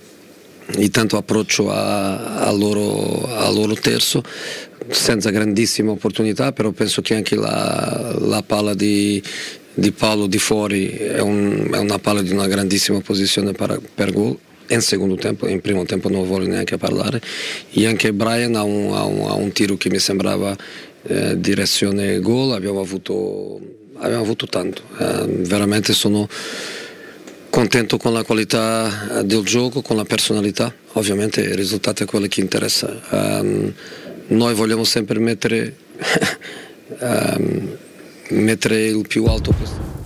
e 0.77 0.91
tanto 0.91 1.17
approccio 1.17 1.71
al 1.71 2.57
loro, 2.59 3.27
loro 3.53 3.75
terzo, 3.75 4.23
senza 4.91 5.31
grandissime 5.31 5.91
opportunità, 5.91 6.53
però 6.53 6.71
penso 6.71 7.01
che 7.01 7.15
anche 7.15 7.37
la, 7.37 8.15
la 8.19 8.43
palla 8.43 8.75
di, 8.75 9.23
di, 9.75 9.93
Paolo 9.93 10.27
di 10.27 10.39
fuori 10.39 10.89
è, 10.89 11.21
un, 11.21 11.71
è, 11.73 11.79
una 11.79 11.99
palla 11.99 12.23
di 12.23 12.33
una 12.33 12.47
grandissima 12.47 13.01
posizione 13.01 13.53
per, 13.53 13.81
per 13.95 14.13
gol. 14.13 14.37
In 14.71 14.83
secondo 14.83 15.15
tempo, 15.15 15.47
in 15.47 15.63
primo 15.63 15.85
tempo 15.85 16.11
non 16.11 16.27
voglio 16.29 16.47
neanche 16.47 16.77
parlare. 16.77 17.23
E 17.71 17.87
anche 17.87 18.13
Brian 18.13 18.55
ha 18.55 18.63
un, 18.63 18.93
ha 18.93 19.05
un, 19.05 19.27
ha 19.27 19.33
un 19.33 19.51
tiro 19.53 19.79
che 19.79 19.89
mi 19.89 19.99
sembrava 19.99 20.55
eh, 21.05 21.41
direzione 21.41 22.21
gol, 22.21 22.53
abbiamo 22.53 22.81
avuto, 22.81 23.59
abbiamo 23.97 24.23
avuto 24.23 24.47
tanto. 24.47 24.83
Eh, 24.99 25.25
veramente 25.47 25.95
sono 25.95 26.29
contento 27.51 27.97
con 27.97 28.13
la 28.13 28.23
qualità 28.23 29.23
del 29.23 29.43
gioco, 29.45 29.83
con 29.83 29.97
la 29.97 30.05
personalità. 30.05 30.73
Ovviamente 30.93 31.41
il 31.41 31.55
risultato 31.55 32.03
è 32.03 32.07
quello 32.07 32.27
che 32.27 32.41
interessa. 32.41 33.01
Um, 33.11 33.73
noi 34.29 34.55
vogliamo 34.55 34.85
sempre 34.85 35.19
mettere, 35.19 35.77
um, 37.01 37.77
mettere 38.31 38.87
il 38.87 39.07
più 39.07 39.25
alto 39.25 39.53
possibile. 39.53 39.98